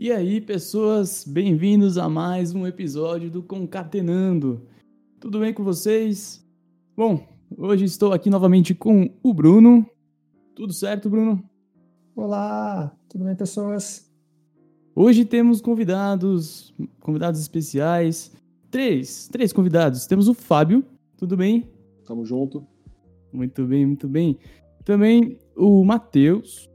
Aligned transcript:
E 0.00 0.12
aí, 0.12 0.40
pessoas, 0.40 1.24
bem-vindos 1.26 1.98
a 1.98 2.08
mais 2.08 2.54
um 2.54 2.64
episódio 2.64 3.28
do 3.28 3.42
Concatenando. 3.42 4.64
Tudo 5.18 5.40
bem 5.40 5.52
com 5.52 5.64
vocês? 5.64 6.48
Bom, 6.96 7.26
hoje 7.56 7.84
estou 7.84 8.12
aqui 8.12 8.30
novamente 8.30 8.76
com 8.76 9.10
o 9.24 9.34
Bruno. 9.34 9.84
Tudo 10.54 10.72
certo, 10.72 11.10
Bruno? 11.10 11.42
Olá, 12.14 12.96
tudo 13.08 13.24
bem, 13.24 13.34
pessoas? 13.34 14.08
Hoje 14.94 15.24
temos 15.24 15.60
convidados, 15.60 16.72
convidados 17.00 17.40
especiais. 17.40 18.32
Três, 18.70 19.26
três 19.26 19.52
convidados. 19.52 20.06
Temos 20.06 20.28
o 20.28 20.32
Fábio, 20.34 20.84
tudo 21.16 21.36
bem? 21.36 21.68
Tamo 22.06 22.24
junto. 22.24 22.64
Muito 23.32 23.66
bem, 23.66 23.84
muito 23.84 24.06
bem. 24.06 24.38
Também 24.84 25.40
o 25.56 25.84
Matheus. 25.84 26.70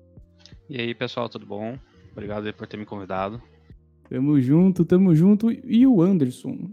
E 0.69 0.77
aí, 0.77 0.93
pessoal, 0.93 1.29
tudo 1.29 1.45
bom? 1.45 1.79
Obrigado 2.13 2.53
por 2.53 2.67
ter 2.67 2.77
me 2.77 2.85
convidado. 2.85 3.41
Tamo 4.07 4.39
junto, 4.39 4.85
tamo 4.85 5.15
junto. 5.15 5.51
E 5.51 5.85
o 5.87 6.01
Anderson. 6.01 6.69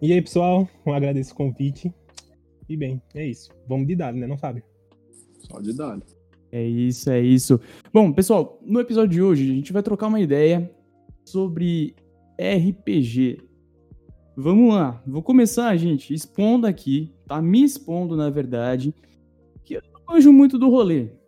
E 0.00 0.12
aí, 0.12 0.20
pessoal, 0.20 0.68
eu 0.84 0.92
agradeço 0.92 1.32
o 1.32 1.36
convite. 1.36 1.92
E 2.68 2.76
bem, 2.76 3.00
é 3.14 3.26
isso. 3.26 3.50
Vamos 3.66 3.86
de 3.86 3.96
dado, 3.96 4.18
né, 4.18 4.26
não 4.26 4.36
sabe? 4.36 4.62
Só 5.38 5.58
de 5.60 5.72
dado. 5.74 6.04
É 6.50 6.62
isso, 6.62 7.10
é 7.10 7.20
isso. 7.20 7.58
Bom, 7.92 8.12
pessoal, 8.12 8.60
no 8.62 8.78
episódio 8.78 9.10
de 9.10 9.22
hoje 9.22 9.50
a 9.50 9.54
gente 9.54 9.72
vai 9.72 9.82
trocar 9.82 10.08
uma 10.08 10.20
ideia 10.20 10.70
sobre 11.24 11.96
RPG. 12.38 13.38
Vamos 14.36 14.74
lá, 14.74 15.02
vou 15.06 15.22
começar, 15.22 15.74
gente, 15.76 16.12
expondo 16.12 16.66
aqui, 16.66 17.10
tá? 17.26 17.40
Me 17.40 17.62
expondo, 17.62 18.16
na 18.16 18.28
verdade, 18.28 18.94
que 19.64 19.74
eu 19.74 19.82
não 19.92 20.14
manjo 20.14 20.32
muito 20.32 20.58
do 20.58 20.68
rolê 20.68 21.21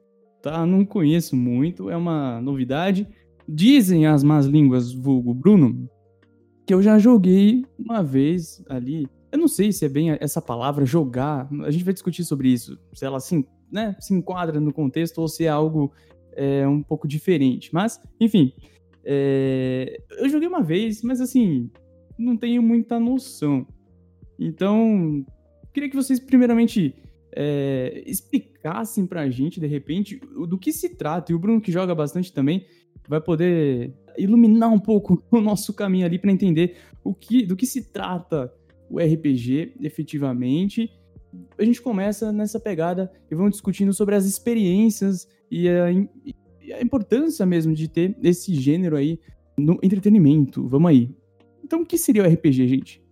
tá? 0.45 0.67
Não 0.67 0.85
conheço 0.85 1.35
muito, 1.35 1.89
é 1.89 1.97
uma 1.97 2.39
novidade. 2.43 3.09
Dizem 3.49 4.07
as 4.07 4.23
más 4.23 4.45
línguas, 4.45 4.93
vulgo 4.93 5.33
Bruno, 5.33 5.89
que 6.67 6.75
eu 6.75 6.83
já 6.83 6.99
joguei 6.99 7.65
uma 7.79 8.03
vez 8.03 8.63
ali. 8.69 9.09
Eu 9.33 9.39
não 9.39 9.49
sei 9.49 9.73
se 9.73 9.87
é 9.87 9.89
bem 9.89 10.11
essa 10.11 10.43
palavra, 10.43 10.85
jogar. 10.85 11.49
A 11.63 11.71
gente 11.71 11.83
vai 11.83 11.95
discutir 11.95 12.25
sobre 12.25 12.49
isso. 12.49 12.79
Se 12.93 13.07
ela 13.07 13.17
assim, 13.17 13.43
né, 13.73 13.97
se 13.99 14.13
enquadra 14.13 14.61
no 14.61 14.71
contexto 14.71 15.19
ou 15.19 15.29
se 15.29 15.47
é 15.47 15.49
algo 15.49 15.91
é, 16.37 16.69
um 16.69 16.83
pouco 16.83 17.09
diferente. 17.09 17.71
Mas, 17.73 17.99
enfim. 18.21 18.53
É, 19.03 19.99
eu 20.19 20.29
joguei 20.29 20.49
uma 20.49 20.63
vez, 20.63 21.03
mas 21.03 21.23
assim, 21.23 21.71
não 22.19 22.37
tenho 22.37 22.63
muita 22.63 23.01
noção. 23.01 23.67
Então, 24.39 25.25
queria 25.73 25.89
que 25.89 25.97
vocês 25.97 26.21
primeiramente 26.21 26.95
é, 27.35 28.03
explicassem 28.07 29.07
pra 29.07 29.29
gente, 29.29 29.59
de 29.59 29.67
repente, 29.67 30.21
do 30.49 30.59
que 30.59 30.73
se 30.73 30.91
trata. 30.91 31.33
E 31.33 31.35
o 31.35 31.39
Bruno, 31.39 31.61
que 31.61 31.73
joga 31.73 31.95
bastante 31.95 32.33
também, 32.33 32.67
vai 33.09 33.21
poder 33.21 33.93
iluminar 34.17 34.73
um 34.73 34.79
pouco 34.79 35.23
o 35.31 35.41
nosso 35.41 35.75
caminho 35.75 36.07
ali 36.07 36.19
para 36.19 36.31
entender 36.31 36.77
o 37.03 37.13
que, 37.15 37.45
do 37.45 37.57
que 37.57 37.67
se 37.67 37.93
trata 37.93 38.53
o 38.89 38.99
RPG 38.99 39.75
efetivamente. 39.81 40.91
A 41.59 41.65
gente 41.65 41.83
começa 41.83 42.33
nessa 42.33 42.61
pegada 42.61 43.11
e 43.31 43.35
vamos 43.35 43.53
discutindo 43.53 43.93
sobre 43.93 44.15
as 44.15 44.25
experiências 44.25 45.29
e 45.51 45.69
a, 45.69 45.91
e 45.91 46.73
a 46.73 46.81
importância 46.81 47.45
mesmo 47.45 47.75
de 47.75 47.89
ter 47.89 48.17
esse 48.23 48.55
gênero 48.55 48.97
aí 48.97 49.19
no 49.59 49.79
entretenimento. 49.83 50.69
Vamos 50.69 50.91
aí. 50.91 51.11
Então, 51.63 51.83
o 51.83 51.87
que 51.87 51.99
seria 51.99 52.23
o 52.23 52.27
RPG, 52.27 52.69
gente? 52.69 53.03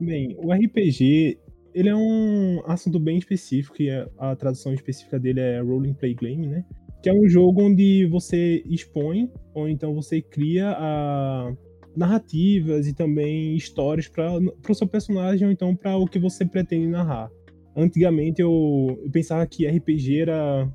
Bem, 0.00 0.36
o 0.38 0.52
RPG 0.52 1.38
ele 1.74 1.88
é 1.88 1.96
um 1.96 2.62
assunto 2.66 3.00
bem 3.00 3.18
específico 3.18 3.82
e 3.82 3.90
a, 4.16 4.36
tradução 4.36 4.72
específica 4.72 5.18
dele 5.18 5.40
é 5.40 5.60
Role 5.60 5.92
Play 5.94 6.14
Game, 6.14 6.46
né? 6.46 6.64
Que 7.02 7.10
é 7.10 7.12
um 7.12 7.28
jogo 7.28 7.62
onde 7.62 8.06
você 8.06 8.62
expõe 8.64 9.30
ou 9.52 9.68
então 9.68 9.92
você 9.92 10.22
cria 10.22 10.70
a 10.70 11.52
narrativas 11.96 12.86
e 12.86 12.94
também 12.94 13.54
histórias 13.56 14.08
para 14.08 14.38
o 14.68 14.74
seu 14.74 14.86
personagem 14.86 15.46
ou 15.46 15.52
então 15.52 15.74
para 15.74 15.96
o 15.96 16.06
que 16.06 16.18
você 16.18 16.46
pretende 16.46 16.86
narrar. 16.86 17.28
Antigamente 17.76 18.40
eu, 18.40 19.00
eu 19.04 19.10
pensava 19.10 19.44
que 19.46 19.66
RPG 19.66 20.20
era, 20.20 20.72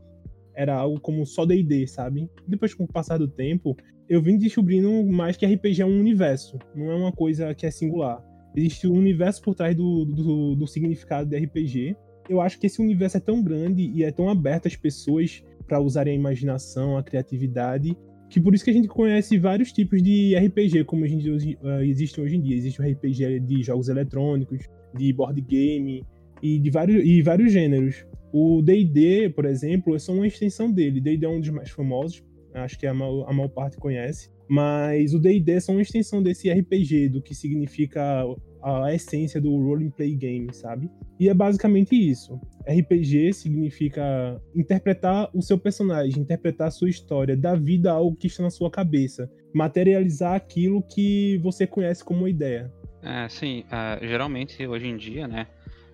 era 0.53 0.75
algo 0.75 0.99
como 0.99 1.25
só 1.25 1.45
D&D, 1.45 1.87
sabe? 1.87 2.29
Depois 2.45 2.73
com 2.73 2.83
o 2.83 2.87
passar 2.87 3.17
do 3.17 3.27
tempo, 3.27 3.75
eu 4.07 4.21
vim 4.21 4.37
descobrindo 4.37 5.05
mais 5.05 5.37
que 5.37 5.45
RPG 5.45 5.81
é 5.81 5.85
um 5.85 5.99
universo, 5.99 6.57
não 6.75 6.91
é 6.91 6.95
uma 6.95 7.11
coisa 7.11 7.53
que 7.55 7.65
é 7.65 7.71
singular 7.71 8.28
existe 8.55 8.87
um 8.87 8.93
universo 8.93 9.41
por 9.41 9.55
trás 9.55 9.75
do, 9.75 10.05
do, 10.05 10.55
do 10.55 10.67
significado 10.67 11.29
de 11.29 11.37
RPG. 11.37 11.95
Eu 12.27 12.41
acho 12.41 12.59
que 12.59 12.67
esse 12.67 12.81
universo 12.81 13.17
é 13.17 13.19
tão 13.19 13.41
grande 13.43 13.91
e 13.93 14.03
é 14.03 14.11
tão 14.11 14.29
aberto 14.29 14.67
às 14.67 14.75
pessoas 14.75 15.43
para 15.67 15.79
usarem 15.79 16.13
a 16.13 16.15
imaginação, 16.15 16.97
a 16.97 17.03
criatividade, 17.03 17.95
que 18.29 18.39
por 18.39 18.53
isso 18.53 18.63
que 18.63 18.69
a 18.69 18.73
gente 18.73 18.87
conhece 18.87 19.37
vários 19.37 19.71
tipos 19.71 20.01
de 20.03 20.35
RPG, 20.35 20.83
como 20.83 21.03
a 21.03 21.07
gente, 21.07 21.29
uh, 21.29 21.81
existe 21.81 22.21
hoje 22.21 22.37
em 22.37 22.41
dia. 22.41 22.55
Existe 22.55 22.79
o 22.79 22.85
RPG 22.85 23.39
de 23.39 23.63
jogos 23.63 23.89
eletrônicos, 23.89 24.67
de 24.95 25.11
board 25.11 25.41
game 25.41 26.05
e 26.41 26.59
de 26.59 26.69
vários, 26.69 27.03
e 27.03 27.21
vários 27.23 27.51
gêneros. 27.51 28.05
O 28.31 28.61
D&D, 28.61 29.29
por 29.29 29.45
exemplo, 29.45 29.95
é 29.95 29.99
só 29.99 30.13
uma 30.13 30.27
extensão 30.27 30.71
dele. 30.71 31.01
D&D 31.01 31.25
é 31.25 31.29
um 31.29 31.39
dos 31.39 31.49
mais 31.49 31.71
famosos, 31.71 32.23
acho 32.53 32.77
que 32.77 32.85
a 32.85 32.93
maior, 32.93 33.27
a 33.27 33.33
maior 33.33 33.49
parte 33.49 33.77
conhece. 33.77 34.29
Mas 34.49 35.13
o 35.13 35.19
D&D 35.19 35.51
é 35.51 35.59
só 35.59 35.71
uma 35.71 35.81
extensão 35.81 36.23
desse 36.23 36.51
RPG, 36.51 37.09
do 37.09 37.21
que 37.21 37.35
significa 37.35 38.25
a 38.61 38.93
essência 38.93 39.39
do 39.39 39.55
role 39.55 39.89
play 39.91 40.15
game, 40.15 40.53
sabe? 40.53 40.89
E 41.19 41.29
é 41.29 41.33
basicamente 41.33 41.95
isso. 41.95 42.39
RPG 42.67 43.33
significa 43.33 44.41
interpretar 44.55 45.29
o 45.33 45.41
seu 45.41 45.57
personagem, 45.57 46.21
interpretar 46.21 46.67
a 46.67 46.71
sua 46.71 46.89
história, 46.89 47.37
dar 47.37 47.59
vida 47.59 47.91
a 47.91 47.95
algo 47.95 48.17
que 48.17 48.27
está 48.27 48.43
na 48.43 48.49
sua 48.49 48.69
cabeça, 48.71 49.31
materializar 49.53 50.33
aquilo 50.33 50.81
que 50.81 51.37
você 51.37 51.67
conhece 51.67 52.03
como 52.03 52.27
ideia. 52.27 52.71
É, 53.01 53.29
sim. 53.29 53.63
Uh, 53.67 54.05
geralmente, 54.05 54.65
hoje 54.65 54.87
em 54.87 54.97
dia, 54.97 55.27
né, 55.27 55.47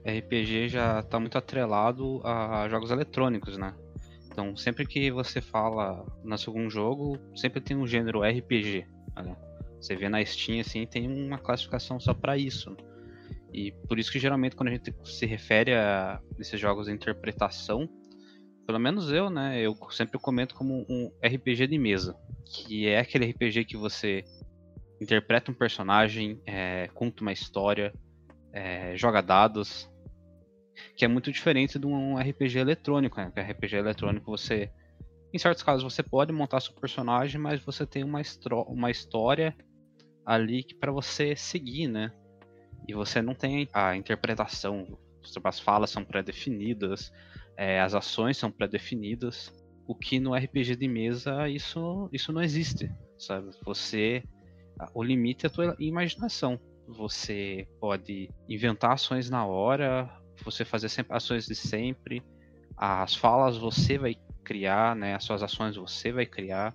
RPG 0.05 0.69
já 0.69 0.99
está 0.99 1.19
muito 1.19 1.37
atrelado 1.37 2.21
a 2.23 2.67
jogos 2.69 2.89
eletrônicos, 2.89 3.57
né? 3.57 3.73
Então, 4.35 4.53
sempre 4.53 4.85
que 4.85 5.09
você 5.09 5.39
fala 5.39 6.05
no 6.21 6.35
algum 6.45 6.69
jogo, 6.69 7.17
sempre 7.37 7.61
tem 7.61 7.77
um 7.77 7.87
gênero 7.87 8.21
RPG. 8.21 8.85
Né? 9.15 9.33
Você 9.79 9.95
vê 9.95 10.09
na 10.09 10.23
Steam, 10.25 10.59
assim, 10.59 10.85
tem 10.85 11.07
uma 11.07 11.37
classificação 11.37 12.01
só 12.01 12.13
para 12.13 12.37
isso. 12.37 12.75
E 13.53 13.71
por 13.87 13.97
isso 13.97 14.11
que 14.11 14.19
geralmente 14.19 14.53
quando 14.53 14.67
a 14.67 14.71
gente 14.73 14.93
se 15.05 15.25
refere 15.25 15.73
a 15.73 16.19
esses 16.37 16.59
jogos 16.59 16.87
de 16.87 16.91
interpretação, 16.91 17.87
pelo 18.67 18.77
menos 18.77 19.09
eu, 19.09 19.29
né, 19.29 19.61
eu 19.61 19.73
sempre 19.89 20.19
comento 20.19 20.53
como 20.53 20.85
um 20.89 21.09
RPG 21.23 21.67
de 21.67 21.77
mesa, 21.77 22.13
que 22.45 22.89
é 22.89 22.99
aquele 22.99 23.31
RPG 23.31 23.63
que 23.63 23.77
você 23.77 24.25
interpreta 24.99 25.49
um 25.49 25.55
personagem, 25.55 26.41
é, 26.45 26.89
conta 26.93 27.21
uma 27.21 27.31
história, 27.31 27.93
é, 28.51 28.97
joga 28.97 29.21
dados, 29.21 29.89
que 30.95 31.05
é 31.05 31.07
muito 31.07 31.31
diferente 31.31 31.79
de 31.79 31.85
um 31.85 32.17
RPG 32.17 32.59
eletrônico, 32.59 33.17
né? 33.17 33.25
Porque 33.25 33.41
RPG 33.41 33.75
eletrônico 33.75 34.31
você, 34.31 34.69
em 35.33 35.37
certos 35.37 35.63
casos, 35.63 35.83
você 35.83 36.03
pode 36.03 36.31
montar 36.31 36.59
seu 36.59 36.73
personagem, 36.73 37.39
mas 37.39 37.63
você 37.63 37.85
tem 37.85 38.03
uma, 38.03 38.21
uma 38.67 38.91
história 38.91 39.55
ali 40.25 40.63
que 40.63 40.75
para 40.75 40.91
você 40.91 41.35
seguir, 41.35 41.87
né? 41.87 42.11
E 42.87 42.93
você 42.93 43.21
não 43.21 43.33
tem 43.33 43.67
a 43.73 43.95
interpretação, 43.95 44.97
as 45.43 45.59
falas 45.59 45.89
são 45.89 46.03
pré-definidas, 46.03 47.11
é, 47.57 47.79
as 47.79 47.93
ações 47.93 48.37
são 48.37 48.51
pré-definidas. 48.51 49.53
O 49.87 49.95
que 49.95 50.19
no 50.19 50.35
RPG 50.35 50.75
de 50.75 50.87
mesa 50.87 51.47
isso, 51.47 52.09
isso 52.11 52.31
não 52.31 52.41
existe, 52.41 52.91
sabe? 53.17 53.51
Você 53.63 54.23
o 54.93 55.03
limite 55.03 55.45
é 55.45 55.47
a 55.47 55.51
tua 55.51 55.75
imaginação. 55.79 56.59
Você 56.87 57.67
pode 57.79 58.29
inventar 58.47 58.93
ações 58.93 59.29
na 59.29 59.45
hora, 59.45 60.09
você 60.45 60.63
fazer 60.63 60.89
sempre 60.89 61.15
ações 61.15 61.45
de 61.45 61.55
sempre. 61.55 62.23
As 62.77 63.15
falas 63.15 63.57
você 63.57 63.97
vai 63.97 64.15
criar, 64.43 64.95
né? 64.95 65.15
As 65.15 65.23
suas 65.23 65.41
ações 65.41 65.75
você 65.75 66.11
vai 66.11 66.25
criar. 66.25 66.73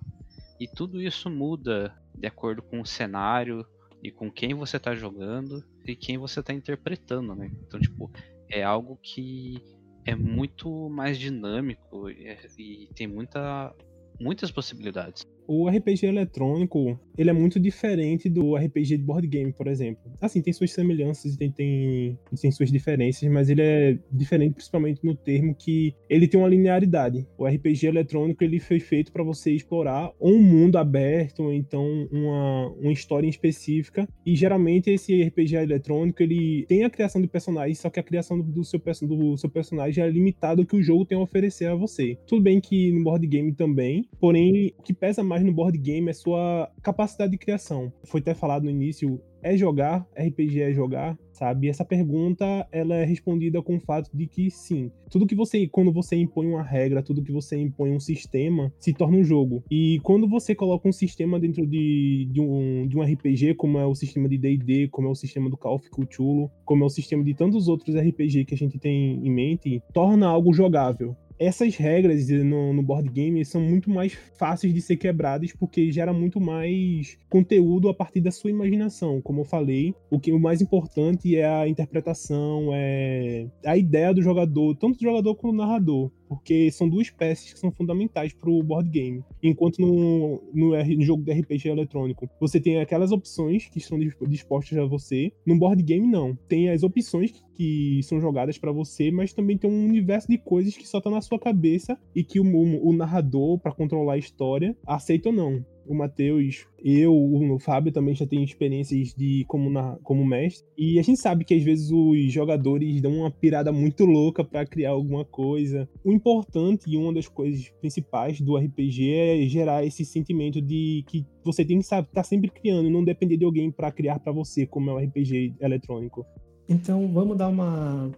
E 0.59 0.67
tudo 0.67 1.01
isso 1.01 1.29
muda 1.29 1.95
de 2.13 2.27
acordo 2.27 2.61
com 2.61 2.81
o 2.81 2.85
cenário 2.85 3.65
e 4.03 4.11
com 4.11 4.29
quem 4.31 4.53
você 4.53 4.77
está 4.77 4.93
jogando 4.93 5.63
e 5.85 5.95
quem 5.95 6.17
você 6.17 6.41
está 6.41 6.53
interpretando, 6.53 7.33
né? 7.33 7.51
Então, 7.65 7.79
tipo, 7.79 8.11
é 8.49 8.61
algo 8.61 8.99
que 9.01 9.63
é 10.05 10.15
muito 10.15 10.89
mais 10.89 11.17
dinâmico 11.17 12.09
e, 12.09 12.37
e 12.57 12.89
tem 12.93 13.07
muita, 13.07 13.73
muitas 14.19 14.51
possibilidades. 14.51 15.25
O 15.53 15.67
RPG 15.67 16.05
eletrônico, 16.05 16.97
ele 17.17 17.29
é 17.29 17.33
muito 17.33 17.59
diferente 17.59 18.29
do 18.29 18.55
RPG 18.55 18.95
de 18.95 19.03
board 19.03 19.27
game, 19.27 19.51
por 19.51 19.67
exemplo. 19.67 20.09
Assim, 20.21 20.41
tem 20.41 20.53
suas 20.53 20.71
semelhanças 20.71 21.33
e 21.33 21.37
tem, 21.37 21.51
tem, 21.51 22.17
tem 22.41 22.51
suas 22.51 22.71
diferenças, 22.71 23.29
mas 23.29 23.49
ele 23.49 23.61
é 23.61 23.99
diferente 24.09 24.53
principalmente 24.53 25.03
no 25.03 25.13
termo 25.13 25.53
que 25.53 25.93
ele 26.09 26.25
tem 26.25 26.39
uma 26.39 26.47
linearidade. 26.47 27.27
O 27.37 27.45
RPG 27.45 27.85
eletrônico 27.85 28.41
ele 28.45 28.61
foi 28.61 28.79
feito 28.79 29.11
para 29.11 29.25
você 29.25 29.51
explorar 29.51 30.13
um 30.21 30.41
mundo 30.41 30.77
aberto, 30.77 31.43
ou 31.43 31.53
então 31.53 32.07
uma, 32.09 32.69
uma 32.79 32.93
história 32.93 33.27
específica, 33.27 34.07
e 34.25 34.37
geralmente 34.37 34.89
esse 34.89 35.21
RPG 35.21 35.55
eletrônico 35.55 36.23
ele 36.23 36.65
tem 36.65 36.85
a 36.85 36.89
criação 36.89 37.21
de 37.21 37.27
personagens, 37.27 37.77
só 37.77 37.89
que 37.89 37.99
a 37.99 38.03
criação 38.03 38.39
do 38.39 38.63
seu, 38.63 38.81
do 39.01 39.35
seu 39.35 39.49
personagem 39.49 40.01
é 40.01 40.09
limitada 40.09 40.61
ao 40.61 40.65
que 40.65 40.77
o 40.77 40.81
jogo 40.81 41.05
tem 41.05 41.17
a 41.17 41.21
oferecer 41.21 41.65
a 41.65 41.75
você. 41.75 42.17
Tudo 42.25 42.41
bem 42.41 42.61
que 42.61 42.93
no 42.93 43.03
board 43.03 43.27
game 43.27 43.53
também, 43.53 44.05
porém 44.17 44.73
o 44.79 44.81
que 44.81 44.93
pesa 44.93 45.21
mais 45.21 45.40
no 45.43 45.53
board 45.53 45.77
game 45.77 46.09
é 46.09 46.13
sua 46.13 46.69
capacidade 46.81 47.31
de 47.31 47.37
criação. 47.37 47.91
Foi 48.05 48.21
até 48.21 48.33
falado 48.33 48.63
no 48.63 48.69
início, 48.69 49.21
é 49.43 49.57
jogar, 49.57 50.07
RPG 50.15 50.61
é 50.61 50.73
jogar, 50.73 51.17
sabe? 51.31 51.67
Essa 51.67 51.83
pergunta, 51.83 52.67
ela 52.71 52.95
é 52.95 53.03
respondida 53.03 53.61
com 53.61 53.75
o 53.75 53.79
fato 53.79 54.09
de 54.13 54.27
que 54.27 54.49
sim, 54.51 54.91
tudo 55.09 55.25
que 55.25 55.35
você, 55.35 55.67
quando 55.67 55.91
você 55.91 56.15
impõe 56.15 56.47
uma 56.47 56.61
regra, 56.61 57.01
tudo 57.01 57.23
que 57.23 57.31
você 57.31 57.57
impõe 57.57 57.91
um 57.91 57.99
sistema, 57.99 58.71
se 58.79 58.93
torna 58.93 59.17
um 59.17 59.23
jogo. 59.23 59.63
E 59.69 59.99
quando 60.03 60.27
você 60.27 60.53
coloca 60.53 60.87
um 60.87 60.91
sistema 60.91 61.39
dentro 61.39 61.65
de, 61.65 62.27
de, 62.31 62.39
um, 62.39 62.87
de 62.87 62.97
um 62.97 63.01
RPG, 63.01 63.55
como 63.55 63.79
é 63.79 63.85
o 63.85 63.95
sistema 63.95 64.29
de 64.29 64.37
D&D, 64.37 64.89
como 64.89 65.07
é 65.07 65.11
o 65.11 65.15
sistema 65.15 65.49
do 65.49 65.57
Call 65.57 65.75
of 65.75 65.89
Cthulhu, 65.89 66.51
como 66.63 66.83
é 66.83 66.87
o 66.87 66.89
sistema 66.89 67.23
de 67.23 67.33
tantos 67.33 67.67
outros 67.67 67.95
RPG 67.95 68.45
que 68.45 68.53
a 68.53 68.57
gente 68.57 68.77
tem 68.77 69.25
em 69.25 69.31
mente, 69.31 69.81
torna 69.93 70.27
algo 70.27 70.53
jogável 70.53 71.15
essas 71.41 71.75
regras 71.75 72.29
no, 72.29 72.71
no, 72.71 72.83
board 72.83 73.09
game 73.09 73.43
são 73.43 73.59
muito 73.59 73.89
mais 73.89 74.13
fáceis 74.37 74.71
de 74.71 74.79
ser 74.79 74.95
quebradas 74.97 75.51
porque 75.51 75.91
gera 75.91 76.13
muito 76.13 76.39
mais 76.39 77.17
conteúdo 77.27 77.89
a 77.89 77.93
partir 77.95 78.21
da 78.21 78.29
sua 78.29 78.51
imaginação. 78.51 79.19
Como 79.21 79.41
eu 79.41 79.45
falei, 79.45 79.95
o 80.11 80.19
que 80.19 80.31
o 80.31 80.39
mais 80.39 80.61
importante 80.61 81.35
é 81.35 81.47
a 81.47 81.67
interpretação, 81.67 82.69
é 82.73 83.47
a 83.65 83.75
ideia 83.75 84.13
do 84.13 84.21
jogador, 84.21 84.75
tanto 84.75 84.99
do 84.99 85.01
jogador 85.01 85.33
quanto 85.33 85.53
do 85.53 85.57
narrador 85.57 86.11
porque 86.31 86.71
são 86.71 86.87
duas 86.87 87.09
peças 87.09 87.51
que 87.51 87.59
são 87.59 87.69
fundamentais 87.73 88.31
para 88.31 88.49
o 88.49 88.63
board 88.63 88.89
game. 88.89 89.21
Enquanto 89.43 89.79
no, 89.79 90.41
no, 90.53 90.71
no, 90.71 91.01
jogo 91.03 91.23
de 91.23 91.33
RPG 91.33 91.67
eletrônico 91.67 92.29
você 92.39 92.57
tem 92.57 92.79
aquelas 92.79 93.11
opções 93.11 93.67
que 93.67 93.79
estão 93.79 93.99
dispostas 94.29 94.77
a 94.77 94.85
você, 94.85 95.33
no 95.45 95.59
board 95.59 95.83
game 95.83 96.07
não. 96.07 96.33
Tem 96.47 96.69
as 96.69 96.83
opções 96.83 97.33
que 97.53 97.99
são 98.03 98.21
jogadas 98.21 98.57
para 98.57 98.71
você, 98.71 99.11
mas 99.11 99.33
também 99.33 99.57
tem 99.57 99.69
um 99.69 99.85
universo 99.85 100.29
de 100.29 100.37
coisas 100.37 100.77
que 100.77 100.87
só 100.87 101.01
tá 101.01 101.09
na 101.09 101.19
sua 101.19 101.37
cabeça 101.37 101.99
e 102.15 102.23
que 102.23 102.39
o, 102.39 102.45
o, 102.45 102.89
o 102.89 102.93
narrador, 102.93 103.59
para 103.59 103.73
controlar 103.73 104.13
a 104.13 104.17
história, 104.17 104.73
aceita 104.87 105.27
ou 105.27 105.35
não 105.35 105.65
o 105.85 105.95
Matheus, 105.95 106.65
eu, 106.83 107.13
o 107.13 107.59
Fábio 107.59 107.91
também 107.91 108.15
já 108.15 108.25
tem 108.25 108.43
experiências 108.43 109.13
de 109.13 109.45
como, 109.47 109.69
na, 109.69 109.97
como 110.03 110.25
mestre. 110.25 110.67
E 110.77 110.99
a 110.99 111.03
gente 111.03 111.19
sabe 111.19 111.45
que 111.45 111.53
às 111.53 111.63
vezes 111.63 111.91
os 111.91 112.31
jogadores 112.31 113.01
dão 113.01 113.13
uma 113.13 113.31
pirada 113.31 113.71
muito 113.71 114.05
louca 114.05 114.43
para 114.43 114.65
criar 114.65 114.91
alguma 114.91 115.23
coisa. 115.23 115.87
O 116.03 116.11
importante 116.11 116.89
e 116.89 116.97
uma 116.97 117.13
das 117.13 117.27
coisas 117.27 117.69
principais 117.79 118.41
do 118.41 118.57
RPG 118.57 119.11
é 119.11 119.47
gerar 119.47 119.85
esse 119.85 120.05
sentimento 120.05 120.61
de 120.61 121.03
que 121.07 121.25
você 121.43 121.65
tem 121.65 121.77
que 121.77 121.83
estar 121.83 122.03
tá 122.03 122.23
sempre 122.23 122.49
criando, 122.49 122.89
não 122.89 123.03
depender 123.03 123.37
de 123.37 123.45
alguém 123.45 123.71
para 123.71 123.91
criar 123.91 124.19
para 124.19 124.31
você, 124.31 124.65
como 124.65 124.89
é 124.89 124.93
o 124.93 124.97
RPG 124.97 125.55
eletrônico. 125.59 126.25
Então 126.67 127.11
vamos 127.11 127.37
dar 127.37 127.49
uma 127.49 128.11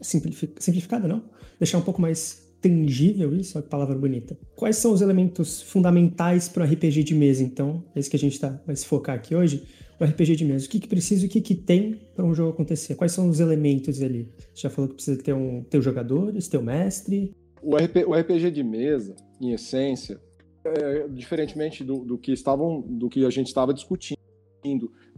simplificada, 0.00 1.08
não? 1.08 1.22
Deixar 1.58 1.78
um 1.78 1.82
pouco 1.82 2.00
mais 2.00 2.45
tangível 2.60 3.34
isso, 3.34 3.58
a 3.58 3.62
palavra 3.62 3.96
bonita. 3.96 4.36
Quais 4.54 4.76
são 4.76 4.92
os 4.92 5.00
elementos 5.00 5.62
fundamentais 5.62 6.48
para 6.48 6.64
o 6.64 6.66
RPG 6.66 7.02
de 7.02 7.14
mesa, 7.14 7.42
então? 7.42 7.84
É 7.94 8.00
isso 8.00 8.10
que 8.10 8.16
a 8.16 8.18
gente 8.18 8.38
tá, 8.38 8.60
vai 8.66 8.74
se 8.74 8.86
focar 8.86 9.16
aqui 9.16 9.34
hoje. 9.34 9.64
O 9.98 10.04
RPG 10.04 10.36
de 10.36 10.44
mesa. 10.44 10.66
O 10.66 10.68
que, 10.68 10.78
que 10.78 10.88
precisa 10.88 11.24
e 11.24 11.26
o 11.26 11.30
que, 11.30 11.40
que 11.40 11.54
tem 11.54 11.98
para 12.14 12.24
um 12.24 12.34
jogo 12.34 12.50
acontecer? 12.50 12.94
Quais 12.96 13.12
são 13.12 13.30
os 13.30 13.40
elementos 13.40 14.02
ali? 14.02 14.28
Você 14.52 14.62
já 14.62 14.70
falou 14.70 14.90
que 14.90 14.96
precisa 14.96 15.22
ter 15.22 15.32
um 15.32 15.62
ter 15.62 15.80
jogadores, 15.80 16.48
ter 16.48 16.58
um 16.58 16.62
mestre. 16.62 17.34
O, 17.62 17.76
RP, 17.76 18.04
o 18.06 18.14
RPG 18.14 18.50
de 18.50 18.62
mesa, 18.62 19.16
em 19.40 19.52
essência, 19.52 20.20
é, 20.64 21.08
diferentemente 21.08 21.82
do, 21.82 22.04
do, 22.04 22.18
que 22.18 22.32
estavam, 22.32 22.82
do 22.82 23.08
que 23.08 23.24
a 23.24 23.30
gente 23.30 23.46
estava 23.46 23.72
discutindo 23.72 24.18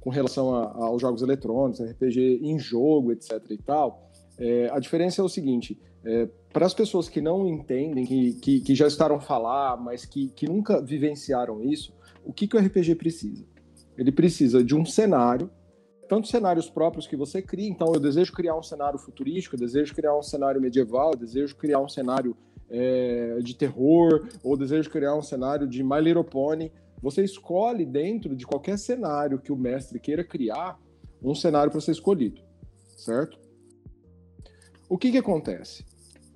com 0.00 0.10
relação 0.10 0.54
a, 0.54 0.86
aos 0.86 1.00
jogos 1.00 1.22
eletrônicos, 1.22 1.80
RPG 1.80 2.40
em 2.42 2.58
jogo, 2.58 3.12
etc. 3.12 3.32
e 3.50 3.58
tal, 3.58 4.08
é, 4.38 4.70
a 4.70 4.78
diferença 4.78 5.20
é 5.20 5.24
o 5.24 5.28
seguinte: 5.28 5.78
é, 6.04 6.28
para 6.52 6.66
as 6.66 6.74
pessoas 6.74 7.08
que 7.08 7.20
não 7.20 7.46
entendem, 7.46 8.04
que, 8.04 8.32
que, 8.34 8.60
que 8.60 8.74
já 8.74 8.86
estaram 8.86 9.20
falar, 9.20 9.76
mas 9.76 10.04
que, 10.04 10.28
que 10.28 10.46
nunca 10.46 10.80
vivenciaram 10.80 11.62
isso, 11.62 11.92
o 12.24 12.32
que, 12.32 12.46
que 12.46 12.56
o 12.56 12.60
RPG 12.60 12.94
precisa? 12.94 13.44
Ele 13.96 14.12
precisa 14.12 14.62
de 14.62 14.74
um 14.74 14.84
cenário, 14.84 15.50
tanto 16.08 16.28
cenários 16.28 16.70
próprios 16.70 17.06
que 17.06 17.16
você 17.16 17.42
cria, 17.42 17.68
então 17.68 17.92
eu 17.92 18.00
desejo 18.00 18.32
criar 18.32 18.56
um 18.56 18.62
cenário 18.62 18.98
futurístico, 18.98 19.56
eu 19.56 19.60
desejo 19.60 19.94
criar 19.94 20.16
um 20.16 20.22
cenário 20.22 20.60
medieval, 20.60 21.12
eu 21.12 21.18
desejo 21.18 21.56
criar 21.56 21.80
um 21.80 21.88
cenário 21.88 22.36
é, 22.70 23.38
de 23.42 23.54
terror, 23.54 24.26
ou 24.42 24.56
desejo 24.56 24.90
criar 24.90 25.14
um 25.14 25.22
cenário 25.22 25.66
de 25.66 25.82
My 25.82 26.00
Little 26.00 26.24
Pony. 26.24 26.72
Você 27.02 27.22
escolhe 27.22 27.84
dentro 27.84 28.34
de 28.34 28.46
qualquer 28.46 28.78
cenário 28.78 29.38
que 29.38 29.52
o 29.52 29.56
mestre 29.56 29.98
queira 29.98 30.24
criar, 30.24 30.78
um 31.22 31.34
cenário 31.34 31.70
para 31.70 31.80
ser 31.80 31.92
escolhido, 31.92 32.40
certo? 32.96 33.38
O 34.88 34.96
que 34.96 35.10
que 35.10 35.18
acontece? 35.18 35.84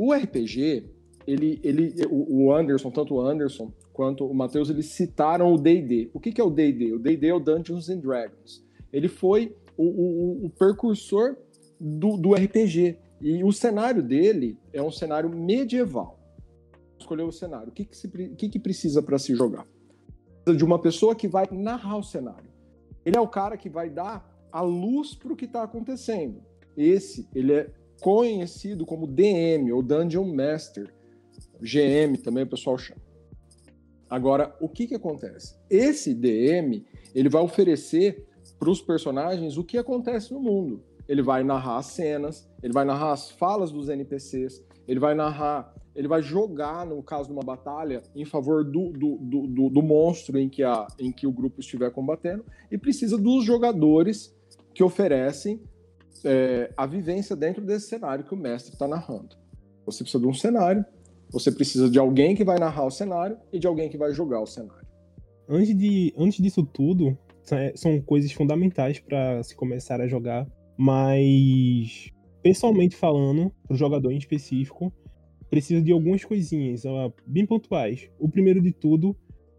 O 0.04 0.12
RPG, 0.12 0.90
ele, 1.28 1.60
ele, 1.62 1.94
o 2.10 2.52
Anderson, 2.52 2.90
tanto 2.90 3.14
o 3.14 3.20
Anderson 3.20 3.72
quanto 3.92 4.26
o 4.26 4.34
Matheus, 4.34 4.68
eles 4.68 4.86
citaram 4.86 5.54
o 5.54 5.56
D&D. 5.56 6.10
O 6.12 6.18
que 6.18 6.40
é 6.40 6.42
o 6.42 6.50
D&D? 6.50 6.94
O 6.94 6.98
D&D 6.98 7.28
é 7.28 7.32
o 7.32 7.38
Dungeons 7.38 7.88
and 7.88 7.98
Dragons. 7.98 8.66
Ele 8.92 9.06
foi 9.06 9.56
o, 9.76 9.84
o, 9.84 10.46
o 10.46 10.50
precursor 10.50 11.36
do, 11.78 12.16
do 12.16 12.34
RPG. 12.34 12.98
E 13.20 13.44
o 13.44 13.52
cenário 13.52 14.02
dele 14.02 14.58
é 14.72 14.82
um 14.82 14.90
cenário 14.90 15.30
medieval. 15.30 16.18
Escolheu 16.98 17.28
o 17.28 17.32
cenário. 17.32 17.68
O 17.68 17.72
que, 17.72 17.84
que, 17.84 17.96
se, 17.96 18.08
que, 18.08 18.48
que 18.48 18.58
precisa 18.58 19.00
para 19.00 19.20
se 19.20 19.36
jogar? 19.36 19.68
Precisa 20.42 20.58
de 20.58 20.64
uma 20.64 20.80
pessoa 20.80 21.14
que 21.14 21.28
vai 21.28 21.46
narrar 21.52 21.96
o 21.96 22.02
cenário. 22.02 22.50
Ele 23.06 23.16
é 23.16 23.20
o 23.20 23.28
cara 23.28 23.56
que 23.56 23.70
vai 23.70 23.88
dar 23.88 24.28
a 24.50 24.62
luz 24.62 25.14
para 25.14 25.32
o 25.32 25.36
que 25.36 25.44
está 25.44 25.62
acontecendo. 25.62 26.42
Esse, 26.76 27.28
ele 27.32 27.52
é 27.52 27.70
conhecido 28.02 28.84
como 28.84 29.06
DM 29.06 29.72
ou 29.72 29.80
Dungeon 29.80 30.24
Master, 30.34 30.92
GM 31.60 32.18
também 32.18 32.42
o 32.42 32.48
pessoal 32.48 32.76
chama. 32.76 33.00
Agora, 34.10 34.54
o 34.60 34.68
que 34.68 34.88
que 34.88 34.94
acontece? 34.94 35.56
Esse 35.70 36.12
DM, 36.12 36.84
ele 37.14 37.28
vai 37.28 37.40
oferecer 37.40 38.26
para 38.58 38.68
os 38.68 38.82
personagens 38.82 39.56
o 39.56 39.64
que 39.64 39.78
acontece 39.78 40.34
no 40.34 40.40
mundo. 40.40 40.82
Ele 41.08 41.22
vai 41.22 41.44
narrar 41.44 41.78
as 41.78 41.86
cenas, 41.86 42.50
ele 42.62 42.72
vai 42.72 42.84
narrar 42.84 43.12
as 43.12 43.30
falas 43.30 43.70
dos 43.70 43.88
NPCs, 43.88 44.62
ele 44.86 44.98
vai 44.98 45.14
narrar, 45.14 45.72
ele 45.94 46.08
vai 46.08 46.22
jogar, 46.22 46.84
no 46.84 47.02
caso 47.02 47.28
de 47.28 47.32
uma 47.32 47.42
batalha, 47.42 48.02
em 48.14 48.24
favor 48.24 48.64
do, 48.64 48.90
do, 48.92 49.16
do, 49.46 49.70
do 49.70 49.82
monstro 49.82 50.38
em 50.38 50.48
que, 50.48 50.64
a, 50.64 50.86
em 50.98 51.12
que 51.12 51.26
o 51.26 51.32
grupo 51.32 51.60
estiver 51.60 51.90
combatendo, 51.92 52.44
e 52.70 52.76
precisa 52.76 53.16
dos 53.16 53.44
jogadores 53.44 54.36
que 54.74 54.82
oferecem 54.82 55.60
é, 56.24 56.72
a 56.76 56.86
vivência 56.86 57.34
dentro 57.34 57.64
desse 57.64 57.88
cenário 57.88 58.24
que 58.24 58.34
o 58.34 58.36
mestre 58.36 58.72
está 58.72 58.86
narrando. 58.86 59.36
Você 59.86 60.04
precisa 60.04 60.22
de 60.22 60.28
um 60.28 60.34
cenário, 60.34 60.84
você 61.30 61.50
precisa 61.50 61.90
de 61.90 61.98
alguém 61.98 62.34
que 62.34 62.44
vai 62.44 62.58
narrar 62.58 62.84
o 62.84 62.90
cenário 62.90 63.36
e 63.52 63.58
de 63.58 63.66
alguém 63.66 63.88
que 63.88 63.96
vai 63.96 64.12
jogar 64.12 64.40
o 64.40 64.46
cenário. 64.46 64.86
Antes, 65.48 65.76
de, 65.76 66.14
antes 66.16 66.42
disso 66.42 66.64
tudo, 66.64 67.16
é, 67.50 67.72
são 67.74 68.00
coisas 68.00 68.30
fundamentais 68.32 69.00
para 69.00 69.42
se 69.42 69.56
começar 69.56 70.00
a 70.00 70.06
jogar, 70.06 70.46
mas 70.76 72.10
pessoalmente 72.42 72.96
falando, 72.96 73.52
para 73.66 73.74
o 73.74 73.76
jogador 73.76 74.12
em 74.12 74.18
específico, 74.18 74.92
precisa 75.48 75.82
de 75.82 75.92
algumas 75.92 76.24
coisinhas 76.24 76.82
bem 77.26 77.44
pontuais. 77.46 78.08
O 78.18 78.28
primeiro 78.28 78.60
de 78.60 78.72
tudo 78.72 79.16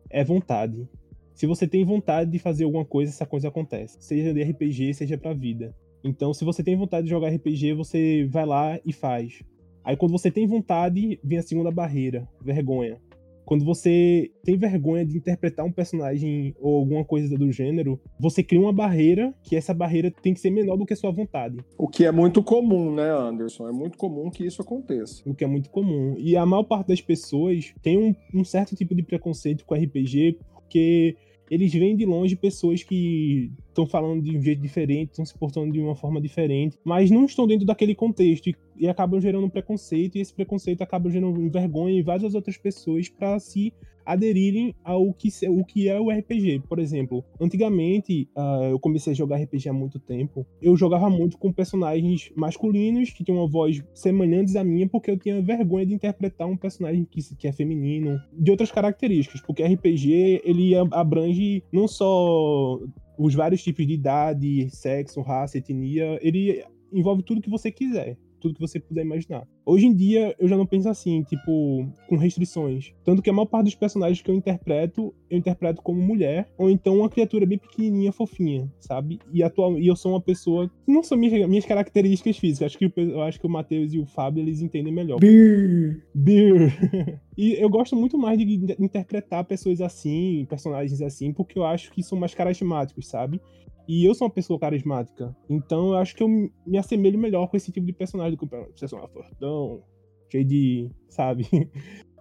é 0.09 0.23
vontade. 0.23 0.87
Se 1.33 1.47
você 1.47 1.67
tem 1.67 1.83
vontade 1.83 2.31
de 2.31 2.39
fazer 2.39 2.63
alguma 2.63 2.85
coisa, 2.85 3.11
essa 3.11 3.25
coisa 3.25 3.47
acontece. 3.47 3.97
Seja 3.99 4.33
de 4.33 4.43
RPG, 4.43 4.93
seja 4.93 5.17
pra 5.17 5.33
vida. 5.33 5.75
Então, 6.03 6.33
se 6.33 6.43
você 6.43 6.63
tem 6.63 6.75
vontade 6.75 7.05
de 7.05 7.09
jogar 7.09 7.29
RPG, 7.29 7.73
você 7.73 8.27
vai 8.29 8.45
lá 8.45 8.79
e 8.85 8.91
faz. 8.91 9.41
Aí, 9.83 9.95
quando 9.95 10.11
você 10.11 10.29
tem 10.29 10.47
vontade, 10.47 11.19
vem 11.23 11.37
a 11.37 11.43
segunda 11.43 11.71
barreira, 11.71 12.27
vergonha. 12.41 12.99
Quando 13.45 13.65
você 13.65 14.31
tem 14.43 14.57
vergonha 14.57 15.05
de 15.05 15.17
interpretar 15.17 15.65
um 15.65 15.71
personagem 15.71 16.55
ou 16.59 16.77
alguma 16.77 17.03
coisa 17.03 17.37
do 17.37 17.51
gênero, 17.51 17.99
você 18.17 18.41
cria 18.41 18.61
uma 18.61 18.71
barreira 18.71 19.33
que 19.43 19.55
essa 19.55 19.73
barreira 19.73 20.09
tem 20.09 20.33
que 20.33 20.39
ser 20.39 20.49
menor 20.49 20.77
do 20.77 20.85
que 20.85 20.93
a 20.93 20.95
sua 20.95 21.11
vontade. 21.11 21.57
O 21.77 21.87
que 21.87 22.05
é 22.05 22.11
muito 22.11 22.41
comum, 22.41 22.95
né, 22.95 23.09
Anderson? 23.11 23.67
É 23.67 23.71
muito 23.71 23.97
comum 23.97 24.29
que 24.29 24.45
isso 24.45 24.61
aconteça. 24.61 25.21
O 25.25 25.35
que 25.35 25.43
é 25.43 25.47
muito 25.47 25.69
comum. 25.69 26.15
E 26.17 26.37
a 26.37 26.45
maior 26.45 26.63
parte 26.63 26.87
das 26.87 27.01
pessoas 27.01 27.73
tem 27.81 27.97
um, 27.97 28.15
um 28.33 28.45
certo 28.45 28.75
tipo 28.75 28.95
de 28.95 29.03
preconceito 29.03 29.65
com 29.65 29.75
RPG 29.75 30.37
porque 30.73 31.17
eles 31.53 31.71
vêm 31.71 31.95
de 31.95 32.03
longe 32.03 32.35
pessoas 32.35 32.81
que 32.81 33.51
estão 33.69 33.85
falando 33.85 34.23
de 34.23 34.35
um 34.35 34.41
jeito 34.41 34.59
diferente, 34.59 35.11
estão 35.11 35.23
se 35.23 35.37
portando 35.37 35.71
de 35.71 35.79
uma 35.79 35.95
forma 35.95 36.19
diferente, 36.19 36.79
mas 36.83 37.11
não 37.11 37.25
estão 37.25 37.45
dentro 37.45 37.63
daquele 37.63 37.93
contexto 37.93 38.47
e, 38.47 38.55
e 38.75 38.87
acabam 38.87 39.21
gerando 39.21 39.45
um 39.45 39.49
preconceito, 39.49 40.17
e 40.17 40.21
esse 40.21 40.33
preconceito 40.33 40.81
acaba 40.81 41.11
gerando 41.11 41.47
vergonha 41.51 41.99
em 41.99 42.01
várias 42.01 42.33
outras 42.33 42.57
pessoas 42.57 43.07
para 43.07 43.37
se 43.39 43.71
aderirem 44.05 44.75
ao 44.83 45.13
que, 45.13 45.29
o 45.47 45.63
que 45.63 45.89
é 45.89 45.99
o 45.99 46.09
RPG. 46.09 46.63
Por 46.67 46.79
exemplo, 46.79 47.23
antigamente, 47.39 48.29
uh, 48.35 48.65
eu 48.71 48.79
comecei 48.79 49.13
a 49.13 49.15
jogar 49.15 49.37
RPG 49.37 49.69
há 49.69 49.73
muito 49.73 49.99
tempo, 49.99 50.45
eu 50.61 50.75
jogava 50.75 51.09
muito 51.09 51.37
com 51.37 51.51
personagens 51.51 52.31
masculinos 52.35 53.11
que 53.11 53.23
tinham 53.23 53.39
uma 53.39 53.47
voz 53.47 53.83
semelhantes 53.93 54.55
à 54.55 54.63
minha, 54.63 54.87
porque 54.87 55.11
eu 55.11 55.17
tinha 55.17 55.41
vergonha 55.41 55.85
de 55.85 55.93
interpretar 55.93 56.47
um 56.47 56.57
personagem 56.57 57.05
que, 57.05 57.21
que 57.35 57.47
é 57.47 57.51
feminino, 57.51 58.19
de 58.33 58.51
outras 58.51 58.71
características, 58.71 59.41
porque 59.41 59.63
RPG, 59.63 60.41
ele 60.43 60.75
abrange 60.91 61.63
não 61.71 61.87
só 61.87 62.79
os 63.17 63.33
vários 63.33 63.63
tipos 63.63 63.85
de 63.85 63.93
idade, 63.93 64.69
sexo, 64.69 65.21
raça, 65.21 65.57
etnia, 65.57 66.19
ele 66.21 66.63
envolve 66.91 67.23
tudo 67.23 67.41
que 67.41 67.49
você 67.49 67.71
quiser 67.71 68.17
tudo 68.43 68.55
que 68.55 68.61
você 68.61 68.79
puder 68.79 69.03
imaginar. 69.03 69.47
Hoje 69.65 69.85
em 69.85 69.95
dia, 69.95 70.35
eu 70.37 70.47
já 70.47 70.57
não 70.57 70.65
penso 70.65 70.89
assim, 70.89 71.23
tipo, 71.23 71.87
com 72.07 72.17
restrições. 72.17 72.93
Tanto 73.03 73.21
que 73.21 73.29
a 73.29 73.33
maior 73.33 73.45
parte 73.45 73.65
dos 73.65 73.75
personagens 73.75 74.21
que 74.21 74.29
eu 74.29 74.35
interpreto, 74.35 75.15
eu 75.29 75.37
interpreto 75.37 75.81
como 75.81 76.01
mulher, 76.01 76.47
ou 76.57 76.69
então 76.69 76.97
uma 76.97 77.09
criatura 77.09 77.45
bem 77.45 77.57
pequenininha, 77.57 78.11
fofinha, 78.11 78.69
sabe? 78.79 79.19
E, 79.31 79.41
atual, 79.41 79.79
e 79.79 79.87
eu 79.87 79.95
sou 79.95 80.11
uma 80.11 80.21
pessoa 80.21 80.69
não 80.85 81.01
são 81.01 81.17
minhas, 81.17 81.47
minhas 81.47 81.65
características 81.65 82.37
físicas. 82.37 82.67
Acho 82.67 82.77
que, 82.77 82.91
eu 82.95 83.21
acho 83.21 83.39
que 83.39 83.47
o 83.47 83.49
Matheus 83.49 83.93
e 83.93 83.99
o 83.99 84.05
Fábio, 84.05 84.41
eles 84.41 84.61
entendem 84.61 84.93
melhor. 84.93 85.19
Beer! 85.19 86.05
Beer! 86.13 87.19
e 87.37 87.53
eu 87.53 87.69
gosto 87.69 87.95
muito 87.95 88.17
mais 88.17 88.37
de 88.37 88.43
interpretar 88.77 89.45
pessoas 89.45 89.79
assim, 89.79 90.45
personagens 90.49 91.01
assim, 91.01 91.31
porque 91.31 91.57
eu 91.57 91.65
acho 91.65 91.91
que 91.91 92.03
são 92.03 92.19
mais 92.19 92.35
carismáticos, 92.35 93.07
sabe? 93.07 93.39
E 93.87 94.05
eu 94.05 94.13
sou 94.15 94.27
uma 94.27 94.33
pessoa 94.33 94.59
carismática. 94.59 95.35
Então 95.49 95.89
eu 95.89 95.95
acho 95.95 96.15
que 96.15 96.23
eu 96.23 96.27
me 96.27 96.77
assemelho 96.77 97.19
melhor 97.19 97.47
com 97.47 97.57
esse 97.57 97.71
tipo 97.71 97.85
de 97.85 97.93
personagem 97.93 98.31
do 98.31 98.37
que 98.37 98.45
um 98.45 98.47
personagem 98.47 99.09
fortão, 99.11 99.83
cheio 100.31 100.45
de, 100.45 100.91
sabe? 101.09 101.47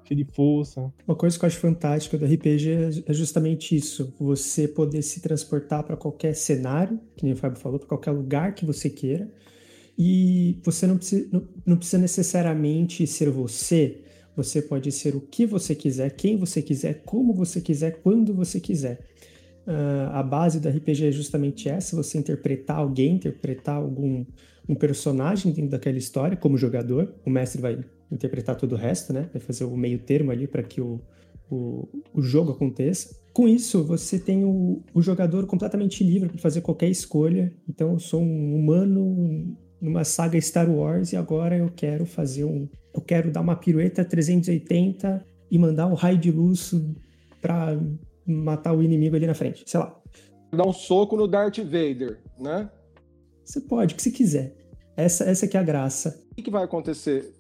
cheio 0.05 0.25
de 0.25 0.25
força. 0.33 0.93
Uma 1.07 1.17
coisa 1.17 1.39
que 1.39 1.45
eu 1.45 1.47
acho 1.47 1.59
fantástica 1.59 2.19
do 2.19 2.27
RPG 2.27 3.05
é 3.07 3.13
justamente 3.13 3.77
isso. 3.77 4.15
Você 4.19 4.67
poder 4.67 5.03
se 5.03 5.21
transportar 5.21 5.85
para 5.85 5.97
qualquer 5.97 6.35
cenário, 6.35 7.01
que 7.17 7.25
nem 7.25 7.35
o 7.35 7.37
Fábio 7.37 7.59
falou, 7.59 7.79
para 7.79 7.89
qualquer 7.89 8.11
lugar 8.11 8.55
que 8.55 8.65
você 8.65 8.91
queira. 8.91 9.33
E 9.99 10.59
você 10.65 10.87
não 10.87 10.97
precisa, 10.97 11.29
não, 11.31 11.49
não 11.65 11.77
precisa 11.77 11.99
necessariamente 11.99 13.07
ser 13.07 13.31
você. 13.31 14.03
Você 14.35 14.63
pode 14.63 14.91
ser 14.91 15.15
o 15.15 15.21
que 15.21 15.45
você 15.45 15.75
quiser, 15.75 16.11
quem 16.17 16.37
você 16.37 16.63
quiser, 16.63 17.03
como 17.05 17.35
você 17.35 17.61
quiser, 17.61 18.01
quando 18.03 18.35
você 18.35 18.59
quiser. 18.59 19.12
Uh, 19.67 20.11
a 20.13 20.23
base 20.23 20.59
do 20.59 20.69
RPG 20.69 21.07
é 21.07 21.13
justamente 21.13 21.69
essa: 21.69 21.95
você 21.95 22.19
interpretar 22.19 22.79
alguém, 22.79 23.15
interpretar 23.15 23.77
algum 23.77 24.25
um 24.69 24.75
personagem 24.75 25.53
dentro 25.53 25.71
daquela 25.71 25.99
história 25.99 26.37
como 26.37 26.57
jogador. 26.57 27.15
O 27.25 27.31
mestre 27.31 27.61
vai 27.61 27.85
interpretar 28.11 28.57
todo 28.57 28.73
o 28.73 28.77
resto, 28.77 29.13
né? 29.13 29.29
Vai 29.33 29.41
fazer 29.41 29.65
o 29.65 29.77
meio 29.77 29.99
termo 29.99 30.31
ali 30.31 30.47
para 30.47 30.63
que 30.63 30.81
o, 30.81 31.01
o, 31.51 31.89
o, 32.15 32.23
jogo 32.23 32.53
aconteça. 32.53 33.15
Com 33.33 33.49
isso, 33.49 33.83
você 33.85 34.19
tem 34.19 34.45
o, 34.45 34.83
o 34.95 35.03
jogador 35.03 35.47
completamente 35.47 36.05
livre 36.05 36.29
para 36.29 36.39
fazer 36.39 36.61
qualquer 36.61 36.89
escolha. 36.89 37.53
Então, 37.69 37.93
eu 37.93 37.99
sou 37.99 38.23
um 38.23 38.55
humano 38.55 39.57
numa 39.81 40.05
saga 40.05 40.41
Star 40.41 40.71
Wars 40.71 41.13
e 41.13 41.17
agora 41.17 41.57
eu 41.57 41.71
quero 41.75 42.07
fazer 42.07 42.45
um. 42.45 42.69
Eu 42.95 43.01
quero 43.01 43.31
dar 43.31 43.41
uma 43.41 43.57
pirueta 43.57 44.05
380 44.05 45.25
e 45.51 45.59
mandar 45.59 45.87
um 45.87 45.95
raio 45.95 46.19
de 46.19 46.31
luz 46.31 46.75
para 47.41 47.77
matar 48.27 48.75
o 48.75 48.83
inimigo 48.83 49.17
ali 49.17 49.27
na 49.27 49.35
frente, 49.35 49.65
sei 49.67 49.81
lá. 49.81 49.99
Dar 50.53 50.67
um 50.67 50.73
soco 50.73 51.17
no 51.17 51.27
Darth 51.27 51.59
Vader, 51.59 52.21
né? 52.39 52.71
Você 53.45 53.61
pode, 53.61 53.95
o 53.95 53.97
que 53.97 54.03
você 54.03 54.11
quiser. 54.11 54.55
Essa, 54.97 55.25
essa 55.25 55.49
que 55.49 55.57
é 55.57 55.61
a 55.61 55.65
graça. 55.65 56.23
O 56.33 56.35
que, 56.35 56.43
que 56.43 56.51
vai 56.51 56.65
acontecer? 56.65 57.35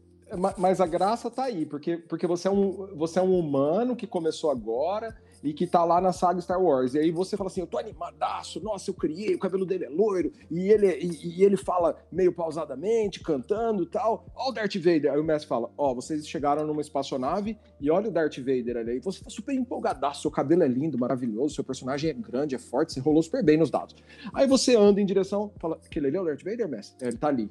Mas 0.56 0.80
a 0.80 0.86
graça 0.86 1.30
tá 1.30 1.44
aí, 1.44 1.66
porque, 1.66 1.98
porque 1.98 2.26
você, 2.26 2.48
é 2.48 2.50
um, 2.50 2.96
você 2.96 3.18
é 3.18 3.22
um 3.22 3.38
humano 3.38 3.94
que 3.94 4.06
começou 4.06 4.50
agora 4.50 5.14
e 5.42 5.52
que 5.52 5.66
tá 5.66 5.84
lá 5.84 6.00
na 6.00 6.12
saga 6.12 6.40
Star 6.40 6.62
Wars. 6.62 6.94
E 6.94 6.98
aí 6.98 7.10
você 7.10 7.36
fala 7.36 7.48
assim: 7.48 7.60
eu 7.60 7.66
tô 7.66 7.78
animadaço, 7.78 8.62
nossa, 8.62 8.90
eu 8.90 8.94
criei, 8.94 9.34
o 9.34 9.38
cabelo 9.38 9.66
dele 9.66 9.86
é 9.86 9.88
loiro, 9.88 10.32
e 10.50 10.68
ele, 10.70 10.88
e, 10.88 11.40
e 11.40 11.44
ele 11.44 11.56
fala 11.56 11.96
meio 12.10 12.32
pausadamente, 12.32 13.20
cantando 13.20 13.86
tal. 13.86 14.26
Ó, 14.34 14.50
o 14.50 14.52
Darth 14.52 14.76
Vader. 14.76 15.12
Aí 15.12 15.18
o 15.18 15.24
mestre 15.24 15.48
fala: 15.48 15.70
ó, 15.76 15.94
vocês 15.94 16.26
chegaram 16.26 16.66
numa 16.66 16.80
espaçonave 16.80 17.58
e 17.80 17.90
olha 17.90 18.08
o 18.08 18.12
Darth 18.12 18.38
Vader 18.38 18.76
ali. 18.76 19.00
Você 19.00 19.24
tá 19.24 19.30
super 19.30 19.54
empolgadaço, 19.54 20.22
seu 20.22 20.30
cabelo 20.30 20.62
é 20.62 20.68
lindo, 20.68 20.98
maravilhoso, 20.98 21.54
seu 21.54 21.64
personagem 21.64 22.10
é 22.10 22.14
grande, 22.14 22.54
é 22.54 22.58
forte, 22.58 22.92
você 22.92 23.00
rolou 23.00 23.22
super 23.22 23.44
bem 23.44 23.56
nos 23.56 23.70
dados. 23.70 23.96
Aí 24.32 24.46
você 24.46 24.76
anda 24.76 25.00
em 25.00 25.06
direção, 25.06 25.52
fala: 25.58 25.78
aquele 25.84 26.08
ali 26.08 26.16
é 26.16 26.20
o 26.20 26.24
Darth 26.24 26.42
Vader, 26.42 26.68
mestre? 26.68 27.04
É, 27.04 27.08
ele 27.08 27.16
tá 27.16 27.28
ali. 27.28 27.50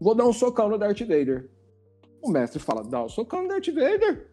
Vou 0.00 0.14
dar 0.14 0.26
um 0.26 0.32
socão 0.32 0.68
no 0.68 0.78
Darth 0.78 1.00
Vader. 1.00 1.50
O 2.22 2.30
mestre 2.30 2.58
fala: 2.60 2.82
dá 2.84 3.04
um 3.04 3.08
socão 3.08 3.42
no 3.42 3.48
Darth 3.48 3.68
Vader. 3.68 4.27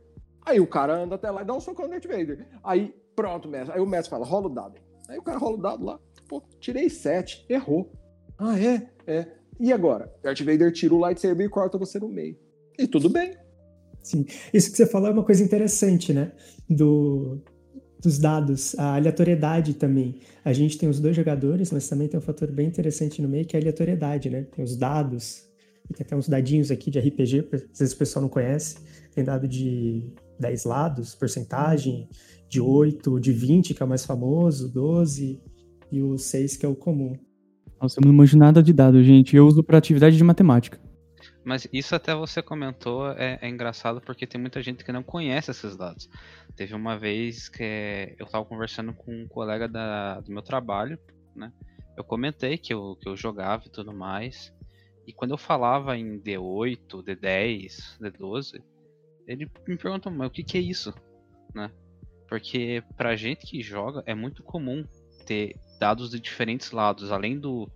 Aí 0.46 0.60
o 0.60 0.68
cara 0.68 0.96
anda 0.96 1.16
até 1.16 1.32
lá 1.32 1.42
e 1.42 1.46
dá 1.46 1.54
um 1.54 1.60
socão 1.60 1.86
no 1.86 1.92
Darth 1.92 2.06
Vader. 2.06 2.46
Aí, 2.64 2.94
pronto, 3.16 3.50
mestre. 3.50 3.74
Aí 3.74 3.82
o 3.82 3.86
mestre 3.88 4.10
fala, 4.10 4.26
rola 4.26 4.48
o 4.48 4.54
dado. 4.54 4.76
Aí 5.10 5.18
o 5.18 5.24
cara 5.24 5.38
rola 5.38 5.58
o 5.58 5.62
dado 5.62 5.84
lá. 5.84 6.00
Pô, 6.28 6.42
tirei 6.60 6.90
sete, 6.90 7.46
errou. 7.50 7.92
Ah, 8.38 8.60
é? 8.60 8.90
É. 9.08 9.28
E 9.60 9.72
agora? 9.72 10.12
Darth 10.22 10.42
Vader 10.42 10.72
tira 10.72 10.94
o 10.94 11.00
lightsaber 11.00 11.48
e 11.48 11.50
corta 11.50 11.78
você 11.78 12.00
no 12.00 12.10
meio. 12.10 12.38
E 12.78 12.88
tudo 12.88 13.10
bem. 13.10 13.36
Sim. 14.04 14.26
Isso 14.54 14.70
que 14.70 14.78
você 14.78 14.86
falou 14.86 15.10
é 15.10 15.12
uma 15.12 15.24
coisa 15.24 15.44
interessante, 15.44 16.14
né? 16.14 16.32
Do, 16.70 17.42
dos 18.02 18.20
dados, 18.20 18.78
a 18.78 18.96
aleatoriedade 18.96 19.74
também. 19.74 20.20
A 20.44 20.54
gente 20.54 20.78
tem 20.78 20.88
os 20.88 21.00
dois 21.00 21.16
jogadores, 21.16 21.72
mas 21.72 21.88
também 21.90 22.08
tem 22.08 22.20
um 22.20 22.22
fator 22.22 22.52
bem 22.52 22.68
interessante 22.68 23.22
no 23.22 23.28
meio, 23.28 23.46
que 23.46 23.56
é 23.56 23.60
a 23.60 23.62
aleatoriedade, 23.62 24.30
né? 24.30 24.44
Tem 24.44 24.64
os 24.64 24.76
dados, 24.76 25.50
tem 25.96 26.06
até 26.06 26.16
uns 26.16 26.30
dadinhos 26.30 26.70
aqui 26.70 26.92
de 26.92 27.00
RPG, 27.00 27.50
às 27.52 27.80
vezes 27.80 27.94
o 27.94 27.98
pessoal 27.98 28.22
não 28.22 28.30
conhece. 28.30 28.78
Tem 29.14 29.24
dado 29.24 29.48
de 29.48 30.04
10 30.40 30.66
lados, 30.66 31.16
porcentagem 31.16 32.10
de 32.50 32.62
8, 32.62 33.20
de 33.20 33.32
20, 33.32 33.74
que 33.74 33.82
é 33.82 33.86
o 33.86 33.90
mais 33.90 34.06
famoso, 34.06 34.72
12, 34.72 35.42
e 35.92 36.02
o 36.02 36.18
6, 36.18 36.58
que 36.58 36.66
é 36.66 36.70
o 36.70 36.76
comum. 36.76 37.18
Nossa, 37.82 38.00
eu 38.00 38.06
não 38.06 38.14
manjo 38.14 38.38
nada 38.38 38.64
de 38.64 38.74
dado, 38.74 39.04
gente. 39.04 39.36
Eu 39.36 39.48
uso 39.48 39.64
para 39.64 39.78
atividade 39.78 40.18
de 40.18 40.24
matemática. 40.24 40.80
Mas 41.44 41.68
isso 41.72 41.94
até 41.96 42.16
você 42.16 42.42
comentou 42.42 43.12
é, 43.12 43.38
é, 43.42 43.48
engraçado 43.48 44.02
porque 44.02 44.26
tem 44.26 44.42
muita 44.42 44.64
gente 44.64 44.84
que 44.84 44.92
não 44.92 45.04
conhece 45.04 45.52
esses 45.52 45.76
dados. 45.76 46.10
Teve 46.56 46.74
uma 46.74 46.98
vez 46.98 47.48
que 47.50 48.16
eu 48.18 48.26
estava 48.26 48.44
conversando 48.46 48.94
com 48.94 49.12
um 49.12 49.28
colega 49.28 49.68
da, 49.68 50.22
do 50.22 50.32
meu 50.32 50.42
trabalho, 50.42 50.98
né? 51.36 51.52
Eu 51.96 52.04
comentei 52.04 52.58
que 52.58 52.74
eu, 52.74 52.98
que 53.00 53.08
eu 53.08 53.16
jogava 53.16 53.64
e 53.68 53.70
tudo 53.70 53.94
mais. 53.94 54.52
E 55.06 55.14
quando 55.14 55.32
eu 55.32 55.38
falava 55.38 55.96
em 55.96 56.20
D8, 56.20 57.04
D10, 57.04 58.00
D12, 58.02 58.62
ele 59.28 59.50
me 59.68 59.78
perguntou, 59.78 60.12
mas 60.12 60.28
o 60.28 60.32
que, 60.32 60.44
que 60.44 60.58
é 60.58 60.62
isso? 60.62 60.94
Né? 61.54 61.72
Porque 62.28 62.84
pra 62.98 63.16
gente 63.16 63.46
que 63.46 63.62
joga 63.62 64.04
é 64.06 64.14
muito 64.14 64.44
comum 64.44 64.86
ter 65.26 65.60
dados 65.80 66.12
de 66.12 66.20
diferentes 66.20 66.72
lados, 66.72 67.12
além 67.12 67.40
do, 67.40 67.70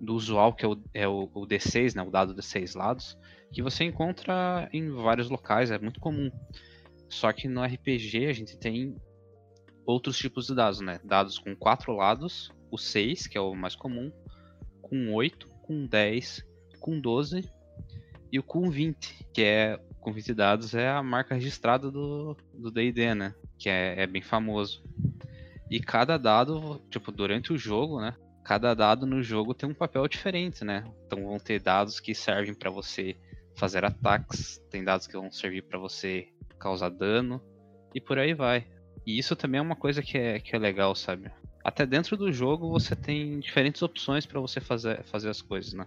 do 0.00 0.14
usual 0.14 0.54
que 0.54 0.64
é, 0.64 0.68
o, 0.68 0.82
é 0.94 1.08
o, 1.08 1.30
o 1.34 1.46
D6, 1.46 1.94
né, 1.94 2.02
o 2.02 2.10
dado 2.10 2.34
de 2.34 2.42
seis 2.42 2.74
lados, 2.74 3.16
que 3.52 3.62
você 3.62 3.84
encontra 3.84 4.68
em 4.72 4.90
vários 4.90 5.28
locais, 5.28 5.70
é 5.70 5.78
muito 5.78 6.00
comum. 6.00 6.30
Só 7.08 7.32
que 7.32 7.46
no 7.46 7.62
RPG 7.62 8.26
a 8.26 8.32
gente 8.32 8.56
tem 8.56 8.96
outros 9.84 10.16
tipos 10.16 10.46
de 10.46 10.54
dados, 10.54 10.80
né? 10.80 10.98
Dados 11.04 11.38
com 11.38 11.54
quatro 11.54 11.92
lados, 11.92 12.50
o 12.70 12.78
6, 12.78 13.26
que 13.26 13.36
é 13.36 13.40
o 13.40 13.54
mais 13.54 13.76
comum, 13.76 14.10
com 14.80 15.12
8, 15.12 15.46
com 15.62 15.86
10, 15.86 16.46
com 16.80 16.98
12 16.98 17.50
e 18.30 18.38
o 18.38 18.42
com 18.42 18.70
20, 18.70 19.26
que 19.32 19.42
é 19.42 19.78
20 20.10 20.32
dados 20.32 20.74
é 20.74 20.88
a 20.88 21.02
marca 21.02 21.34
registrada 21.34 21.90
do 21.90 22.36
D&D, 22.72 23.14
né? 23.14 23.34
Que 23.58 23.68
é, 23.68 24.02
é, 24.02 24.06
bem 24.06 24.22
famoso. 24.22 24.82
E 25.70 25.78
cada 25.78 26.16
dado, 26.18 26.80
tipo, 26.90 27.12
durante 27.12 27.52
o 27.52 27.58
jogo, 27.58 28.00
né? 28.00 28.16
Cada 28.44 28.74
dado 28.74 29.06
no 29.06 29.22
jogo 29.22 29.54
tem 29.54 29.68
um 29.68 29.74
papel 29.74 30.08
diferente, 30.08 30.64
né? 30.64 30.84
Então 31.06 31.24
vão 31.24 31.38
ter 31.38 31.60
dados 31.60 32.00
que 32.00 32.14
servem 32.14 32.54
para 32.54 32.70
você 32.70 33.16
fazer 33.54 33.84
ataques, 33.84 34.58
tem 34.70 34.82
dados 34.82 35.06
que 35.06 35.16
vão 35.16 35.30
servir 35.30 35.62
para 35.62 35.78
você 35.78 36.28
causar 36.58 36.88
dano 36.88 37.40
e 37.94 38.00
por 38.00 38.18
aí 38.18 38.34
vai. 38.34 38.66
E 39.06 39.18
isso 39.18 39.36
também 39.36 39.58
é 39.58 39.62
uma 39.62 39.76
coisa 39.76 40.02
que 40.02 40.16
é, 40.16 40.40
que 40.40 40.56
é 40.56 40.58
legal, 40.58 40.94
sabe? 40.94 41.30
Até 41.64 41.86
dentro 41.86 42.16
do 42.16 42.32
jogo 42.32 42.70
você 42.70 42.96
tem 42.96 43.38
diferentes 43.38 43.82
opções 43.82 44.26
para 44.26 44.40
você 44.40 44.60
fazer, 44.60 45.02
fazer 45.04 45.28
as 45.28 45.40
coisas, 45.40 45.72
né? 45.72 45.86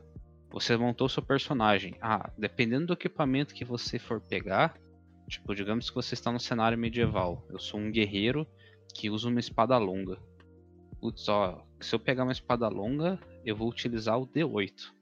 Você 0.56 0.78
montou 0.78 1.10
seu 1.10 1.22
personagem. 1.22 1.96
Ah, 2.00 2.32
dependendo 2.38 2.88
do 2.88 2.94
equipamento 2.94 3.54
que 3.54 3.66
você 3.66 4.00
for 4.00 4.22
pegar, 4.22 4.80
tipo, 5.28 5.54
digamos 5.54 5.90
que 5.90 5.96
você 5.96 6.14
está 6.14 6.32
no 6.32 6.40
cenário 6.40 6.78
medieval. 6.78 7.46
Eu 7.50 7.60
sou 7.60 7.78
um 7.78 7.92
guerreiro 7.92 8.48
que 8.94 9.10
usa 9.10 9.28
uma 9.28 9.42
espada 9.42 9.78
longa. 9.78 10.18
Putz, 11.02 11.28
ó, 11.28 11.62
se 11.82 11.94
eu 11.94 12.00
pegar 12.00 12.24
uma 12.24 12.32
espada 12.32 12.70
longa, 12.70 13.20
eu 13.46 13.54
vou 13.54 13.70
utilizar 13.70 14.18
o 14.18 14.26
D8. 14.26 14.94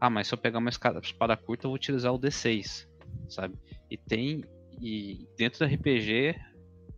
Ah, 0.00 0.08
mas 0.08 0.28
se 0.28 0.34
eu 0.34 0.38
pegar 0.38 0.60
uma 0.60 0.70
espada 0.70 1.36
curta, 1.36 1.66
eu 1.66 1.68
vou 1.68 1.76
utilizar 1.76 2.14
o 2.14 2.18
D6, 2.18 2.88
sabe? 3.28 3.54
E 3.90 3.98
tem 3.98 4.44
e 4.80 5.28
dentro 5.36 5.58
do 5.58 5.74
RPG 5.74 6.40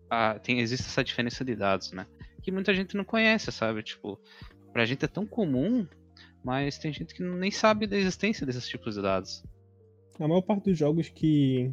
ah, 0.09 0.39
tem 0.39 0.61
existe 0.61 0.87
essa 0.87 1.03
diferença 1.03 1.45
de 1.45 1.57
dados, 1.57 1.91
né? 1.91 2.07
Que 2.45 2.53
muita 2.53 2.73
gente 2.73 2.97
não 2.97 3.05
conhece, 3.05 3.51
sabe? 3.51 3.83
Tipo, 3.83 4.21
pra 4.73 4.87
gente 4.87 5.05
é 5.05 5.09
tão 5.09 5.27
comum 5.27 5.85
mas 6.45 6.79
tem 6.79 6.93
gente 6.93 7.15
que 7.15 7.23
nem 7.23 7.51
sabe 7.51 7.87
da 7.87 7.97
existência 7.97 8.47
desses 8.47 8.67
tipos 8.69 8.95
de 8.95 9.03
dados. 9.03 9.45
A 10.19 10.27
maior 10.27 10.43
parte 10.43 10.65
dos 10.65 10.79
jogos 10.79 11.09
que 11.09 11.71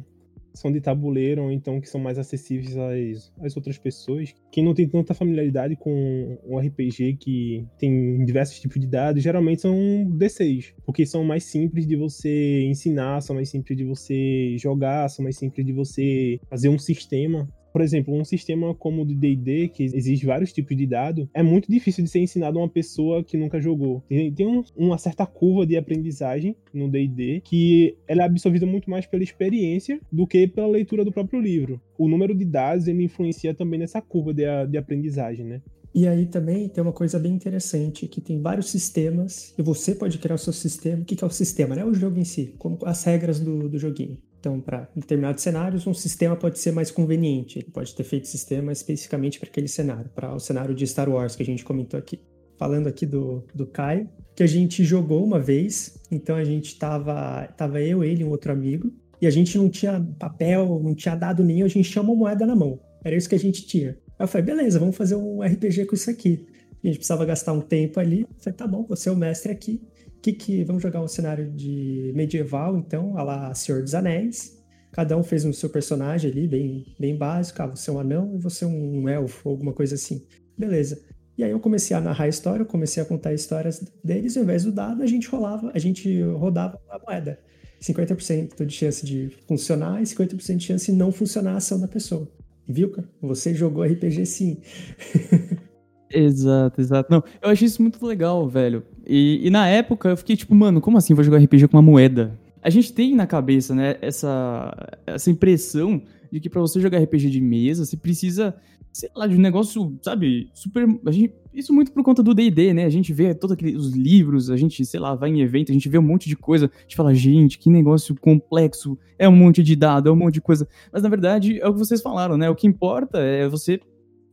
são 0.56 0.72
de 0.72 0.80
tabuleiro, 0.80 1.44
ou 1.44 1.52
então 1.52 1.80
que 1.80 1.88
são 1.88 2.00
mais 2.00 2.18
acessíveis 2.18 2.76
às, 2.76 3.32
às 3.42 3.56
outras 3.56 3.78
pessoas. 3.78 4.34
Quem 4.50 4.64
não 4.64 4.74
tem 4.74 4.88
tanta 4.88 5.14
familiaridade 5.14 5.76
com 5.76 6.38
o 6.44 6.58
RPG, 6.58 7.18
que 7.20 7.66
tem 7.78 8.24
diversos 8.24 8.58
tipos 8.58 8.80
de 8.80 8.86
dados, 8.86 9.22
geralmente 9.22 9.62
são 9.62 9.74
D6, 10.16 10.74
porque 10.84 11.04
são 11.04 11.22
mais 11.22 11.44
simples 11.44 11.86
de 11.86 11.94
você 11.94 12.62
ensinar, 12.62 13.20
são 13.20 13.36
mais 13.36 13.50
simples 13.50 13.76
de 13.76 13.84
você 13.84 14.56
jogar, 14.58 15.08
são 15.10 15.22
mais 15.22 15.36
simples 15.36 15.64
de 15.64 15.72
você 15.72 16.40
fazer 16.48 16.68
um 16.68 16.78
sistema 16.78 17.48
por 17.76 17.82
exemplo, 17.82 18.18
um 18.18 18.24
sistema 18.24 18.74
como 18.74 19.02
o 19.02 19.04
do 19.04 19.14
D&D, 19.14 19.68
que 19.68 19.84
exige 19.84 20.24
vários 20.24 20.50
tipos 20.50 20.74
de 20.74 20.86
dado, 20.86 21.28
é 21.34 21.42
muito 21.42 21.70
difícil 21.70 22.02
de 22.02 22.08
ser 22.08 22.20
ensinado 22.20 22.58
a 22.58 22.62
uma 22.62 22.70
pessoa 22.70 23.22
que 23.22 23.36
nunca 23.36 23.60
jogou. 23.60 24.02
Tem, 24.08 24.32
tem 24.32 24.46
um, 24.46 24.64
uma 24.74 24.96
certa 24.96 25.26
curva 25.26 25.66
de 25.66 25.76
aprendizagem 25.76 26.56
no 26.72 26.88
D&D 26.88 27.42
que 27.44 27.94
ela 28.08 28.22
é 28.22 28.24
absorvida 28.24 28.64
muito 28.64 28.88
mais 28.88 29.04
pela 29.04 29.22
experiência 29.22 30.00
do 30.10 30.26
que 30.26 30.48
pela 30.48 30.68
leitura 30.68 31.04
do 31.04 31.12
próprio 31.12 31.38
livro. 31.38 31.78
O 31.98 32.08
número 32.08 32.34
de 32.34 32.46
dados 32.46 32.88
ele 32.88 33.04
influencia 33.04 33.52
também 33.52 33.78
nessa 33.78 34.00
curva 34.00 34.32
de, 34.32 34.44
de 34.70 34.78
aprendizagem, 34.78 35.44
né? 35.44 35.60
E 35.94 36.08
aí 36.08 36.24
também 36.24 36.70
tem 36.70 36.82
uma 36.82 36.94
coisa 36.94 37.18
bem 37.18 37.34
interessante, 37.34 38.08
que 38.08 38.22
tem 38.22 38.40
vários 38.40 38.70
sistemas, 38.70 39.54
e 39.58 39.62
você 39.62 39.94
pode 39.94 40.16
criar 40.16 40.36
o 40.36 40.38
seu 40.38 40.52
sistema. 40.52 41.02
O 41.02 41.04
que 41.04 41.22
é 41.22 41.26
o 41.26 41.30
sistema? 41.30 41.74
Não 41.74 41.82
é 41.82 41.84
o 41.84 41.94
jogo 41.94 42.18
em 42.18 42.24
si, 42.24 42.54
como 42.58 42.78
as 42.86 43.04
regras 43.04 43.38
do, 43.38 43.68
do 43.68 43.78
joguinho. 43.78 44.16
Então, 44.38 44.60
para 44.60 44.88
determinados 44.94 45.42
cenários, 45.42 45.86
um 45.86 45.94
sistema 45.94 46.36
pode 46.36 46.58
ser 46.58 46.72
mais 46.72 46.90
conveniente. 46.90 47.58
Ele 47.58 47.70
pode 47.70 47.94
ter 47.94 48.04
feito 48.04 48.28
sistema 48.28 48.72
especificamente 48.72 49.40
para 49.40 49.48
aquele 49.48 49.68
cenário, 49.68 50.10
para 50.14 50.34
o 50.34 50.38
cenário 50.38 50.74
de 50.74 50.86
Star 50.86 51.08
Wars 51.08 51.34
que 51.34 51.42
a 51.42 51.46
gente 51.46 51.64
comentou 51.64 51.98
aqui. 51.98 52.20
Falando 52.58 52.86
aqui 52.86 53.04
do, 53.04 53.44
do 53.54 53.66
Caio, 53.66 54.08
que 54.34 54.42
a 54.42 54.46
gente 54.46 54.82
jogou 54.82 55.22
uma 55.22 55.38
vez, 55.38 55.98
então 56.10 56.36
a 56.36 56.44
gente 56.44 56.78
tava, 56.78 57.46
tava 57.56 57.82
eu, 57.82 58.02
ele 58.02 58.22
e 58.22 58.24
um 58.24 58.30
outro 58.30 58.50
amigo, 58.50 58.90
e 59.20 59.26
a 59.26 59.30
gente 59.30 59.58
não 59.58 59.68
tinha 59.68 60.00
papel, 60.18 60.80
não 60.82 60.94
tinha 60.94 61.14
dado 61.14 61.44
nenhum, 61.44 61.66
a 61.66 61.68
gente 61.68 61.90
tinha 61.90 62.02
uma 62.02 62.14
moeda 62.14 62.46
na 62.46 62.54
mão. 62.54 62.80
Era 63.04 63.14
isso 63.14 63.28
que 63.28 63.34
a 63.34 63.38
gente 63.38 63.66
tinha. 63.66 63.90
Aí 64.18 64.24
eu 64.24 64.28
falei, 64.28 64.46
beleza, 64.46 64.78
vamos 64.78 64.96
fazer 64.96 65.16
um 65.16 65.42
RPG 65.42 65.84
com 65.84 65.94
isso 65.94 66.10
aqui. 66.10 66.46
A 66.82 66.86
gente 66.86 66.96
precisava 66.96 67.24
gastar 67.26 67.52
um 67.52 67.60
tempo 67.60 68.00
ali. 68.00 68.22
Eu 68.22 68.28
falei, 68.38 68.56
tá 68.56 68.66
bom, 68.66 68.86
você 68.88 69.08
é 69.08 69.12
o 69.12 69.16
mestre 69.16 69.52
aqui 69.52 69.82
que 70.26 70.32
que 70.32 70.64
vamos 70.64 70.82
jogar 70.82 71.00
um 71.00 71.08
cenário 71.08 71.50
de 71.50 72.12
medieval, 72.14 72.76
então, 72.76 73.16
a 73.16 73.22
lá 73.22 73.54
Senhor 73.54 73.82
dos 73.82 73.94
Anéis. 73.94 74.56
Cada 74.90 75.16
um 75.16 75.22
fez 75.22 75.44
um 75.44 75.52
seu 75.52 75.68
personagem 75.68 76.30
ali, 76.30 76.48
bem, 76.48 76.96
bem 76.98 77.16
básico. 77.16 77.62
Ah, 77.62 77.66
você 77.66 77.90
é 77.90 77.92
um 77.92 78.00
anão 78.00 78.34
e 78.34 78.38
você 78.38 78.64
é 78.64 78.68
um 78.68 79.08
elfo, 79.08 79.48
alguma 79.48 79.72
coisa 79.72 79.94
assim. 79.94 80.26
Beleza. 80.56 81.00
E 81.36 81.44
aí 81.44 81.50
eu 81.50 81.60
comecei 81.60 81.94
a 81.94 82.00
narrar 82.00 82.24
a 82.24 82.28
história, 82.28 82.62
eu 82.62 82.66
comecei 82.66 83.02
a 83.02 83.06
contar 83.06 83.34
histórias 83.34 83.84
deles, 84.02 84.34
e 84.34 84.38
ao 84.38 84.44
invés 84.44 84.64
do 84.64 84.72
dado, 84.72 85.02
a 85.02 85.06
gente 85.06 85.28
rolava, 85.28 85.70
a 85.74 85.78
gente 85.78 86.22
rodava 86.22 86.80
a 86.88 86.98
moeda. 86.98 87.38
50% 87.80 88.64
de 88.64 88.74
chance 88.74 89.04
de 89.04 89.28
funcionar 89.46 90.00
e 90.00 90.06
50% 90.06 90.56
de 90.56 90.64
chance 90.64 90.90
de 90.90 90.96
não 90.96 91.12
funcionar 91.12 91.52
a 91.52 91.56
ação 91.58 91.78
da 91.78 91.86
pessoa. 91.86 92.26
Viu, 92.66 92.90
cara? 92.90 93.06
Você 93.20 93.54
jogou 93.54 93.84
RPG 93.84 94.24
sim. 94.24 94.60
Exato, 96.08 96.80
exato. 96.80 97.10
Não, 97.10 97.22
eu 97.42 97.50
achei 97.50 97.66
isso 97.66 97.82
muito 97.82 98.04
legal, 98.06 98.48
velho. 98.48 98.84
E, 99.06 99.46
e, 99.46 99.50
na 99.50 99.68
época 99.68 100.08
eu 100.08 100.16
fiquei 100.16 100.36
tipo, 100.36 100.54
mano, 100.54 100.80
como 100.80 100.98
assim 100.98 101.14
vou 101.14 101.22
jogar 101.22 101.38
RPG 101.38 101.68
com 101.68 101.76
uma 101.76 101.82
moeda? 101.82 102.36
A 102.60 102.68
gente 102.68 102.92
tem 102.92 103.14
na 103.14 103.26
cabeça, 103.26 103.74
né, 103.74 103.96
essa, 104.00 104.74
essa 105.06 105.30
impressão 105.30 106.02
de 106.32 106.40
que 106.40 106.50
para 106.50 106.60
você 106.60 106.80
jogar 106.80 106.98
RPG 106.98 107.30
de 107.30 107.40
mesa, 107.40 107.84
você 107.84 107.96
precisa, 107.96 108.56
sei 108.92 109.08
lá, 109.14 109.28
de 109.28 109.36
um 109.36 109.40
negócio, 109.40 109.96
sabe, 110.02 110.50
super. 110.52 110.88
Gente, 111.10 111.32
isso 111.54 111.72
muito 111.72 111.92
por 111.92 112.02
conta 112.02 112.22
do 112.22 112.34
DD, 112.34 112.74
né? 112.74 112.84
A 112.84 112.90
gente 112.90 113.12
vê 113.12 113.32
todos 113.32 113.56
os 113.76 113.94
livros, 113.94 114.50
a 114.50 114.56
gente, 114.56 114.84
sei 114.84 114.98
lá, 114.98 115.14
vai 115.14 115.30
em 115.30 115.40
evento, 115.40 115.70
a 115.70 115.74
gente 115.74 115.88
vê 115.88 115.98
um 115.98 116.02
monte 116.02 116.28
de 116.28 116.36
coisa, 116.36 116.66
a 116.74 116.82
gente 116.82 116.96
fala, 116.96 117.14
gente, 117.14 117.58
que 117.58 117.70
negócio 117.70 118.16
complexo, 118.16 118.98
é 119.16 119.28
um 119.28 119.36
monte 119.36 119.62
de 119.62 119.76
dado, 119.76 120.08
é 120.08 120.12
um 120.12 120.16
monte 120.16 120.34
de 120.34 120.40
coisa. 120.40 120.66
Mas 120.92 121.04
na 121.04 121.08
verdade 121.08 121.60
é 121.60 121.68
o 121.68 121.72
que 121.72 121.78
vocês 121.78 122.02
falaram, 122.02 122.36
né? 122.36 122.50
O 122.50 122.56
que 122.56 122.66
importa 122.66 123.18
é 123.18 123.48
você 123.48 123.80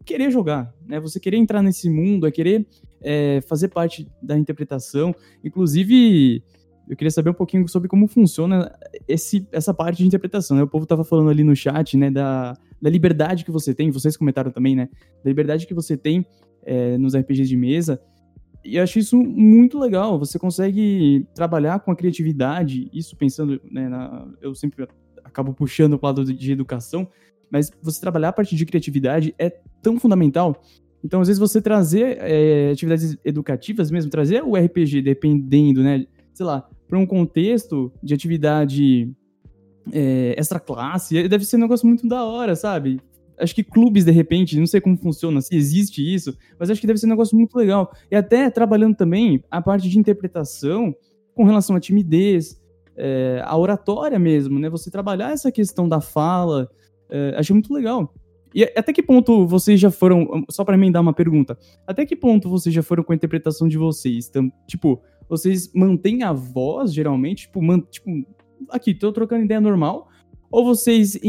querer 0.06 0.32
jogar, 0.32 0.74
né? 0.86 1.00
Você 1.00 1.20
querer 1.20 1.38
entrar 1.38 1.62
nesse 1.62 1.90
mundo, 1.90 2.28
é 2.28 2.32
querer 2.32 2.66
é, 3.02 3.42
fazer 3.42 3.68
parte 3.70 4.08
da 4.22 4.38
interpretação. 4.38 5.14
Inclusive, 5.44 6.44
eu 6.88 6.96
queria 6.96 7.12
saber 7.12 7.30
um 7.30 7.34
pouquinho 7.34 7.68
sobre 7.68 7.88
como 7.88 8.08
funciona 8.08 8.74
esse, 9.08 9.48
essa 9.52 9.74
parte 9.74 9.98
de 9.98 10.08
interpretação. 10.08 10.58
Né? 10.58 10.64
O 10.64 10.68
povo 10.68 10.84
estava 10.84 11.04
falando 11.04 11.30
ali 11.30 11.44
no 11.44 11.56
chat, 11.56 11.98
né, 11.98 12.12
da, 12.12 12.58
da 12.82 12.90
liberdade 12.90 13.46
que 13.46 13.52
você 13.52 13.74
tem, 13.74 13.90
vocês 13.92 14.18
comentaram 14.18 14.52
também, 14.52 14.76
né, 14.76 14.90
da 15.24 15.30
liberdade 15.30 15.66
que 15.66 15.74
você 15.74 15.96
tem 15.96 16.26
é, 16.64 16.98
nos 16.98 17.16
RPGs 17.16 17.48
de 17.48 17.58
mesa. 17.58 18.02
E 18.64 18.78
eu 18.78 18.84
acho 18.84 19.00
isso 19.00 19.18
muito 19.18 19.78
legal. 19.78 20.18
Você 20.20 20.40
consegue 20.40 21.28
trabalhar 21.36 21.80
com 21.80 21.92
a 21.92 21.96
criatividade, 21.96 22.90
isso 22.94 23.16
pensando, 23.16 23.62
né, 23.70 23.90
na, 23.90 24.28
eu 24.42 24.56
sempre 24.56 24.88
acabo 25.24 25.54
puxando 25.54 25.94
o 25.94 26.00
lado 26.02 26.24
de 26.26 26.52
educação, 26.52 27.08
mas 27.54 27.70
você 27.84 28.02
trabalhar 28.02 28.30
a 28.30 28.34
partir 28.34 28.56
de 28.56 28.66
criatividade 28.66 29.36
é 29.38 29.48
tão 29.80 30.00
fundamental. 30.00 30.60
Então, 31.04 31.22
às 31.22 31.28
vezes, 31.28 31.40
você 31.40 31.62
trazer 31.62 32.18
é, 32.20 32.72
atividades 32.72 33.16
educativas 33.24 33.92
mesmo, 33.92 34.10
trazer 34.10 34.44
o 34.44 34.56
RPG, 34.56 35.04
dependendo, 35.04 35.84
né, 35.84 36.08
sei 36.34 36.48
lá, 36.48 36.68
para 36.88 36.98
um 36.98 37.06
contexto 37.06 37.94
de 38.02 38.12
atividade 38.12 39.08
é, 39.92 40.34
extra 40.36 40.60
classe, 40.60 41.28
deve 41.28 41.46
ser 41.46 41.58
um 41.58 41.60
negócio 41.60 41.86
muito 41.86 42.08
da 42.08 42.26
hora, 42.26 42.56
sabe? 42.56 43.00
Acho 43.38 43.54
que 43.54 43.64
clubes, 43.64 44.04
de 44.04 44.12
repente, 44.12 44.58
não 44.58 44.66
sei 44.66 44.82
como 44.82 44.98
funciona, 44.98 45.40
se 45.40 45.56
existe 45.56 46.02
isso, 46.02 46.36
mas 46.58 46.72
acho 46.72 46.82
que 46.82 46.88
deve 46.88 46.98
ser 46.98 47.06
um 47.06 47.10
negócio 47.10 47.38
muito 47.38 47.56
legal. 47.56 47.92
E 48.10 48.16
até 48.16 48.50
trabalhando 48.50 48.96
também 48.96 49.44
a 49.52 49.62
parte 49.62 49.88
de 49.88 50.00
interpretação 50.00 50.96
com 51.36 51.44
relação 51.44 51.76
à 51.76 51.80
timidez, 51.80 52.60
é, 52.96 53.44
a 53.46 53.56
oratória 53.56 54.18
mesmo, 54.18 54.58
né? 54.58 54.72
Você 54.72 54.90
trabalhar 54.90 55.32
essa 55.32 55.52
questão 55.52 55.88
da 55.88 56.02
fala, 56.02 56.68
é, 57.14 57.36
achei 57.38 57.54
muito 57.54 57.72
legal. 57.72 58.12
E 58.56 58.64
até 58.64 58.92
que 58.92 59.02
ponto 59.02 59.48
vocês 59.48 59.80
já 59.80 59.90
foram, 59.90 60.44
só 60.50 60.64
para 60.64 60.76
emendar 60.76 61.02
uma 61.02 61.14
pergunta, 61.14 61.58
até 61.88 62.06
que 62.06 62.16
ponto 62.16 62.50
vocês 62.50 62.74
já 62.74 62.84
foram 62.84 63.04
com 63.04 63.12
a 63.12 63.16
interpretação 63.16 63.68
de 63.68 63.78
vocês? 63.78 64.28
Então, 64.28 64.52
tipo, 64.68 65.02
vocês 65.30 65.72
mantêm 65.74 66.24
a 66.24 66.34
voz, 66.34 66.94
geralmente, 66.94 67.44
tipo, 67.44 67.62
man, 67.62 67.80
tipo 67.80 68.10
aqui, 68.70 68.94
tô 68.94 69.12
trocando 69.12 69.44
ideia 69.44 69.60
normal, 69.60 70.08
ou 70.52 70.66
vocês 70.66 71.20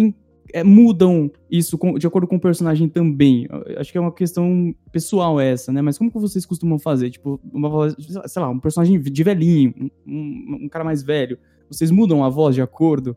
é, 0.53 0.63
mudam 0.63 1.31
isso 1.51 1.79
com, 1.79 1.99
de 1.99 2.07
acordo 2.07 2.27
com 2.27 2.37
o 2.37 2.41
personagem 2.41 2.89
também? 2.89 3.47
Acho 3.79 3.91
que 3.91 3.99
é 3.99 4.01
uma 4.01 4.13
questão 4.13 4.75
pessoal 4.93 5.41
essa, 5.41 5.73
né? 5.73 5.81
Mas 5.81 5.97
como 5.97 6.11
que 6.11 6.19
vocês 6.19 6.45
costumam 6.45 6.79
fazer? 6.79 7.11
Tipo, 7.11 7.41
uma 7.53 7.69
voz, 7.69 7.95
sei 8.27 8.43
lá, 8.43 8.51
um 8.51 8.61
personagem 8.61 9.01
de 9.01 9.25
velhinho, 9.25 9.91
um, 10.07 10.59
um 10.65 10.69
cara 10.69 10.85
mais 10.85 11.03
velho, 11.03 11.39
vocês 11.71 11.91
mudam 11.91 12.23
a 12.23 12.29
voz 12.29 12.55
de 12.55 12.61
acordo? 12.61 13.17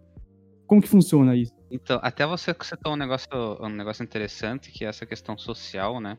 Como 0.65 0.81
que 0.81 0.87
funciona 0.87 1.35
isso? 1.35 1.56
Então, 1.69 1.99
até 2.01 2.25
você 2.25 2.55
citou 2.61 2.93
um 2.93 2.95
negócio, 2.95 3.29
um 3.59 3.69
negócio 3.69 4.03
interessante, 4.03 4.71
que 4.71 4.85
é 4.85 4.87
essa 4.87 5.05
questão 5.05 5.37
social, 5.37 5.99
né? 5.99 6.17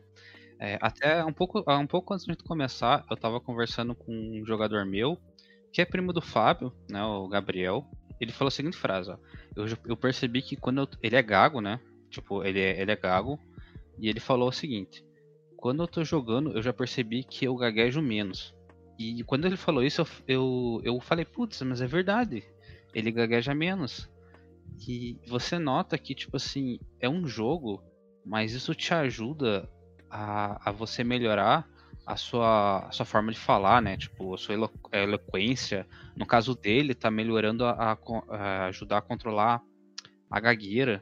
É, 0.59 0.77
até 0.81 1.23
um 1.23 1.33
pouco, 1.33 1.63
um 1.67 1.87
pouco 1.87 2.13
antes 2.13 2.25
de 2.25 2.35
começar, 2.43 3.05
eu 3.09 3.17
tava 3.17 3.39
conversando 3.39 3.95
com 3.95 4.11
um 4.13 4.45
jogador 4.45 4.85
meu, 4.85 5.17
que 5.71 5.81
é 5.81 5.85
primo 5.85 6.13
do 6.13 6.21
Fábio, 6.21 6.71
né, 6.89 7.03
o 7.03 7.27
Gabriel. 7.27 7.85
Ele 8.19 8.31
falou 8.31 8.49
a 8.49 8.51
seguinte 8.51 8.77
frase, 8.77 9.09
ó. 9.09 9.17
Eu, 9.55 9.65
eu 9.85 9.97
percebi 9.97 10.41
que 10.41 10.55
quando 10.55 10.81
eu, 10.81 10.87
ele 11.01 11.15
é 11.15 11.21
gago, 11.21 11.61
né? 11.61 11.79
Tipo, 12.09 12.43
ele 12.43 12.59
é, 12.59 12.81
ele 12.81 12.91
é 12.91 12.95
gago. 12.95 13.39
E 13.97 14.09
ele 14.09 14.19
falou 14.19 14.49
o 14.49 14.51
seguinte: 14.51 15.03
quando 15.55 15.81
eu 15.81 15.87
tô 15.87 16.03
jogando, 16.03 16.51
eu 16.51 16.61
já 16.61 16.73
percebi 16.73 17.23
que 17.23 17.45
eu 17.45 17.55
gaguejo 17.55 18.01
menos. 18.01 18.53
E 18.97 19.23
quando 19.23 19.45
ele 19.45 19.55
falou 19.55 19.81
isso, 19.81 20.01
eu, 20.01 20.07
eu, 20.27 20.81
eu 20.83 20.99
falei, 20.99 21.23
putz, 21.23 21.61
mas 21.61 21.81
é 21.81 21.87
verdade. 21.87 22.43
Ele 22.93 23.11
gagueja 23.11 23.55
menos 23.55 24.09
que 24.77 25.19
você 25.27 25.57
nota 25.57 25.97
que, 25.97 26.13
tipo 26.15 26.37
assim, 26.37 26.79
é 26.99 27.09
um 27.09 27.27
jogo, 27.27 27.83
mas 28.25 28.53
isso 28.53 28.75
te 28.75 28.93
ajuda 28.93 29.69
a, 30.09 30.69
a 30.69 30.71
você 30.71 31.03
melhorar 31.03 31.67
a 32.05 32.15
sua, 32.15 32.87
a 32.87 32.91
sua 32.91 33.05
forma 33.05 33.31
de 33.31 33.37
falar, 33.37 33.81
né? 33.81 33.95
Tipo, 33.95 34.33
a 34.33 34.37
sua 34.37 34.55
elo, 34.55 34.71
eloquência. 34.91 35.87
No 36.15 36.25
caso 36.25 36.55
dele, 36.55 36.95
tá 36.95 37.11
melhorando 37.11 37.63
a, 37.65 37.97
a, 38.29 38.65
ajudar 38.65 38.97
a 38.97 39.01
controlar 39.01 39.61
a 40.29 40.39
gagueira. 40.39 41.01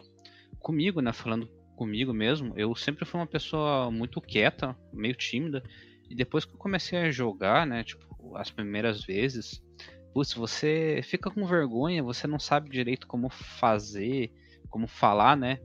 Comigo, 0.60 1.00
né? 1.02 1.14
Falando 1.14 1.48
comigo 1.78 2.14
mesmo, 2.14 2.54
eu 2.58 2.76
sempre 2.76 3.06
fui 3.06 3.20
uma 3.20 3.28
pessoa 3.28 3.90
muito 3.90 4.20
quieta, 4.20 4.76
meio 4.92 5.16
tímida. 5.16 5.64
E 6.10 6.16
depois 6.16 6.44
que 6.44 6.54
eu 6.54 6.58
comecei 6.58 7.00
a 7.00 7.12
jogar, 7.12 7.66
né? 7.66 7.84
Tipo, 7.84 8.36
as 8.36 8.52
primeiras 8.52 9.04
vezes, 9.04 9.62
putz, 10.18 10.34
você 10.34 11.00
fica 11.04 11.30
com 11.30 11.46
vergonha, 11.46 12.02
você 12.02 12.26
não 12.26 12.40
sabe 12.40 12.72
direito 12.72 13.06
como 13.06 13.30
fazer, 13.30 14.32
como 14.68 14.88
falar, 14.88 15.38
né? 15.38 15.60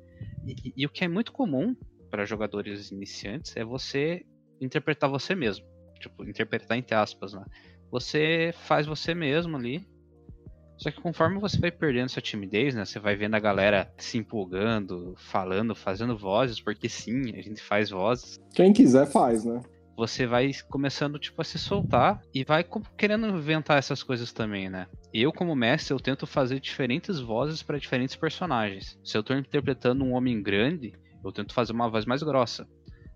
E, 0.44 0.74
e 0.76 0.84
o 0.84 0.90
que 0.90 1.04
é 1.04 1.08
muito 1.08 1.32
comum 1.32 1.74
para 2.10 2.26
jogadores 2.26 2.90
iniciantes 2.90 3.56
é 3.56 3.64
você 3.64 4.26
interpretar 4.60 5.08
você 5.08 5.34
mesmo. 5.34 5.64
Tipo, 5.98 6.22
interpretar 6.28 6.76
entre 6.76 6.94
aspas, 6.94 7.32
né? 7.32 7.42
Você 7.90 8.52
faz 8.66 8.86
você 8.86 9.14
mesmo 9.14 9.56
ali. 9.56 9.88
Só 10.76 10.90
que 10.90 11.00
conforme 11.00 11.40
você 11.40 11.58
vai 11.58 11.70
perdendo 11.70 12.10
sua 12.10 12.20
timidez, 12.20 12.74
né? 12.74 12.84
Você 12.84 12.98
vai 12.98 13.16
vendo 13.16 13.36
a 13.36 13.40
galera 13.40 13.90
se 13.96 14.18
empolgando, 14.18 15.14
falando, 15.16 15.74
fazendo 15.74 16.14
vozes, 16.14 16.60
porque 16.60 16.90
sim, 16.90 17.22
a 17.34 17.40
gente 17.40 17.62
faz 17.62 17.88
vozes. 17.88 18.38
Quem 18.52 18.74
quiser 18.74 19.06
faz, 19.06 19.46
né? 19.46 19.62
Você 19.96 20.26
vai 20.26 20.50
começando 20.68 21.18
tipo 21.18 21.40
a 21.40 21.44
se 21.44 21.58
soltar 21.58 22.20
e 22.34 22.44
vai 22.44 22.64
querendo 22.96 23.26
inventar 23.26 23.78
essas 23.78 24.02
coisas 24.02 24.32
também, 24.32 24.68
né? 24.68 24.86
Eu 25.12 25.32
como 25.32 25.54
mestre 25.54 25.92
eu 25.92 26.00
tento 26.00 26.26
fazer 26.26 26.60
diferentes 26.60 27.20
vozes 27.20 27.62
para 27.62 27.78
diferentes 27.78 28.16
personagens. 28.16 28.98
Se 29.04 29.16
eu 29.16 29.22
tô 29.22 29.34
interpretando 29.34 30.04
um 30.04 30.12
homem 30.14 30.42
grande, 30.42 30.92
eu 31.24 31.32
tento 31.32 31.54
fazer 31.54 31.72
uma 31.72 31.88
voz 31.88 32.04
mais 32.04 32.22
grossa 32.22 32.66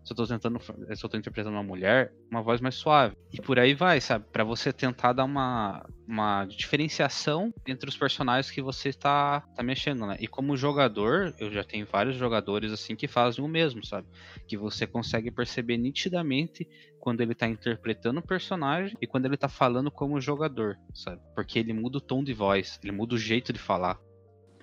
se 0.07 0.13
eu 0.13 0.17
tô 0.17 0.25
tentando, 0.25 0.61
se 0.61 1.05
eu 1.05 1.09
tô 1.09 1.17
interpretando 1.17 1.55
uma 1.55 1.65
mulher, 1.65 2.13
uma 2.31 2.41
voz 2.41 2.61
mais 2.61 2.77
suave. 2.77 3.17
E 3.33 3.41
por 3.41 3.59
aí 3.59 3.75
vai, 3.75 4.01
sabe? 4.01 4.25
Para 4.33 4.45
você 4.45 4.73
tentar 4.73 5.13
dar 5.13 5.25
uma, 5.25 5.85
uma 6.07 6.45
diferenciação 6.45 7.53
entre 7.67 7.91
os 7.91 7.97
personagens 7.97 8.49
que 8.49 8.63
você 8.63 8.91
está 8.91 9.41
tá 9.41 9.65
mexendo, 9.65 10.07
né? 10.07 10.17
E 10.21 10.29
como 10.29 10.57
jogador, 10.57 11.35
eu 11.41 11.51
já 11.51 11.65
tenho 11.65 11.85
vários 11.91 12.15
jogadores 12.15 12.71
assim 12.71 12.95
que 12.95 13.09
fazem 13.09 13.45
o 13.45 13.49
mesmo, 13.49 13.85
sabe? 13.85 14.07
Que 14.47 14.57
você 14.57 14.87
consegue 14.87 15.29
perceber 15.33 15.77
nitidamente 15.77 16.69
quando 17.01 17.21
ele 17.21 17.35
tá 17.35 17.49
interpretando 17.49 18.21
o 18.21 18.27
personagem 18.27 18.97
e 19.03 19.09
quando 19.09 19.27
ele 19.27 19.37
tá 19.37 19.49
falando 19.49 19.91
como 19.91 20.21
jogador, 20.21 20.79
sabe? 20.95 21.21
Porque 21.35 21.59
ele 21.59 21.73
muda 21.73 21.99
o 21.99 22.01
tom 22.01 22.23
de 22.23 22.33
voz, 22.33 22.79
ele 22.81 22.93
muda 22.93 23.17
o 23.17 23.19
jeito 23.19 23.53
de 23.53 23.59
falar. 23.59 23.99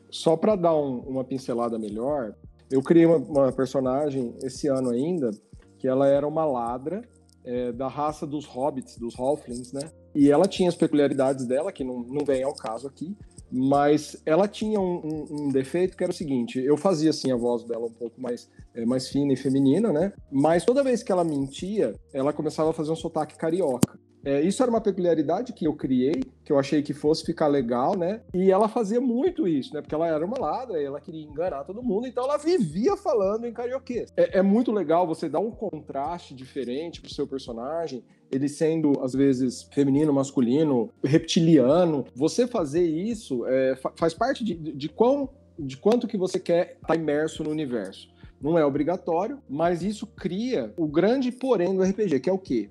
Só 0.10 0.38
para 0.38 0.56
dar 0.56 0.74
um, 0.74 1.00
uma 1.00 1.26
pincelada 1.26 1.78
melhor, 1.78 2.34
eu 2.74 2.82
criei 2.82 3.06
uma, 3.06 3.18
uma, 3.18 3.52
personagem 3.52 4.34
esse 4.42 4.68
ano 4.68 4.90
ainda, 4.90 5.30
que 5.78 5.88
ela 5.88 6.08
era 6.08 6.28
uma 6.28 6.44
ladra 6.44 7.04
é, 7.46 7.72
da 7.72 7.88
raça 7.88 8.26
dos 8.26 8.46
hobbits, 8.46 8.98
dos 8.98 9.14
halflings, 9.16 9.72
né? 9.72 9.92
E 10.16 10.32
ela 10.32 10.48
tinha 10.48 10.70
as 10.70 10.76
peculiaridades 10.76 11.46
dela, 11.46 11.72
que 11.72 11.84
não, 11.84 12.00
não 12.00 12.26
vem 12.26 12.42
ao 12.42 12.56
caso 12.56 12.88
aqui, 12.88 13.16
mas 13.52 14.20
ela 14.26 14.48
tinha 14.48 14.80
um, 14.80 14.96
um, 15.06 15.26
um, 15.30 15.50
defeito 15.50 15.96
que 15.96 16.04
era 16.04 16.12
o 16.12 16.16
seguinte: 16.16 16.60
eu 16.60 16.76
fazia 16.76 17.12
assim 17.12 17.32
a 17.32 17.36
voz 17.36 17.64
dela 17.64 17.86
um 17.86 17.94
pouco 17.94 18.20
mais, 18.20 18.50
é, 18.74 18.84
mais 18.86 19.08
fina 19.08 19.32
e 19.34 19.38
feminina, 19.38 19.94
né? 19.94 20.12
Mas 20.32 20.66
toda 20.66 20.84
vez 20.84 21.04
que 21.04 21.12
ela 21.12 21.24
mentia, 21.24 21.94
ela 22.12 22.34
começava 22.34 22.72
a 22.72 22.74
fazer 22.74 22.92
um 22.92 22.96
sotaque 22.96 23.38
carioca. 23.38 24.00
É, 24.26 24.42
isso 24.42 24.64
era 24.64 24.70
uma 24.70 24.80
peculiaridade 24.80 25.52
que 25.52 25.68
eu 25.68 25.74
criei, 25.74 26.24
que 26.46 26.52
eu 26.52 26.58
achei 26.58 26.82
que 26.82 26.94
fosse 26.94 27.26
ficar 27.26 27.48
legal, 27.48 27.98
né? 27.98 28.22
E 28.34 28.52
ela 28.52 28.70
fazia 28.70 29.02
muito 29.02 29.48
isso, 29.48 29.74
né? 29.74 29.82
Porque 29.82 29.94
ela 29.94 30.08
era 30.08 30.26
uma 30.26 30.40
ladra, 30.40 30.82
ela 30.82 31.02
queria 31.02 31.24
enganar 31.24 31.66
todo 31.66 31.84
mundo, 31.84 32.08
então 32.08 32.24
ela 32.24 32.38
vivia 32.38 32.96
falando 32.96 33.46
em 33.46 33.54
carioquês. 33.54 34.14
É, 34.16 34.40
é 34.40 34.42
muito 34.42 34.72
legal 34.72 35.06
você 35.06 35.28
dar 35.28 35.40
um 35.40 35.52
contraste 35.52 36.34
diferente 36.34 37.02
pro 37.02 37.14
seu 37.14 37.28
personagem, 37.28 38.04
ele 38.32 38.48
sendo, 38.48 38.94
às 39.02 39.14
vezes, 39.14 39.64
feminino, 39.72 40.14
masculino, 40.14 40.90
reptiliano. 41.04 42.06
Você 42.16 42.48
fazer 42.48 42.84
isso 42.84 43.46
é, 43.46 43.76
faz 43.96 44.14
parte 44.14 44.44
de, 44.44 44.56
de, 44.56 44.90
quão, 44.90 45.30
de 45.60 45.78
quanto 45.78 46.08
que 46.08 46.18
você 46.18 46.40
quer 46.40 46.74
estar 46.76 46.88
tá 46.88 46.96
imerso 46.96 47.44
no 47.44 47.50
universo. 47.50 48.12
Não 48.42 48.58
é 48.58 48.66
obrigatório, 48.66 49.40
mas 49.50 49.84
isso 49.84 50.06
cria 50.06 50.74
o 50.76 50.88
grande 50.88 51.32
porém 51.32 51.76
do 51.76 51.84
RPG, 51.84 52.20
que 52.20 52.30
é 52.30 52.34
o 52.34 52.38
quê? 52.38 52.70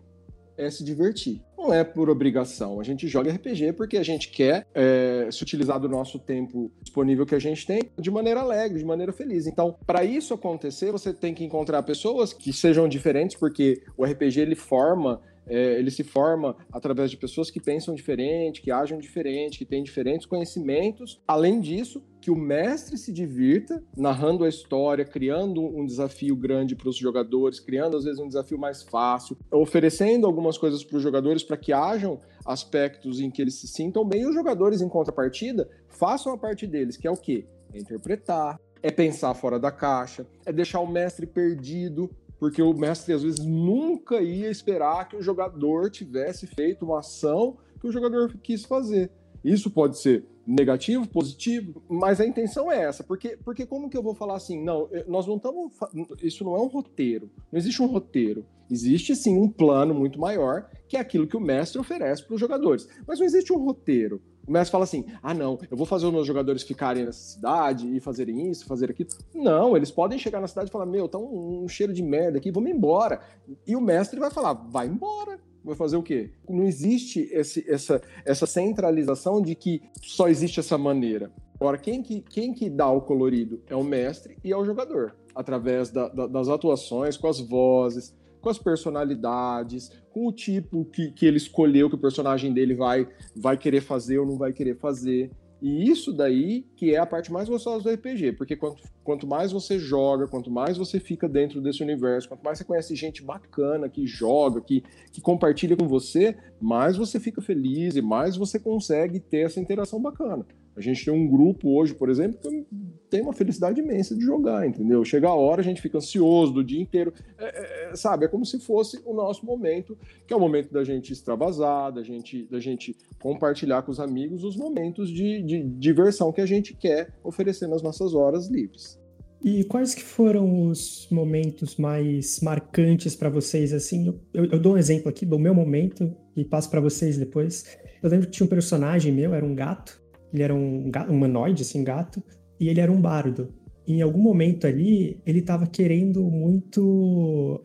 É 0.57 0.71
se 0.71 0.85
divertir. 0.85 1.41
Não 1.57 1.73
é 1.73 1.85
por 1.85 2.11
obrigação. 2.11 2.81
A 2.81 2.83
gente 2.83 3.07
joga 3.07 3.33
RPG 3.33 3.75
porque 3.75 3.97
a 3.97 4.03
gente 4.03 4.29
quer 4.31 4.67
é, 4.75 5.29
se 5.31 5.43
utilizar 5.43 5.79
do 5.79 5.88
nosso 5.88 6.19
tempo 6.19 6.73
disponível 6.81 7.25
que 7.25 7.35
a 7.35 7.38
gente 7.38 7.65
tem 7.65 7.83
de 7.97 8.11
maneira 8.11 8.41
alegre, 8.41 8.79
de 8.79 8.85
maneira 8.85 9.12
feliz. 9.12 9.47
Então, 9.47 9.77
para 9.87 10.03
isso 10.03 10.35
acontecer, 10.35 10.91
você 10.91 11.12
tem 11.12 11.33
que 11.33 11.45
encontrar 11.45 11.83
pessoas 11.85 12.33
que 12.33 12.53
sejam 12.53 12.88
diferentes, 12.88 13.37
porque 13.37 13.83
o 13.97 14.05
RPG 14.05 14.41
ele 14.41 14.57
forma 14.57 15.21
é, 15.46 15.78
ele 15.78 15.90
se 15.90 16.05
forma 16.05 16.57
através 16.72 17.11
de 17.11 17.16
pessoas 17.16 17.50
que 17.50 17.61
pensam 17.61 17.94
diferente, 17.94 18.62
que 18.62 18.70
agem 18.70 18.98
diferente, 18.98 19.59
que 19.59 19.64
têm 19.64 19.83
diferentes 19.83 20.26
conhecimentos. 20.26 21.20
Além 21.26 21.61
disso, 21.61 22.02
que 22.20 22.31
o 22.31 22.37
mestre 22.37 22.96
se 22.96 23.12
divirta 23.12 23.83
narrando 23.96 24.44
a 24.44 24.48
história, 24.48 25.05
criando 25.05 25.61
um 25.61 25.85
desafio 25.85 26.37
grande 26.37 26.76
para 26.76 26.88
os 26.88 26.96
jogadores, 26.96 27.59
criando 27.59 27.96
às 27.96 28.05
vezes 28.05 28.20
um 28.20 28.28
desafio 28.28 28.59
mais 28.59 28.83
fácil, 28.83 29.37
oferecendo 29.50 30.26
algumas 30.26 30.57
coisas 30.57 30.85
para 30.85 30.96
os 30.96 31.02
jogadores 31.02 31.42
para 31.42 31.57
que 31.57 31.72
hajam 31.72 32.20
aspectos 32.46 33.20
em 33.20 33.31
que 33.31 33.42
eles 33.42 33.55
se 33.55 33.66
sintam 33.66 34.05
bem 34.05 34.22
e 34.22 34.26
os 34.26 34.35
jogadores, 34.35 34.81
em 34.81 34.88
contrapartida, 34.88 35.68
façam 35.88 36.33
a 36.33 36.38
parte 36.38 36.66
deles, 36.66 36.96
que 36.96 37.09
é 37.09 37.11
o 37.11 37.16
quê? 37.16 37.44
É 37.72 37.78
interpretar, 37.78 38.59
é 38.83 38.90
pensar 38.90 39.33
fora 39.35 39.59
da 39.59 39.70
caixa, 39.70 40.26
é 40.44 40.52
deixar 40.52 40.81
o 40.81 40.87
mestre 40.87 41.26
perdido, 41.26 42.11
porque 42.42 42.61
o 42.61 42.74
mestre 42.74 43.14
às 43.14 43.22
vezes 43.22 43.38
nunca 43.38 44.20
ia 44.20 44.50
esperar 44.50 45.09
que 45.09 45.14
o 45.14 45.22
jogador 45.22 45.88
tivesse 45.88 46.44
feito 46.44 46.85
uma 46.85 46.98
ação 46.98 47.57
que 47.81 47.87
o 47.87 47.92
jogador 47.92 48.37
quis 48.42 48.64
fazer. 48.64 49.12
Isso 49.44 49.70
pode 49.70 49.96
ser 49.96 50.24
negativo, 50.44 51.07
positivo, 51.07 51.81
mas 51.88 52.20
a 52.20 52.26
intenção 52.26 52.70
é 52.70 52.83
essa, 52.83 53.05
porque, 53.05 53.38
porque 53.44 53.64
como 53.64 53.88
que 53.88 53.96
eu 53.96 54.02
vou 54.02 54.12
falar 54.12 54.35
assim, 54.35 54.61
não, 54.61 54.88
nós 55.07 55.24
não 55.24 55.37
estamos, 55.37 55.72
isso 56.20 56.42
não 56.42 56.57
é 56.57 56.61
um 56.61 56.66
roteiro, 56.66 57.31
não 57.52 57.61
existe 57.61 57.81
um 57.81 57.87
roteiro, 57.87 58.44
existe 58.68 59.14
sim 59.14 59.38
um 59.38 59.48
plano 59.48 59.94
muito 59.94 60.18
maior, 60.18 60.68
que 60.88 60.96
é 60.96 61.00
aquilo 61.00 61.28
que 61.28 61.37
o 61.37 61.40
mestre 61.40 61.81
oferece 61.81 62.24
para 62.24 62.35
os 62.35 62.40
jogadores, 62.40 62.88
mas 63.07 63.20
não 63.20 63.26
existe 63.26 63.52
um 63.52 63.64
roteiro, 63.64 64.20
o 64.46 64.52
mestre 64.52 64.72
fala 64.72 64.85
assim: 64.85 65.05
ah, 65.22 65.33
não, 65.33 65.59
eu 65.70 65.76
vou 65.76 65.87
fazer 65.87 66.07
os 66.07 66.12
meus 66.12 66.26
jogadores 66.26 66.62
ficarem 66.62 67.05
nessa 67.05 67.35
cidade 67.35 67.94
e 67.94 68.00
fazerem 68.00 68.50
isso, 68.50 68.66
fazer 68.66 68.90
aquilo. 68.90 69.11
Não, 69.35 69.76
eles 69.76 69.90
podem 69.90 70.18
chegar 70.18 70.40
na 70.40 70.48
cidade 70.48 70.68
e 70.68 70.72
falar: 70.72 70.87
meu, 70.87 71.09
tá 71.09 71.18
um, 71.18 71.64
um 71.64 71.68
cheiro 71.68 71.92
de 71.92 72.02
merda 72.02 72.38
aqui, 72.38 72.50
vamos 72.50 72.70
embora. 72.70 73.20
E 73.66 73.76
o 73.76 73.81
mestre 73.81 74.18
vai 74.18 74.31
falar: 74.31 74.55
vai 74.55 74.87
embora. 74.87 75.38
Vai 75.64 75.76
fazer 75.76 75.96
o 75.96 76.02
quê? 76.02 76.33
Não 76.48 76.64
existe 76.64 77.20
esse, 77.33 77.64
essa, 77.70 78.02
essa 78.24 78.46
centralização 78.46 79.40
de 79.40 79.55
que 79.55 79.81
só 80.02 80.26
existe 80.26 80.59
essa 80.59 80.76
maneira. 80.76 81.31
Agora, 81.55 81.78
quem 81.78 82.02
que, 82.02 82.20
quem 82.20 82.52
que 82.52 82.68
dá 82.68 82.90
o 82.90 83.00
colorido 83.00 83.62
é 83.68 83.76
o 83.76 83.85
mestre 83.85 84.37
e 84.42 84.50
é 84.50 84.57
o 84.57 84.64
jogador, 84.64 85.14
através 85.33 85.90
da, 85.90 86.09
da, 86.09 86.26
das 86.26 86.48
atuações, 86.48 87.16
com 87.16 87.28
as 87.28 87.38
vozes, 87.38 88.12
com 88.42 88.50
as 88.50 88.59
personalidades, 88.59 89.90
com 90.11 90.26
o 90.26 90.33
tipo 90.33 90.85
que, 90.85 91.12
que 91.12 91.24
ele 91.24 91.37
escolheu 91.37 91.88
que 91.88 91.94
o 91.94 91.98
personagem 91.98 92.52
dele 92.52 92.74
vai, 92.74 93.09
vai 93.35 93.57
querer 93.57 93.81
fazer 93.81 94.18
ou 94.18 94.26
não 94.26 94.37
vai 94.37 94.52
querer 94.52 94.76
fazer. 94.76 95.31
E 95.62 95.88
isso 95.88 96.12
daí 96.12 96.66
que 96.76 96.92
é 96.92 96.98
a 96.98 97.07
parte 97.07 97.33
mais 97.33 97.48
gostosa 97.48 97.85
do 97.85 97.94
RPG, 97.94 98.33
porque 98.33 98.57
quanto, 98.57 98.83
quanto 99.05 99.28
mais 99.28 99.52
você 99.52 99.78
joga, 99.78 100.26
quanto 100.26 100.50
mais 100.50 100.76
você 100.76 100.98
fica 100.98 101.28
dentro 101.28 101.61
desse 101.61 101.85
universo, 101.85 102.28
quanto 102.28 102.42
mais 102.42 102.59
você 102.59 102.64
conhece 102.64 102.96
gente 102.96 103.22
bacana 103.22 103.88
que 103.88 104.05
joga, 104.05 104.61
que, 104.61 104.83
que 105.12 105.20
compartilha 105.20 105.76
com 105.76 105.87
você, 105.87 106.37
mais 106.61 106.96
você 106.96 107.20
fica 107.20 107.40
feliz 107.40 107.94
e 107.94 108.02
mais 108.02 108.37
você 108.37 108.59
consegue 108.59 109.20
ter 109.20 109.46
essa 109.46 109.61
interação 109.61 110.02
bacana. 110.02 110.44
A 110.76 110.80
gente 110.80 111.04
tem 111.04 111.12
um 111.12 111.28
grupo 111.28 111.70
hoje, 111.76 111.94
por 111.94 112.08
exemplo, 112.08 112.38
que 112.40 112.66
tem 113.11 113.20
uma 113.20 113.35
felicidade 113.35 113.80
imensa 113.80 114.14
de 114.16 114.22
jogar, 114.22 114.66
entendeu? 114.66 115.04
Chega 115.04 115.28
a 115.28 115.35
hora, 115.35 115.61
a 115.61 115.64
gente 115.64 115.82
fica 115.82 115.98
ansioso 115.98 116.52
do 116.52 116.64
dia 116.64 116.80
inteiro, 116.80 117.12
é, 117.38 117.44
é, 117.44 117.90
é, 117.90 117.96
sabe? 117.96 118.24
É 118.24 118.28
como 118.28 118.46
se 118.46 118.58
fosse 118.58 119.00
o 119.04 119.12
nosso 119.12 119.44
momento, 119.44 119.98
que 120.26 120.32
é 120.32 120.37
o 120.37 120.40
momento 120.40 120.72
da 120.72 120.82
gente 120.82 121.12
extravasar, 121.12 121.92
da 121.92 122.02
gente, 122.02 122.44
da 122.44 122.58
gente 122.58 122.96
compartilhar 123.20 123.82
com 123.82 123.92
os 123.92 124.00
amigos 124.00 124.44
os 124.44 124.56
momentos 124.56 125.11
de, 125.11 125.42
de 125.42 125.62
diversão 125.62 126.32
que 126.32 126.40
a 126.40 126.46
gente 126.46 126.74
quer 126.74 127.12
oferecer 127.22 127.66
nas 127.66 127.82
nossas 127.82 128.14
horas 128.14 128.48
livres. 128.48 128.98
E 129.44 129.64
quais 129.64 129.92
que 129.92 130.02
foram 130.02 130.68
os 130.68 131.08
momentos 131.11 131.76
mais 131.76 132.40
marcantes 132.40 133.16
para 133.16 133.28
vocês? 133.28 133.72
Assim, 133.72 134.18
eu, 134.32 134.44
eu, 134.44 134.58
dou 134.58 134.74
um 134.74 134.78
exemplo 134.78 135.08
aqui 135.08 135.26
do 135.26 135.38
meu 135.38 135.52
momento 135.52 136.14
e 136.37 136.44
passo 136.44 136.70
para 136.70 136.80
vocês 136.80 137.18
depois. 137.18 137.76
Eu 138.00 138.08
lembro 138.08 138.26
que 138.26 138.32
tinha 138.32 138.46
um 138.46 138.48
personagem 138.48 139.12
meu, 139.12 139.35
era 139.35 139.44
um 139.44 139.54
gato, 139.54 140.02
ele 140.33 140.42
era 140.42 140.55
um, 140.55 140.90
um 141.09 141.14
humanoide, 141.14 141.62
assim, 141.62 141.85
gato, 141.85 142.23
e 142.59 142.68
ele 142.68 142.81
era 142.81 142.90
um 142.90 143.01
bardo. 143.01 143.49
E 143.87 143.95
em 143.95 144.03
algum 144.03 144.21
momento 144.21 144.66
ali, 144.66 145.21
ele 145.27 145.40
estava 145.40 145.66
querendo 145.66 146.23
muito 146.23 147.61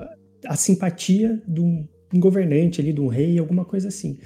a 0.46 0.56
simpatia 0.56 1.42
de 1.48 1.62
um, 1.62 1.88
governante 2.16 2.82
ali, 2.82 2.94
de 2.94 3.02
um 3.02 3.08
rei, 3.08 3.38
alguma 3.38 3.66
coisa 3.66 3.88
assim. 3.88 4.18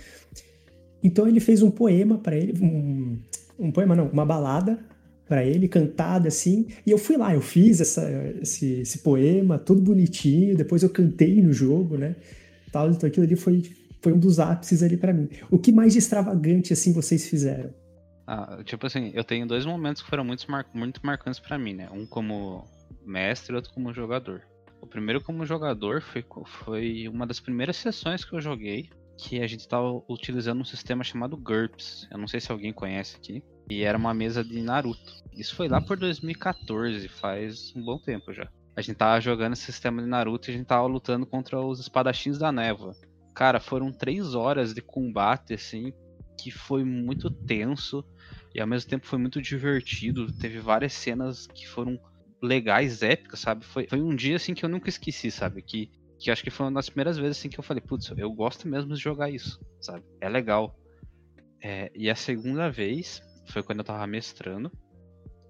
Então 1.04 1.28
ele 1.28 1.40
fez 1.40 1.62
um 1.62 1.72
poema 1.72 2.18
para 2.18 2.36
ele, 2.36 2.54
um, 2.64 3.18
um 3.60 3.72
poema 3.72 3.96
não, 3.96 4.08
uma 4.08 4.26
balada 4.26 4.80
para 5.28 5.44
ele, 5.46 5.68
cantada 5.68 6.28
assim. 6.28 6.68
E 6.86 6.92
eu 6.92 6.98
fui 6.98 7.18
lá, 7.18 7.34
eu 7.34 7.42
fiz 7.42 7.82
essa, 7.82 8.10
esse, 8.42 8.82
esse 8.82 9.00
poema, 9.00 9.58
tudo 9.58 9.82
bonitinho. 9.82 10.56
Depois 10.56 10.84
eu 10.84 10.90
cantei 10.90 11.42
no 11.42 11.52
jogo, 11.52 11.98
né? 11.98 12.16
Tal, 12.72 12.90
então 12.90 13.08
aquilo 13.08 13.26
ali 13.26 13.36
foi, 13.36 13.64
foi 14.02 14.14
um 14.14 14.20
dos 14.20 14.40
ápices 14.40 14.84
ali 14.84 14.96
para 14.96 15.14
mim. 15.14 15.28
O 15.50 15.58
que 15.58 15.72
mais 15.72 15.94
de 15.94 16.00
extravagante 16.00 16.72
assim 16.72 16.94
vocês 16.94 17.28
fizeram? 17.28 17.72
Ah, 18.28 18.64
tipo 18.64 18.86
assim, 18.86 19.12
eu 19.14 19.24
tenho 19.24 19.48
dois 19.48 19.66
momentos 19.66 20.02
que 20.02 20.10
foram 20.10 20.24
muito, 20.24 20.50
mar 20.50 20.66
muito 20.74 21.06
marcantes 21.06 21.40
para 21.40 21.58
mim, 21.58 21.74
né? 21.74 21.90
Um 21.92 22.06
como 22.06 22.66
mestre 23.06 23.54
e 23.54 23.56
outro 23.56 23.74
como 23.74 23.94
jogador. 23.94 24.42
O 24.82 24.88
primeiro 24.88 25.22
como 25.22 25.46
jogador 25.46 26.02
foi, 26.02 26.26
foi 26.46 27.08
uma 27.08 27.26
das 27.28 27.40
primeiras 27.40 27.78
sessões 27.78 28.26
que 28.26 28.34
eu 28.34 28.42
joguei, 28.42 28.90
que 29.18 29.42
a 29.42 29.48
gente 29.48 29.62
estava 29.62 30.02
utilizando 30.10 30.62
um 30.62 30.66
sistema 30.66 31.04
chamado 31.04 31.38
GURPS. 31.38 32.08
Eu 32.12 32.18
não 32.18 32.28
sei 32.28 32.40
se 32.40 32.52
alguém 32.52 32.74
conhece 32.74 33.16
aqui. 33.18 33.44
E 33.70 33.84
era 33.84 33.98
uma 33.98 34.14
mesa 34.14 34.44
de 34.44 34.62
Naruto. 34.62 35.24
Isso 35.34 35.56
foi 35.56 35.68
lá 35.68 35.80
por 35.80 35.98
2014, 35.98 37.08
faz 37.08 37.74
um 37.76 37.84
bom 37.84 38.00
tempo 38.00 38.34
já. 38.34 38.50
A 38.76 38.82
gente 38.82 38.96
tava 38.96 39.22
jogando 39.22 39.54
esse 39.54 39.64
sistema 39.64 40.02
de 40.02 40.08
Naruto 40.08 40.50
e 40.50 40.54
a 40.54 40.58
gente 40.58 40.66
tava 40.66 40.88
lutando 40.88 41.26
contra 41.26 41.60
os 41.60 41.80
espadachins 41.80 42.38
da 42.38 42.52
névoa. 42.52 42.96
Cara, 43.36 43.60
foram 43.60 43.92
três 43.92 44.34
horas 44.34 44.74
de 44.74 44.82
combate, 44.82 45.54
assim, 45.54 45.94
que 46.42 46.52
foi 46.52 46.84
muito 46.84 47.30
tenso 47.30 48.04
e 48.54 48.60
ao 48.60 48.68
mesmo 48.68 48.90
tempo 48.90 49.06
foi 49.06 49.20
muito 49.20 49.42
divertido. 49.42 50.32
Teve 50.34 50.60
várias 50.60 50.94
cenas 50.94 51.48
que 51.48 51.68
foram 51.68 52.00
legais, 52.42 53.04
épicas, 53.04 53.40
sabe? 53.40 53.64
Foi, 53.64 53.88
foi 53.88 54.02
um 54.02 54.16
dia 54.16 54.36
assim 54.36 54.54
que 54.54 54.66
eu 54.66 54.70
nunca 54.70 54.90
esqueci, 54.90 55.30
sabe? 55.30 55.62
Que, 55.62 55.92
Que 56.20 56.32
acho 56.32 56.44
que 56.44 56.50
foi 56.50 56.66
uma 56.66 56.74
das 56.74 56.90
primeiras 56.90 57.18
vezes 57.18 57.38
assim 57.38 57.50
que 57.50 57.60
eu 57.60 57.64
falei, 57.64 57.82
putz, 57.82 58.12
eu 58.18 58.32
gosto 58.32 58.68
mesmo 58.68 58.94
de 58.94 59.00
jogar 59.00 59.30
isso, 59.30 59.60
sabe? 59.80 60.04
É 60.20 60.28
legal. 60.28 60.76
É, 61.64 61.92
e 61.96 62.10
a 62.10 62.16
segunda 62.16 62.70
vez 62.72 63.22
foi 63.48 63.62
quando 63.62 63.80
eu 63.80 63.86
tava 63.86 64.06
mestrando. 64.08 64.72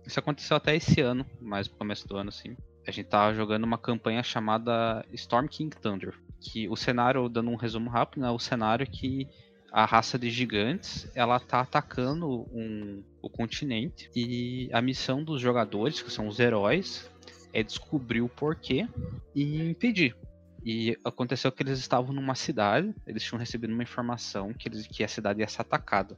Isso 0.06 0.20
aconteceu 0.20 0.58
até 0.58 0.76
esse 0.76 1.00
ano, 1.00 1.26
mais 1.40 1.70
no 1.70 1.76
começo 1.76 2.08
do 2.08 2.18
ano, 2.18 2.30
assim. 2.30 2.56
A 2.86 2.92
gente 2.92 3.08
tava 3.08 3.34
jogando 3.34 3.64
uma 3.64 3.78
campanha 3.78 4.24
chamada 4.24 5.06
Storm 5.14 5.48
King 5.48 5.76
Thunder. 5.78 6.14
Que 6.40 6.68
o 6.68 6.76
cenário, 6.76 7.30
dando 7.30 7.52
um 7.52 7.56
resumo 7.56 7.90
rápido, 7.90 8.22
né? 8.22 8.30
O 8.32 8.40
cenário 8.40 8.84
é 8.84 8.88
que 8.88 9.28
a 9.72 9.86
raça 9.86 10.20
de 10.20 10.30
gigantes 10.30 11.10
ela 11.16 11.40
tá 11.40 11.62
atacando 11.62 12.48
um, 12.52 13.04
o 13.22 13.30
continente 13.30 14.10
e 14.16 14.70
a 14.74 14.82
missão 14.82 15.24
dos 15.24 15.40
jogadores, 15.40 16.02
que 16.02 16.12
são 16.12 16.28
os 16.28 16.40
heróis, 16.40 17.10
é 17.54 17.64
descobrir 17.64 18.22
o 18.22 18.30
porquê 18.30 18.88
e 19.34 19.62
impedir. 19.70 20.16
E 20.64 20.98
aconteceu 21.04 21.52
que 21.52 21.64
eles 21.64 21.80
estavam 21.80 22.14
numa 22.14 22.36
cidade, 22.36 22.94
eles 23.08 23.24
tinham 23.24 23.40
recebido 23.40 23.74
uma 23.74 23.82
informação 23.82 24.54
que, 24.54 24.68
eles, 24.68 24.86
que 24.86 25.04
a 25.04 25.08
cidade 25.08 25.40
ia 25.40 25.48
ser 25.48 25.62
atacada. 25.62 26.18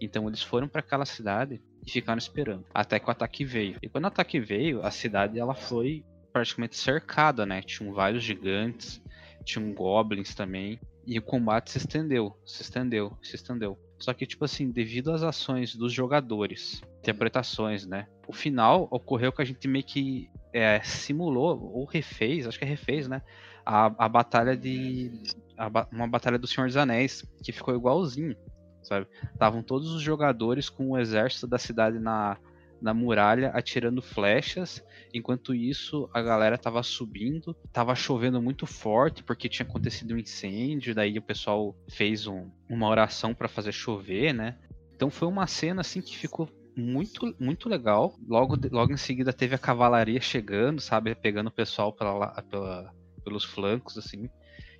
Então 0.00 0.28
eles 0.28 0.42
foram 0.42 0.68
para 0.68 0.80
aquela 0.80 1.04
cidade 1.04 1.60
e 1.84 1.90
ficaram 1.90 2.18
esperando 2.18 2.64
até 2.74 2.98
que 2.98 3.08
o 3.08 3.10
ataque 3.10 3.44
veio. 3.44 3.78
E 3.82 3.88
quando 3.88 4.04
o 4.04 4.08
ataque 4.08 4.38
veio, 4.38 4.84
a 4.84 4.90
cidade 4.90 5.38
ela 5.38 5.54
foi 5.54 6.04
praticamente 6.32 6.76
cercada, 6.76 7.44
né? 7.44 7.62
Tinham 7.62 7.92
vários 7.92 8.22
gigantes, 8.22 9.02
tinham 9.44 9.72
goblins 9.72 10.34
também. 10.34 10.78
E 11.06 11.18
o 11.18 11.22
combate 11.22 11.70
se 11.70 11.78
estendeu, 11.78 12.36
se 12.44 12.62
estendeu, 12.62 13.16
se 13.22 13.34
estendeu. 13.34 13.78
Só 13.98 14.12
que, 14.12 14.26
tipo 14.26 14.44
assim, 14.44 14.70
devido 14.70 15.12
às 15.12 15.22
ações 15.22 15.74
dos 15.74 15.92
jogadores, 15.92 16.82
interpretações, 16.98 17.86
né? 17.86 18.06
O 18.26 18.32
final 18.32 18.88
ocorreu 18.90 19.32
que 19.32 19.42
a 19.42 19.44
gente 19.44 19.66
meio 19.68 19.84
que 19.84 20.30
é, 20.52 20.80
simulou, 20.82 21.70
ou 21.72 21.84
refez, 21.84 22.46
acho 22.46 22.58
que 22.58 22.64
é 22.64 22.68
refez, 22.68 23.08
né? 23.08 23.22
A, 23.64 23.86
a 24.04 24.08
batalha 24.08 24.56
de. 24.56 25.12
A, 25.56 25.86
uma 25.92 26.08
batalha 26.08 26.38
do 26.38 26.46
Senhor 26.46 26.66
dos 26.66 26.76
Anéis, 26.76 27.24
que 27.42 27.52
ficou 27.52 27.74
igualzinho, 27.74 28.36
sabe? 28.82 29.06
Estavam 29.32 29.62
todos 29.62 29.92
os 29.92 30.02
jogadores 30.02 30.68
com 30.68 30.90
o 30.90 30.98
exército 30.98 31.46
da 31.46 31.58
cidade 31.58 31.98
na, 31.98 32.36
na 32.82 32.92
muralha 32.92 33.50
atirando 33.50 34.02
flechas. 34.02 34.84
Enquanto 35.14 35.54
isso, 35.54 36.10
a 36.12 36.20
galera 36.20 36.58
tava 36.58 36.82
subindo, 36.82 37.54
tava 37.72 37.94
chovendo 37.94 38.42
muito 38.42 38.66
forte 38.66 39.22
porque 39.22 39.48
tinha 39.48 39.66
acontecido 39.66 40.14
um 40.14 40.18
incêndio. 40.18 40.94
Daí 40.94 41.18
o 41.18 41.22
pessoal 41.22 41.76
fez 41.88 42.26
um, 42.26 42.50
uma 42.68 42.88
oração 42.88 43.32
para 43.32 43.48
fazer 43.48 43.72
chover, 43.72 44.34
né? 44.34 44.58
Então 44.94 45.10
foi 45.10 45.28
uma 45.28 45.46
cena 45.46 45.80
assim 45.80 46.00
que 46.00 46.16
ficou 46.16 46.48
muito, 46.76 47.34
muito 47.38 47.68
legal. 47.68 48.16
Logo, 48.26 48.56
logo 48.70 48.92
em 48.92 48.96
seguida 48.96 49.32
teve 49.32 49.54
a 49.54 49.58
cavalaria 49.58 50.20
chegando, 50.20 50.80
sabe, 50.80 51.14
pegando 51.14 51.48
o 51.48 51.52
pessoal 51.52 51.92
pela, 51.92 52.42
pela, 52.42 52.92
pelos 53.24 53.44
flancos, 53.44 53.96
assim. 53.98 54.28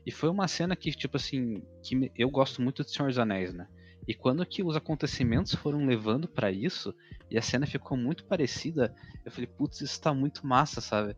E 0.04 0.10
foi 0.10 0.28
uma 0.28 0.48
cena 0.48 0.74
que, 0.74 0.90
tipo 0.90 1.16
assim, 1.16 1.62
que 1.82 2.10
eu 2.16 2.28
gosto 2.28 2.60
muito 2.60 2.84
de 2.84 2.90
Senhor 2.90 3.08
dos 3.08 3.18
Anéis, 3.18 3.54
né? 3.54 3.68
E 4.06 4.14
quando 4.14 4.44
que 4.44 4.62
os 4.62 4.76
acontecimentos 4.76 5.54
foram 5.54 5.86
levando 5.86 6.26
para 6.26 6.50
isso, 6.50 6.94
e 7.30 7.38
a 7.38 7.42
cena 7.42 7.66
ficou 7.66 7.96
muito 7.96 8.24
parecida, 8.24 8.94
eu 9.24 9.30
falei, 9.30 9.46
putz, 9.46 9.80
isso 9.80 10.00
tá 10.00 10.12
muito 10.12 10.46
massa, 10.46 10.80
sabe? 10.80 11.16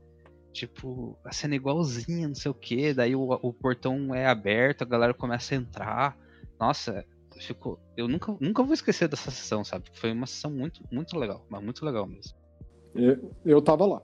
Tipo, 0.53 1.19
a 1.25 1.33
cena 1.33 1.55
é 1.55 1.57
igualzinha, 1.57 2.29
não 2.29 2.35
sei 2.35 2.51
o 2.51 2.55
que, 2.55 2.95
daí 2.95 3.17
o, 3.17 3.23
o 3.23 3.53
portão 3.53 4.15
é 4.15 4.27
aberto, 4.27 4.83
a 4.83 4.87
galera 4.87 5.15
começa 5.15 5.55
a 5.55 5.59
entrar. 5.59 6.17
Nossa, 6.61 7.05
ficou. 7.41 7.81
Eu 7.97 8.07
nunca, 8.07 8.37
nunca 8.41 8.63
vou 8.63 8.75
esquecer 8.75 9.09
dessa 9.09 9.31
sessão, 9.31 9.65
sabe? 9.65 9.91
Foi 9.95 10.13
uma 10.13 10.27
sessão 10.27 10.51
muito, 10.51 10.83
muito 10.93 11.19
legal, 11.19 11.45
mas 11.49 11.63
muito 11.63 11.85
legal 11.85 12.07
mesmo. 12.07 12.37
Eu, 12.95 13.31
eu 13.45 13.63
tava 13.63 13.87
lá. 13.87 14.03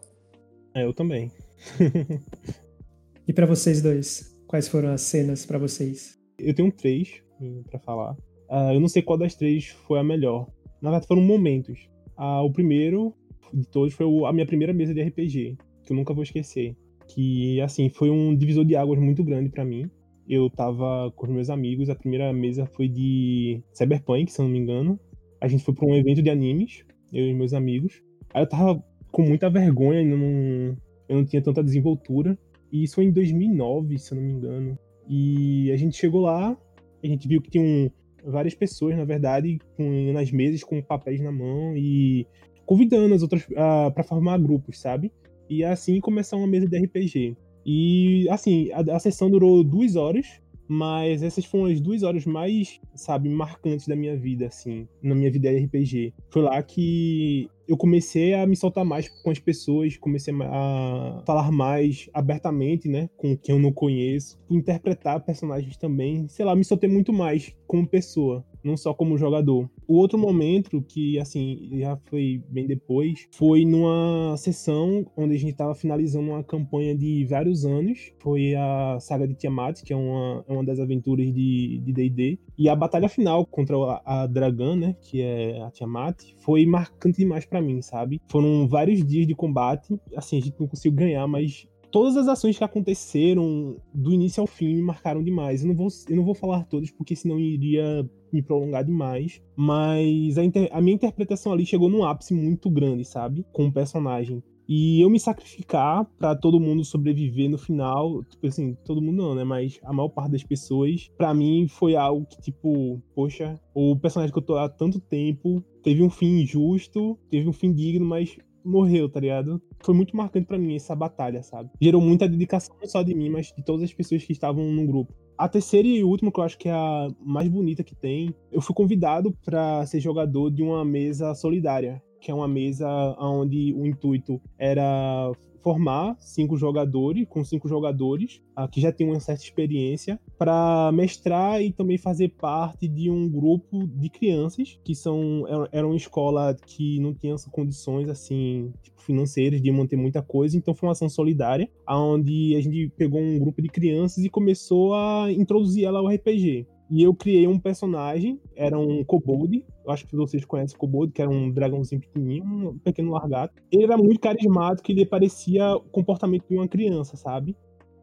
É, 0.75 0.85
eu 0.85 0.93
também. 0.93 1.31
e 3.29 3.33
para 3.33 3.47
vocês 3.47 3.83
dois, 3.83 4.37
quais 4.47 4.69
foram 4.69 4.93
as 4.93 5.03
cenas 5.03 5.47
para 5.47 5.59
vocês? 5.59 6.19
Eu 6.38 6.55
tenho 6.55 6.73
três 6.73 7.23
para 7.71 7.79
falar. 7.79 8.16
Uh, 8.50 8.74
eu 8.74 8.80
não 8.80 8.88
sei 8.88 9.00
qual 9.00 9.16
das 9.16 9.36
três 9.36 9.68
foi 9.86 10.00
a 10.00 10.04
melhor. 10.04 10.48
Na 10.82 10.90
verdade, 10.90 11.06
foram 11.06 11.22
momentos. 11.22 11.88
Uh, 12.18 12.44
o 12.44 12.52
primeiro 12.52 13.14
de 13.54 13.66
todos 13.68 13.94
foi 13.94 14.04
o, 14.06 14.26
a 14.26 14.32
minha 14.32 14.46
primeira 14.46 14.72
mesa 14.72 14.92
de 14.92 15.02
RPG, 15.02 15.56
que 15.84 15.92
eu 15.92 15.96
nunca 15.96 16.12
vou 16.12 16.24
esquecer. 16.24 16.76
Que, 17.08 17.60
assim, 17.60 17.88
foi 17.88 18.10
um 18.10 18.34
divisor 18.34 18.64
de 18.64 18.74
águas 18.74 18.98
muito 18.98 19.22
grande 19.22 19.50
para 19.50 19.64
mim. 19.64 19.88
Eu 20.28 20.50
tava 20.50 21.12
com 21.16 21.26
os 21.26 21.32
meus 21.32 21.50
amigos, 21.50 21.88
a 21.88 21.94
primeira 21.94 22.32
mesa 22.32 22.66
foi 22.66 22.88
de 22.88 23.62
Cyberpunk, 23.72 24.30
se 24.30 24.40
eu 24.40 24.44
não 24.44 24.52
me 24.52 24.58
engano. 24.58 24.98
A 25.40 25.48
gente 25.48 25.64
foi 25.64 25.74
pra 25.74 25.86
um 25.86 25.94
evento 25.94 26.22
de 26.22 26.30
animes, 26.30 26.84
eu 27.12 27.26
e 27.26 27.34
meus 27.34 27.52
amigos. 27.52 28.02
Aí 28.34 28.42
eu 28.42 28.48
tava 28.48 28.84
com 29.10 29.22
muita 29.22 29.48
vergonha, 29.50 30.00
ainda 30.00 30.16
não, 30.16 30.76
eu 31.08 31.16
não 31.16 31.24
tinha 31.24 31.42
tanta 31.42 31.62
desenvoltura. 31.62 32.38
E 32.72 32.84
isso 32.84 32.96
foi 32.96 33.04
em 33.04 33.12
2009, 33.12 33.98
se 33.98 34.12
eu 34.12 34.20
não 34.20 34.24
me 34.24 34.32
engano. 34.32 34.78
E 35.08 35.70
a 35.72 35.76
gente 35.76 35.96
chegou 35.96 36.20
lá, 36.20 36.56
a 37.02 37.06
gente 37.06 37.26
viu 37.26 37.40
que 37.40 37.50
tinha 37.50 37.64
um, 37.64 37.90
várias 38.24 38.54
pessoas, 38.54 38.96
na 38.96 39.04
verdade, 39.04 39.59
com, 39.76 40.12
nas 40.12 40.30
mesas 40.30 40.62
com 40.62 40.80
papéis 40.83 41.20
na 41.20 41.33
mão 41.33 41.76
e 41.76 42.26
convidando 42.66 43.14
as 43.14 43.22
outras 43.22 43.42
uh, 43.48 43.54
ah, 43.56 43.90
para 43.90 44.04
formar 44.04 44.38
grupos, 44.38 44.78
sabe? 44.78 45.12
E 45.48 45.64
assim 45.64 46.00
começar 46.00 46.37
uma 46.37 46.46
mesa 46.46 46.68
de 46.68 46.78
RPG. 46.78 47.37
E 47.66 48.28
assim, 48.30 48.70
a, 48.72 48.96
a 48.96 48.98
sessão 48.98 49.30
durou 49.30 49.64
duas 49.64 49.96
horas, 49.96 50.40
mas 50.72 51.20
essas 51.20 51.44
foram 51.44 51.64
as 51.64 51.80
duas 51.80 52.04
horas 52.04 52.24
mais, 52.24 52.80
sabe, 52.94 53.28
marcantes 53.28 53.88
da 53.88 53.96
minha 53.96 54.16
vida, 54.16 54.46
assim, 54.46 54.87
na 55.02 55.16
minha 55.16 55.28
vida 55.28 55.50
de 55.50 55.64
RPG. 55.64 56.14
Foi 56.30 56.42
lá 56.42 56.62
que 56.62 57.50
eu 57.66 57.76
comecei 57.76 58.35
a 58.35 58.46
me 58.46 58.54
soltar 58.54 58.85
mais 58.85 59.09
com 59.09 59.33
as 59.33 59.40
pessoas, 59.40 59.96
comecei 59.96 60.33
a 60.40 61.22
falar 61.26 61.50
mais 61.50 62.09
abertamente, 62.14 62.88
né, 62.88 63.11
com 63.16 63.37
quem 63.37 63.56
eu 63.56 63.61
não 63.61 63.72
conheço, 63.72 64.38
interpretar 64.48 65.24
personagens 65.24 65.76
também, 65.76 66.28
sei 66.28 66.44
lá, 66.44 66.54
me 66.54 66.64
soltei 66.64 66.88
muito 66.88 67.12
mais 67.12 67.52
como 67.66 67.85
pessoa 67.85 68.44
não 68.62 68.77
só 68.77 68.92
como 68.94 69.18
jogador. 69.18 69.68
O 69.87 69.96
outro 69.96 70.18
momento, 70.18 70.83
que 70.83 71.18
assim, 71.18 71.68
já 71.75 71.96
foi 72.05 72.42
bem 72.49 72.66
depois, 72.66 73.29
foi 73.33 73.64
numa 73.64 74.37
sessão 74.37 75.07
onde 75.16 75.35
a 75.35 75.38
gente 75.38 75.53
estava 75.53 75.75
finalizando 75.75 76.31
uma 76.31 76.42
campanha 76.44 76.96
de 76.96 77.25
vários 77.25 77.64
anos. 77.64 78.12
Foi 78.18 78.55
a 78.55 78.99
saga 79.01 79.27
de 79.27 79.35
Tiamat, 79.35 79.83
que 79.83 79.92
é 79.92 79.96
uma, 79.96 80.44
é 80.49 80.53
uma 80.53 80.64
das 80.64 80.79
aventuras 80.79 81.33
de 81.33 81.81
D&D. 81.85 82.38
E 82.57 82.68
a 82.68 82.77
batalha 82.77 83.09
final 83.09 83.44
contra 83.46 83.77
a, 83.77 84.23
a 84.23 84.27
Dragã, 84.27 84.77
né, 84.77 84.96
que 85.01 85.23
é 85.23 85.62
a 85.62 85.70
Tiamat, 85.70 86.23
foi 86.38 86.66
marcante 86.66 87.18
demais 87.18 87.44
para 87.44 87.61
mim, 87.61 87.83
sabe? 87.83 88.20
Foram 88.29 88.68
vários 88.68 89.05
dias 89.05 89.27
de 89.27 89.35
combate. 89.35 89.99
Assim, 90.16 90.38
a 90.38 90.40
gente 90.40 90.59
não 90.59 90.66
conseguiu 90.66 90.96
ganhar, 90.96 91.27
mas 91.27 91.66
todas 91.90 92.16
as 92.16 92.29
ações 92.29 92.57
que 92.57 92.64
aconteceram 92.64 93.76
do 93.92 94.12
início 94.12 94.40
ao 94.40 94.46
fim 94.46 94.74
me 94.74 94.83
marcaram 94.83 95.22
demais. 95.22 95.62
Eu 95.62 95.68
não 95.68 95.76
vou, 95.76 95.88
eu 96.09 96.16
não 96.16 96.24
vou 96.24 96.35
falar 96.35 96.64
todas, 96.64 96.90
porque 96.90 97.16
senão 97.16 97.38
iria 97.38 98.09
me 98.33 98.42
prolongar 98.42 98.85
demais. 98.85 99.42
Mas 99.57 100.38
a, 100.38 100.44
inter, 100.44 100.68
a 100.72 100.81
minha 100.81 100.94
interpretação 100.94 101.53
ali 101.53 101.66
chegou 101.66 101.88
num 101.88 102.05
ápice 102.05 102.35
muito 102.35 102.70
grande, 102.70 103.05
sabe? 103.05 103.44
Com 103.53 103.66
o 103.66 103.72
personagem. 103.72 104.42
E 104.72 105.00
eu 105.00 105.11
me 105.11 105.18
sacrificar 105.18 106.05
para 106.16 106.37
todo 106.37 106.61
mundo 106.61 106.85
sobreviver 106.85 107.50
no 107.50 107.59
final, 107.59 108.22
tipo 108.22 108.46
assim, 108.46 108.76
todo 108.85 109.03
mundo 109.03 109.20
não, 109.20 109.35
né? 109.35 109.42
Mas 109.42 109.81
a 109.83 109.92
maior 109.92 110.11
parte 110.11 110.31
das 110.31 110.44
pessoas, 110.44 111.11
para 111.18 111.35
mim 111.35 111.66
foi 111.68 111.96
algo 111.96 112.24
que, 112.24 112.40
tipo, 112.40 113.03
poxa, 113.12 113.61
o 113.74 113.96
personagem 113.96 114.33
que 114.33 114.38
eu 114.38 114.44
tô 114.44 114.57
há 114.57 114.68
tanto 114.68 115.00
tempo 115.00 115.61
teve 115.83 116.05
um 116.05 116.09
fim 116.09 116.42
injusto, 116.42 117.18
teve 117.29 117.48
um 117.48 117.53
fim 117.53 117.72
digno, 117.72 118.07
mas 118.07 118.38
morreu, 118.64 119.09
tá 119.09 119.20
ligado? 119.20 119.61
Foi 119.81 119.94
muito 119.94 120.16
marcante 120.16 120.46
para 120.46 120.59
mim 120.59 120.77
essa 120.77 120.94
batalha, 120.94 121.42
sabe? 121.42 121.70
Gerou 121.81 122.01
muita 122.01 122.29
dedicação 122.29 122.75
não 122.81 122.88
só 122.88 123.03
de 123.03 123.14
mim, 123.14 123.31
mas 123.31 123.53
de 123.57 123.64
todas 123.64 123.83
as 123.83 123.92
pessoas 123.92 124.25
que 124.25 124.33
estavam 124.33 124.64
no 124.64 124.87
grupo. 124.87 125.14
A 125.37 125.49
terceira 125.49 125.88
e 125.88 126.05
última, 126.05 126.31
que 126.31 126.38
eu 126.38 126.44
acho 126.44 126.59
que 126.59 126.68
é 126.68 126.73
a 126.73 127.09
mais 127.25 127.49
bonita 127.49 127.83
que 127.83 127.94
tem, 127.94 128.35
eu 128.53 128.61
fui 128.61 128.75
convidado 128.75 129.33
para 129.42 129.87
ser 129.87 129.99
jogador 129.99 130.51
de 130.51 130.62
uma 130.62 130.85
mesa 130.85 131.35
solidária, 131.35 132.03
que 132.20 132.31
é 132.31 132.35
uma 132.35 132.46
mesa 132.46 132.87
onde 133.18 133.73
o 133.73 133.87
intuito 133.87 134.40
era 134.59 135.33
formar 135.62 136.16
cinco 136.18 136.57
jogadores, 136.57 137.27
com 137.29 137.44
cinco 137.44 137.68
jogadores, 137.68 138.40
uh, 138.59 138.68
que 138.68 138.81
já 138.81 138.92
tem 138.92 139.07
uma 139.07 139.20
certa 139.20 139.42
experiência, 139.42 140.18
para 140.38 140.90
mestrar 140.92 141.62
e 141.62 141.73
também 141.73 141.99
fazer 141.99 142.31
parte 142.31 142.88
de 142.88 143.11
um 143.11 143.29
grupo 143.29 143.87
de 143.87 144.09
crianças 144.09 144.79
que 144.85 144.94
são 144.94 145.44
era 145.73 145.87
uma 145.87 145.96
escola 145.96 146.55
que 146.55 146.99
não 147.01 147.14
tinha 147.14 147.35
condições 147.51 148.09
assim 148.09 148.73
tipo, 148.83 149.01
financeiras 149.01 149.61
de 149.61 149.70
manter 149.70 149.96
muita 149.96 150.23
coisa, 150.23 150.57
então 150.57 150.75
foi 150.75 150.88
uma 150.88 150.92
ação 150.92 151.09
solidária, 151.09 151.70
onde 151.88 152.55
a 152.57 152.61
gente 152.61 152.92
pegou 152.96 153.20
um 153.20 153.38
grupo 153.38 153.61
de 153.62 153.68
crianças 153.68 154.25
e 154.25 154.29
começou 154.29 154.94
a 154.94 155.31
introduzir 155.31 155.85
ela 155.85 155.99
ao 155.99 156.09
RPG. 156.09 156.66
E 156.90 157.03
eu 157.05 157.14
criei 157.14 157.46
um 157.46 157.59
personagem, 157.59 158.40
era 158.57 158.76
um 158.76 159.05
kobold, 159.05 159.64
eu 159.85 159.92
acho 159.92 160.07
que 160.07 160.16
vocês 160.16 160.44
conhecem 160.44 160.76
o 160.76 160.79
kobold, 160.81 161.12
que 161.12 161.22
era 161.22 161.31
um 161.31 161.50
dragãozinho 161.50 162.00
pequenininho, 162.00 162.44
um 162.44 162.79
pequeno 162.79 163.12
largato. 163.12 163.55
Ele 163.70 163.85
era 163.85 163.96
muito 163.96 164.18
carismático, 164.18 164.90
ele 164.90 165.07
parecia 165.07 165.76
o 165.76 165.81
comportamento 165.83 166.48
de 166.48 166.57
uma 166.57 166.66
criança, 166.66 167.16
sabe? 167.16 167.57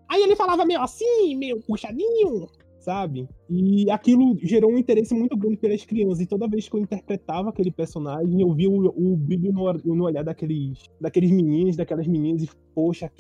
Aí 0.08 0.24
ele 0.24 0.38
falava 0.38 0.66
meio 0.66 0.82
assim, 0.82 1.36
meio 1.36 1.62
puxadinho, 1.62 2.48
sabe? 2.88 3.28
E 3.50 3.92
aquilo 3.92 4.38
gerou 4.42 4.72
um 4.72 4.78
interesse 4.78 5.14
muito 5.14 5.36
grande 5.36 5.58
pelas 5.58 5.84
crianças. 5.84 6.22
E 6.22 6.26
toda 6.26 6.48
vez 6.48 6.70
que 6.70 6.76
eu 6.78 6.80
interpretava 6.80 7.50
aquele 7.50 7.70
personagem, 7.70 8.40
eu 8.40 8.54
via 8.54 8.70
o, 8.70 8.86
o 8.88 9.18
brilho 9.18 9.52
no, 9.52 9.74
no 9.94 10.06
olhar 10.06 10.24
daqueles, 10.24 10.86
daqueles 11.02 11.30
meninos, 11.30 11.76
daquelas 11.76 12.08
meninas, 12.08 12.44
e 12.44 12.50
poxa, 12.74 13.12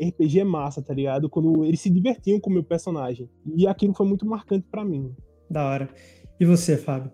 RPG 0.00 0.40
é 0.40 0.44
massa, 0.44 0.82
tá 0.82 0.92
ligado? 0.92 1.30
Quando 1.30 1.64
eles 1.64 1.78
se 1.78 1.88
divertiam 1.88 2.40
com 2.40 2.50
o 2.50 2.52
meu 2.52 2.64
personagem. 2.64 3.30
E 3.56 3.64
aquilo 3.64 3.94
foi 3.94 4.08
muito 4.08 4.26
marcante 4.26 4.66
para 4.68 4.84
mim. 4.84 5.14
Da 5.48 5.68
hora. 5.68 5.88
E 6.40 6.44
você, 6.44 6.76
Fábio? 6.76 7.12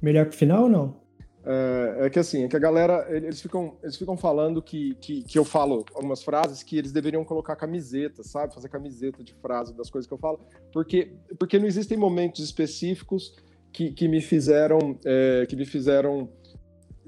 Melhor 0.00 0.26
que 0.26 0.34
o 0.34 0.38
final 0.38 0.62
ou 0.62 0.70
não? 0.70 1.03
É, 1.46 2.06
é, 2.06 2.10
que 2.10 2.18
assim, 2.18 2.44
é 2.44 2.48
que 2.48 2.56
a 2.56 2.58
galera, 2.58 3.06
eles 3.10 3.40
ficam, 3.40 3.76
eles 3.82 3.96
ficam 3.96 4.16
falando 4.16 4.62
que, 4.62 4.94
que, 4.94 5.22
que, 5.22 5.38
eu 5.38 5.44
falo 5.44 5.84
algumas 5.94 6.22
frases 6.22 6.62
que 6.62 6.78
eles 6.78 6.90
deveriam 6.90 7.22
colocar 7.22 7.54
camiseta, 7.54 8.22
sabe? 8.22 8.54
Fazer 8.54 8.70
camiseta 8.70 9.22
de 9.22 9.34
frase 9.34 9.74
das 9.74 9.90
coisas 9.90 10.08
que 10.08 10.14
eu 10.14 10.18
falo, 10.18 10.40
porque, 10.72 11.12
porque 11.38 11.58
não 11.58 11.66
existem 11.66 11.98
momentos 11.98 12.42
específicos 12.42 13.34
que, 13.70 13.92
que 13.92 14.08
me 14.08 14.22
fizeram 14.22 14.98
é, 15.04 15.44
que 15.46 15.54
me 15.54 15.66
fizeram 15.66 16.30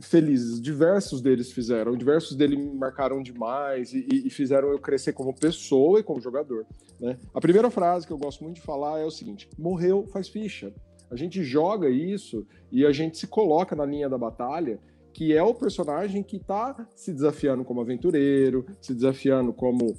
felizes. 0.01 0.61
Diversos 0.61 1.22
deles 1.22 1.51
fizeram, 1.53 1.96
diversos 1.96 2.37
deles 2.37 2.59
me 2.59 2.75
marcaram 2.75 3.22
demais 3.22 3.92
e, 3.94 4.07
e, 4.27 4.31
fizeram 4.31 4.68
eu 4.68 4.79
crescer 4.79 5.12
como 5.12 5.35
pessoa 5.35 6.01
e 6.01 6.03
como 6.03 6.20
jogador. 6.20 6.66
Né? 7.01 7.18
A 7.33 7.40
primeira 7.40 7.70
frase 7.70 8.07
que 8.07 8.12
eu 8.12 8.18
gosto 8.18 8.44
muito 8.44 8.57
de 8.57 8.62
falar 8.62 8.99
é 9.01 9.05
o 9.05 9.11
seguinte: 9.11 9.49
morreu, 9.59 10.07
faz 10.07 10.29
ficha. 10.29 10.72
A 11.11 11.16
gente 11.16 11.42
joga 11.42 11.88
isso 11.88 12.47
e 12.71 12.85
a 12.85 12.92
gente 12.92 13.19
se 13.19 13.27
coloca 13.27 13.77
na 13.77 13.85
linha 13.85 14.09
da 14.09 14.19
batalha, 14.19 14.81
que 15.12 15.33
é 15.33 15.42
o 15.42 15.55
personagem 15.55 16.23
que 16.23 16.37
está 16.37 16.87
se 16.95 17.12
desafiando 17.12 17.64
como 17.64 17.81
aventureiro, 17.81 18.66
se 18.81 18.95
desafiando 18.95 19.53
como 19.53 19.95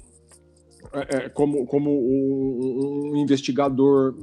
é, 0.92 1.16
é, 1.16 1.28
como, 1.28 1.66
como 1.66 1.90
um, 1.90 3.10
um, 3.12 3.16
investigador 3.16 4.14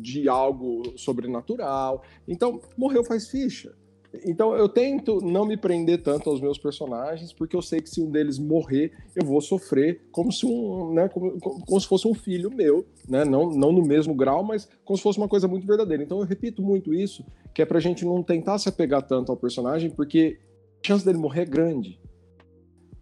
de 0.00 0.28
algo 0.28 0.82
sobrenatural. 0.96 2.02
Então, 2.28 2.60
morreu 2.76 3.02
faz 3.02 3.28
ficha. 3.28 3.74
Então 4.24 4.54
eu 4.54 4.68
tento 4.68 5.20
não 5.20 5.44
me 5.44 5.56
prender 5.56 6.02
tanto 6.02 6.30
aos 6.30 6.40
meus 6.40 6.58
personagens, 6.58 7.32
porque 7.32 7.56
eu 7.56 7.62
sei 7.62 7.80
que 7.80 7.88
se 7.88 8.00
um 8.02 8.10
deles 8.10 8.38
morrer, 8.38 8.92
eu 9.16 9.24
vou 9.24 9.40
sofrer 9.40 10.02
como 10.12 10.30
se 10.30 10.46
um, 10.46 10.92
né, 10.92 11.08
como, 11.08 11.38
como 11.40 11.80
se 11.80 11.86
fosse 11.86 12.06
um 12.06 12.14
filho 12.14 12.50
meu, 12.50 12.86
né? 13.08 13.24
Não, 13.24 13.50
não 13.50 13.72
no 13.72 13.82
mesmo 13.82 14.14
grau, 14.14 14.44
mas 14.44 14.68
como 14.84 14.96
se 14.96 15.02
fosse 15.02 15.18
uma 15.18 15.28
coisa 15.28 15.48
muito 15.48 15.66
verdadeira. 15.66 16.02
Então 16.02 16.20
eu 16.20 16.24
repito 16.24 16.62
muito 16.62 16.94
isso, 16.94 17.24
que 17.52 17.62
é 17.62 17.66
pra 17.66 17.80
gente 17.80 18.04
não 18.04 18.22
tentar 18.22 18.58
se 18.58 18.68
apegar 18.68 19.02
tanto 19.02 19.32
ao 19.32 19.36
personagem, 19.36 19.90
porque 19.90 20.38
a 20.82 20.86
chance 20.86 21.04
dele 21.04 21.18
morrer 21.18 21.42
é 21.42 21.46
grande. 21.46 22.00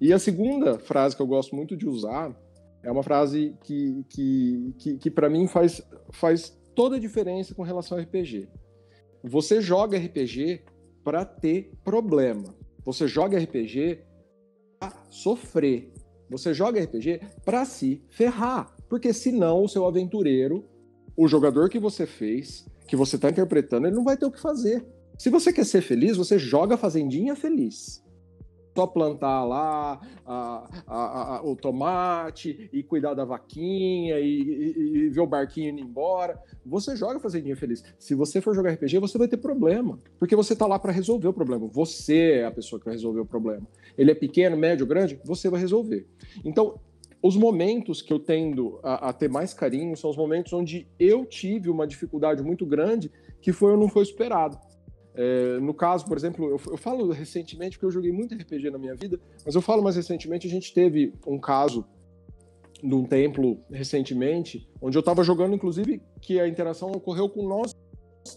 E 0.00 0.12
a 0.12 0.18
segunda 0.18 0.78
frase 0.78 1.14
que 1.14 1.22
eu 1.22 1.26
gosto 1.26 1.54
muito 1.54 1.76
de 1.76 1.88
usar 1.88 2.34
é 2.82 2.90
uma 2.90 3.02
frase 3.02 3.54
que, 3.62 4.04
que, 4.08 4.74
que, 4.78 4.98
que 4.98 5.10
para 5.10 5.30
mim 5.30 5.46
faz, 5.46 5.82
faz 6.10 6.58
toda 6.74 6.96
a 6.96 6.98
diferença 6.98 7.54
com 7.54 7.62
relação 7.62 7.96
ao 7.96 8.02
RPG. 8.02 8.48
Você 9.22 9.60
joga 9.60 9.96
RPG 9.96 10.62
para 11.04 11.24
ter 11.24 11.72
problema. 11.84 12.54
Você 12.84 13.06
joga 13.06 13.38
RPG 13.38 14.00
para 14.78 14.92
sofrer. 15.10 15.92
Você 16.30 16.54
joga 16.54 16.82
RPG 16.82 17.20
para 17.44 17.64
se 17.64 18.02
ferrar. 18.08 18.74
Porque 18.88 19.12
senão 19.12 19.62
o 19.62 19.68
seu 19.68 19.86
aventureiro, 19.86 20.64
o 21.16 21.28
jogador 21.28 21.68
que 21.68 21.78
você 21.78 22.06
fez, 22.06 22.66
que 22.86 22.96
você 22.96 23.16
está 23.16 23.30
interpretando, 23.30 23.86
ele 23.86 23.96
não 23.96 24.04
vai 24.04 24.16
ter 24.16 24.26
o 24.26 24.32
que 24.32 24.40
fazer. 24.40 24.84
Se 25.18 25.30
você 25.30 25.52
quer 25.52 25.66
ser 25.66 25.82
feliz, 25.82 26.16
você 26.16 26.38
joga 26.38 26.76
Fazendinha 26.76 27.36
feliz 27.36 28.02
só 28.74 28.86
plantar 28.86 29.44
lá 29.44 30.00
a, 30.24 30.68
a, 30.86 31.36
a, 31.36 31.42
o 31.44 31.54
tomate 31.54 32.70
e 32.72 32.82
cuidar 32.82 33.14
da 33.14 33.24
vaquinha 33.24 34.18
e, 34.18 34.24
e, 34.26 34.98
e, 34.98 35.08
ver 35.10 35.20
o 35.20 35.26
barquinho 35.26 35.70
indo 35.70 35.80
embora. 35.80 36.38
Você 36.64 36.96
joga 36.96 37.20
Fazendinha 37.20 37.56
Feliz. 37.56 37.84
Se 37.98 38.14
você 38.14 38.40
for 38.40 38.54
jogar 38.54 38.72
RPG, 38.72 38.98
você 38.98 39.18
vai 39.18 39.28
ter 39.28 39.36
problema, 39.36 39.98
porque 40.18 40.34
você 40.34 40.56
tá 40.56 40.66
lá 40.66 40.78
para 40.78 40.92
resolver 40.92 41.28
o 41.28 41.32
problema. 41.32 41.66
Você 41.68 42.40
é 42.40 42.46
a 42.46 42.50
pessoa 42.50 42.78
que 42.78 42.86
vai 42.86 42.94
resolver 42.94 43.20
o 43.20 43.26
problema. 43.26 43.66
Ele 43.96 44.10
é 44.10 44.14
pequeno, 44.14 44.56
médio, 44.56 44.86
grande, 44.86 45.20
você 45.24 45.50
vai 45.50 45.60
resolver. 45.60 46.06
Então, 46.44 46.78
os 47.22 47.36
momentos 47.36 48.02
que 48.02 48.12
eu 48.12 48.18
tendo 48.18 48.80
a, 48.82 49.10
a 49.10 49.12
ter 49.12 49.28
mais 49.28 49.54
carinho 49.54 49.96
são 49.96 50.10
os 50.10 50.16
momentos 50.16 50.52
onde 50.52 50.88
eu 50.98 51.24
tive 51.24 51.70
uma 51.70 51.86
dificuldade 51.86 52.42
muito 52.42 52.66
grande 52.66 53.10
que 53.40 53.52
foi 53.52 53.72
ou 53.72 53.76
não 53.76 53.88
foi 53.88 54.02
esperado. 54.02 54.58
É, 55.14 55.58
no 55.60 55.74
caso, 55.74 56.06
por 56.06 56.16
exemplo, 56.16 56.44
eu, 56.46 56.60
eu, 56.70 56.76
falo 56.76 57.10
recentemente, 57.12 57.76
porque 57.76 57.86
eu 57.86 57.90
joguei 57.90 58.10
muito 58.10 58.34
RPG 58.34 58.70
na 58.70 58.78
minha 58.78 58.94
vida, 58.94 59.20
mas 59.44 59.54
eu 59.54 59.60
falo 59.60 59.82
mais 59.82 59.96
recentemente, 59.96 60.46
a 60.46 60.50
gente 60.50 60.72
teve 60.72 61.14
um 61.26 61.38
caso 61.38 61.84
num 62.82 63.04
templo 63.04 63.60
recentemente, 63.70 64.68
onde 64.80 64.96
eu 64.96 65.00
estava 65.00 65.22
jogando, 65.22 65.54
inclusive, 65.54 66.02
que 66.20 66.40
a 66.40 66.48
interação 66.48 66.90
ocorreu 66.90 67.28
com 67.28 67.46
nós 67.46 67.74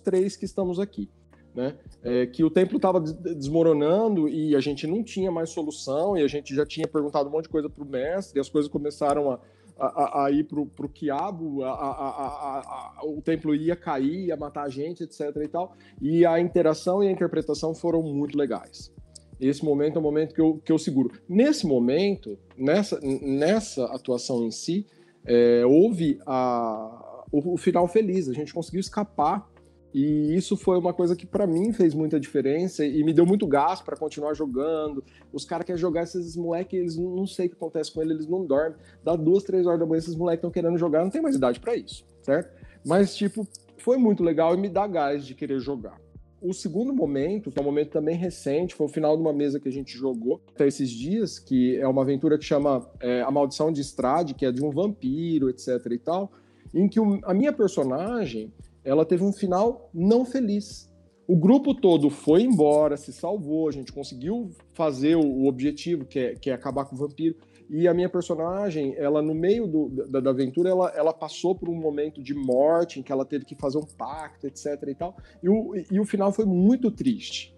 três 0.03 0.35
que 0.35 0.45
estamos 0.45 0.79
aqui. 0.79 1.09
Né? 1.53 1.73
É, 2.03 2.25
que 2.25 2.43
o 2.43 2.49
templo 2.49 2.75
estava 2.75 2.99
desmoronando 2.99 4.27
e 4.27 4.53
a 4.57 4.59
gente 4.59 4.85
não 4.85 5.01
tinha 5.01 5.31
mais 5.31 5.51
solução, 5.51 6.17
e 6.17 6.21
a 6.21 6.27
gente 6.27 6.53
já 6.53 6.65
tinha 6.65 6.85
perguntado 6.85 7.29
um 7.29 7.31
monte 7.31 7.43
de 7.43 7.49
coisa 7.49 7.69
para 7.69 7.81
o 7.81 7.87
mestre, 7.87 8.37
e 8.37 8.41
as 8.41 8.49
coisas 8.49 8.69
começaram 8.69 9.31
a, 9.31 9.39
a, 9.77 10.25
a 10.25 10.31
ir 10.31 10.45
pro, 10.45 10.65
pro 10.65 10.87
quiabo, 10.87 11.63
a, 11.63 13.01
o 13.03 13.21
templo 13.21 13.53
ia 13.53 13.75
cair, 13.75 14.27
ia 14.27 14.37
matar 14.37 14.63
a 14.63 14.69
gente, 14.69 15.03
etc 15.03 15.35
e 15.43 15.47
tal. 15.47 15.75
E 16.01 16.25
a 16.25 16.39
interação 16.39 17.03
e 17.03 17.07
a 17.07 17.11
interpretação 17.11 17.73
foram 17.75 18.01
muito 18.01 18.37
legais. 18.37 18.93
Esse 19.39 19.65
momento 19.65 19.97
é 19.97 19.99
o 19.99 20.01
momento 20.01 20.33
que 20.33 20.41
eu, 20.41 20.61
que 20.63 20.71
eu 20.71 20.79
seguro. 20.79 21.11
Nesse 21.27 21.67
momento, 21.67 22.37
nessa, 22.57 22.99
nessa 23.01 23.85
atuação 23.85 24.45
em 24.45 24.51
si, 24.51 24.85
é, 25.25 25.65
houve 25.65 26.19
a, 26.25 27.23
o, 27.31 27.53
o 27.53 27.57
final 27.57 27.87
feliz. 27.87 28.29
A 28.29 28.33
gente 28.33 28.53
conseguiu 28.53 28.79
escapar 28.79 29.49
e 29.97 30.35
isso 30.35 30.57
foi 30.57 30.77
uma 30.77 30.93
coisa 30.93 31.15
que 31.15 31.25
para 31.25 31.47
mim 31.47 31.71
fez 31.71 31.93
muita 31.93 32.19
diferença 32.19 32.85
e 32.85 33.01
me 33.01 33.13
deu 33.13 33.25
muito 33.25 33.47
gás 33.47 33.79
para 33.79 33.95
continuar 33.95 34.33
jogando. 34.33 35.01
Os 35.31 35.45
caras 35.45 35.65
querem 35.65 35.79
jogar 35.79 36.03
esses 36.03 36.35
moleques, 36.35 36.77
eles 36.77 36.97
não 36.97 37.25
sei 37.25 37.45
o 37.45 37.49
que 37.51 37.55
acontece 37.55 37.93
com 37.93 38.01
eles, 38.01 38.15
eles 38.15 38.27
não 38.27 38.45
dormem. 38.45 38.75
Dá 39.01 39.15
duas, 39.15 39.45
três 39.45 39.65
horas 39.65 39.79
da 39.79 39.85
manhã, 39.85 39.99
esses 39.99 40.17
moleques 40.17 40.39
estão 40.39 40.51
querendo 40.51 40.77
jogar, 40.77 41.01
não 41.01 41.09
tem 41.09 41.21
mais 41.21 41.37
idade 41.37 41.61
para 41.61 41.77
isso, 41.77 42.05
certo? 42.23 42.53
Mas, 42.85 43.15
tipo, 43.15 43.47
foi 43.77 43.95
muito 43.95 44.21
legal 44.21 44.53
e 44.53 44.57
me 44.57 44.67
dá 44.67 44.85
gás 44.85 45.25
de 45.25 45.33
querer 45.33 45.61
jogar. 45.61 45.97
O 46.41 46.53
segundo 46.53 46.93
momento, 46.93 47.49
que 47.49 47.57
é 47.57 47.61
um 47.61 47.65
momento 47.65 47.91
também 47.91 48.17
recente, 48.17 48.75
foi 48.75 48.87
o 48.87 48.89
final 48.89 49.15
de 49.15 49.21
uma 49.21 49.31
mesa 49.31 49.61
que 49.61 49.69
a 49.69 49.71
gente 49.71 49.97
jogou 49.97 50.41
até 50.53 50.67
esses 50.67 50.89
dias, 50.89 51.39
que 51.39 51.77
é 51.77 51.87
uma 51.87 52.01
aventura 52.01 52.37
que 52.37 52.43
chama 52.43 52.85
é, 52.99 53.21
A 53.21 53.31
Maldição 53.31 53.71
de 53.71 53.79
Estrade, 53.79 54.33
que 54.33 54.45
é 54.45 54.51
de 54.51 54.61
um 54.61 54.71
vampiro, 54.71 55.49
etc 55.49 55.69
e 55.89 55.97
tal, 55.97 56.33
em 56.73 56.89
que 56.89 56.99
o, 56.99 57.17
a 57.23 57.33
minha 57.33 57.53
personagem 57.53 58.51
ela 58.85 59.05
teve 59.05 59.23
um 59.23 59.33
final 59.33 59.89
não 59.93 60.23
feliz. 60.23 60.93
O 61.27 61.35
grupo 61.35 61.73
todo 61.73 62.09
foi 62.11 62.43
embora, 62.43 62.95
se 62.95 63.11
salvou, 63.11 63.67
a 63.67 63.71
gente 63.71 63.91
conseguiu 63.91 64.51
fazer 64.73 65.15
o 65.15 65.47
objetivo, 65.47 66.05
que 66.05 66.19
é, 66.19 66.35
que 66.35 66.51
é 66.51 66.53
acabar 66.53 66.85
com 66.85 66.95
o 66.95 66.99
vampiro. 66.99 67.35
E 67.67 67.87
a 67.87 67.93
minha 67.95 68.07
personagem, 68.07 68.93
ela 68.95 69.23
no 69.23 69.33
meio 69.33 69.65
do, 69.65 69.89
da, 69.89 70.19
da, 70.19 70.29
aventura, 70.29 70.69
ela, 70.69 70.93
ela 70.95 71.11
passou 71.11 71.55
por 71.55 71.67
um 71.67 71.73
momento 71.73 72.21
de 72.21 72.35
morte, 72.35 72.99
em 72.99 73.03
que 73.03 73.11
ela 73.11 73.25
teve 73.25 73.43
que 73.43 73.55
fazer 73.55 73.79
um 73.79 73.85
pacto, 73.85 74.45
etc. 74.45 74.83
e 74.87 74.93
tal. 74.93 75.17
E 75.41 75.49
o, 75.49 75.73
e 75.91 75.99
o 75.99 76.05
final 76.05 76.31
foi 76.31 76.45
muito 76.45 76.91
triste. 76.91 77.55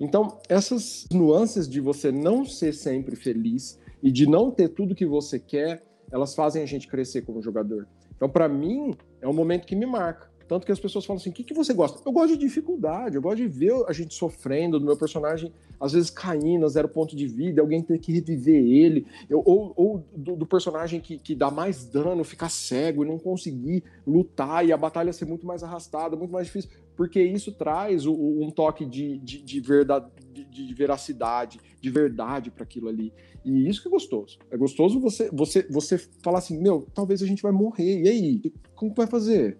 Então, 0.00 0.38
essas 0.48 1.06
nuances 1.12 1.68
de 1.68 1.80
você 1.80 2.10
não 2.10 2.44
ser 2.44 2.74
sempre 2.74 3.14
feliz 3.14 3.78
e 4.02 4.10
de 4.10 4.26
não 4.26 4.50
ter 4.50 4.68
tudo 4.68 4.96
que 4.96 5.06
você 5.06 5.38
quer, 5.38 5.84
elas 6.10 6.34
fazem 6.34 6.62
a 6.62 6.66
gente 6.66 6.88
crescer 6.88 7.22
como 7.22 7.40
jogador. 7.40 7.86
Então, 8.16 8.28
para 8.28 8.48
mim, 8.48 8.94
é 9.20 9.28
um 9.28 9.32
momento 9.32 9.64
que 9.64 9.76
me 9.76 9.86
marca. 9.86 10.28
Tanto 10.48 10.64
que 10.64 10.72
as 10.72 10.78
pessoas 10.78 11.04
falam 11.04 11.20
assim: 11.20 11.30
o 11.30 11.32
que, 11.32 11.44
que 11.44 11.54
você 11.54 11.74
gosta? 11.74 12.00
Eu 12.04 12.12
gosto 12.12 12.34
de 12.34 12.38
dificuldade, 12.38 13.16
eu 13.16 13.22
gosto 13.22 13.38
de 13.38 13.48
ver 13.48 13.72
a 13.88 13.92
gente 13.92 14.14
sofrendo, 14.14 14.78
do 14.78 14.86
meu 14.86 14.96
personagem 14.96 15.52
às 15.78 15.92
vezes 15.92 16.10
caindo 16.10 16.64
a 16.64 16.68
zero 16.68 16.88
ponto 16.88 17.14
de 17.14 17.26
vida, 17.26 17.60
alguém 17.60 17.82
ter 17.82 17.98
que 17.98 18.12
reviver 18.12 18.64
ele, 18.64 19.06
eu, 19.28 19.42
ou, 19.44 19.72
ou 19.76 20.04
do, 20.14 20.36
do, 20.36 20.46
personagem 20.46 21.00
que, 21.00 21.18
que 21.18 21.34
dá 21.34 21.50
mais 21.50 21.84
dano, 21.84 22.24
ficar 22.24 22.48
cego 22.48 23.04
e 23.04 23.08
não 23.08 23.18
conseguir 23.18 23.84
lutar 24.06 24.66
e 24.66 24.72
a 24.72 24.76
batalha 24.76 25.12
ser 25.12 25.26
muito 25.26 25.46
mais 25.46 25.62
arrastada, 25.62 26.16
muito 26.16 26.32
mais 26.32 26.46
difícil, 26.46 26.70
porque 26.96 27.22
isso 27.22 27.52
traz 27.52 28.06
o, 28.06 28.14
um 28.14 28.50
toque 28.50 28.86
de, 28.86 29.18
de, 29.18 29.42
de, 29.42 29.60
verdade, 29.60 30.06
de, 30.32 30.44
de 30.44 30.74
veracidade, 30.74 31.60
de 31.80 31.90
verdade 31.90 32.50
para 32.50 32.64
aquilo 32.64 32.88
ali. 32.88 33.12
E 33.44 33.68
isso 33.68 33.82
que 33.82 33.88
é 33.88 33.90
gostoso. 33.90 34.38
É 34.50 34.56
gostoso 34.56 34.98
você, 34.98 35.30
você, 35.30 35.62
você 35.70 35.98
falar 36.22 36.38
assim: 36.38 36.60
meu, 36.60 36.86
talvez 36.92 37.22
a 37.22 37.26
gente 37.26 37.42
vai 37.42 37.52
morrer, 37.52 38.02
e 38.02 38.08
aí? 38.08 38.52
Como 38.74 38.92
vai 38.92 39.06
fazer? 39.06 39.56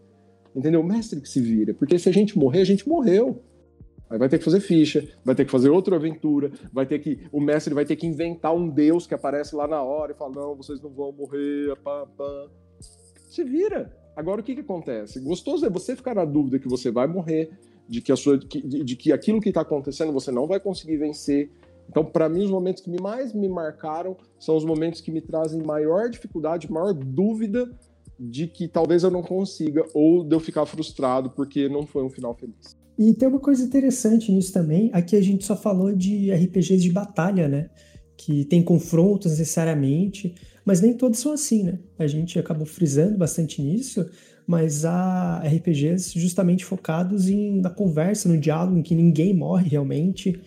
Entendeu? 0.56 0.80
O 0.80 0.84
mestre 0.84 1.20
que 1.20 1.28
se 1.28 1.40
vira. 1.40 1.74
Porque 1.74 1.98
se 1.98 2.08
a 2.08 2.12
gente 2.12 2.38
morrer, 2.38 2.62
a 2.62 2.64
gente 2.64 2.88
morreu. 2.88 3.42
Aí 4.08 4.18
vai 4.18 4.28
ter 4.28 4.38
que 4.38 4.44
fazer 4.44 4.60
ficha, 4.60 5.06
vai 5.24 5.34
ter 5.34 5.44
que 5.44 5.50
fazer 5.50 5.68
outra 5.68 5.96
aventura, 5.96 6.50
vai 6.72 6.86
ter 6.86 7.00
que. 7.00 7.26
O 7.30 7.40
mestre 7.40 7.74
vai 7.74 7.84
ter 7.84 7.96
que 7.96 8.06
inventar 8.06 8.54
um 8.54 8.68
deus 8.68 9.06
que 9.06 9.14
aparece 9.14 9.54
lá 9.54 9.66
na 9.66 9.82
hora 9.82 10.12
e 10.12 10.14
fala: 10.14 10.32
não, 10.34 10.54
vocês 10.54 10.80
não 10.80 10.90
vão 10.90 11.12
morrer, 11.12 11.76
pá, 11.84 12.06
pá. 12.16 12.48
Se 13.28 13.44
vira. 13.44 13.94
Agora 14.16 14.40
o 14.40 14.44
que, 14.44 14.54
que 14.54 14.60
acontece? 14.62 15.20
Gostoso 15.20 15.66
é 15.66 15.68
você 15.68 15.94
ficar 15.94 16.14
na 16.14 16.24
dúvida 16.24 16.58
que 16.58 16.68
você 16.68 16.90
vai 16.90 17.06
morrer, 17.06 17.50
de 17.86 18.00
que, 18.00 18.10
a 18.10 18.16
sua, 18.16 18.38
de, 18.38 18.82
de 18.82 18.96
que 18.96 19.12
aquilo 19.12 19.42
que 19.42 19.50
está 19.50 19.60
acontecendo 19.60 20.10
você 20.10 20.30
não 20.30 20.46
vai 20.46 20.58
conseguir 20.58 20.96
vencer. 20.96 21.50
Então, 21.88 22.02
para 22.04 22.28
mim, 22.28 22.44
os 22.44 22.50
momentos 22.50 22.82
que 22.82 22.90
mais 23.02 23.34
me 23.34 23.48
marcaram 23.48 24.16
são 24.38 24.56
os 24.56 24.64
momentos 24.64 25.02
que 25.02 25.10
me 25.10 25.20
trazem 25.20 25.62
maior 25.62 26.08
dificuldade, 26.08 26.72
maior 26.72 26.94
dúvida 26.94 27.70
de 28.18 28.46
que 28.46 28.66
talvez 28.66 29.02
eu 29.02 29.10
não 29.10 29.22
consiga, 29.22 29.84
ou 29.94 30.24
de 30.24 30.34
eu 30.34 30.40
ficar 30.40 30.64
frustrado 30.66 31.30
porque 31.30 31.68
não 31.68 31.86
foi 31.86 32.02
um 32.02 32.10
final 32.10 32.34
feliz. 32.34 32.76
E 32.98 33.12
tem 33.12 33.28
uma 33.28 33.40
coisa 33.40 33.62
interessante 33.62 34.32
nisso 34.32 34.52
também, 34.52 34.90
aqui 34.92 35.16
a 35.16 35.20
gente 35.20 35.44
só 35.44 35.54
falou 35.54 35.94
de 35.94 36.32
RPGs 36.32 36.82
de 36.82 36.90
batalha, 36.90 37.46
né? 37.46 37.68
Que 38.16 38.44
tem 38.46 38.62
confrontos 38.62 39.32
necessariamente, 39.32 40.34
mas 40.64 40.80
nem 40.80 40.94
todos 40.94 41.18
são 41.18 41.32
assim, 41.32 41.62
né? 41.62 41.78
A 41.98 42.06
gente 42.06 42.38
acabou 42.38 42.64
frisando 42.64 43.18
bastante 43.18 43.60
nisso, 43.60 44.08
mas 44.46 44.86
há 44.86 45.42
RPGs 45.44 46.18
justamente 46.18 46.64
focados 46.64 47.28
em, 47.28 47.60
na 47.60 47.68
conversa, 47.68 48.28
no 48.28 48.38
diálogo, 48.38 48.78
em 48.78 48.82
que 48.82 48.94
ninguém 48.94 49.34
morre 49.34 49.68
realmente. 49.68 50.40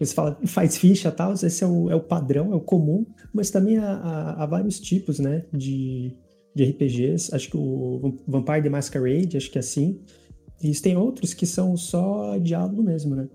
Você 0.00 0.14
fala, 0.14 0.38
faz 0.46 0.76
ficha 0.78 1.08
e 1.08 1.12
tal, 1.12 1.34
esse 1.34 1.62
é 1.62 1.66
o, 1.66 1.90
é 1.90 1.94
o 1.94 2.00
padrão, 2.00 2.52
é 2.52 2.56
o 2.56 2.60
comum, 2.60 3.06
mas 3.32 3.50
também 3.50 3.76
há, 3.76 3.92
há, 3.92 4.42
há 4.42 4.46
vários 4.46 4.80
tipos, 4.80 5.18
né, 5.18 5.44
de, 5.52 6.16
de 6.54 6.64
RPGs. 6.64 7.34
Acho 7.34 7.50
que 7.50 7.56
o 7.56 8.18
Vampire 8.26 8.62
the 8.62 8.68
Masquerade, 8.68 9.36
acho 9.36 9.50
que 9.50 9.58
é 9.58 9.60
assim. 9.60 10.00
E 10.62 10.72
tem 10.72 10.96
outros 10.96 11.34
que 11.34 11.46
são 11.46 11.76
só 11.76 12.38
diálogo 12.38 12.82
mesmo, 12.82 13.14
né? 13.14 13.28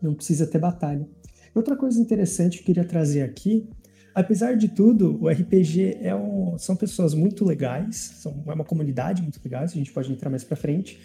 Não 0.00 0.14
precisa 0.14 0.46
ter 0.46 0.58
batalha. 0.58 1.06
Outra 1.54 1.76
coisa 1.76 2.00
interessante 2.00 2.56
que 2.56 2.62
eu 2.62 2.66
queria 2.66 2.84
trazer 2.84 3.22
aqui 3.22 3.68
apesar 4.14 4.56
de 4.56 4.68
tudo, 4.68 5.18
o 5.20 5.28
RPG 5.28 5.98
é 6.00 6.14
um, 6.14 6.56
são 6.58 6.76
pessoas 6.76 7.14
muito 7.14 7.44
legais, 7.44 7.96
são, 8.20 8.42
é 8.46 8.52
uma 8.52 8.64
comunidade 8.64 9.22
muito 9.22 9.40
legal, 9.42 9.62
a 9.62 9.66
gente 9.66 9.92
pode 9.92 10.12
entrar 10.12 10.30
mais 10.30 10.44
para 10.44 10.56
frente, 10.56 10.98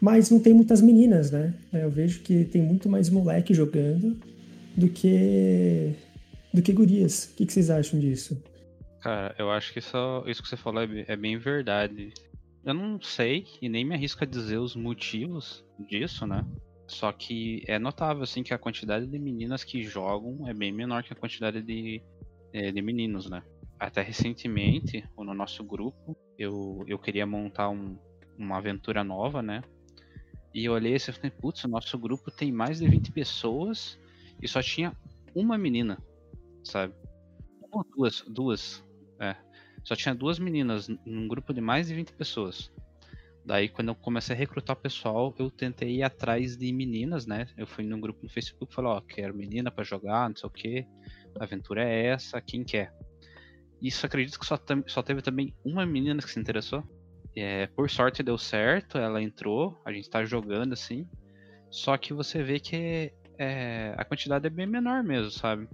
mas 0.00 0.30
não 0.30 0.40
tem 0.40 0.52
muitas 0.52 0.80
meninas, 0.80 1.30
né? 1.30 1.54
Eu 1.72 1.90
vejo 1.90 2.22
que 2.22 2.44
tem 2.44 2.62
muito 2.62 2.88
mais 2.88 3.08
moleque 3.08 3.54
jogando 3.54 4.16
do 4.76 4.88
que 4.88 5.92
do 6.52 6.60
que 6.60 6.72
gurias. 6.72 7.24
O 7.24 7.36
que, 7.36 7.46
que 7.46 7.52
vocês 7.52 7.70
acham 7.70 7.98
disso? 7.98 8.36
Cara, 9.02 9.34
eu 9.36 9.50
acho 9.50 9.72
que 9.72 9.80
isso, 9.80 9.96
isso 10.26 10.40
que 10.40 10.48
você 10.48 10.56
falou 10.56 10.84
é, 10.84 11.04
é 11.08 11.16
bem 11.16 11.36
verdade. 11.36 12.14
Eu 12.64 12.72
não 12.72 13.02
sei 13.02 13.44
e 13.60 13.68
nem 13.68 13.84
me 13.84 13.96
arrisco 13.96 14.22
a 14.22 14.26
dizer 14.26 14.58
os 14.58 14.76
motivos 14.76 15.64
disso, 15.88 16.24
né? 16.24 16.46
Só 16.86 17.10
que 17.10 17.64
é 17.66 17.80
notável 17.80 18.22
assim 18.22 18.44
que 18.44 18.54
a 18.54 18.58
quantidade 18.58 19.06
de 19.06 19.18
meninas 19.18 19.64
que 19.64 19.82
jogam 19.82 20.48
é 20.48 20.54
bem 20.54 20.70
menor 20.70 21.02
que 21.02 21.12
a 21.12 21.16
quantidade 21.16 21.60
de 21.62 22.00
é, 22.52 22.70
de 22.70 22.80
meninos, 22.80 23.28
né? 23.28 23.42
Até 23.76 24.02
recentemente, 24.02 25.04
no 25.18 25.34
nosso 25.34 25.64
grupo, 25.64 26.16
eu, 26.38 26.84
eu 26.86 26.98
queria 26.98 27.26
montar 27.26 27.70
um, 27.70 27.98
uma 28.38 28.58
aventura 28.58 29.02
nova, 29.02 29.42
né? 29.42 29.62
E 30.54 30.66
eu 30.66 30.74
olhei 30.74 30.94
e 30.94 31.00
falei, 31.00 31.30
putz, 31.30 31.64
o 31.64 31.68
nosso 31.68 31.98
grupo 31.98 32.30
tem 32.30 32.52
mais 32.52 32.78
de 32.78 32.86
20 32.86 33.10
pessoas 33.10 33.98
e 34.40 34.46
só 34.46 34.62
tinha 34.62 34.94
uma 35.34 35.58
menina, 35.58 35.98
sabe? 36.62 36.94
Uma 37.72 37.84
duas, 37.96 38.22
duas, 38.28 38.84
é. 39.22 39.36
Só 39.84 39.96
tinha 39.96 40.14
duas 40.14 40.38
meninas 40.38 40.88
num 41.04 41.26
grupo 41.26 41.52
de 41.52 41.60
mais 41.60 41.88
de 41.88 41.94
20 41.94 42.12
pessoas. 42.12 42.72
Daí, 43.44 43.68
quando 43.68 43.88
eu 43.88 43.94
comecei 43.94 44.36
a 44.36 44.38
recrutar 44.38 44.76
o 44.76 44.80
pessoal, 44.80 45.34
eu 45.36 45.50
tentei 45.50 45.96
ir 45.96 46.02
atrás 46.04 46.56
de 46.56 46.72
meninas, 46.72 47.26
né? 47.26 47.48
Eu 47.56 47.66
fui 47.66 47.84
num 47.84 48.00
grupo 48.00 48.20
no 48.22 48.30
Facebook 48.30 48.70
e 48.70 48.74
falei, 48.74 48.92
ó, 48.92 48.98
oh, 48.98 49.02
quero 49.02 49.34
menina 49.34 49.70
para 49.70 49.82
jogar, 49.82 50.28
não 50.28 50.36
sei 50.36 50.46
o 50.46 50.50
quê 50.50 50.86
a 51.38 51.44
aventura 51.44 51.84
é 51.84 52.06
essa, 52.06 52.40
quem 52.40 52.64
quer. 52.64 52.92
Isso 53.80 54.04
acredito 54.06 54.38
que 54.38 54.46
só, 54.46 54.58
só 54.86 55.02
teve 55.02 55.22
também 55.22 55.54
uma 55.64 55.84
menina 55.84 56.22
que 56.22 56.30
se 56.30 56.38
interessou. 56.38 56.84
É, 57.34 57.66
por 57.68 57.90
sorte 57.90 58.22
deu 58.22 58.36
certo, 58.36 58.98
ela 58.98 59.22
entrou, 59.22 59.80
a 59.84 59.92
gente 59.92 60.08
tá 60.08 60.24
jogando 60.24 60.72
assim. 60.72 61.08
Só 61.70 61.96
que 61.96 62.12
você 62.12 62.42
vê 62.42 62.60
que 62.60 63.12
é, 63.38 63.94
a 63.96 64.04
quantidade 64.04 64.46
é 64.46 64.50
bem 64.50 64.66
menor 64.66 65.02
mesmo, 65.02 65.30
sabe? 65.30 65.68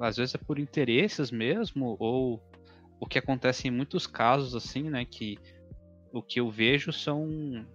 Às 0.00 0.16
vezes 0.16 0.34
é 0.34 0.38
por 0.38 0.58
interesses 0.58 1.30
mesmo, 1.30 1.96
ou 2.00 2.42
o 3.00 3.06
que 3.06 3.18
acontece 3.18 3.68
em 3.68 3.70
muitos 3.70 4.06
casos, 4.06 4.54
assim, 4.54 4.90
né? 4.90 5.04
Que 5.04 5.38
o 6.12 6.22
que 6.22 6.40
eu 6.40 6.50
vejo 6.50 6.92
são. 6.92 7.66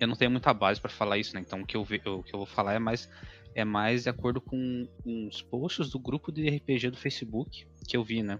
Eu 0.00 0.06
não 0.06 0.14
tenho 0.14 0.30
muita 0.30 0.54
base 0.54 0.80
para 0.80 0.90
falar 0.90 1.18
isso, 1.18 1.34
né? 1.34 1.40
Então 1.40 1.60
o 1.60 1.66
que 1.66 1.76
eu, 1.76 1.84
ve... 1.84 2.00
o 2.06 2.22
que 2.22 2.34
eu 2.34 2.38
vou 2.38 2.46
falar 2.46 2.74
é 2.74 2.78
mais 2.78 3.08
é 3.54 3.64
mais 3.64 4.04
de 4.04 4.08
acordo 4.08 4.40
com 4.40 4.88
uns 5.04 5.42
posts 5.42 5.90
do 5.90 5.98
grupo 5.98 6.30
de 6.30 6.48
RPG 6.48 6.90
do 6.90 6.96
Facebook 6.96 7.66
que 7.86 7.96
eu 7.96 8.04
vi, 8.04 8.22
né? 8.22 8.38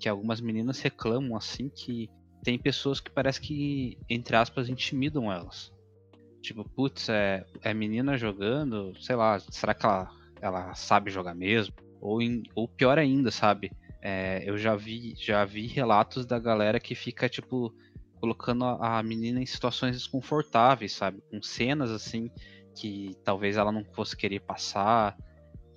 Que 0.00 0.08
algumas 0.08 0.40
meninas 0.40 0.80
reclamam 0.80 1.36
assim 1.36 1.68
que 1.68 2.08
tem 2.42 2.58
pessoas 2.58 3.00
que 3.00 3.10
parece 3.10 3.40
que, 3.40 3.98
entre 4.08 4.36
aspas, 4.36 4.68
intimidam 4.68 5.30
elas. 5.30 5.72
Tipo, 6.40 6.64
putz, 6.64 7.08
é, 7.08 7.44
é 7.62 7.74
menina 7.74 8.16
jogando, 8.16 8.94
sei 9.00 9.16
lá, 9.16 9.38
será 9.38 9.74
que 9.74 9.84
ela, 9.84 10.10
ela 10.40 10.74
sabe 10.74 11.10
jogar 11.10 11.34
mesmo? 11.34 11.74
Ou, 12.00 12.22
em, 12.22 12.44
ou 12.54 12.68
pior 12.68 12.98
ainda, 12.98 13.30
sabe? 13.30 13.72
É, 14.00 14.42
eu 14.48 14.56
já 14.56 14.76
vi, 14.76 15.14
já 15.16 15.44
vi 15.44 15.66
relatos 15.66 16.24
da 16.24 16.38
galera 16.38 16.78
que 16.78 16.94
fica, 16.94 17.28
tipo, 17.28 17.74
colocando 18.20 18.64
a, 18.64 18.98
a 18.98 19.02
menina 19.02 19.40
em 19.40 19.46
situações 19.46 19.96
desconfortáveis, 19.96 20.92
sabe? 20.92 21.22
Com 21.30 21.42
cenas 21.42 21.90
assim 21.90 22.30
que 22.74 23.16
talvez 23.24 23.56
ela 23.56 23.72
não 23.72 23.84
fosse 23.84 24.16
querer 24.16 24.40
passar. 24.40 25.16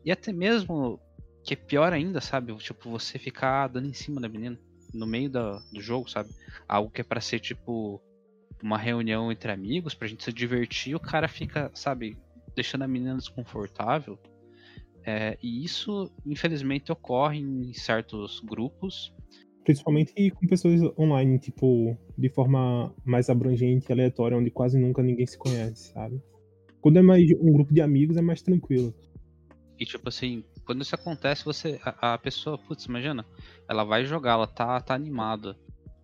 E 0.06 0.12
até 0.12 0.32
mesmo, 0.32 1.00
que 1.44 1.54
é 1.54 1.58
pior 1.58 1.94
ainda, 1.94 2.22
sabe? 2.22 2.56
Tipo, 2.58 2.90
você 2.90 3.18
ficar 3.18 3.68
dando 3.68 3.88
em 3.88 3.94
cima 3.94 4.22
da 4.22 4.30
menina 4.30 4.58
no 4.94 5.08
meio 5.08 5.30
do, 5.30 5.60
do 5.72 5.82
jogo, 5.82 6.10
sabe? 6.10 6.30
Algo 6.68 6.92
que 6.92 7.02
é 7.02 7.04
para 7.04 7.22
ser 7.22 7.40
tipo 7.40 8.02
uma 8.62 8.78
reunião 8.78 9.32
entre 9.32 9.52
amigos, 9.52 9.96
pra 9.96 10.08
gente 10.08 10.24
se 10.24 10.32
divertir, 10.32 10.96
o 10.96 11.00
cara 11.00 11.28
fica, 11.28 11.72
sabe, 11.74 12.18
deixando 12.56 12.84
a 12.84 12.88
menina 12.88 13.18
desconfortável. 13.18 14.20
É, 15.06 15.38
e 15.42 15.64
isso, 15.64 16.12
infelizmente, 16.26 16.92
ocorre 16.92 17.40
em 17.40 17.74
certos 17.74 18.40
grupos. 18.42 19.14
Principalmente 19.64 20.32
com 20.32 20.48
pessoas 20.48 20.82
online, 20.98 21.40
tipo, 21.40 21.98
de 22.18 22.30
forma 22.30 22.94
mais 23.06 23.30
abrangente 23.30 23.88
e 23.90 23.92
aleatória, 23.92 24.38
onde 24.38 24.50
quase 24.50 24.80
nunca 24.80 25.04
ninguém 25.04 25.26
se 25.26 25.38
conhece, 25.38 25.92
sabe? 25.94 26.22
Quando 26.82 26.98
é 26.98 27.02
mais 27.02 27.24
um 27.40 27.52
grupo 27.52 27.74
de 27.74 27.82
amigos, 27.82 28.18
é 28.18 28.22
mais 28.22 28.42
tranquilo. 28.42 28.94
E 29.80 29.86
tipo 29.86 30.10
assim, 30.10 30.44
quando 30.66 30.82
isso 30.82 30.96
acontece, 30.96 31.46
você. 31.46 31.80
A, 31.84 32.14
a 32.14 32.18
pessoa, 32.18 32.58
putz, 32.58 32.86
imagina, 32.86 33.26
ela 33.68 33.84
vai 33.84 34.06
jogar, 34.06 34.34
ela 34.34 34.48
tá, 34.48 34.80
tá 34.80 34.94
animada. 34.94 35.56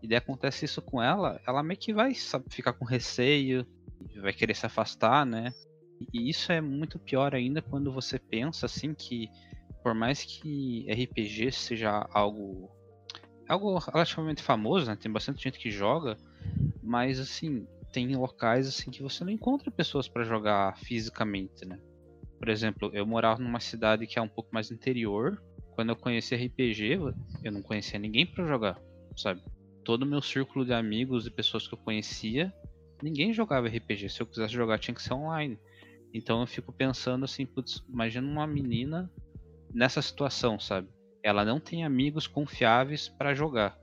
E 0.01 0.07
daí 0.07 0.17
acontece 0.17 0.65
isso 0.65 0.81
com 0.81 1.01
ela, 1.01 1.41
ela 1.47 1.63
meio 1.63 1.79
que 1.79 1.93
vai 1.93 2.13
sabe, 2.13 2.45
ficar 2.49 2.73
com 2.73 2.85
receio, 2.85 3.65
vai 4.21 4.33
querer 4.33 4.55
se 4.55 4.65
afastar, 4.65 5.25
né? 5.25 5.51
E 6.13 6.29
isso 6.29 6.51
é 6.51 6.61
muito 6.61 6.99
pior 6.99 7.33
ainda 7.33 7.61
quando 7.61 7.91
você 7.91 8.19
pensa 8.19 8.65
assim 8.65 8.93
que 8.93 9.29
por 9.83 9.93
mais 9.93 10.23
que 10.23 10.85
RPG 10.91 11.51
seja 11.51 12.07
algo 12.11 12.69
algo 13.47 13.77
relativamente 13.77 14.43
famoso, 14.43 14.87
né? 14.87 14.97
Tem 14.97 15.11
bastante 15.11 15.41
gente 15.41 15.57
que 15.57 15.71
joga, 15.71 16.17
mas 16.83 17.19
assim, 17.19 17.65
tem 17.93 18.13
locais 18.15 18.67
assim 18.67 18.91
que 18.91 19.01
você 19.01 19.23
não 19.23 19.31
encontra 19.31 19.71
pessoas 19.71 20.07
para 20.07 20.23
jogar 20.23 20.77
fisicamente, 20.77 21.65
né? 21.65 21.79
Por 22.37 22.49
exemplo, 22.49 22.91
eu 22.93 23.05
morava 23.05 23.41
numa 23.41 23.59
cidade 23.59 24.05
que 24.05 24.19
é 24.19 24.21
um 24.21 24.27
pouco 24.27 24.49
mais 24.53 24.69
interior. 24.69 25.41
Quando 25.73 25.89
eu 25.89 25.95
conheci 25.95 26.35
RPG, 26.35 26.99
eu 27.43 27.51
não 27.51 27.61
conhecia 27.61 27.97
ninguém 27.97 28.25
para 28.25 28.45
jogar, 28.45 28.79
sabe? 29.15 29.41
Todo 29.83 30.03
o 30.03 30.05
meu 30.05 30.21
círculo 30.21 30.65
de 30.65 30.73
amigos 30.73 31.25
e 31.25 31.31
pessoas 31.31 31.67
que 31.67 31.73
eu 31.73 31.77
conhecia, 31.77 32.53
ninguém 33.01 33.33
jogava 33.33 33.67
RPG. 33.67 34.09
Se 34.09 34.21
eu 34.21 34.27
quisesse 34.27 34.53
jogar, 34.53 34.79
tinha 34.79 34.93
que 34.93 35.01
ser 35.01 35.13
online. 35.13 35.57
Então 36.14 36.41
eu 36.41 36.47
fico 36.47 36.72
pensando 36.72 37.26
assim, 37.26 37.45
putz, 37.45 37.84
imagina 37.88 38.28
uma 38.28 38.47
menina 38.47 39.12
nessa 39.74 40.01
situação, 40.01 40.60
sabe? 40.60 40.88
Ela 41.22 41.43
não 41.43 41.60
tem 41.60 41.84
amigos 41.84 42.28
confiáveis 42.28 43.10
para 43.10 43.34
jogar. 43.34 43.78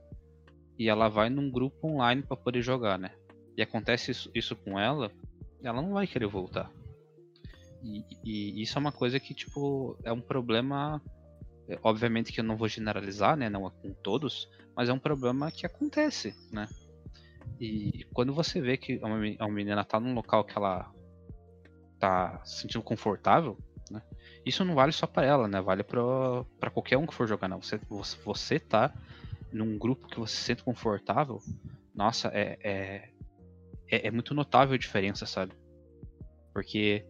E 0.77 0.89
ela 0.89 1.07
vai 1.07 1.29
num 1.29 1.49
grupo 1.49 1.87
online 1.87 2.21
para 2.21 2.35
poder 2.35 2.61
jogar, 2.61 2.97
né? 2.97 3.11
e 3.57 3.61
acontece 3.61 4.11
isso, 4.11 4.29
isso 4.33 4.55
com 4.55 4.79
ela, 4.79 5.11
ela 5.63 5.81
não 5.81 5.93
vai 5.93 6.05
querer 6.05 6.27
voltar. 6.27 6.69
E, 7.81 8.03
e, 8.23 8.61
isso 8.61 8.77
é 8.77 8.81
uma 8.81 8.91
coisa 8.91 9.19
que, 9.19 9.33
tipo, 9.33 9.97
é 10.03 10.11
um 10.11 10.21
problema. 10.21 11.01
É, 11.67 11.79
obviamente 11.81 12.31
que 12.31 12.39
eu 12.39 12.43
não 12.43 12.57
vou 12.57 12.67
generalizar, 12.67 13.35
né? 13.37 13.49
Não 13.49 13.65
é 13.65 13.71
com 13.81 13.93
todos, 13.93 14.49
mas 14.75 14.89
é 14.89 14.93
um 14.93 14.99
problema 14.99 15.51
que 15.51 15.65
acontece, 15.65 16.35
né? 16.51 16.67
E 17.59 18.05
quando 18.13 18.33
você 18.33 18.59
vê 18.59 18.75
que 18.75 18.97
uma, 18.97 19.49
menina 19.49 19.83
tá 19.83 19.99
num 19.99 20.13
local 20.13 20.43
que 20.43 20.57
ela 20.57 20.91
tá 21.99 22.41
se 22.43 22.61
sentindo 22.61 22.83
confortável, 22.83 23.57
né? 23.89 24.01
Isso 24.45 24.63
não 24.63 24.75
vale 24.75 24.91
só 24.91 25.07
para 25.07 25.25
ela, 25.25 25.47
né? 25.47 25.61
Vale 25.61 25.83
para 25.83 26.71
qualquer 26.71 26.97
um 26.97 27.05
que 27.05 27.13
for 27.13 27.27
jogar, 27.27 27.47
não. 27.47 27.61
Você, 27.61 27.79
você 28.23 28.59
tá 28.59 28.95
num 29.51 29.77
grupo 29.77 30.07
que 30.07 30.19
você 30.19 30.35
se 30.35 30.41
sente 30.41 30.63
confortável, 30.63 31.41
nossa, 31.93 32.27
é, 32.33 32.57
é, 32.61 33.09
é, 33.89 34.07
é 34.07 34.11
muito 34.11 34.33
notável 34.33 34.75
a 34.75 34.77
diferença, 34.77 35.25
sabe? 35.25 35.53
Porque 36.53 37.05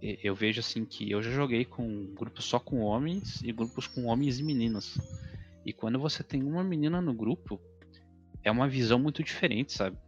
eu 0.00 0.34
vejo 0.34 0.60
assim 0.60 0.84
que 0.84 1.10
eu 1.10 1.20
já 1.20 1.30
joguei 1.30 1.64
com 1.64 2.14
grupos 2.14 2.44
só 2.44 2.60
com 2.60 2.80
homens 2.80 3.42
e 3.42 3.52
grupos 3.52 3.88
com 3.88 4.04
homens 4.04 4.38
e 4.38 4.44
meninas. 4.44 4.98
E 5.66 5.72
quando 5.72 5.98
você 5.98 6.22
tem 6.22 6.42
uma 6.42 6.62
menina 6.62 7.00
no 7.00 7.12
grupo, 7.12 7.60
é 8.44 8.50
uma 8.50 8.68
visão 8.68 8.98
muito 8.98 9.22
diferente, 9.24 9.72
sabe? 9.72 9.98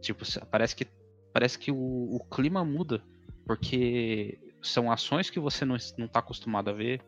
Tipo, 0.00 0.24
parece 0.50 0.74
que 0.74 0.86
parece 1.32 1.58
que 1.58 1.70
o, 1.70 1.76
o 1.76 2.24
clima 2.30 2.64
muda, 2.64 3.02
porque 3.48 4.38
são 4.60 4.92
ações 4.92 5.30
que 5.30 5.40
você 5.40 5.64
não, 5.64 5.76
não 5.96 6.06
tá 6.06 6.18
acostumado 6.18 6.68
a 6.68 6.72
ver, 6.74 7.00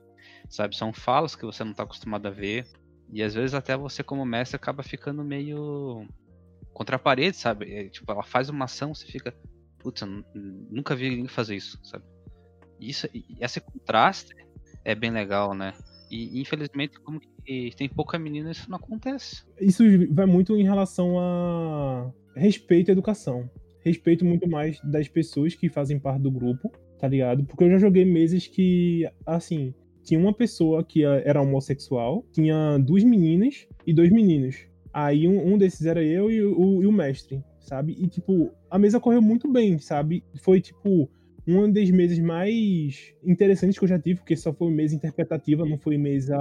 sabe? 0.48 0.74
São 0.74 0.90
falas 0.90 1.36
que 1.36 1.44
você 1.44 1.62
não 1.62 1.74
tá 1.74 1.82
acostumado 1.82 2.26
a 2.26 2.30
ver. 2.30 2.66
E 3.12 3.22
às 3.22 3.34
vezes 3.34 3.52
até 3.52 3.76
você 3.76 4.02
como 4.02 4.24
mestre 4.24 4.56
acaba 4.56 4.82
ficando 4.82 5.22
meio 5.22 6.08
contra 6.72 6.96
a 6.96 6.98
parede, 6.98 7.36
sabe? 7.36 7.70
É, 7.70 7.88
tipo, 7.90 8.10
ela 8.10 8.22
faz 8.22 8.48
uma 8.48 8.64
ação, 8.64 8.94
você 8.94 9.06
fica, 9.06 9.36
putz, 9.80 10.02
nunca 10.34 10.96
vi 10.96 11.10
ninguém 11.10 11.28
fazer 11.28 11.56
isso, 11.56 11.78
sabe? 11.82 12.04
Isso, 12.80 13.06
esse 13.38 13.60
contraste 13.60 14.34
é 14.82 14.94
bem 14.94 15.10
legal, 15.10 15.52
né? 15.52 15.74
E 16.10 16.40
infelizmente, 16.40 16.98
como 17.00 17.20
que 17.20 17.70
tem 17.76 17.86
pouca 17.86 18.18
menina, 18.18 18.50
isso 18.50 18.70
não 18.70 18.78
acontece. 18.78 19.44
Isso 19.60 19.82
vai 20.10 20.24
muito 20.24 20.56
em 20.56 20.62
relação 20.62 21.18
a 21.18 22.10
respeito 22.34 22.90
à 22.90 22.92
educação. 22.92 23.50
Respeito 23.82 24.24
muito 24.24 24.48
mais 24.48 24.80
das 24.82 25.08
pessoas 25.08 25.54
que 25.54 25.68
fazem 25.68 25.98
parte 25.98 26.22
do 26.22 26.30
grupo, 26.30 26.70
tá 26.98 27.08
ligado? 27.08 27.44
Porque 27.44 27.64
eu 27.64 27.70
já 27.70 27.78
joguei 27.78 28.04
meses 28.04 28.46
que, 28.46 29.08
assim, 29.26 29.74
tinha 30.02 30.20
uma 30.20 30.32
pessoa 30.32 30.84
que 30.84 31.04
era 31.04 31.40
homossexual, 31.40 32.24
tinha 32.32 32.78
duas 32.78 33.04
meninas 33.04 33.66
e 33.86 33.92
dois 33.92 34.10
meninos. 34.10 34.66
Aí 34.92 35.26
um, 35.26 35.54
um 35.54 35.58
desses 35.58 35.86
era 35.86 36.02
eu 36.02 36.30
e 36.30 36.42
o, 36.42 36.82
e 36.82 36.86
o 36.86 36.92
mestre, 36.92 37.42
sabe? 37.60 37.96
E, 37.98 38.08
tipo, 38.08 38.50
a 38.70 38.78
mesa 38.78 39.00
correu 39.00 39.22
muito 39.22 39.50
bem, 39.50 39.78
sabe? 39.78 40.24
Foi, 40.42 40.60
tipo, 40.60 41.08
um 41.46 41.70
dos 41.70 41.90
meses 41.90 42.18
mais 42.18 43.14
interessantes 43.24 43.78
que 43.78 43.84
eu 43.84 43.88
já 43.88 43.98
tive, 43.98 44.20
porque 44.20 44.36
só 44.36 44.52
foi 44.52 44.70
mesa 44.70 44.94
interpretativa, 44.94 45.64
não 45.64 45.78
foi 45.78 45.96
mesa 45.96 46.36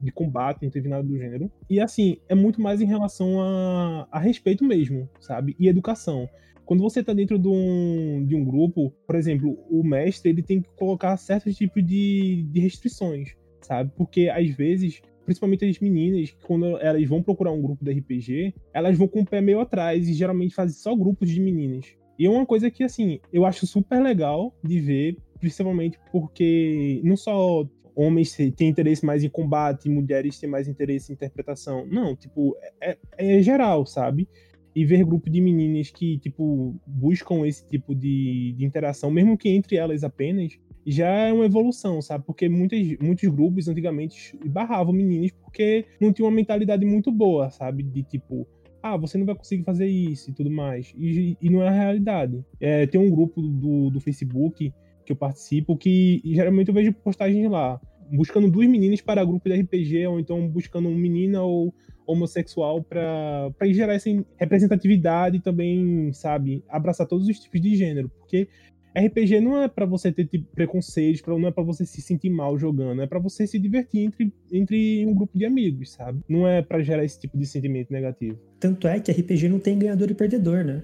de 0.00 0.10
combate, 0.10 0.62
não 0.62 0.70
teve 0.70 0.88
nada 0.88 1.02
do 1.02 1.16
gênero. 1.16 1.50
E 1.68 1.80
assim, 1.80 2.18
é 2.28 2.34
muito 2.34 2.60
mais 2.60 2.80
em 2.80 2.86
relação 2.86 3.40
a, 3.40 4.08
a 4.10 4.18
respeito 4.18 4.64
mesmo, 4.64 5.08
sabe? 5.20 5.54
E 5.58 5.68
educação. 5.68 6.28
Quando 6.70 6.84
você 6.84 7.00
está 7.00 7.12
dentro 7.12 7.36
de 7.36 7.48
um, 7.48 8.24
de 8.24 8.36
um 8.36 8.44
grupo, 8.44 8.94
por 9.04 9.16
exemplo, 9.16 9.58
o 9.68 9.82
mestre 9.82 10.30
ele 10.30 10.40
tem 10.40 10.62
que 10.62 10.68
colocar 10.76 11.16
certos 11.16 11.56
tipos 11.56 11.84
de, 11.84 12.44
de 12.44 12.60
restrições, 12.60 13.34
sabe? 13.60 13.90
Porque 13.96 14.28
às 14.28 14.48
vezes 14.50 15.02
principalmente 15.24 15.64
as 15.64 15.80
meninas, 15.80 16.32
quando 16.46 16.78
elas 16.78 17.04
vão 17.08 17.24
procurar 17.24 17.50
um 17.50 17.60
grupo 17.60 17.84
de 17.84 17.90
RPG, 17.90 18.54
elas 18.72 18.96
vão 18.96 19.08
com 19.08 19.22
o 19.22 19.26
pé 19.26 19.40
meio 19.40 19.58
atrás 19.58 20.08
e 20.08 20.14
geralmente 20.14 20.54
fazem 20.54 20.76
só 20.76 20.94
grupos 20.94 21.28
de 21.28 21.40
meninas. 21.40 21.86
E 22.16 22.26
é 22.26 22.30
uma 22.30 22.46
coisa 22.46 22.70
que, 22.70 22.84
assim, 22.84 23.18
eu 23.32 23.44
acho 23.44 23.66
super 23.66 24.00
legal 24.00 24.54
de 24.62 24.78
ver, 24.78 25.16
principalmente 25.40 25.98
porque 26.12 27.00
não 27.02 27.16
só 27.16 27.66
homens 27.96 28.36
têm 28.56 28.68
interesse 28.68 29.04
mais 29.04 29.24
em 29.24 29.28
combate, 29.28 29.88
mulheres 29.88 30.38
têm 30.38 30.48
mais 30.48 30.68
interesse 30.68 31.10
em 31.10 31.14
interpretação. 31.14 31.84
Não, 31.86 32.14
tipo, 32.14 32.56
é, 32.80 32.96
é, 33.18 33.38
é 33.38 33.42
geral, 33.42 33.84
sabe? 33.86 34.28
E 34.74 34.84
ver 34.84 35.04
grupo 35.04 35.28
de 35.28 35.40
meninas 35.40 35.90
que, 35.90 36.18
tipo, 36.18 36.74
buscam 36.86 37.46
esse 37.46 37.66
tipo 37.66 37.94
de, 37.94 38.54
de 38.56 38.64
interação, 38.64 39.10
mesmo 39.10 39.36
que 39.36 39.48
entre 39.48 39.76
elas 39.76 40.04
apenas, 40.04 40.58
já 40.86 41.08
é 41.08 41.32
uma 41.32 41.44
evolução, 41.44 42.00
sabe? 42.00 42.24
Porque 42.24 42.48
muitos, 42.48 42.78
muitos 43.00 43.28
grupos 43.28 43.68
antigamente 43.68 44.38
barravam 44.46 44.92
meninas 44.92 45.30
porque 45.32 45.84
não 46.00 46.12
tinham 46.12 46.28
uma 46.28 46.34
mentalidade 46.34 46.84
muito 46.86 47.10
boa, 47.12 47.50
sabe? 47.50 47.82
De 47.82 48.02
tipo, 48.02 48.46
ah, 48.82 48.96
você 48.96 49.18
não 49.18 49.26
vai 49.26 49.34
conseguir 49.34 49.64
fazer 49.64 49.86
isso 49.86 50.30
e 50.30 50.32
tudo 50.32 50.50
mais. 50.50 50.92
E, 50.96 51.36
e 51.40 51.50
não 51.50 51.62
é 51.62 51.68
a 51.68 51.72
realidade. 51.72 52.44
É, 52.60 52.86
tem 52.86 53.00
um 53.00 53.10
grupo 53.10 53.42
do, 53.42 53.90
do 53.90 54.00
Facebook 54.00 54.72
que 55.04 55.12
eu 55.12 55.16
participo 55.16 55.76
que 55.76 56.22
geralmente 56.24 56.68
eu 56.68 56.74
vejo 56.74 56.92
postagens 56.92 57.50
lá, 57.50 57.80
buscando 58.10 58.50
duas 58.50 58.68
meninas 58.68 59.00
para 59.00 59.24
grupo 59.24 59.48
de 59.48 59.60
RPG, 59.60 60.06
ou 60.06 60.20
então 60.20 60.48
buscando 60.48 60.88
uma 60.88 60.98
menina 60.98 61.42
ou 61.42 61.74
homossexual 62.06 62.82
para 62.82 63.52
gerar 63.70 63.94
essa 63.94 64.10
representatividade 64.36 65.36
e 65.36 65.40
também, 65.40 66.12
sabe, 66.12 66.64
abraçar 66.68 67.06
todos 67.06 67.28
os 67.28 67.38
tipos 67.38 67.60
de 67.60 67.76
gênero. 67.76 68.08
Porque 68.08 68.48
RPG 68.96 69.40
não 69.40 69.62
é 69.62 69.68
para 69.68 69.86
você 69.86 70.10
ter 70.10 70.26
tipo, 70.26 70.44
preconceitos, 70.52 71.22
não 71.26 71.46
é 71.46 71.52
para 71.52 71.62
você 71.62 71.86
se 71.86 72.02
sentir 72.02 72.30
mal 72.30 72.58
jogando, 72.58 73.02
é 73.02 73.06
para 73.06 73.20
você 73.20 73.46
se 73.46 73.58
divertir 73.58 74.00
entre, 74.00 74.32
entre 74.52 75.06
um 75.06 75.14
grupo 75.14 75.38
de 75.38 75.44
amigos, 75.44 75.92
sabe? 75.92 76.20
Não 76.28 76.46
é 76.46 76.60
para 76.60 76.82
gerar 76.82 77.04
esse 77.04 77.20
tipo 77.20 77.38
de 77.38 77.46
sentimento 77.46 77.92
negativo. 77.92 78.38
Tanto 78.58 78.88
é 78.88 78.98
que 78.98 79.12
RPG 79.12 79.48
não 79.48 79.60
tem 79.60 79.78
ganhador 79.78 80.10
e 80.10 80.14
perdedor, 80.14 80.64
né? 80.64 80.82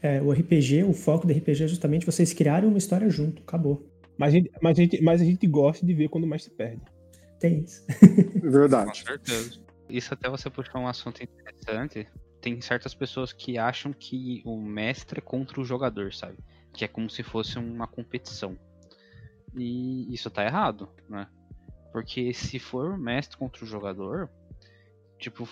É, 0.00 0.22
o 0.22 0.30
RPG, 0.30 0.84
o 0.84 0.92
foco 0.92 1.26
do 1.26 1.32
RPG 1.32 1.64
é 1.64 1.68
justamente 1.68 2.06
vocês 2.06 2.32
criarem 2.32 2.68
uma 2.68 2.78
história 2.78 3.10
junto, 3.10 3.42
acabou. 3.42 3.84
Mas 4.18 4.34
a 4.34 4.36
gente, 4.36 4.50
mas 4.60 4.78
a 4.78 4.82
gente, 4.82 5.02
mas 5.02 5.20
a 5.22 5.24
gente 5.24 5.46
gosta 5.46 5.86
de 5.86 5.94
ver 5.94 6.08
quando 6.08 6.26
mais 6.26 6.42
se 6.42 6.50
perde. 6.50 6.82
Tem 7.38 7.60
isso. 7.60 7.86
Verdade. 8.42 9.02
Com 9.02 9.06
certeza. 9.06 9.60
Isso 9.88 10.12
até 10.12 10.28
você 10.28 10.50
puxar 10.50 10.78
um 10.78 10.88
assunto 10.88 11.22
interessante. 11.22 12.06
Tem 12.40 12.60
certas 12.60 12.94
pessoas 12.94 13.32
que 13.32 13.56
acham 13.58 13.92
que 13.92 14.42
o 14.44 14.60
mestre 14.60 15.18
é 15.18 15.22
contra 15.22 15.60
o 15.60 15.64
jogador, 15.64 16.12
sabe? 16.12 16.36
que 16.72 16.84
é 16.84 16.88
como 16.88 17.08
se 17.10 17.22
fosse 17.22 17.58
uma 17.58 17.86
competição. 17.86 18.56
E 19.56 20.12
isso 20.14 20.30
tá 20.30 20.44
errado, 20.44 20.88
né? 21.08 21.26
Porque 21.92 22.32
se 22.32 22.58
for 22.58 22.96
mestre 22.96 23.36
contra 23.36 23.64
o 23.64 23.66
jogador, 23.66 24.30
tipo, 25.18 25.44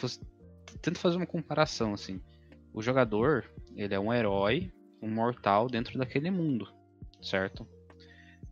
tenta 0.81 1.01
fazer 1.01 1.17
uma 1.17 1.27
comparação 1.27 1.95
assim. 1.95 2.23
O 2.73 2.83
jogador, 2.83 3.51
ele 3.75 3.95
é 3.95 3.99
um 3.99 4.13
herói, 4.13 4.73
um 5.03 5.11
mortal 5.11 5.69
dentro 5.69 5.99
daquele 5.99 6.31
mundo, 6.31 6.73
certo? 7.23 7.67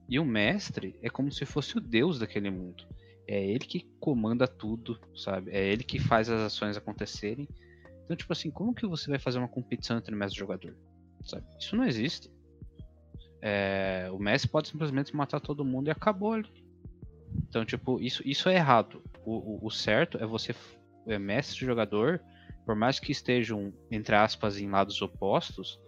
E 0.08 0.18
o 0.18 0.24
mestre 0.24 0.96
é 1.02 1.08
como 1.08 1.32
se 1.32 1.44
fosse 1.46 1.76
o 1.76 1.80
deus 1.80 2.18
daquele 2.18 2.50
mundo. 2.50 2.86
É 3.26 3.42
ele 3.42 3.60
que 3.60 3.88
comanda 3.98 4.46
tudo, 4.46 4.98
sabe? 5.16 5.50
É 5.50 5.64
ele 5.64 5.82
que 5.82 5.98
faz 5.98 6.28
as 6.28 6.40
ações 6.40 6.76
acontecerem. 6.76 7.48
Então, 8.04 8.16
tipo 8.16 8.32
assim, 8.32 8.50
como 8.50 8.74
que 8.74 8.86
você 8.86 9.08
vai 9.08 9.18
fazer 9.18 9.38
uma 9.38 9.48
competição 9.48 9.96
entre 9.96 10.14
mestre 10.14 10.36
e 10.36 10.40
jogador? 10.40 10.76
Sabe? 11.24 11.46
Isso 11.58 11.74
não 11.74 11.84
existe. 11.84 12.30
É, 13.40 14.08
o 14.10 14.18
Messi 14.18 14.48
pode 14.48 14.68
simplesmente 14.68 15.14
matar 15.14 15.40
todo 15.40 15.64
mundo 15.64 15.88
e 15.88 15.90
acabou 15.90 16.32
ali. 16.32 16.50
Então, 17.48 17.64
tipo, 17.64 18.00
isso, 18.00 18.22
isso 18.26 18.48
é 18.48 18.54
errado. 18.54 19.02
O, 19.24 19.64
o, 19.64 19.66
o 19.66 19.70
certo 19.70 20.18
é 20.18 20.26
você, 20.26 20.54
é 21.06 21.18
mestre 21.18 21.64
jogador, 21.64 22.22
por 22.64 22.74
mais 22.74 22.98
que 22.98 23.12
estejam, 23.12 23.72
entre 23.90 24.14
aspas, 24.14 24.58
em 24.58 24.68
lados 24.68 25.00
opostos, 25.02 25.78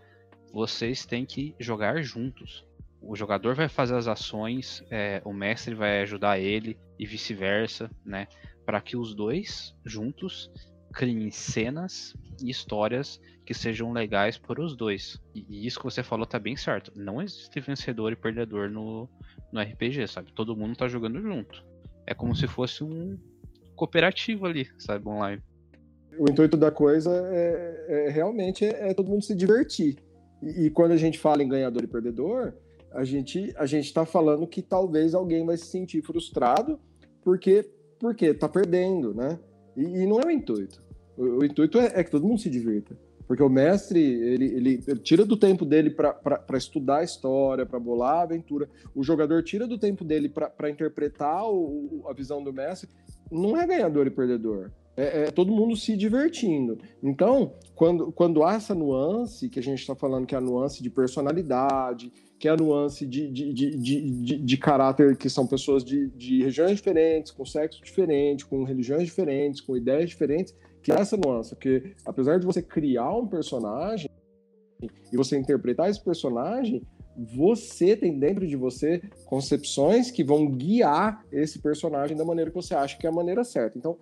vocês 0.52 1.06
têm 1.06 1.24
que 1.24 1.54
jogar 1.58 2.02
juntos. 2.02 2.66
O 3.08 3.14
jogador 3.14 3.54
vai 3.54 3.68
fazer 3.68 3.94
as 3.94 4.08
ações, 4.08 4.82
é, 4.90 5.22
o 5.24 5.32
mestre 5.32 5.74
vai 5.74 6.02
ajudar 6.02 6.38
ele 6.38 6.78
e 6.98 7.06
vice-versa, 7.06 7.90
né? 8.04 8.26
Para 8.64 8.80
que 8.80 8.96
os 8.96 9.14
dois 9.14 9.74
juntos 9.84 10.50
criem 10.92 11.30
cenas 11.30 12.14
e 12.42 12.50
histórias 12.50 13.20
que 13.44 13.54
sejam 13.54 13.92
legais 13.92 14.36
para 14.36 14.60
os 14.60 14.74
dois. 14.74 15.20
E, 15.34 15.66
isso 15.66 15.78
que 15.78 15.84
você 15.84 16.02
falou 16.02 16.26
tá 16.26 16.38
bem 16.38 16.56
certo. 16.56 16.90
Não 16.96 17.22
existe 17.22 17.60
vencedor 17.60 18.12
e 18.12 18.16
perdedor 18.16 18.68
no, 18.68 19.08
no 19.52 19.60
RPG, 19.60 20.08
sabe? 20.08 20.32
Todo 20.32 20.56
mundo 20.56 20.76
tá 20.76 20.88
jogando 20.88 21.20
junto. 21.20 21.64
É 22.06 22.14
como 22.14 22.34
se 22.34 22.48
fosse 22.48 22.82
um 22.82 23.16
cooperativo 23.76 24.46
ali, 24.46 24.68
sabe? 24.78 25.06
Online. 25.08 25.42
O 26.18 26.28
intuito 26.30 26.56
da 26.56 26.70
coisa 26.70 27.10
é, 27.30 28.06
é 28.06 28.10
realmente 28.10 28.64
é, 28.64 28.90
é, 28.90 28.94
todo 28.94 29.10
mundo 29.10 29.22
se 29.22 29.34
divertir. 29.34 29.98
E, 30.42 30.66
e, 30.66 30.70
quando 30.70 30.92
a 30.92 30.96
gente 30.96 31.18
fala 31.18 31.42
em 31.42 31.48
ganhador 31.48 31.84
e 31.84 31.86
perdedor, 31.86 32.54
a 32.96 33.04
gente 33.04 33.52
a 33.56 33.66
gente 33.66 33.84
está 33.84 34.04
falando 34.04 34.46
que 34.46 34.62
talvez 34.62 35.14
alguém 35.14 35.44
vai 35.44 35.56
se 35.56 35.66
sentir 35.66 36.02
frustrado 36.02 36.78
porque 37.22 37.70
porque 37.98 38.34
tá 38.34 38.48
perdendo, 38.48 39.14
né? 39.14 39.38
E, 39.76 39.82
e 39.82 40.06
não 40.06 40.20
é 40.20 40.26
o 40.26 40.30
intuito. 40.30 40.82
O, 41.16 41.40
o 41.40 41.44
intuito 41.44 41.78
é, 41.78 41.92
é 41.94 42.04
que 42.04 42.10
todo 42.10 42.26
mundo 42.26 42.40
se 42.40 42.50
divirta. 42.50 42.96
Porque 43.26 43.42
o 43.42 43.48
mestre, 43.48 44.00
ele, 44.00 44.44
ele, 44.44 44.84
ele 44.86 45.00
tira 45.00 45.24
do 45.24 45.36
tempo 45.36 45.64
dele 45.64 45.90
para 45.90 46.56
estudar 46.56 46.98
a 46.98 47.04
história, 47.04 47.66
para 47.66 47.78
bolar 47.78 48.18
a 48.18 48.22
aventura. 48.22 48.68
O 48.94 49.02
jogador 49.02 49.42
tira 49.42 49.66
do 49.66 49.76
tempo 49.76 50.04
dele 50.04 50.28
para 50.28 50.70
interpretar 50.70 51.44
o, 51.50 52.04
a 52.08 52.12
visão 52.12 52.42
do 52.42 52.52
mestre. 52.52 52.88
Não 53.30 53.56
é 53.56 53.66
ganhador 53.66 54.06
e 54.06 54.10
perdedor. 54.10 54.70
É, 54.96 55.24
é, 55.24 55.30
todo 55.30 55.52
mundo 55.52 55.76
se 55.76 55.96
divertindo. 55.96 56.78
Então, 57.02 57.54
quando, 57.74 58.12
quando 58.12 58.44
há 58.44 58.54
essa 58.54 58.74
nuance, 58.74 59.48
que 59.48 59.58
a 59.58 59.62
gente 59.62 59.80
está 59.80 59.94
falando 59.94 60.24
que 60.24 60.34
é 60.34 60.38
a 60.38 60.40
nuance 60.40 60.82
de 60.82 60.88
personalidade, 60.88 62.12
que 62.38 62.48
é 62.48 62.50
a 62.50 62.56
nuance 62.56 63.06
de, 63.06 63.30
de, 63.30 63.52
de, 63.52 64.38
de, 64.38 64.56
caráter, 64.58 65.16
que 65.16 65.28
são 65.30 65.46
pessoas 65.46 65.82
de, 65.82 66.08
de 66.10 66.42
regiões 66.42 66.72
diferentes, 66.72 67.32
com 67.32 67.44
sexo 67.44 67.82
diferente, 67.82 68.44
com 68.44 68.62
religiões 68.62 69.04
diferentes, 69.04 69.60
com 69.60 69.76
ideias 69.76 70.10
diferentes, 70.10 70.54
que 70.82 70.92
é 70.92 70.96
essa 70.96 71.16
nuance, 71.16 71.54
porque 71.54 71.94
apesar 72.04 72.38
de 72.38 72.46
você 72.46 72.62
criar 72.62 73.12
um 73.16 73.26
personagem 73.26 74.08
e 75.10 75.16
você 75.16 75.36
interpretar 75.38 75.88
esse 75.88 76.02
personagem, 76.04 76.82
você 77.16 77.96
tem 77.96 78.18
dentro 78.18 78.46
de 78.46 78.56
você 78.56 79.00
concepções 79.24 80.10
que 80.10 80.22
vão 80.22 80.46
guiar 80.50 81.24
esse 81.32 81.58
personagem 81.58 82.16
da 82.16 82.24
maneira 82.24 82.50
que 82.50 82.56
você 82.56 82.74
acha 82.74 82.98
que 82.98 83.06
é 83.06 83.10
a 83.10 83.12
maneira 83.12 83.42
certa. 83.42 83.78
Então, 83.78 83.96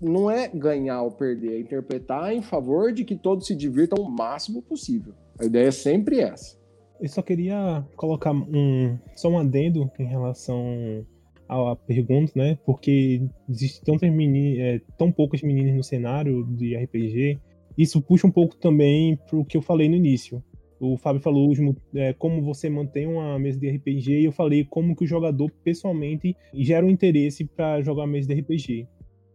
não 0.00 0.30
é 0.30 0.46
ganhar 0.46 1.02
ou 1.02 1.10
perder, 1.10 1.54
é 1.54 1.60
interpretar 1.60 2.32
em 2.32 2.42
favor 2.42 2.92
de 2.92 3.04
que 3.04 3.16
todos 3.16 3.46
se 3.46 3.54
divirtam 3.54 4.04
o 4.04 4.10
máximo 4.10 4.62
possível. 4.62 5.12
A 5.40 5.44
ideia 5.44 5.68
é 5.68 5.72
sempre 5.72 6.20
essa. 6.20 6.56
Eu 7.00 7.08
só 7.08 7.22
queria 7.22 7.84
colocar 7.96 8.32
um 8.32 8.98
só 9.14 9.28
um 9.28 9.38
adendo 9.38 9.90
em 9.98 10.04
relação 10.04 11.04
a 11.48 11.76
pergunta, 11.76 12.32
né? 12.34 12.58
Porque 12.64 13.22
existe 13.48 13.82
tantas 13.82 14.10
meninas, 14.10 14.58
é, 14.58 14.80
tão 14.98 15.12
poucas 15.12 15.42
meninas 15.42 15.74
no 15.74 15.82
cenário 15.82 16.44
de 16.44 16.76
RPG. 16.76 17.38
Isso 17.76 18.00
puxa 18.00 18.26
um 18.26 18.30
pouco 18.30 18.56
também 18.56 19.16
para 19.28 19.38
o 19.38 19.44
que 19.44 19.56
eu 19.56 19.62
falei 19.62 19.88
no 19.88 19.96
início. 19.96 20.42
O 20.78 20.96
Fábio 20.96 21.22
falou 21.22 21.52
é, 21.94 22.12
como 22.12 22.42
você 22.42 22.68
mantém 22.68 23.06
uma 23.06 23.38
mesa 23.38 23.58
de 23.58 23.68
RPG 23.68 24.20
e 24.20 24.24
eu 24.24 24.32
falei 24.32 24.64
como 24.64 24.94
que 24.94 25.04
o 25.04 25.06
jogador 25.06 25.50
pessoalmente 25.64 26.36
gera 26.52 26.84
um 26.84 26.90
interesse 26.90 27.44
para 27.44 27.80
jogar 27.80 28.06
mesa 28.06 28.28
de 28.28 28.40
RPG. 28.40 28.86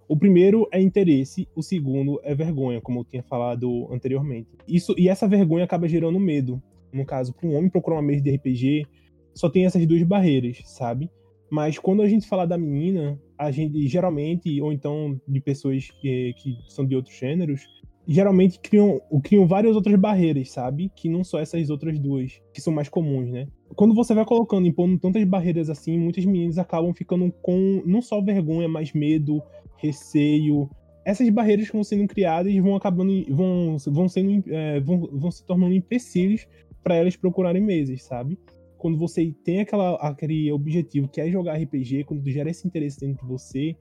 O 0.08 0.18
primeiro 0.18 0.68
é 0.72 0.82
interesse, 0.82 1.48
o 1.56 1.64
segundo 1.64 2.20
é 2.24 2.36
vergonha, 2.36 2.82
como 2.82 3.00
eu 3.00 3.06
tinha 3.06 3.24
falado 3.24 3.88
anteriormente. 3.92 4.50
Isso 4.68 4.94
e 4.98 5.08
essa 5.08 5.28
vergonha 5.28 5.64
acaba 5.64 5.88
gerando 5.88 6.20
medo. 6.20 6.62
No 6.94 7.06
caso, 7.06 7.34
para 7.34 7.48
um 7.48 7.56
homem 7.56 7.70
procurar 7.70 7.98
uma 7.98 8.02
mesa 8.02 8.22
de 8.22 8.36
RPG, 8.36 8.86
só 9.34 9.50
tem 9.50 9.66
essas 9.66 9.86
duas 9.86 10.04
barreiras, 10.04 10.62
sabe? 10.66 11.10
Mas 11.50 11.78
quando 11.78 12.02
a 12.02 12.08
gente 12.08 12.28
fala 12.28 12.46
da 12.46 12.58
menina, 12.58 13.20
a 13.38 13.52
gente 13.52 13.88
geralmente, 13.88 14.62
ou 14.62 14.72
então 14.72 15.20
de 15.28 15.42
pessoas 15.42 15.90
que, 16.00 16.34
que 16.38 16.58
são 16.70 16.86
de 16.86 16.96
outros 16.96 17.18
gêneros, 17.18 17.68
geralmente 18.08 18.60
criam, 18.60 19.02
criam 19.24 19.46
várias 19.46 19.76
outras 19.76 19.96
barreiras, 19.96 20.52
sabe? 20.52 20.90
Que 20.96 21.10
não 21.10 21.24
só 21.24 21.40
essas 21.40 21.70
outras 21.70 22.00
duas, 22.00 22.42
que 22.54 22.62
são 22.62 22.74
mais 22.74 22.90
comuns, 22.90 23.30
né? 23.30 23.48
Quando 23.76 23.94
você 23.94 24.14
vai 24.14 24.26
colocando, 24.26 24.68
impondo 24.68 24.98
tantas 25.00 25.24
barreiras 25.24 25.70
assim, 25.70 25.98
muitas 25.98 26.26
meninas 26.26 26.58
acabam 26.58 26.94
ficando 26.94 27.32
com 27.42 27.82
não 27.86 28.02
só 28.02 28.22
vergonha, 28.22 28.68
mas 28.68 28.94
medo, 28.94 29.42
receio. 29.78 30.70
Essas 31.06 31.30
barreiras 31.30 31.68
que 31.68 31.74
vão 31.74 31.84
sendo 31.84 32.08
criadas 32.08 32.56
vão 32.58 32.76
acabando, 32.76 33.26
vão, 33.30 33.78
vão 33.88 34.08
sendo, 34.08 34.44
é, 34.54 34.80
vão, 34.80 35.10
vão 35.12 35.32
se 35.32 35.46
tornando 35.46 35.74
empecilhos 35.74 36.48
para 36.84 36.96
elas 36.96 37.16
procurarem 37.16 37.62
mesas, 37.62 38.04
sabe? 38.04 38.38
Quando 38.78 38.98
você 38.98 39.34
tem 39.44 39.60
aquela, 39.60 39.96
aquele 39.96 40.52
objetivo 40.52 41.08
que 41.08 41.22
é 41.22 41.30
jogar 41.30 41.56
RPG, 41.58 42.06
quando 42.06 42.28
gera 42.30 42.50
esse 42.50 42.68
interesse 42.68 43.00
dentro 43.00 43.22
de 43.22 43.32
você, 43.32 43.76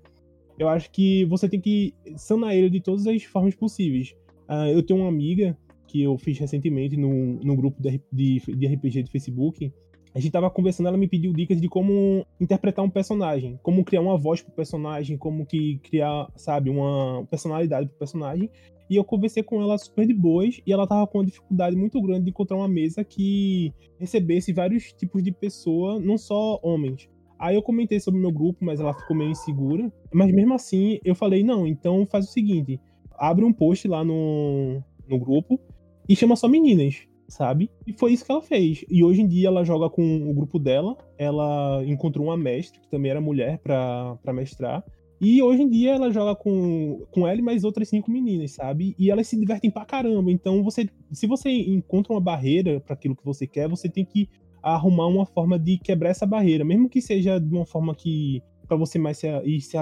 eu 0.59 0.69
acho 0.69 0.91
que 0.91 1.25
você 1.25 1.49
tem 1.49 1.61
que 1.61 1.95
sanar 2.17 2.55
ele 2.55 2.69
de 2.69 2.81
todas 2.81 3.07
as 3.07 3.23
formas 3.25 3.55
possíveis. 3.55 4.15
Uh, 4.49 4.69
eu 4.73 4.83
tenho 4.83 5.01
uma 5.01 5.09
amiga 5.09 5.57
que 5.87 6.03
eu 6.03 6.17
fiz 6.19 6.39
recentemente 6.39 6.97
no, 6.97 7.41
no 7.43 7.57
grupo 7.57 7.81
de, 7.83 8.01
de, 8.13 8.41
de 8.41 8.67
RPG 8.67 9.05
de 9.05 9.11
Facebook. 9.11 9.73
A 10.15 10.19
gente 10.19 10.33
tava 10.33 10.51
conversando, 10.51 10.89
ela 10.89 10.97
me 10.97 11.07
pediu 11.07 11.33
dicas 11.33 11.61
de 11.61 11.69
como 11.69 12.27
interpretar 12.41 12.85
um 12.85 12.91
personagem, 12.91 13.59
como 13.63 13.85
criar 13.85 14.01
uma 14.01 14.17
voz 14.17 14.43
pro 14.43 14.53
personagem, 14.53 15.17
como 15.17 15.47
que 15.47 15.79
criar, 15.79 16.29
sabe, 16.37 16.69
uma 16.69 17.25
personalidade 17.31 17.89
pro 17.89 17.99
personagem. 17.99 18.51
E 18.89 18.97
eu 18.97 19.05
conversei 19.05 19.43
com 19.45 19.63
ela 19.63 19.79
super 19.79 20.05
de 20.05 20.13
boas 20.13 20.61
e 20.67 20.73
ela 20.73 20.85
tava 20.85 21.07
com 21.07 21.19
uma 21.19 21.25
dificuldade 21.25 21.77
muito 21.77 22.03
grande 22.03 22.25
de 22.25 22.31
encontrar 22.31 22.57
uma 22.57 22.67
mesa 22.67 23.05
que 23.05 23.73
recebesse 24.01 24.53
vários 24.53 24.93
tipos 24.93 25.23
de 25.23 25.31
pessoa, 25.31 26.01
não 26.01 26.19
só 26.19 26.59
homens. 26.61 27.09
Aí 27.39 27.55
eu 27.55 27.63
comentei 27.63 28.01
sobre 28.01 28.19
o 28.19 28.23
meu 28.23 28.33
grupo, 28.33 28.65
mas 28.65 28.81
ela 28.81 28.93
ficou 28.93 29.17
meio 29.17 29.31
insegura. 29.31 29.93
Mas 30.13 30.33
mesmo 30.33 30.55
assim, 30.55 30.99
eu 31.05 31.15
falei: 31.15 31.45
não, 31.45 31.69
então 31.69 32.05
faz 32.05 32.29
o 32.29 32.33
seguinte: 32.33 32.81
abre 33.13 33.45
um 33.45 33.53
post 33.53 33.87
lá 33.87 34.05
no, 34.05 34.83
no 35.09 35.19
grupo 35.19 35.61
e 36.09 36.17
chama 36.17 36.35
só 36.35 36.49
meninas, 36.49 37.07
sabe? 37.31 37.71
E 37.87 37.93
foi 37.93 38.13
isso 38.13 38.25
que 38.25 38.33
ela 38.33 38.43
fez. 38.43 38.85
E 38.91 39.03
hoje 39.03 39.23
em 39.23 39.29
dia 39.29 39.49
ela 39.49 39.65
joga 39.65 39.89
com 39.89 40.31
o 40.31 40.35
grupo 40.35 40.59
dela. 40.59 40.97
Ela 41.17 41.83
encontrou 41.87 42.27
uma 42.27 42.37
mestre, 42.37 42.81
que 42.81 42.91
também 42.91 43.11
era 43.11 43.21
mulher, 43.21 43.59
para 43.59 44.33
mestrar. 44.33 44.85
E 45.21 45.43
hoje 45.43 45.63
em 45.63 45.69
dia 45.69 45.93
ela 45.93 46.11
joga 46.11 46.35
com, 46.35 47.07
com 47.11 47.29
ela 47.29 47.39
e 47.39 47.43
mais 47.43 47.63
outras 47.63 47.89
cinco 47.89 48.11
meninas, 48.11 48.53
sabe? 48.53 48.95
E 48.99 49.11
elas 49.11 49.27
se 49.29 49.39
divertem 49.39 49.71
pra 49.71 49.85
caramba. 49.85 50.31
Então, 50.33 50.63
você, 50.65 50.89
se 51.13 51.27
você 51.27 51.51
encontra 51.51 52.13
uma 52.13 52.21
barreira 52.21 52.81
para 52.81 52.95
aquilo 52.95 53.15
que 53.15 53.25
você 53.25 53.47
quer, 53.47 53.69
você 53.69 53.89
tem 53.89 54.05
que 54.05 54.29
arrumar 54.63 55.07
uma 55.07 55.27
forma 55.27 55.59
de 55.59 55.79
quebrar 55.79 56.11
essa 56.11 56.27
barreira, 56.27 56.65
mesmo 56.65 56.89
que 56.89 57.01
seja 57.01 57.39
de 57.39 57.55
uma 57.55 57.67
forma 57.67 57.95
que 57.95 58.43
para 58.67 58.77
você 58.77 58.99
mais 58.99 59.19
se, 59.19 59.27
ir 59.45 59.61
se 59.61 59.77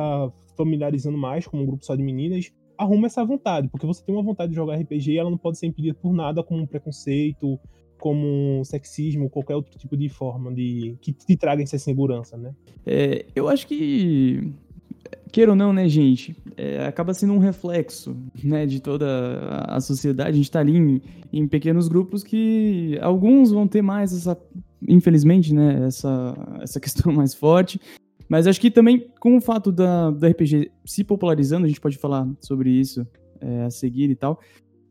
familiarizando 0.57 1.19
mais 1.19 1.47
com 1.47 1.59
um 1.59 1.67
grupo 1.67 1.85
só 1.85 1.95
de 1.95 2.03
meninas, 2.03 2.51
arruma 2.79 3.07
essa 3.07 3.25
vontade, 3.25 3.69
porque 3.69 3.87
você 3.87 4.03
tem 4.03 4.15
uma 4.15 4.23
vontade 4.23 4.51
de 4.51 4.57
jogar 4.57 4.77
RPG 4.77 5.13
e 5.13 5.19
ela 5.19 5.31
não 5.31 5.37
pode 5.37 5.59
ser 5.59 5.67
impedida 5.67 5.95
por 5.95 6.15
nada 6.15 6.43
como 6.43 6.63
um 6.63 6.67
preconceito, 6.67 7.59
como 7.99 8.61
um 8.61 8.65
sexismo, 8.65 9.29
qualquer 9.29 9.57
outro 9.57 9.77
tipo 9.77 9.97
de 9.97 10.09
forma 10.09 10.55
de 10.55 10.97
que 11.01 11.13
te 11.13 11.37
traga 11.37 11.63
essa 11.63 11.79
segurança, 11.79 12.37
né? 12.37 12.55
É, 12.87 13.27
eu 13.35 13.49
acho 13.49 13.67
que 13.67 14.53
queira 15.33 15.51
ou 15.53 15.57
não, 15.57 15.73
né, 15.73 15.89
gente, 15.89 16.37
é, 16.57 16.87
acaba 16.87 17.13
sendo 17.13 17.33
um 17.33 17.39
reflexo, 17.39 18.17
né, 18.43 18.67
de 18.67 18.81
toda 18.81 19.07
a 19.67 19.81
sociedade. 19.81 20.31
A 20.31 20.33
gente 20.33 20.51
tá 20.51 20.61
ali 20.61 20.77
em, 20.77 21.03
em, 21.33 21.47
pequenos 21.47 21.89
grupos 21.89 22.25
que 22.25 22.99
alguns 23.03 23.51
vão 23.51 23.67
ter 23.67 23.83
mais 23.83 24.13
essa, 24.13 24.41
infelizmente, 24.87 25.53
né, 25.55 25.87
essa, 25.87 26.35
essa 26.63 26.81
questão 26.81 27.13
mais 27.13 27.35
forte. 27.35 27.81
Mas 28.29 28.47
acho 28.47 28.61
que 28.61 28.71
também, 28.71 29.11
com 29.21 29.37
o 29.37 29.41
fato 29.41 29.73
da, 29.73 30.11
da 30.11 30.29
RPG 30.29 30.71
se 30.85 31.03
popularizando, 31.03 31.65
a 31.65 31.69
gente 31.69 31.81
pode 31.81 31.97
falar 31.97 32.29
sobre 32.41 32.71
isso 32.71 33.07
é, 33.41 33.63
a 33.63 33.71
seguir 33.71 34.11
e 34.11 34.15
tal, 34.15 34.39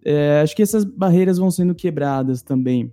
é, 0.04 0.42
acho 0.42 0.56
que 0.56 0.62
essas 0.62 0.84
barreiras 0.84 1.38
vão 1.38 1.52
sendo 1.52 1.76
quebradas 1.76 2.42
também. 2.42 2.92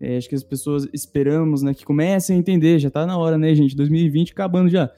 É, 0.00 0.16
acho 0.16 0.28
que 0.28 0.34
as 0.34 0.42
pessoas 0.42 0.88
esperamos, 0.92 1.62
né, 1.62 1.72
que 1.72 1.84
comecem 1.84 2.36
a 2.36 2.38
entender, 2.38 2.78
já 2.78 2.90
tá 2.90 3.06
na 3.06 3.16
hora, 3.16 3.38
né, 3.38 3.54
gente, 3.54 3.76
2020 3.76 4.32
acabando 4.32 4.68
já 4.68 4.90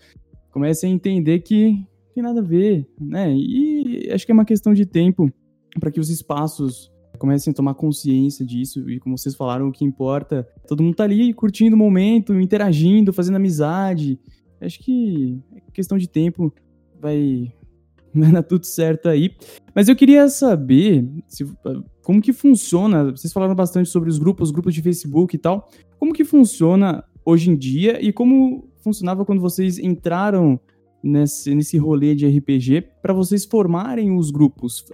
comecem 0.51 0.91
a 0.91 0.95
entender 0.95 1.41
que 1.41 1.87
tem 2.15 2.23
nada 2.23 2.41
a 2.41 2.43
ver, 2.43 2.85
né? 3.01 3.33
E 3.33 4.09
acho 4.13 4.27
que 4.27 4.33
é 4.33 4.35
uma 4.35 4.45
questão 4.45 4.75
de 4.75 4.85
tempo 4.85 5.33
para 5.79 5.91
que 5.91 6.01
os 6.01 6.11
espaços 6.11 6.91
comecem 7.17 7.51
a 7.53 7.55
tomar 7.55 7.75
consciência 7.75 8.45
disso 8.45 8.89
e 8.91 8.99
como 8.99 9.17
vocês 9.17 9.35
falaram, 9.37 9.69
o 9.69 9.73
que 9.73 9.85
importa, 9.85 10.49
todo 10.67 10.83
mundo 10.83 10.97
tá 10.97 11.05
ali 11.05 11.33
curtindo 11.33 11.77
o 11.77 11.79
momento, 11.79 12.35
interagindo, 12.35 13.13
fazendo 13.13 13.37
amizade. 13.37 14.19
Acho 14.61 14.79
que 14.81 15.39
é 15.55 15.71
questão 15.73 15.97
de 15.97 16.09
tempo 16.09 16.53
vai 17.01 17.53
vai 18.15 18.33
dar 18.33 18.43
tudo 18.43 18.65
certo 18.65 19.09
aí. 19.09 19.35
Mas 19.75 19.89
eu 19.89 19.97
queria 19.97 20.29
saber 20.29 21.09
se, 21.27 21.45
como 22.03 22.21
que 22.21 22.33
funciona. 22.33 23.11
Vocês 23.11 23.33
falaram 23.33 23.55
bastante 23.55 23.89
sobre 23.89 24.09
os 24.09 24.19
grupos, 24.19 24.49
os 24.49 24.53
grupos 24.53 24.75
de 24.75 24.83
Facebook 24.83 25.37
e 25.37 25.39
tal. 25.39 25.69
Como 25.99 26.13
que 26.13 26.25
funciona 26.25 27.05
hoje 27.25 27.51
em 27.51 27.57
dia 27.57 28.03
e 28.03 28.13
como 28.13 28.69
funcionava 28.83 29.25
quando 29.25 29.41
vocês 29.41 29.79
entraram 29.79 30.59
nesse, 31.03 31.55
nesse 31.55 31.77
rolê 31.77 32.15
de 32.15 32.27
RPG 32.27 32.89
para 33.03 33.13
vocês 33.13 33.45
formarem 33.45 34.17
os 34.17 34.31
grupos. 34.31 34.85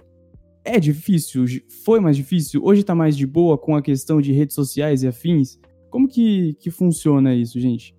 É 0.63 0.79
difícil? 0.79 1.45
Foi 1.83 1.99
mais 1.99 2.17
difícil? 2.17 2.61
Hoje 2.63 2.83
tá 2.83 2.95
mais 2.95 3.15
de 3.15 3.25
boa 3.25 3.57
com 3.57 3.75
a 3.75 3.81
questão 3.81 4.19
de 4.19 4.31
redes 4.31 4.55
sociais 4.55 5.03
e 5.03 5.07
afins? 5.07 5.59
Como 5.89 6.07
que, 6.07 6.55
que 6.55 6.71
funciona 6.71 7.33
isso, 7.33 7.59
gente? 7.59 7.94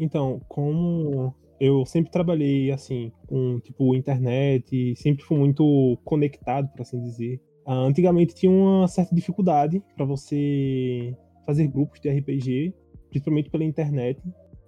Então, 0.00 0.40
como 0.48 1.34
eu 1.60 1.84
sempre 1.84 2.10
trabalhei 2.10 2.72
assim 2.72 3.12
com 3.26 3.60
tipo 3.60 3.94
internet, 3.94 4.96
sempre 4.96 5.22
fui 5.22 5.36
muito 5.36 5.98
conectado, 6.04 6.68
por 6.72 6.80
assim 6.80 7.00
dizer. 7.02 7.38
Uh, 7.66 7.84
antigamente 7.84 8.34
tinha 8.34 8.50
uma 8.50 8.88
certa 8.88 9.14
dificuldade 9.14 9.82
para 9.94 10.06
você 10.06 11.14
fazer 11.44 11.68
grupos 11.68 12.00
de 12.00 12.08
RPG, 12.08 12.74
principalmente 13.10 13.50
pela 13.50 13.62
internet. 13.62 14.18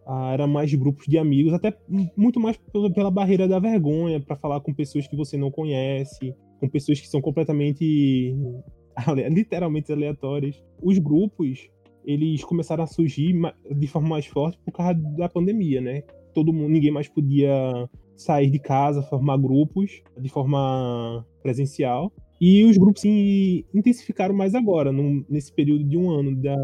Ah, 0.07 0.33
era 0.33 0.47
mais 0.47 0.75
grupos 0.75 1.07
de 1.07 1.17
amigos, 1.17 1.55
até 1.55 1.73
muito 2.17 2.41
mais 2.41 2.59
pela 2.93 3.11
barreira 3.11 3.47
da 3.47 3.59
vergonha, 3.59 4.21
para 4.21 4.37
falar 4.37 4.61
com 4.61 4.75
pessoas 4.75 5.07
que 5.07 5.17
você 5.17 5.37
não 5.39 5.51
conhece, 5.51 6.35
com 6.61 6.69
pessoas 6.69 7.01
que 7.01 7.09
são 7.09 7.21
completamente, 7.21 8.35
literalmente 9.31 9.93
aleatórias. 9.93 10.63
Os 10.83 10.99
grupos, 10.99 11.71
eles 12.05 12.45
começaram 12.45 12.85
a 12.85 12.87
surgir 12.87 13.35
de 13.71 13.87
forma 13.87 14.09
mais 14.09 14.27
forte 14.27 14.59
por 14.65 14.73
causa 14.73 14.95
da 14.95 15.29
pandemia, 15.29 15.81
né? 15.81 16.03
Todo 16.35 16.53
mundo, 16.53 16.71
ninguém 16.71 16.91
mais 16.91 17.09
podia 17.09 17.89
sair 18.17 18.51
de 18.51 18.59
casa, 18.59 19.03
formar 19.03 19.37
grupos 19.37 20.03
de 20.19 20.29
forma 20.29 21.25
presencial. 21.43 22.13
E 22.41 22.65
os 22.65 22.77
grupos 22.77 23.03
se 23.03 23.65
intensificaram 23.73 24.35
mais 24.35 24.53
agora, 24.55 24.91
num, 24.91 25.25
nesse 25.29 25.53
período 25.53 25.85
de 25.85 25.97
um 25.97 26.11
ano, 26.11 26.35
da, 26.35 26.57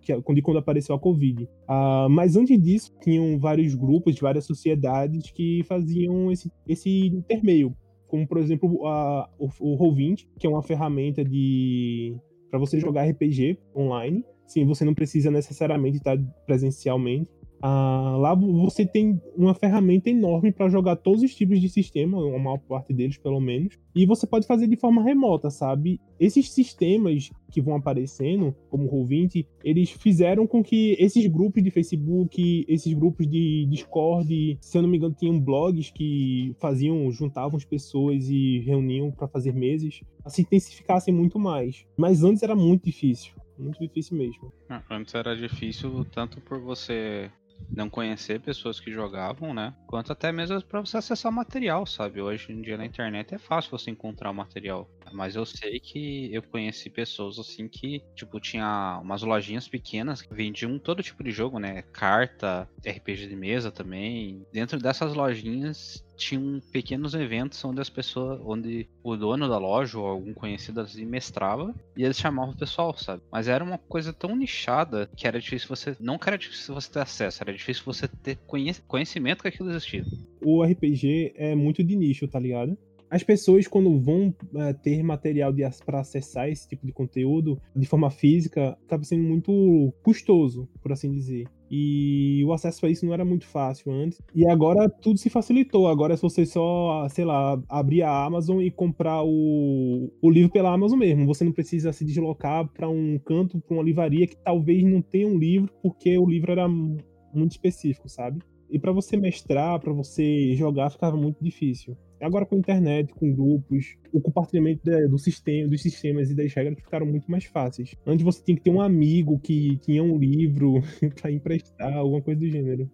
que, 0.00 0.20
quando, 0.22 0.40
quando 0.40 0.58
apareceu 0.58 0.94
a 0.94 1.00
Covid. 1.00 1.42
Uh, 1.42 2.08
mas 2.08 2.36
antes 2.36 2.60
disso, 2.62 2.92
tinham 3.02 3.36
vários 3.36 3.74
grupos, 3.74 4.16
várias 4.20 4.44
sociedades 4.44 5.32
que 5.32 5.64
faziam 5.64 6.30
esse, 6.30 6.48
esse 6.68 7.06
intermeio. 7.08 7.76
Como, 8.06 8.24
por 8.24 8.38
exemplo, 8.38 8.86
a, 8.86 9.28
o, 9.36 9.48
o 9.58 9.76
Roll20, 9.76 10.28
que 10.38 10.46
é 10.46 10.50
uma 10.50 10.62
ferramenta 10.62 11.24
de 11.24 12.14
para 12.48 12.60
você 12.60 12.78
jogar 12.78 13.08
RPG 13.10 13.58
online. 13.74 14.24
Sim, 14.46 14.64
você 14.64 14.84
não 14.84 14.94
precisa 14.94 15.30
necessariamente 15.30 15.98
estar 15.98 16.16
presencialmente. 16.46 17.30
Ah, 17.62 18.16
lá 18.18 18.34
você 18.34 18.84
tem 18.84 19.20
uma 19.34 19.54
ferramenta 19.54 20.10
enorme 20.10 20.52
para 20.52 20.68
jogar 20.68 20.96
todos 20.96 21.22
os 21.22 21.34
tipos 21.34 21.60
de 21.60 21.68
sistema, 21.68 22.18
a 22.18 22.38
maior 22.38 22.58
parte 22.58 22.92
deles 22.92 23.16
pelo 23.16 23.40
menos, 23.40 23.78
e 23.94 24.04
você 24.04 24.26
pode 24.26 24.46
fazer 24.46 24.66
de 24.66 24.76
forma 24.76 25.02
remota, 25.02 25.48
sabe? 25.50 25.98
Esses 26.20 26.50
sistemas 26.50 27.30
que 27.50 27.62
vão 27.62 27.76
aparecendo, 27.76 28.54
como 28.68 28.84
o 28.84 28.90
Roll20, 28.90 29.46
eles 29.64 29.90
fizeram 29.90 30.46
com 30.46 30.62
que 30.62 30.96
esses 30.98 31.26
grupos 31.26 31.62
de 31.62 31.70
Facebook, 31.70 32.64
esses 32.68 32.92
grupos 32.92 33.26
de 33.26 33.66
Discord, 33.70 34.58
se 34.60 34.76
eu 34.76 34.82
não 34.82 34.88
me 34.88 34.98
engano, 34.98 35.14
tinham 35.18 35.40
blogs 35.40 35.90
que 35.90 36.54
faziam, 36.58 37.10
juntavam 37.10 37.56
as 37.56 37.64
pessoas 37.64 38.28
e 38.28 38.60
reuniam 38.60 39.10
para 39.10 39.28
fazer 39.28 39.54
meses, 39.54 40.02
se 40.26 40.42
intensificassem 40.42 41.12
muito 41.12 41.38
mais. 41.38 41.86
Mas 41.96 42.22
antes 42.22 42.42
era 42.42 42.54
muito 42.54 42.84
difícil. 42.84 43.32
Muito 43.58 43.78
difícil 43.78 44.16
mesmo. 44.16 44.52
Ah, 44.68 44.82
antes 44.90 45.14
era 45.14 45.36
difícil 45.36 46.04
tanto 46.06 46.40
por 46.40 46.60
você 46.60 47.30
não 47.74 47.88
conhecer 47.88 48.40
pessoas 48.40 48.78
que 48.78 48.90
jogavam, 48.92 49.54
né? 49.54 49.74
Quanto 49.86 50.12
até 50.12 50.30
mesmo 50.30 50.62
para 50.64 50.80
você 50.80 50.98
acessar 50.98 51.32
material, 51.32 51.86
sabe? 51.86 52.20
Hoje 52.20 52.52
em 52.52 52.60
dia 52.60 52.76
na 52.76 52.84
internet 52.84 53.34
é 53.34 53.38
fácil 53.38 53.70
você 53.70 53.90
encontrar 53.90 54.30
o 54.30 54.34
material. 54.34 54.88
Mas 55.12 55.36
eu 55.36 55.46
sei 55.46 55.80
que 55.80 56.32
eu 56.34 56.42
conheci 56.42 56.90
pessoas 56.90 57.38
assim 57.38 57.68
que, 57.68 58.02
tipo, 58.14 58.38
tinha 58.40 58.98
umas 59.02 59.22
lojinhas 59.22 59.68
pequenas 59.68 60.20
que 60.20 60.34
vendiam 60.34 60.78
todo 60.78 61.02
tipo 61.02 61.22
de 61.24 61.30
jogo, 61.30 61.58
né? 61.58 61.82
Carta, 61.92 62.68
RPG 62.84 63.26
de 63.28 63.36
mesa 63.36 63.70
também. 63.72 64.44
Dentro 64.52 64.78
dessas 64.78 65.14
lojinhas 65.14 66.04
tinham 66.16 66.60
pequenos 66.72 67.14
eventos 67.14 67.64
onde 67.64 67.80
as 67.80 67.90
pessoas, 67.90 68.40
onde 68.44 68.88
o 69.02 69.16
dono 69.16 69.48
da 69.48 69.58
loja 69.58 69.98
ou 69.98 70.06
algum 70.06 70.32
conhecido 70.32 70.80
assim 70.80 71.04
mestrava 71.04 71.74
e 71.96 72.04
eles 72.04 72.18
chamavam 72.18 72.54
o 72.54 72.56
pessoal, 72.56 72.96
sabe? 72.96 73.22
Mas 73.30 73.48
era 73.48 73.62
uma 73.62 73.78
coisa 73.78 74.12
tão 74.12 74.34
nichada 74.34 75.08
que 75.16 75.26
era 75.26 75.40
difícil 75.40 75.68
você, 75.68 75.96
não 76.00 76.18
que 76.18 76.28
era 76.28 76.38
difícil 76.38 76.74
você 76.74 76.90
ter 76.90 77.00
acesso, 77.00 77.42
era 77.42 77.52
difícil 77.52 77.82
você 77.84 78.08
ter 78.08 78.38
conhecimento 78.86 79.42
que 79.42 79.48
aquilo 79.48 79.70
existia. 79.70 80.04
O 80.42 80.62
RPG 80.62 81.34
é 81.36 81.54
muito 81.54 81.84
de 81.84 81.96
nicho, 81.96 82.26
tá 82.26 82.38
ligado? 82.38 82.76
as 83.10 83.22
pessoas, 83.22 83.66
quando 83.66 83.98
vão 84.00 84.28
uh, 84.28 84.74
ter 84.82 85.02
material 85.02 85.52
para 85.84 86.00
acessar 86.00 86.48
esse 86.48 86.68
tipo 86.68 86.84
de 86.84 86.92
conteúdo 86.92 87.60
de 87.74 87.86
forma 87.86 88.10
física, 88.10 88.76
acaba 88.84 89.04
sendo 89.04 89.22
muito 89.22 89.92
custoso, 90.02 90.68
por 90.82 90.92
assim 90.92 91.12
dizer. 91.12 91.46
E 91.70 92.44
o 92.44 92.52
acesso 92.52 92.86
a 92.86 92.90
isso 92.90 93.04
não 93.04 93.12
era 93.12 93.24
muito 93.24 93.46
fácil 93.46 93.92
antes. 93.92 94.20
E 94.34 94.48
agora 94.48 94.88
tudo 94.88 95.18
se 95.18 95.28
facilitou. 95.28 95.88
Agora, 95.88 96.16
se 96.16 96.22
você 96.22 96.46
só, 96.46 97.08
sei 97.08 97.24
lá, 97.24 97.60
abrir 97.68 98.02
a 98.02 98.24
Amazon 98.24 98.60
e 98.60 98.70
comprar 98.70 99.22
o, 99.24 100.10
o 100.20 100.30
livro 100.30 100.50
pela 100.50 100.72
Amazon 100.72 100.98
mesmo, 100.98 101.26
você 101.26 101.44
não 101.44 101.52
precisa 101.52 101.92
se 101.92 102.04
deslocar 102.04 102.66
para 102.68 102.88
um 102.88 103.18
canto, 103.18 103.60
para 103.60 103.76
uma 103.76 103.82
livraria 103.82 104.26
que 104.26 104.36
talvez 104.36 104.84
não 104.84 105.02
tenha 105.02 105.26
um 105.26 105.38
livro, 105.38 105.72
porque 105.82 106.16
o 106.16 106.26
livro 106.26 106.52
era 106.52 106.68
muito 106.68 107.52
específico, 107.52 108.08
sabe? 108.08 108.40
E 108.70 108.78
para 108.78 108.92
você 108.92 109.16
mestrar, 109.16 109.78
para 109.80 109.92
você 109.92 110.54
jogar, 110.54 110.90
ficava 110.90 111.16
muito 111.16 111.42
difícil. 111.42 111.96
Agora 112.20 112.46
com 112.46 112.54
a 112.54 112.58
internet, 112.58 113.12
com 113.12 113.32
grupos, 113.34 113.96
o 114.12 114.20
compartilhamento 114.20 114.82
do 115.08 115.18
sistema, 115.18 115.68
dos 115.68 115.82
sistemas 115.82 116.30
e 116.30 116.34
das 116.34 116.52
regras 116.52 116.78
ficaram 116.78 117.06
muito 117.06 117.30
mais 117.30 117.44
fáceis. 117.44 117.94
Antes 118.06 118.24
você 118.24 118.42
tinha 118.42 118.56
que 118.56 118.62
ter 118.62 118.70
um 118.70 118.80
amigo 118.80 119.38
que 119.38 119.76
tinha 119.78 120.02
um 120.02 120.18
livro 120.18 120.82
para 121.20 121.30
emprestar, 121.30 121.92
alguma 121.92 122.22
coisa 122.22 122.40
do 122.40 122.48
gênero. 122.48 122.90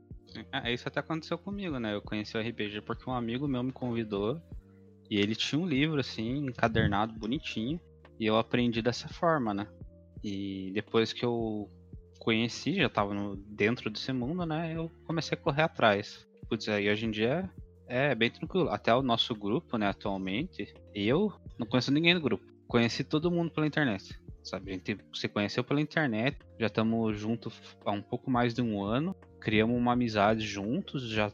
É, 0.53 0.73
isso 0.73 0.89
até 0.89 1.01
aconteceu 1.01 1.39
comigo, 1.39 1.79
né? 1.79 1.95
Eu 1.95 2.03
conheci 2.03 2.37
o 2.37 2.41
RPG 2.41 2.81
porque 2.83 3.09
um 3.09 3.13
amigo 3.13 3.47
meu 3.47 3.63
me 3.63 3.73
convidou 3.73 4.41
e 5.11 5.19
ele 5.19 5.35
tinha 5.35 5.61
um 5.61 5.67
livro 5.67 6.01
assim, 6.01 6.47
encadernado, 6.47 7.13
bonitinho, 7.13 7.79
e 8.19 8.27
eu 8.27 8.37
aprendi 8.37 8.81
dessa 8.81 9.09
forma, 9.09 9.53
né? 9.53 9.69
E 10.25 10.71
depois 10.73 11.13
que 11.13 11.25
eu 11.25 11.69
conheci, 12.19 12.77
já 12.77 12.89
tava 12.89 13.13
no, 13.13 13.37
dentro 13.37 13.91
desse 13.91 14.13
mundo, 14.13 14.47
né? 14.47 14.73
Eu 14.75 14.91
comecei 15.05 15.37
a 15.37 15.41
correr 15.41 15.63
atrás. 15.63 16.27
Putz, 16.49 16.69
aí 16.69 16.89
hoje 16.89 17.07
em 17.07 17.11
dia 17.11 17.49
é 17.93 18.15
bem 18.15 18.31
tranquilo. 18.31 18.71
Até 18.71 18.95
o 18.95 19.03
nosso 19.03 19.35
grupo, 19.35 19.77
né, 19.77 19.87
atualmente, 19.87 20.73
eu 20.95 21.31
não 21.59 21.67
conheço 21.67 21.93
ninguém 21.93 22.15
do 22.15 22.23
grupo. 22.23 22.43
Conheci 22.67 23.05
todo 23.05 23.31
mundo 23.31 23.51
pela 23.51 23.67
internet. 23.67 24.19
Sabe, 24.43 24.71
a 24.71 24.75
gente 24.75 24.99
se 25.15 25.29
conheceu 25.29 25.63
pela 25.63 25.81
internet, 25.81 26.37
já 26.59 26.67
estamos 26.67 27.17
juntos 27.17 27.77
há 27.85 27.93
um 27.93 28.03
pouco 28.03 28.29
mais 28.29 28.53
de 28.53 28.61
um 28.61 28.83
ano, 28.83 29.15
criamos 29.39 29.77
uma 29.77 29.93
amizade 29.93 30.41
juntos, 30.45 31.09
já, 31.09 31.31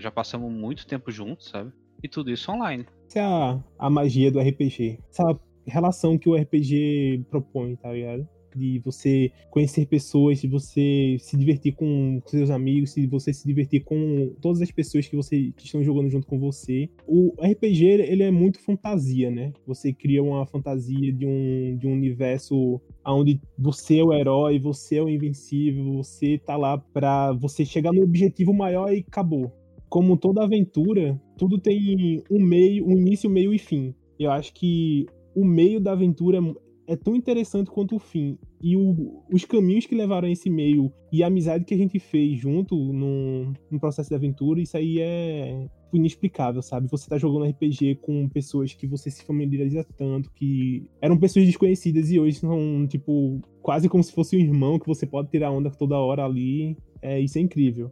já 0.00 0.10
passamos 0.10 0.50
muito 0.50 0.84
tempo 0.84 1.12
juntos, 1.12 1.50
sabe? 1.50 1.70
E 2.02 2.08
tudo 2.08 2.32
isso 2.32 2.50
online. 2.50 2.84
Essa 3.06 3.20
é 3.20 3.22
a, 3.22 3.60
a 3.78 3.88
magia 3.88 4.32
do 4.32 4.40
RPG. 4.40 4.98
Essa 5.08 5.38
relação 5.64 6.18
que 6.18 6.28
o 6.28 6.34
RPG 6.34 7.26
propõe, 7.30 7.76
tá 7.76 7.92
ligado? 7.92 8.28
De 8.58 8.78
você 8.80 9.30
conhecer 9.50 9.86
pessoas, 9.86 10.40
de 10.40 10.48
você 10.48 11.16
se 11.20 11.36
divertir 11.36 11.74
com 11.74 12.20
seus 12.26 12.50
amigos, 12.50 12.94
de 12.94 13.06
você 13.06 13.32
se 13.32 13.46
divertir 13.46 13.84
com 13.84 14.34
todas 14.40 14.60
as 14.60 14.70
pessoas 14.70 15.06
que 15.06 15.16
você 15.16 15.52
que 15.56 15.64
estão 15.64 15.82
jogando 15.82 16.08
junto 16.08 16.26
com 16.26 16.38
você. 16.38 16.88
O 17.06 17.34
RPG 17.40 17.84
ele 17.84 18.22
é 18.22 18.30
muito 18.30 18.60
fantasia, 18.60 19.30
né? 19.30 19.52
Você 19.66 19.92
cria 19.92 20.22
uma 20.22 20.46
fantasia 20.46 21.12
de 21.12 21.26
um, 21.26 21.76
de 21.76 21.86
um 21.86 21.92
universo 21.92 22.80
onde 23.06 23.40
você 23.58 23.98
é 23.98 24.04
o 24.04 24.12
herói, 24.12 24.58
você 24.58 24.96
é 24.96 25.02
o 25.02 25.08
invencível, 25.08 25.84
você 25.94 26.38
tá 26.38 26.56
lá 26.56 26.78
para 26.78 27.32
você 27.32 27.64
chegar 27.64 27.92
no 27.92 28.02
objetivo 28.02 28.52
maior 28.52 28.92
e 28.92 28.98
acabou. 28.98 29.52
Como 29.88 30.16
toda 30.16 30.42
aventura, 30.42 31.20
tudo 31.36 31.58
tem 31.58 32.22
um 32.30 32.40
meio, 32.42 32.86
um 32.86 32.92
início, 32.92 33.28
meio 33.28 33.52
e 33.52 33.58
fim. 33.58 33.94
Eu 34.18 34.30
acho 34.30 34.52
que 34.54 35.06
o 35.34 35.44
meio 35.44 35.80
da 35.80 35.92
aventura 35.92 36.38
é 36.86 36.96
tão 36.96 37.14
interessante 37.14 37.70
quanto 37.70 37.96
o 37.96 37.98
fim. 37.98 38.38
E 38.60 38.76
o, 38.76 39.22
os 39.32 39.44
caminhos 39.44 39.86
que 39.86 39.94
levaram 39.94 40.28
a 40.28 40.30
esse 40.30 40.50
meio 40.50 40.92
e 41.12 41.22
a 41.22 41.26
amizade 41.26 41.64
que 41.64 41.74
a 41.74 41.76
gente 41.76 41.98
fez 41.98 42.38
junto 42.38 42.74
no, 42.76 43.52
no 43.70 43.80
processo 43.80 44.08
de 44.08 44.14
aventura, 44.14 44.60
isso 44.60 44.76
aí 44.76 44.98
é 45.00 45.66
inexplicável, 45.92 46.62
sabe? 46.62 46.88
Você 46.90 47.08
tá 47.08 47.18
jogando 47.18 47.50
RPG 47.50 47.96
com 47.96 48.28
pessoas 48.28 48.72
que 48.72 48.86
você 48.86 49.10
se 49.10 49.24
familiariza 49.24 49.84
tanto, 49.96 50.30
que 50.32 50.88
eram 51.00 51.18
pessoas 51.18 51.44
desconhecidas 51.44 52.10
e 52.10 52.18
hoje 52.18 52.38
são, 52.38 52.86
tipo, 52.86 53.40
quase 53.60 53.88
como 53.88 54.02
se 54.02 54.12
fosse 54.12 54.36
um 54.36 54.40
irmão 54.40 54.78
que 54.78 54.86
você 54.86 55.06
pode 55.06 55.30
tirar 55.30 55.50
onda 55.50 55.70
toda 55.70 55.98
hora 55.98 56.24
ali. 56.24 56.76
É, 57.00 57.20
isso 57.20 57.38
é 57.38 57.40
incrível. 57.42 57.90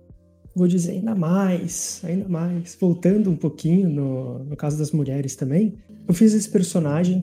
Vou 0.55 0.66
dizer 0.66 0.93
ainda 0.93 1.14
mais, 1.14 2.03
ainda 2.05 2.28
mais. 2.28 2.76
Voltando 2.80 3.30
um 3.30 3.36
pouquinho 3.36 3.88
no, 3.88 4.45
no 4.45 4.57
caso 4.57 4.78
das 4.78 4.91
mulheres 4.91 5.36
também, 5.36 5.74
eu 6.09 6.14
fiz 6.14 6.32
esse 6.32 6.51
personagem 6.51 7.22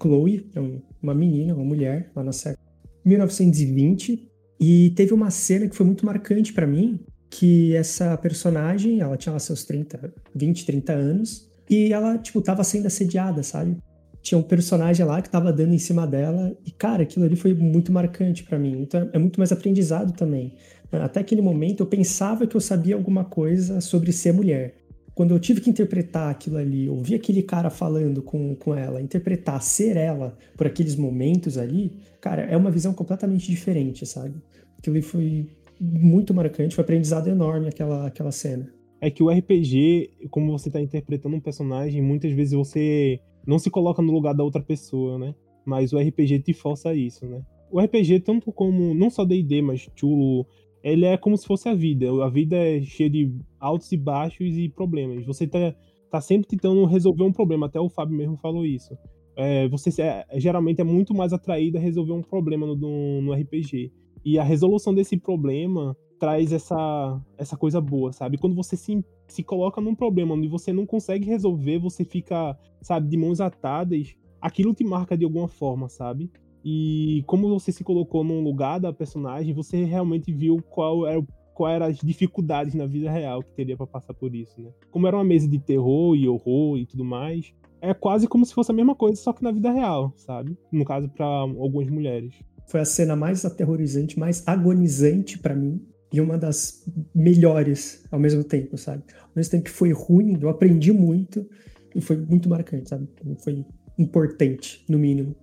Chloe, 0.00 0.48
é 0.54 0.60
uma 1.02 1.14
menina, 1.14 1.54
uma 1.54 1.64
mulher, 1.64 2.10
lá 2.14 2.22
na 2.22 2.32
série 2.32 2.56
1920, 3.04 4.28
e 4.58 4.90
teve 4.90 5.12
uma 5.12 5.30
cena 5.30 5.68
que 5.68 5.76
foi 5.76 5.86
muito 5.86 6.04
marcante 6.04 6.52
para 6.52 6.66
mim, 6.66 6.98
que 7.30 7.74
essa 7.74 8.16
personagem, 8.16 9.00
ela 9.00 9.16
tinha 9.16 9.32
lá 9.32 9.38
seus 9.38 9.64
30, 9.64 10.12
20, 10.34 10.66
30 10.66 10.92
anos, 10.92 11.50
e 11.68 11.92
ela, 11.92 12.16
tipo, 12.18 12.40
tava 12.40 12.64
sendo 12.64 12.86
assediada, 12.86 13.42
sabe? 13.42 13.76
Tinha 14.22 14.38
um 14.38 14.42
personagem 14.42 15.04
lá 15.04 15.20
que 15.20 15.30
tava 15.30 15.52
dando 15.52 15.74
em 15.74 15.78
cima 15.78 16.06
dela, 16.06 16.56
e, 16.64 16.70
cara, 16.70 17.02
aquilo 17.02 17.24
ali 17.24 17.36
foi 17.36 17.54
muito 17.54 17.92
marcante 17.92 18.42
para 18.44 18.58
mim. 18.58 18.82
Então, 18.82 19.08
é 19.12 19.18
muito 19.18 19.38
mais 19.38 19.52
aprendizado 19.52 20.12
também. 20.12 20.54
Até 20.90 21.20
aquele 21.20 21.42
momento, 21.42 21.82
eu 21.82 21.86
pensava 21.86 22.46
que 22.46 22.56
eu 22.56 22.60
sabia 22.60 22.94
alguma 22.94 23.24
coisa 23.24 23.80
sobre 23.80 24.12
ser 24.12 24.32
mulher 24.32 24.85
quando 25.16 25.30
eu 25.30 25.40
tive 25.40 25.62
que 25.62 25.70
interpretar 25.70 26.30
aquilo 26.30 26.58
ali, 26.58 26.90
ouvir 26.90 27.14
aquele 27.14 27.42
cara 27.42 27.70
falando 27.70 28.20
com, 28.20 28.54
com 28.54 28.74
ela, 28.74 29.00
interpretar, 29.00 29.62
ser 29.62 29.96
ela 29.96 30.36
por 30.54 30.66
aqueles 30.66 30.94
momentos 30.94 31.56
ali, 31.56 31.90
cara, 32.20 32.42
é 32.42 32.54
uma 32.54 32.70
visão 32.70 32.92
completamente 32.92 33.50
diferente, 33.50 34.04
sabe? 34.04 34.34
Aquilo 34.78 34.96
ali 34.96 35.02
foi 35.02 35.48
muito 35.80 36.34
marcante, 36.34 36.74
foi 36.74 36.82
um 36.82 36.84
aprendizado 36.84 37.28
enorme 37.28 37.66
aquela, 37.66 38.06
aquela 38.06 38.30
cena. 38.30 38.70
É 39.00 39.10
que 39.10 39.22
o 39.22 39.30
RPG, 39.30 40.28
como 40.30 40.52
você 40.52 40.68
está 40.68 40.82
interpretando 40.82 41.34
um 41.34 41.40
personagem, 41.40 42.02
muitas 42.02 42.32
vezes 42.32 42.52
você 42.52 43.18
não 43.46 43.58
se 43.58 43.70
coloca 43.70 44.02
no 44.02 44.12
lugar 44.12 44.34
da 44.34 44.44
outra 44.44 44.60
pessoa, 44.60 45.18
né? 45.18 45.34
Mas 45.64 45.94
o 45.94 45.98
RPG 45.98 46.40
te 46.40 46.52
força 46.52 46.90
a 46.90 46.94
isso, 46.94 47.24
né? 47.24 47.40
O 47.70 47.80
RPG, 47.80 48.20
tanto 48.20 48.52
como, 48.52 48.92
não 48.92 49.08
só 49.08 49.24
D&D, 49.24 49.62
mas 49.62 49.88
Chulo, 49.96 50.46
ele 50.86 51.04
é 51.04 51.16
como 51.16 51.36
se 51.36 51.44
fosse 51.44 51.68
a 51.68 51.74
vida. 51.74 52.06
A 52.24 52.28
vida 52.28 52.54
é 52.54 52.80
cheia 52.80 53.10
de 53.10 53.34
altos 53.58 53.90
e 53.90 53.96
baixos 53.96 54.56
e 54.56 54.68
problemas. 54.68 55.26
Você 55.26 55.44
tá, 55.44 55.74
tá 56.08 56.20
sempre 56.20 56.46
tentando 56.46 56.84
resolver 56.84 57.24
um 57.24 57.32
problema. 57.32 57.66
Até 57.66 57.80
o 57.80 57.88
Fábio 57.88 58.16
mesmo 58.16 58.36
falou 58.36 58.64
isso. 58.64 58.96
É, 59.34 59.66
você 59.66 60.00
é, 60.00 60.24
geralmente 60.34 60.80
é 60.80 60.84
muito 60.84 61.12
mais 61.12 61.32
atraído 61.32 61.76
a 61.76 61.80
resolver 61.80 62.12
um 62.12 62.22
problema 62.22 62.68
no, 62.68 62.76
no, 62.76 63.20
no 63.20 63.32
RPG. 63.32 63.92
E 64.24 64.38
a 64.38 64.44
resolução 64.44 64.94
desse 64.94 65.16
problema 65.16 65.96
traz 66.20 66.52
essa, 66.52 67.20
essa 67.36 67.56
coisa 67.56 67.80
boa, 67.80 68.12
sabe? 68.12 68.38
Quando 68.38 68.54
você 68.54 68.76
se, 68.76 69.04
se 69.26 69.42
coloca 69.42 69.80
num 69.80 69.94
problema 69.94 70.34
onde 70.34 70.46
você 70.46 70.72
não 70.72 70.86
consegue 70.86 71.26
resolver, 71.26 71.80
você 71.80 72.04
fica, 72.04 72.56
sabe, 72.80 73.08
de 73.08 73.16
mãos 73.16 73.40
atadas, 73.40 74.14
aquilo 74.40 74.72
te 74.72 74.84
marca 74.84 75.16
de 75.16 75.24
alguma 75.24 75.48
forma, 75.48 75.88
sabe? 75.88 76.30
E 76.68 77.22
como 77.28 77.48
você 77.48 77.70
se 77.70 77.84
colocou 77.84 78.24
num 78.24 78.42
lugar 78.42 78.80
da 78.80 78.92
personagem, 78.92 79.54
você 79.54 79.84
realmente 79.84 80.32
viu 80.32 80.60
qual 80.68 81.06
era 81.06 81.24
qual 81.54 81.70
eram 81.72 81.86
as 81.86 81.98
dificuldades 81.98 82.74
na 82.74 82.86
vida 82.86 83.10
real 83.10 83.40
que 83.40 83.54
teria 83.54 83.76
para 83.76 83.86
passar 83.86 84.12
por 84.12 84.34
isso, 84.34 84.60
né? 84.60 84.70
Como 84.90 85.06
era 85.06 85.16
uma 85.16 85.24
mesa 85.24 85.48
de 85.48 85.60
terror 85.60 86.14
e 86.16 86.28
horror 86.28 86.76
e 86.76 86.84
tudo 86.84 87.04
mais, 87.04 87.54
é 87.80 87.94
quase 87.94 88.26
como 88.26 88.44
se 88.44 88.52
fosse 88.52 88.72
a 88.72 88.74
mesma 88.74 88.96
coisa, 88.96 89.22
só 89.22 89.32
que 89.32 89.44
na 89.44 89.52
vida 89.52 89.70
real, 89.70 90.12
sabe? 90.16 90.58
No 90.72 90.84
caso 90.84 91.08
para 91.08 91.24
algumas 91.24 91.88
mulheres. 91.88 92.34
Foi 92.66 92.80
a 92.80 92.84
cena 92.84 93.14
mais 93.14 93.44
aterrorizante, 93.44 94.18
mais 94.18 94.46
agonizante 94.46 95.38
para 95.38 95.54
mim 95.54 95.80
e 96.12 96.20
uma 96.20 96.36
das 96.36 96.84
melhores 97.14 98.04
ao 98.10 98.18
mesmo 98.18 98.42
tempo, 98.42 98.76
sabe? 98.76 99.04
Ao 99.22 99.30
mesmo 99.36 99.52
tempo 99.52 99.64
que 99.64 99.70
foi 99.70 99.92
ruim, 99.92 100.36
eu 100.42 100.48
aprendi 100.48 100.92
muito 100.92 101.48
e 101.94 102.00
foi 102.00 102.16
muito 102.16 102.50
marcante, 102.50 102.88
sabe? 102.88 103.08
Foi 103.38 103.64
importante, 103.96 104.84
no 104.88 104.98
mínimo 104.98 105.34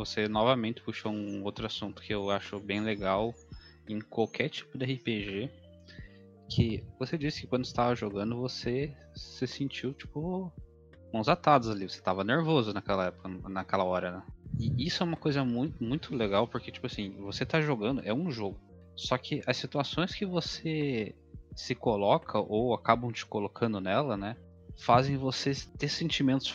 você 0.00 0.26
novamente 0.26 0.80
puxou 0.80 1.12
um 1.12 1.44
outro 1.44 1.66
assunto 1.66 2.00
que 2.00 2.14
eu 2.14 2.30
acho 2.30 2.58
bem 2.58 2.80
legal 2.80 3.34
em 3.86 4.00
qualquer 4.00 4.48
tipo 4.48 4.78
de 4.78 4.94
RPG. 4.94 5.50
Que 6.48 6.82
você 6.98 7.18
disse 7.18 7.42
que 7.42 7.46
quando 7.46 7.64
estava 7.64 7.94
jogando 7.94 8.36
você 8.36 8.96
se 9.14 9.46
sentiu 9.46 9.92
tipo 9.92 10.50
mãos 11.12 11.28
atadas 11.28 11.68
ali, 11.68 11.86
você 11.86 11.98
estava 11.98 12.24
nervoso 12.24 12.72
naquela 12.72 13.06
época, 13.06 13.28
naquela 13.50 13.84
hora, 13.84 14.10
né? 14.12 14.22
E 14.58 14.86
isso 14.86 15.02
é 15.02 15.06
uma 15.06 15.18
coisa 15.18 15.44
muito, 15.44 15.84
muito 15.84 16.16
legal 16.16 16.48
porque 16.48 16.72
tipo 16.72 16.86
assim, 16.86 17.10
você 17.18 17.42
está 17.42 17.60
jogando, 17.60 18.00
é 18.02 18.14
um 18.14 18.30
jogo. 18.30 18.58
Só 18.96 19.18
que 19.18 19.42
as 19.46 19.58
situações 19.58 20.14
que 20.14 20.24
você 20.24 21.14
se 21.54 21.74
coloca 21.74 22.38
ou 22.38 22.72
acabam 22.72 23.12
te 23.12 23.26
colocando 23.26 23.80
nela, 23.80 24.16
né, 24.16 24.34
fazem 24.78 25.16
você 25.16 25.52
ter 25.76 25.88
sentimentos 25.88 26.54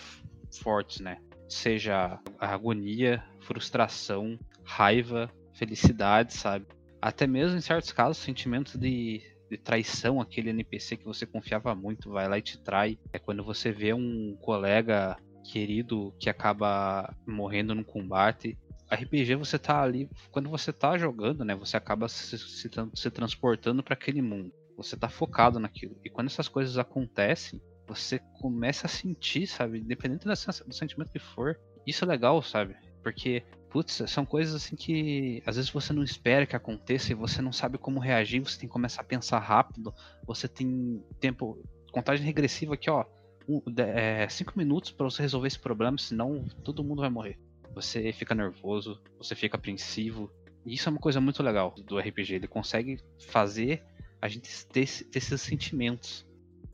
fortes, 0.52 1.00
né? 1.00 1.20
seja 1.48 2.20
agonia, 2.40 3.24
frustração, 3.46 4.38
raiva, 4.64 5.32
felicidade, 5.54 6.34
sabe? 6.34 6.66
Até 7.02 7.28
mesmo 7.28 7.58
em 7.58 7.62
certos 7.62 7.92
casos, 7.92 8.18
sentimentos 8.18 8.76
de, 8.76 9.22
de 9.50 9.58
traição, 9.58 10.20
aquele 10.20 10.50
NPC 10.50 10.98
que 10.98 11.06
você 11.06 11.26
confiava 11.26 11.76
muito 11.76 12.10
vai 12.10 12.28
lá 12.28 12.38
e 12.38 12.42
te 12.42 12.58
trai. 12.58 12.98
É 13.14 13.20
quando 13.20 13.44
você 13.44 13.72
vê 13.72 13.94
um 13.94 14.36
colega 14.42 15.16
querido 15.44 16.14
que 16.20 16.30
acaba 16.30 17.14
morrendo 17.28 17.76
no 17.76 17.86
combate. 17.86 18.58
RPG 18.92 19.36
você 19.36 19.58
tá 19.58 19.82
ali, 19.82 20.10
quando 20.32 20.50
você 20.50 20.74
tá 20.74 20.98
jogando, 20.98 21.44
né, 21.44 21.56
você 21.56 21.78
acaba 21.78 22.08
se, 22.08 22.38
se, 22.38 22.70
se 22.94 23.12
transportando 23.12 23.84
para 23.84 23.94
aquele 23.94 24.22
mundo. 24.22 24.52
Você 24.78 24.98
tá 24.98 25.08
focado 25.08 25.60
naquilo. 25.60 25.98
E 26.04 26.10
quando 26.10 26.28
essas 26.28 26.48
coisas 26.48 26.78
acontecem, 26.78 27.62
você 27.88 28.20
começa 28.42 28.88
a 28.88 28.90
sentir, 28.90 29.48
sabe? 29.48 29.80
Independente 29.80 30.26
do 30.26 30.74
sentimento 30.74 31.12
que 31.12 31.20
for. 31.20 31.58
Isso 31.86 32.04
é 32.04 32.08
legal, 32.08 32.42
sabe? 32.42 32.76
Porque, 33.06 33.44
putz, 33.70 34.02
são 34.08 34.26
coisas 34.26 34.56
assim 34.56 34.76
que 34.76 35.44
às 35.46 35.58
vezes 35.58 35.70
você 35.70 35.94
não 35.94 36.02
espera 36.02 36.48
que 36.48 36.56
aconteça 36.56 37.12
e 37.12 37.16
você 37.16 37.40
não 37.40 37.54
sabe 37.54 37.78
como 37.78 38.00
reagir, 38.00 38.40
você 38.40 38.58
tem 38.58 38.68
que 38.68 38.74
começar 38.74 39.02
a 39.02 39.06
pensar 39.06 39.38
rápido. 39.38 39.94
Você 40.26 40.48
tem 40.48 41.04
tempo. 41.20 41.64
Contagem 41.92 42.26
regressiva 42.26 42.74
aqui, 42.74 42.90
ó. 42.90 43.06
Um, 43.48 43.62
é, 43.78 44.28
cinco 44.28 44.54
minutos 44.58 44.90
para 44.90 45.04
você 45.04 45.22
resolver 45.22 45.48
esse 45.48 45.60
problema, 45.60 46.00
senão 46.00 46.46
todo 46.64 46.84
mundo 46.84 47.02
vai 47.02 47.12
morrer. 47.12 47.38
Você 47.76 48.12
fica 48.12 48.34
nervoso, 48.34 49.00
você 49.20 49.36
fica 49.36 49.56
apreensivo. 49.56 50.32
E 50.66 50.74
isso 50.74 50.90
é 50.90 50.92
uma 50.92 51.00
coisa 51.00 51.22
muito 51.22 51.44
legal 51.44 51.76
do 51.86 52.00
RPG. 52.00 52.34
Ele 52.34 52.48
consegue 52.48 52.98
fazer 53.28 53.84
a 54.20 54.28
gente 54.28 54.66
ter, 54.66 54.88
ter 54.88 55.20
esses 55.20 55.40
sentimentos. 55.42 56.26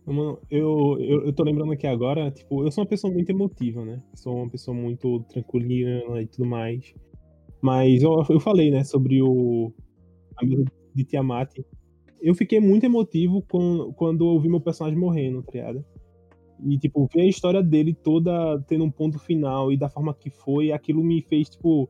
Mano, 0.06 0.40
eu, 0.50 0.98
eu, 1.00 1.26
eu 1.26 1.34
tô 1.34 1.44
lembrando 1.44 1.72
aqui 1.72 1.86
agora, 1.86 2.32
tipo, 2.32 2.66
eu 2.66 2.72
sou 2.72 2.84
uma 2.84 2.90
pessoa 2.90 3.14
muito 3.14 3.30
emotiva, 3.30 3.86
né? 3.86 4.02
Sou 4.16 4.36
uma 4.36 4.50
pessoa 4.50 4.76
muito 4.76 5.22
tranquilina 5.30 6.22
e 6.22 6.26
tudo 6.26 6.46
mais. 6.46 6.94
Mas 7.62 8.02
eu, 8.02 8.24
eu 8.30 8.40
falei, 8.40 8.72
né, 8.72 8.84
sobre 8.84 9.22
o. 9.22 9.72
A 10.38 10.46
mesa 10.46 10.66
de 10.94 11.04
Tiamat. 11.04 11.60
Eu 12.20 12.36
fiquei 12.36 12.60
muito 12.60 12.86
emotivo 12.86 13.44
quando, 13.50 13.94
quando 13.94 14.36
eu 14.36 14.40
vi 14.40 14.50
meu 14.50 14.62
personagem 14.62 15.00
morrendo, 15.00 15.44
tá 15.44 15.52
ligado? 15.54 15.86
E, 16.64 16.78
tipo, 16.78 17.08
ver 17.14 17.22
a 17.22 17.28
história 17.28 17.64
dele 17.64 17.94
toda 17.94 18.60
tendo 18.68 18.84
um 18.84 18.92
ponto 18.92 19.18
final 19.18 19.72
e 19.72 19.78
da 19.78 19.90
forma 19.90 20.14
que 20.14 20.30
foi, 20.30 20.72
aquilo 20.72 21.04
me 21.04 21.22
fez, 21.22 21.50
tipo, 21.50 21.90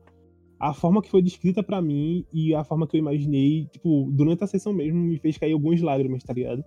a 0.58 0.72
forma 0.72 1.02
que 1.02 1.10
foi 1.10 1.20
descrita 1.20 1.62
para 1.62 1.82
mim 1.82 2.24
e 2.32 2.54
a 2.54 2.64
forma 2.64 2.86
que 2.86 2.96
eu 2.96 3.00
imaginei, 3.00 3.66
tipo, 3.66 4.10
durante 4.12 4.44
a 4.44 4.46
sessão 4.46 4.72
mesmo, 4.72 4.98
me 4.98 5.18
fez 5.18 5.36
cair 5.36 5.52
algumas 5.52 5.80
lágrimas, 5.82 6.22
tá 6.22 6.32
ligado? 6.32 6.64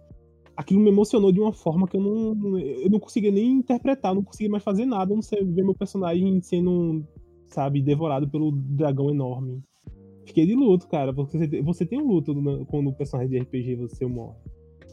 Aquilo 0.55 0.79
me 0.79 0.89
emocionou 0.89 1.31
de 1.31 1.39
uma 1.39 1.51
forma 1.51 1.87
que 1.87 1.97
eu 1.97 2.01
não, 2.01 2.57
eu 2.57 2.89
não 2.89 2.99
conseguia 2.99 3.31
nem 3.31 3.51
interpretar, 3.51 4.15
não 4.15 4.23
conseguia 4.23 4.49
mais 4.49 4.63
fazer 4.63 4.85
nada, 4.85 5.13
não 5.13 5.21
sei 5.21 5.43
ver 5.43 5.63
meu 5.63 5.75
personagem 5.75 6.41
sendo, 6.41 7.03
sabe, 7.47 7.81
devorado 7.81 8.29
pelo 8.29 8.51
dragão 8.51 9.09
enorme. 9.09 9.61
Fiquei 10.25 10.45
de 10.45 10.55
luto, 10.55 10.87
cara, 10.87 11.11
você, 11.11 11.61
você 11.61 11.85
tem 11.85 12.01
um 12.01 12.07
luto 12.07 12.33
quando 12.67 12.89
o 12.89 12.93
personagem 12.93 13.29
de 13.29 13.39
RPG 13.39 13.75
você 13.75 14.05
morre. 14.05 14.37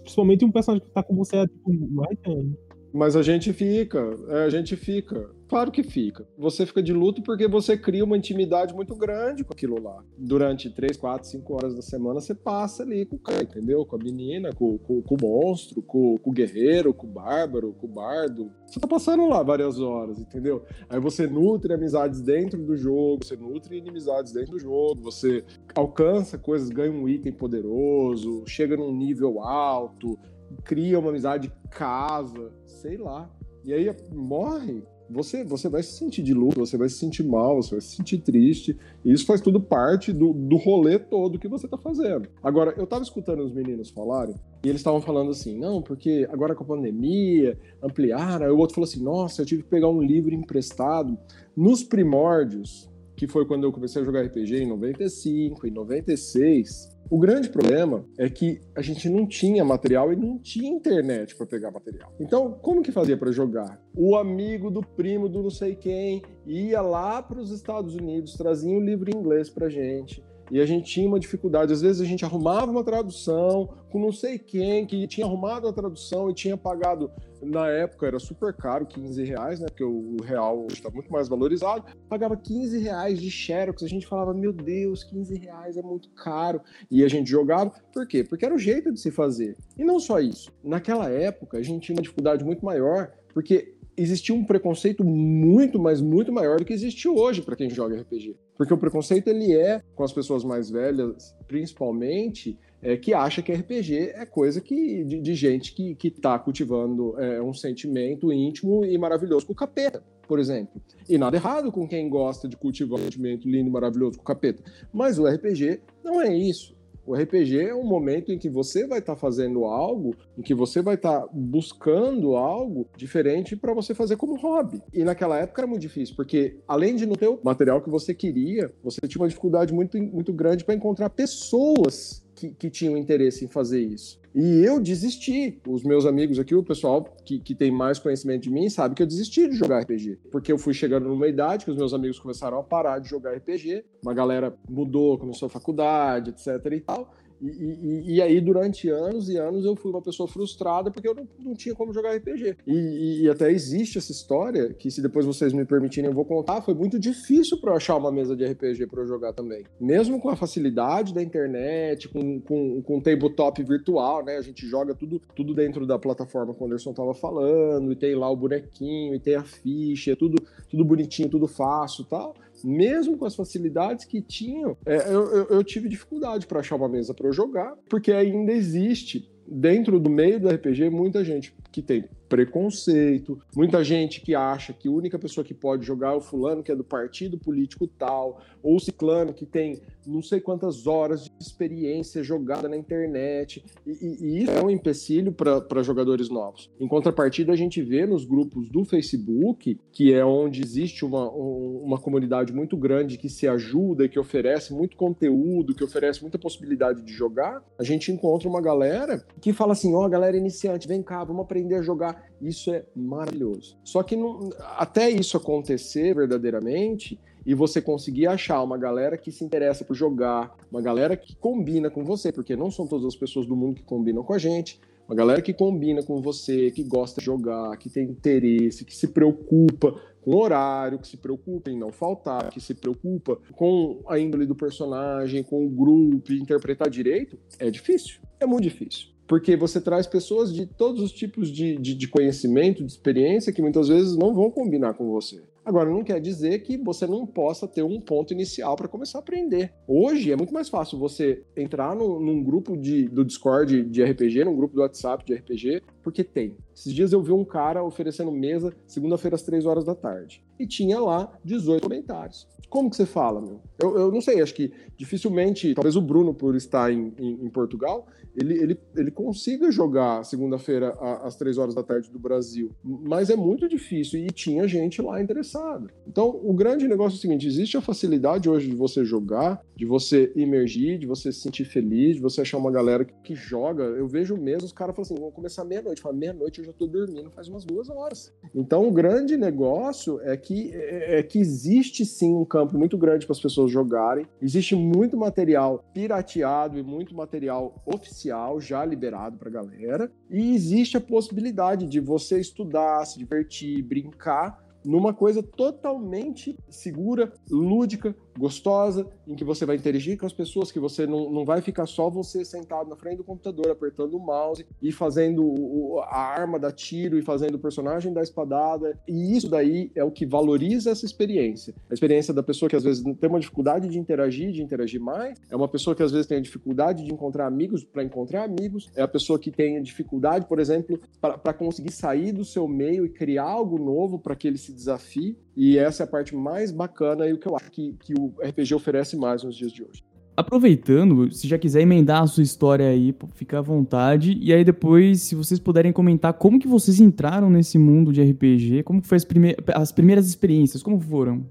Principalmente 0.02 0.44
um 0.44 0.50
personagem 0.50 0.86
que 0.86 0.92
tá 0.92 1.02
com 1.02 1.14
você 1.14 1.36
há 1.36 1.46
tipo, 1.46 1.72
mais 1.90 2.18
anos. 2.26 2.56
Mas 2.92 3.16
a 3.16 3.22
gente 3.22 3.52
fica, 3.52 3.98
é, 4.28 4.44
a 4.44 4.50
gente 4.50 4.76
fica. 4.76 5.30
Claro 5.48 5.70
que 5.70 5.82
fica. 5.82 6.26
Você 6.38 6.64
fica 6.64 6.82
de 6.82 6.92
luto 6.92 7.22
porque 7.22 7.46
você 7.46 7.76
cria 7.76 8.04
uma 8.04 8.16
intimidade 8.16 8.74
muito 8.74 8.94
grande 8.94 9.44
com 9.44 9.52
aquilo 9.52 9.82
lá. 9.82 10.02
Durante 10.16 10.70
3, 10.70 10.96
4, 10.96 11.28
5 11.28 11.54
horas 11.54 11.74
da 11.74 11.82
semana 11.82 12.20
você 12.20 12.34
passa 12.34 12.82
ali 12.82 13.04
com 13.04 13.16
o 13.16 13.18
cara, 13.18 13.42
entendeu? 13.42 13.84
Com 13.84 13.96
a 13.96 13.98
menina, 13.98 14.52
com, 14.52 14.78
com, 14.78 15.02
com 15.02 15.14
o 15.14 15.18
monstro, 15.20 15.82
com, 15.82 16.18
com, 16.18 16.30
o 16.30 16.32
guerreiro, 16.32 16.94
com 16.94 17.06
o 17.06 17.10
bárbaro, 17.10 17.74
com 17.74 17.86
o 17.86 17.90
bardo. 17.90 18.50
Você 18.66 18.80
tá 18.80 18.86
passando 18.86 19.26
lá 19.26 19.42
várias 19.42 19.78
horas, 19.78 20.18
entendeu? 20.18 20.64
Aí 20.88 21.00
você 21.00 21.26
nutre 21.26 21.72
amizades 21.72 22.20
dentro 22.20 22.62
do 22.62 22.76
jogo, 22.76 23.24
você 23.24 23.36
nutre 23.36 23.76
inimizades 23.76 24.32
dentro 24.32 24.52
do 24.52 24.58
jogo, 24.58 25.02
você 25.02 25.44
alcança 25.74 26.38
coisas, 26.38 26.70
ganha 26.70 26.92
um 26.92 27.08
item 27.08 27.32
poderoso, 27.32 28.42
chega 28.46 28.76
num 28.76 28.94
nível 28.94 29.42
alto, 29.42 30.18
cria 30.64 30.98
uma 30.98 31.10
amizade, 31.10 31.52
casa, 31.70 32.52
sei 32.66 32.96
lá. 32.96 33.30
E 33.64 33.72
aí 33.72 33.88
morre, 34.12 34.82
você, 35.12 35.44
você 35.44 35.68
vai 35.68 35.82
se 35.82 35.92
sentir 35.98 36.22
de 36.22 36.32
luto, 36.32 36.58
você 36.58 36.76
vai 36.76 36.88
se 36.88 36.96
sentir 36.96 37.22
mal, 37.22 37.62
você 37.62 37.72
vai 37.72 37.80
se 37.80 37.96
sentir 37.96 38.18
triste. 38.18 38.76
E 39.04 39.12
isso 39.12 39.26
faz 39.26 39.40
tudo 39.40 39.60
parte 39.60 40.12
do, 40.12 40.32
do 40.32 40.56
rolê 40.56 40.98
todo 40.98 41.38
que 41.38 41.48
você 41.48 41.68
tá 41.68 41.76
fazendo. 41.76 42.28
Agora, 42.42 42.74
eu 42.76 42.86
tava 42.86 43.02
escutando 43.02 43.44
os 43.44 43.52
meninos 43.52 43.90
falarem, 43.90 44.34
e 44.64 44.68
eles 44.68 44.80
estavam 44.80 45.00
falando 45.00 45.30
assim, 45.30 45.58
não, 45.58 45.82
porque 45.82 46.26
agora 46.30 46.54
com 46.54 46.64
a 46.64 46.66
pandemia, 46.66 47.58
ampliaram. 47.82 48.46
Aí 48.46 48.52
o 48.52 48.58
outro 48.58 48.74
falou 48.74 48.88
assim, 48.88 49.02
nossa, 49.02 49.42
eu 49.42 49.46
tive 49.46 49.62
que 49.62 49.68
pegar 49.68 49.88
um 49.88 50.00
livro 50.00 50.34
emprestado. 50.34 51.18
Nos 51.56 51.82
primórdios, 51.82 52.90
que 53.16 53.26
foi 53.26 53.46
quando 53.46 53.64
eu 53.64 53.72
comecei 53.72 54.02
a 54.02 54.04
jogar 54.04 54.22
RPG 54.22 54.62
em 54.62 54.66
95, 54.66 55.66
em 55.66 55.70
96, 55.70 56.92
o 57.10 57.18
grande 57.18 57.50
problema 57.50 58.06
é 58.18 58.30
que 58.30 58.60
a 58.74 58.80
gente 58.80 59.08
não 59.08 59.26
tinha 59.26 59.64
material 59.64 60.12
e 60.12 60.16
não 60.16 60.38
tinha 60.38 60.70
internet 60.70 61.36
para 61.36 61.46
pegar 61.46 61.70
material. 61.70 62.10
Então, 62.18 62.52
como 62.52 62.82
que 62.82 62.90
fazia 62.90 63.16
para 63.16 63.30
jogar? 63.30 63.78
O 63.94 64.16
amigo 64.16 64.70
do 64.70 64.80
primo 64.80 65.28
do 65.28 65.42
não 65.42 65.50
sei 65.50 65.74
quem 65.74 66.22
ia 66.46 66.80
lá 66.80 67.22
para 67.22 67.38
os 67.38 67.50
Estados 67.50 67.94
Unidos, 67.94 68.34
trazia 68.34 68.70
um 68.70 68.80
livro 68.80 69.10
em 69.10 69.18
inglês 69.18 69.50
para 69.50 69.68
gente 69.68 70.22
e 70.52 70.60
a 70.60 70.66
gente 70.66 70.84
tinha 70.84 71.08
uma 71.08 71.18
dificuldade. 71.18 71.72
Às 71.72 71.80
vezes 71.80 72.02
a 72.02 72.04
gente 72.04 72.26
arrumava 72.26 72.70
uma 72.70 72.84
tradução 72.84 73.70
com 73.90 73.98
não 73.98 74.12
sei 74.12 74.38
quem 74.38 74.86
que 74.86 75.08
tinha 75.08 75.26
arrumado 75.26 75.66
a 75.66 75.72
tradução 75.72 76.28
e 76.28 76.34
tinha 76.34 76.58
pagado, 76.58 77.10
na 77.42 77.68
época 77.68 78.06
era 78.06 78.18
super 78.18 78.52
caro, 78.52 78.84
15 78.84 79.24
reais, 79.24 79.60
né? 79.60 79.66
Porque 79.66 79.82
o 79.82 80.16
real 80.22 80.66
está 80.70 80.90
muito 80.90 81.10
mais 81.10 81.26
valorizado. 81.26 81.84
Pagava 82.06 82.36
15 82.36 82.78
reais 82.78 83.18
de 83.18 83.30
Xerox. 83.30 83.82
A 83.82 83.88
gente 83.88 84.06
falava, 84.06 84.34
meu 84.34 84.52
Deus, 84.52 85.02
15 85.04 85.38
reais 85.38 85.78
é 85.78 85.82
muito 85.82 86.10
caro. 86.10 86.60
E 86.90 87.02
a 87.02 87.08
gente 87.08 87.30
jogava. 87.30 87.72
Por 87.90 88.06
quê? 88.06 88.22
Porque 88.22 88.44
era 88.44 88.54
o 88.54 88.58
jeito 88.58 88.92
de 88.92 89.00
se 89.00 89.10
fazer. 89.10 89.56
E 89.78 89.82
não 89.82 89.98
só 89.98 90.20
isso. 90.20 90.52
Naquela 90.62 91.08
época 91.08 91.56
a 91.56 91.62
gente 91.62 91.86
tinha 91.86 91.96
uma 91.96 92.02
dificuldade 92.02 92.44
muito 92.44 92.62
maior, 92.62 93.10
porque 93.32 93.74
existia 93.96 94.34
um 94.34 94.44
preconceito 94.44 95.04
muito, 95.04 95.78
mas 95.78 96.00
muito 96.00 96.32
maior 96.32 96.58
do 96.58 96.64
que 96.64 96.72
existe 96.72 97.08
hoje 97.08 97.42
para 97.42 97.56
quem 97.56 97.68
joga 97.68 98.00
RPG. 98.00 98.36
Porque 98.62 98.74
o 98.74 98.78
preconceito 98.78 99.26
ele 99.26 99.52
é 99.52 99.82
com 99.92 100.04
as 100.04 100.12
pessoas 100.12 100.44
mais 100.44 100.70
velhas, 100.70 101.34
principalmente, 101.48 102.56
é, 102.80 102.96
que 102.96 103.12
acha 103.12 103.42
que 103.42 103.52
RPG 103.52 104.12
é 104.14 104.24
coisa 104.24 104.60
que, 104.60 105.02
de, 105.02 105.20
de 105.20 105.34
gente 105.34 105.74
que, 105.74 105.96
que 105.96 106.12
tá 106.12 106.38
cultivando 106.38 107.18
é, 107.18 107.42
um 107.42 107.52
sentimento 107.52 108.32
íntimo 108.32 108.84
e 108.84 108.96
maravilhoso 108.96 109.46
com 109.46 109.52
o 109.52 109.56
capeta, 109.56 110.00
por 110.28 110.38
exemplo. 110.38 110.80
E 111.08 111.18
nada 111.18 111.36
errado 111.36 111.72
com 111.72 111.88
quem 111.88 112.08
gosta 112.08 112.46
de 112.46 112.56
cultivar 112.56 113.00
um 113.00 113.02
sentimento 113.02 113.48
lindo 113.48 113.68
e 113.68 113.72
maravilhoso 113.72 114.18
com 114.18 114.22
o 114.22 114.26
capeta. 114.26 114.62
Mas 114.92 115.18
o 115.18 115.26
RPG 115.26 115.80
não 116.04 116.22
é 116.22 116.32
isso. 116.32 116.76
O 117.04 117.14
RPG 117.14 117.60
é 117.60 117.74
um 117.74 117.84
momento 117.84 118.30
em 118.30 118.38
que 118.38 118.48
você 118.48 118.86
vai 118.86 119.00
estar 119.00 119.14
tá 119.14 119.20
fazendo 119.20 119.64
algo, 119.64 120.14
em 120.38 120.42
que 120.42 120.54
você 120.54 120.80
vai 120.80 120.94
estar 120.94 121.22
tá 121.22 121.28
buscando 121.32 122.36
algo 122.36 122.86
diferente 122.96 123.56
para 123.56 123.74
você 123.74 123.94
fazer 123.94 124.16
como 124.16 124.36
hobby. 124.36 124.80
E 124.92 125.02
naquela 125.02 125.38
época 125.38 125.62
era 125.62 125.66
muito 125.66 125.82
difícil, 125.82 126.14
porque 126.14 126.56
além 126.66 126.94
de 126.94 127.04
não 127.04 127.16
ter 127.16 127.28
o 127.28 127.40
material 127.42 127.82
que 127.82 127.90
você 127.90 128.14
queria, 128.14 128.72
você 128.82 129.00
tinha 129.08 129.20
uma 129.20 129.28
dificuldade 129.28 129.72
muito, 129.72 129.98
muito 129.98 130.32
grande 130.32 130.64
para 130.64 130.74
encontrar 130.74 131.10
pessoas 131.10 132.21
que, 132.42 132.50
que 132.50 132.70
tinham 132.70 132.96
interesse 132.96 133.44
em 133.44 133.48
fazer 133.48 133.80
isso. 133.80 134.20
E 134.34 134.64
eu 134.64 134.80
desisti. 134.80 135.60
Os 135.68 135.84
meus 135.84 136.06
amigos 136.06 136.38
aqui, 136.38 136.54
o 136.54 136.62
pessoal 136.62 137.04
que, 137.24 137.38
que 137.38 137.54
tem 137.54 137.70
mais 137.70 137.98
conhecimento 137.98 138.42
de 138.42 138.50
mim, 138.50 138.68
sabe 138.68 138.94
que 138.94 139.02
eu 139.02 139.06
desisti 139.06 139.48
de 139.48 139.56
jogar 139.56 139.80
RPG. 139.80 140.18
Porque 140.30 140.50
eu 140.50 140.58
fui 140.58 140.72
chegando 140.72 141.08
numa 141.08 141.28
idade 141.28 141.64
que 141.64 141.70
os 141.70 141.76
meus 141.76 141.92
amigos 141.92 142.18
começaram 142.18 142.58
a 142.58 142.62
parar 142.62 142.98
de 142.98 143.08
jogar 143.08 143.34
RPG. 143.36 143.84
Uma 144.02 144.14
galera 144.14 144.54
mudou, 144.68 145.18
começou 145.18 145.46
a 145.46 145.50
faculdade, 145.50 146.30
etc 146.30 146.72
e 146.72 146.80
tal. 146.80 147.14
E, 147.42 147.48
e, 147.48 148.14
e, 148.14 148.22
aí, 148.22 148.40
durante 148.40 148.88
anos 148.88 149.28
e 149.28 149.36
anos, 149.36 149.64
eu 149.64 149.74
fui 149.74 149.90
uma 149.90 150.00
pessoa 150.00 150.28
frustrada 150.28 150.92
porque 150.92 151.08
eu 151.08 151.14
não, 151.14 151.26
não 151.40 151.54
tinha 151.54 151.74
como 151.74 151.92
jogar 151.92 152.14
RPG. 152.16 152.56
E, 152.64 153.22
e, 153.22 153.28
até 153.28 153.50
existe 153.50 153.98
essa 153.98 154.12
história, 154.12 154.72
que 154.72 154.90
se 154.90 155.02
depois 155.02 155.26
vocês 155.26 155.52
me 155.52 155.64
permitirem, 155.64 156.08
eu 156.08 156.14
vou 156.14 156.24
contar. 156.24 156.62
Foi 156.62 156.74
muito 156.74 157.00
difícil 157.00 157.60
para 157.60 157.72
eu 157.72 157.76
achar 157.76 157.96
uma 157.96 158.12
mesa 158.12 158.36
de 158.36 158.44
RPG 158.44 158.86
para 158.86 159.02
eu 159.02 159.06
jogar 159.06 159.32
também. 159.32 159.64
Mesmo 159.80 160.20
com 160.20 160.28
a 160.28 160.36
facilidade 160.36 161.12
da 161.12 161.20
internet, 161.20 162.08
com, 162.08 162.40
com, 162.40 162.80
com 162.82 163.00
tabletop 163.00 163.60
virtual, 163.64 164.24
né? 164.24 164.36
A 164.36 164.42
gente 164.42 164.64
joga 164.66 164.94
tudo, 164.94 165.20
tudo 165.34 165.52
dentro 165.52 165.84
da 165.84 165.98
plataforma 165.98 166.54
que 166.54 166.62
o 166.62 166.66
Anderson 166.66 166.92
tava 166.92 167.12
falando, 167.12 167.90
e 167.90 167.96
tem 167.96 168.14
lá 168.14 168.30
o 168.30 168.36
bonequinho, 168.36 169.16
e 169.16 169.18
tem 169.18 169.34
a 169.34 169.42
ficha, 169.42 170.12
é 170.12 170.16
tudo, 170.16 170.40
tudo 170.70 170.84
bonitinho, 170.84 171.28
tudo 171.28 171.48
fácil 171.48 172.04
tal 172.04 172.34
mesmo 172.64 173.16
com 173.16 173.24
as 173.24 173.34
facilidades 173.34 174.04
que 174.04 174.20
tinham, 174.20 174.76
é, 174.86 174.96
eu, 175.08 175.30
eu, 175.32 175.46
eu, 175.48 175.64
tive 175.64 175.88
dificuldade 175.88 176.46
para 176.46 176.60
achar 176.60 176.76
uma 176.76 176.88
mesa 176.88 177.14
para 177.14 177.26
eu 177.26 177.32
jogar, 177.32 177.74
porque 177.88 178.12
ainda 178.12 178.52
existe 178.52 179.30
dentro 179.46 179.98
do 179.98 180.08
meio 180.08 180.40
do 180.40 180.48
RPG 180.48 180.88
muita 180.90 181.24
gente 181.24 181.54
que 181.70 181.82
tem 181.82 182.04
preconceito, 182.32 183.38
muita 183.54 183.84
gente 183.84 184.22
que 184.22 184.34
acha 184.34 184.72
que 184.72 184.88
a 184.88 184.90
única 184.90 185.18
pessoa 185.18 185.44
que 185.44 185.52
pode 185.52 185.84
jogar 185.84 186.14
é 186.14 186.16
o 186.16 186.20
fulano 186.20 186.62
que 186.62 186.72
é 186.72 186.74
do 186.74 186.82
partido 186.82 187.36
político 187.36 187.86
tal, 187.86 188.40
ou 188.62 188.76
o 188.76 188.80
ciclano 188.80 189.34
que 189.34 189.44
tem 189.44 189.82
não 190.06 190.22
sei 190.22 190.40
quantas 190.40 190.86
horas 190.86 191.24
de 191.24 191.30
experiência 191.38 192.22
jogada 192.22 192.68
na 192.68 192.76
internet. 192.76 193.64
E, 193.86 193.90
e, 193.90 194.24
e 194.24 194.42
isso 194.42 194.52
é 194.52 194.62
um 194.62 194.70
empecilho 194.70 195.32
para 195.32 195.82
jogadores 195.82 196.28
novos. 196.28 196.70
Em 196.80 196.88
contrapartida, 196.88 197.52
a 197.52 197.56
gente 197.56 197.82
vê 197.82 198.06
nos 198.06 198.24
grupos 198.24 198.68
do 198.68 198.84
Facebook, 198.84 199.78
que 199.92 200.12
é 200.12 200.24
onde 200.24 200.62
existe 200.62 201.04
uma, 201.04 201.30
uma 201.30 201.98
comunidade 201.98 202.52
muito 202.52 202.76
grande 202.76 203.18
que 203.18 203.28
se 203.28 203.46
ajuda 203.46 204.08
que 204.08 204.18
oferece 204.18 204.72
muito 204.72 204.96
conteúdo, 204.96 205.74
que 205.74 205.84
oferece 205.84 206.22
muita 206.22 206.38
possibilidade 206.38 207.02
de 207.02 207.12
jogar, 207.12 207.62
a 207.78 207.84
gente 207.84 208.10
encontra 208.10 208.48
uma 208.48 208.60
galera 208.60 209.24
que 209.40 209.52
fala 209.52 209.72
assim: 209.72 209.94
ó, 209.94 210.06
oh, 210.06 210.08
galera 210.08 210.36
iniciante, 210.36 210.88
vem 210.88 211.02
cá, 211.02 211.22
vamos 211.24 211.42
aprender 211.42 211.76
a 211.76 211.82
jogar. 211.82 212.21
Isso 212.40 212.72
é 212.72 212.84
maravilhoso. 212.94 213.76
Só 213.84 214.02
que 214.02 214.16
não, 214.16 214.50
até 214.76 215.08
isso 215.08 215.36
acontecer 215.36 216.14
verdadeiramente, 216.14 217.18
e 217.44 217.54
você 217.54 217.80
conseguir 217.80 218.26
achar 218.26 218.62
uma 218.62 218.78
galera 218.78 219.16
que 219.16 219.32
se 219.32 219.44
interessa 219.44 219.84
por 219.84 219.94
jogar, 219.94 220.56
uma 220.70 220.80
galera 220.80 221.16
que 221.16 221.34
combina 221.36 221.90
com 221.90 222.04
você, 222.04 222.32
porque 222.32 222.56
não 222.56 222.70
são 222.70 222.86
todas 222.86 223.06
as 223.06 223.16
pessoas 223.16 223.46
do 223.46 223.56
mundo 223.56 223.76
que 223.76 223.82
combinam 223.82 224.22
com 224.22 224.32
a 224.32 224.38
gente, 224.38 224.80
uma 225.08 225.16
galera 225.16 225.42
que 225.42 225.52
combina 225.52 226.02
com 226.02 226.20
você, 226.20 226.70
que 226.70 226.82
gosta 226.82 227.20
de 227.20 227.26
jogar, 227.26 227.76
que 227.76 227.90
tem 227.90 228.04
interesse, 228.04 228.84
que 228.84 228.94
se 228.94 229.08
preocupa 229.08 230.00
com 230.22 230.30
o 230.30 230.40
horário, 230.40 230.98
que 230.98 231.08
se 231.08 231.16
preocupa 231.16 231.70
em 231.70 231.76
não 231.76 231.90
faltar, 231.90 232.50
que 232.50 232.60
se 232.60 232.74
preocupa 232.74 233.36
com 233.56 234.00
a 234.06 234.18
índole 234.18 234.46
do 234.46 234.54
personagem, 234.54 235.42
com 235.42 235.66
o 235.66 235.68
grupo, 235.68 236.32
interpretar 236.32 236.88
direito, 236.88 237.36
é 237.58 237.70
difícil. 237.70 238.20
É 238.38 238.46
muito 238.46 238.62
difícil 238.62 239.12
porque 239.32 239.56
você 239.56 239.80
traz 239.80 240.06
pessoas 240.06 240.52
de 240.52 240.66
todos 240.66 241.00
os 241.00 241.10
tipos 241.10 241.50
de, 241.50 241.78
de, 241.78 241.94
de, 241.94 242.06
conhecimento, 242.06 242.84
de 242.84 242.92
experiência, 242.92 243.50
que 243.50 243.62
muitas 243.62 243.88
vezes 243.88 244.14
não 244.14 244.34
vão 244.34 244.50
combinar 244.50 244.92
com 244.92 245.10
você. 245.10 245.42
Agora, 245.64 245.88
não 245.88 246.04
quer 246.04 246.20
dizer 246.20 246.58
que 246.58 246.76
você 246.76 247.06
não 247.06 247.26
possa 247.26 247.66
ter 247.66 247.82
um 247.82 247.98
ponto 247.98 248.34
inicial 248.34 248.76
para 248.76 248.88
começar 248.88 249.16
a 249.16 249.20
aprender. 249.20 249.72
Hoje 249.88 250.30
é 250.30 250.36
muito 250.36 250.52
mais 250.52 250.68
fácil 250.68 250.98
você 250.98 251.42
entrar 251.56 251.96
no, 251.96 252.20
num 252.20 252.44
grupo 252.44 252.76
de, 252.76 253.08
do 253.08 253.24
Discord 253.24 253.84
de 253.84 254.04
RPG, 254.04 254.44
num 254.44 254.54
grupo 254.54 254.74
do 254.74 254.82
WhatsApp 254.82 255.24
de 255.24 255.32
RPG, 255.32 255.82
porque 256.02 256.22
tem. 256.22 256.54
Esses 256.74 256.92
dias 256.92 257.14
eu 257.14 257.22
vi 257.22 257.32
um 257.32 257.44
cara 257.44 257.82
oferecendo 257.82 258.30
mesa 258.30 258.74
segunda-feira 258.86 259.34
às 259.34 259.42
3 259.42 259.64
horas 259.64 259.84
da 259.86 259.94
tarde. 259.94 260.44
E 260.58 260.66
tinha 260.66 261.00
lá 261.00 261.32
18 261.42 261.84
comentários. 261.84 262.46
Como 262.72 262.88
que 262.88 262.96
você 262.96 263.04
fala, 263.04 263.38
meu? 263.38 263.60
Eu, 263.78 263.98
eu 263.98 264.10
não 264.10 264.22
sei, 264.22 264.40
acho 264.40 264.54
que 264.54 264.72
dificilmente, 264.96 265.74
talvez 265.74 265.94
o 265.94 266.00
Bruno, 266.00 266.32
por 266.32 266.56
estar 266.56 266.90
em, 266.90 267.12
em, 267.18 267.44
em 267.44 267.50
Portugal, 267.50 268.06
ele, 268.34 268.54
ele, 268.54 268.80
ele 268.96 269.10
consiga 269.10 269.70
jogar 269.70 270.24
segunda-feira 270.24 270.96
às 271.22 271.36
3 271.36 271.58
horas 271.58 271.74
da 271.74 271.82
tarde 271.82 272.10
do 272.10 272.18
Brasil. 272.18 272.70
Mas 272.82 273.28
é 273.28 273.36
muito 273.36 273.68
difícil 273.68 274.20
e 274.20 274.28
tinha 274.28 274.66
gente 274.66 275.02
lá 275.02 275.20
interessada. 275.20 275.88
Então, 276.06 276.40
o 276.42 276.54
grande 276.54 276.88
negócio 276.88 277.16
é 277.16 277.18
o 277.18 277.20
seguinte: 277.20 277.46
existe 277.46 277.76
a 277.76 277.82
facilidade 277.82 278.48
hoje 278.48 278.70
de 278.70 278.74
você 278.74 279.04
jogar, 279.04 279.60
de 279.76 279.84
você 279.84 280.32
emergir, 280.34 280.98
de 280.98 281.06
você 281.06 281.30
se 281.30 281.40
sentir 281.40 281.66
feliz, 281.66 282.16
de 282.16 282.22
você 282.22 282.40
achar 282.40 282.56
uma 282.56 282.70
galera 282.70 283.04
que, 283.04 283.12
que 283.22 283.34
joga. 283.34 283.84
Eu 283.84 284.08
vejo 284.08 284.34
mesmo 284.34 284.64
os 284.64 284.72
caras 284.72 284.96
falam 284.96 285.04
assim: 285.04 285.14
vamos 285.14 285.34
começar 285.34 285.62
meia-noite. 285.62 286.00
Fala, 286.00 286.14
meia-noite 286.14 286.60
eu 286.60 286.64
já 286.64 286.72
tô 286.72 286.86
dormindo 286.86 287.30
faz 287.30 287.48
umas 287.48 287.66
duas 287.66 287.90
horas. 287.90 288.32
Então, 288.54 288.88
o 288.88 288.90
grande 288.90 289.36
negócio 289.36 290.20
é 290.22 290.36
que, 290.38 290.70
é, 290.72 291.18
é 291.18 291.22
que 291.22 291.38
existe 291.38 292.06
sim 292.06 292.34
um 292.34 292.44
campo 292.44 292.61
muito 292.64 292.96
grande 292.98 293.26
para 293.26 293.32
as 293.32 293.40
pessoas 293.40 293.70
jogarem. 293.70 294.26
Existe 294.40 294.74
muito 294.74 295.16
material 295.16 295.84
pirateado 295.92 296.78
e 296.78 296.82
muito 296.82 297.14
material 297.14 297.82
oficial 297.86 298.60
já 298.60 298.84
liberado 298.84 299.36
para 299.36 299.48
a 299.48 299.52
galera. 299.52 300.10
E 300.30 300.54
existe 300.54 300.96
a 300.96 301.00
possibilidade 301.00 301.86
de 301.86 302.00
você 302.00 302.40
estudar, 302.40 303.04
se 303.04 303.18
divertir, 303.18 303.82
brincar 303.82 304.62
numa 304.84 305.14
coisa 305.14 305.42
totalmente 305.42 306.56
segura, 306.68 307.32
lúdica, 307.50 308.14
gostosa, 308.38 309.06
em 309.26 309.34
que 309.34 309.44
você 309.44 309.64
vai 309.64 309.76
interagir 309.76 310.18
com 310.18 310.26
as 310.26 310.32
pessoas, 310.32 310.72
que 310.72 310.80
você 310.80 311.06
não, 311.06 311.30
não 311.30 311.44
vai 311.44 311.60
ficar 311.60 311.86
só 311.86 312.08
você 312.08 312.44
sentado 312.44 312.88
na 312.88 312.96
frente 312.96 313.18
do 313.18 313.24
computador, 313.24 313.70
apertando 313.70 314.16
o 314.16 314.20
mouse 314.20 314.66
e 314.80 314.90
fazendo 314.90 315.44
o, 315.44 316.00
a 316.00 316.18
arma 316.18 316.58
da 316.58 316.70
tiro 316.70 317.18
e 317.18 317.22
fazendo 317.22 317.54
o 317.56 317.58
personagem 317.58 318.12
da 318.12 318.22
espadada. 318.22 318.98
E 319.06 319.36
isso 319.36 319.48
daí 319.48 319.90
é 319.94 320.04
o 320.04 320.10
que 320.10 320.26
valoriza 320.26 320.90
essa 320.90 321.04
experiência. 321.04 321.74
A 321.90 321.94
experiência 321.94 322.32
da 322.32 322.42
pessoa 322.42 322.68
que 322.68 322.76
às 322.76 322.84
vezes 322.84 323.02
tem 323.02 323.28
uma 323.28 323.40
dificuldade 323.40 323.88
de 323.88 323.98
interagir, 323.98 324.52
de 324.52 324.62
interagir 324.62 325.00
mais, 325.00 325.38
é 325.50 325.56
uma 325.56 325.68
pessoa 325.68 325.94
que 325.94 326.02
às 326.02 326.12
vezes 326.12 326.26
tem 326.26 326.38
a 326.38 326.42
dificuldade 326.42 327.04
de 327.04 327.12
encontrar 327.12 327.46
amigos 327.46 327.84
para 327.84 328.02
encontrar 328.02 328.44
amigos, 328.44 328.90
é 328.94 329.02
a 329.02 329.08
pessoa 329.08 329.38
que 329.38 329.50
tem 329.50 329.76
a 329.76 329.82
dificuldade, 329.82 330.46
por 330.46 330.58
exemplo, 330.58 331.00
para 331.20 331.52
conseguir 331.52 331.92
sair 331.92 332.32
do 332.32 332.44
seu 332.44 332.66
meio 332.66 333.04
e 333.04 333.08
criar 333.08 333.44
algo 333.44 333.78
novo 333.78 334.18
para 334.18 334.34
que 334.34 334.48
ele 334.48 334.58
se 334.58 334.72
desafie. 334.72 335.36
E 335.54 335.76
essa 335.76 336.02
é 336.02 336.04
a 336.04 336.08
parte 336.08 336.34
mais 336.34 336.72
bacana 336.72 337.26
e 337.26 337.32
o 337.32 337.38
que 337.38 337.46
eu 337.46 337.56
acho 337.56 337.70
que, 337.70 337.94
que 338.00 338.14
o 338.26 338.34
RPG 338.42 338.74
oferece 338.74 339.16
mais 339.16 339.42
nos 339.42 339.56
dias 339.56 339.72
de 339.72 339.82
hoje. 339.82 340.02
Aproveitando, 340.34 341.30
se 341.30 341.46
já 341.46 341.58
quiser 341.58 341.82
emendar 341.82 342.22
a 342.22 342.26
sua 342.26 342.42
história 342.42 342.88
aí, 342.88 343.14
fica 343.34 343.58
à 343.58 343.60
vontade. 343.60 344.38
E 344.40 344.52
aí 344.52 344.64
depois, 344.64 345.20
se 345.20 345.34
vocês 345.34 345.60
puderem 345.60 345.92
comentar 345.92 346.32
como 346.32 346.58
que 346.58 346.66
vocês 346.66 347.00
entraram 347.00 347.50
nesse 347.50 347.76
mundo 347.76 348.12
de 348.12 348.22
RPG, 348.22 348.82
como 348.82 349.02
que 349.02 349.08
foi 349.08 349.16
as, 349.16 349.24
prime 349.26 349.54
as 349.74 349.92
primeiras 349.92 350.26
experiências, 350.26 350.82
como 350.82 350.98
foram? 350.98 351.46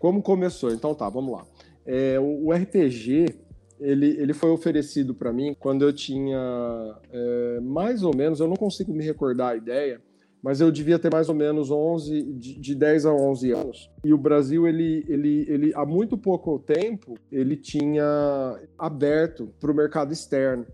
Como 0.00 0.20
começou? 0.20 0.72
Então 0.72 0.94
tá, 0.94 1.08
vamos 1.08 1.32
lá. 1.32 1.44
É, 1.86 2.18
o, 2.18 2.46
o, 2.46 2.52
RPG, 2.52 3.26
ele, 3.78 4.08
ele 4.20 4.34
foi 4.34 4.50
oferecido 4.50 5.14
para 5.14 5.32
mim 5.32 5.54
quando 5.58 5.82
eu 5.82 5.92
tinha 5.92 6.38
é, 7.12 7.60
mais 7.60 8.02
ou 8.02 8.14
menos, 8.14 8.40
eu 8.40 8.48
não 8.48 8.56
consigo 8.56 8.92
me 8.92 9.04
recordar 9.04 9.52
a 9.52 9.56
ideia, 9.56 10.02
mas 10.48 10.62
eu 10.62 10.72
devia 10.72 10.98
ter 10.98 11.12
mais 11.12 11.28
ou 11.28 11.34
menos 11.34 11.70
11, 11.70 12.22
de, 12.22 12.58
de 12.58 12.74
10 12.74 13.04
a 13.04 13.12
11 13.12 13.50
anos. 13.52 13.90
E 14.02 14.14
o 14.14 14.16
Brasil, 14.16 14.66
ele, 14.66 15.04
ele, 15.06 15.44
ele 15.46 15.72
há 15.74 15.84
muito 15.84 16.16
pouco 16.16 16.58
tempo, 16.58 17.18
ele 17.30 17.54
tinha 17.54 18.58
aberto 18.78 19.52
para 19.60 19.70
o 19.70 19.74
mercado 19.74 20.10
externo. 20.10 20.64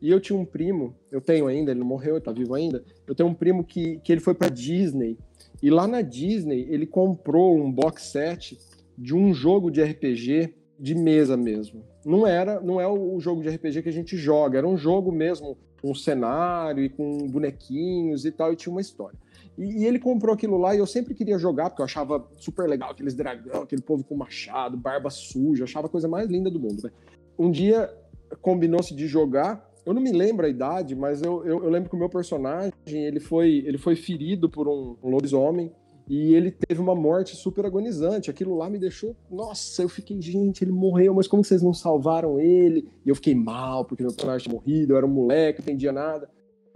E 0.00 0.08
eu 0.08 0.20
tinha 0.20 0.38
um 0.38 0.44
primo, 0.44 0.94
eu 1.10 1.20
tenho 1.20 1.48
ainda, 1.48 1.72
ele 1.72 1.80
não 1.80 1.86
morreu, 1.86 2.12
ele 2.12 2.18
está 2.18 2.30
vivo 2.30 2.54
ainda. 2.54 2.84
Eu 3.08 3.14
tenho 3.16 3.28
um 3.28 3.34
primo 3.34 3.64
que, 3.64 3.98
que 4.04 4.12
ele 4.12 4.20
foi 4.20 4.34
para 4.34 4.48
Disney. 4.48 5.18
E 5.60 5.68
lá 5.68 5.88
na 5.88 6.00
Disney, 6.00 6.68
ele 6.70 6.86
comprou 6.86 7.58
um 7.58 7.72
box 7.72 8.04
set 8.04 8.56
de 8.96 9.16
um 9.16 9.34
jogo 9.34 9.68
de 9.68 9.82
RPG 9.82 10.54
de 10.78 10.94
mesa 10.94 11.36
mesmo. 11.36 11.82
Não 12.06 12.24
era, 12.24 12.60
não 12.60 12.80
é 12.80 12.86
o 12.86 13.18
jogo 13.18 13.42
de 13.42 13.48
RPG 13.48 13.82
que 13.82 13.88
a 13.88 13.92
gente 13.92 14.16
joga, 14.16 14.58
era 14.58 14.68
um 14.68 14.76
jogo 14.76 15.10
mesmo 15.10 15.56
um 15.84 15.94
cenário 15.94 16.82
e 16.82 16.88
com 16.88 17.28
bonequinhos 17.28 18.24
e 18.24 18.32
tal, 18.32 18.52
e 18.52 18.56
tinha 18.56 18.72
uma 18.72 18.80
história. 18.80 19.18
E, 19.56 19.82
e, 19.82 19.86
ele 19.86 19.98
comprou 19.98 20.34
aquilo 20.34 20.58
lá 20.58 20.74
e 20.74 20.78
eu 20.78 20.86
sempre 20.86 21.14
queria 21.14 21.38
jogar, 21.38 21.70
porque 21.70 21.82
eu 21.82 21.86
achava 21.86 22.26
super 22.36 22.68
legal 22.68 22.90
aqueles 22.90 23.14
dragão, 23.14 23.62
aquele 23.62 23.82
povo 23.82 24.04
com 24.04 24.16
machado, 24.16 24.76
barba 24.76 25.10
suja, 25.10 25.64
achava 25.64 25.86
a 25.86 25.90
coisa 25.90 26.08
mais 26.08 26.28
linda 26.28 26.50
do 26.50 26.58
mundo. 26.58 26.82
Né? 26.82 26.90
Um 27.38 27.50
dia 27.50 27.92
combinou-se 28.40 28.94
de 28.94 29.06
jogar, 29.06 29.70
eu 29.86 29.92
não 29.92 30.00
me 30.00 30.12
lembro 30.12 30.46
a 30.46 30.48
idade, 30.48 30.94
mas 30.94 31.22
eu, 31.22 31.44
eu, 31.44 31.62
eu, 31.62 31.70
lembro 31.70 31.90
que 31.90 31.96
o 31.96 31.98
meu 31.98 32.08
personagem 32.08 32.72
ele 32.88 33.20
foi, 33.20 33.62
ele 33.66 33.78
foi 33.78 33.94
ferido 33.94 34.48
por 34.48 34.66
um, 34.66 34.96
um 35.02 35.10
lobisomem 35.10 35.70
e 36.08 36.34
ele 36.34 36.50
teve 36.50 36.80
uma 36.80 36.94
morte 36.94 37.36
super 37.36 37.64
agonizante. 37.66 38.30
Aquilo 38.30 38.56
lá 38.56 38.68
me 38.68 38.78
deixou. 38.78 39.14
Nossa, 39.30 39.82
eu 39.82 39.88
fiquei, 39.88 40.20
gente, 40.20 40.64
ele 40.64 40.72
morreu, 40.72 41.14
mas 41.14 41.26
como 41.26 41.44
vocês 41.44 41.62
não 41.62 41.72
salvaram 41.72 42.40
ele? 42.40 42.88
E 43.04 43.08
eu 43.08 43.14
fiquei 43.14 43.34
mal, 43.34 43.84
porque 43.84 44.02
meu 44.02 44.12
personagem 44.12 44.48
tinha 44.48 44.54
morrido, 44.54 44.92
eu 44.92 44.96
era 44.96 45.06
um 45.06 45.10
moleque, 45.10 45.60
não 45.60 45.64
entendia 45.64 45.92
nada. 45.92 46.30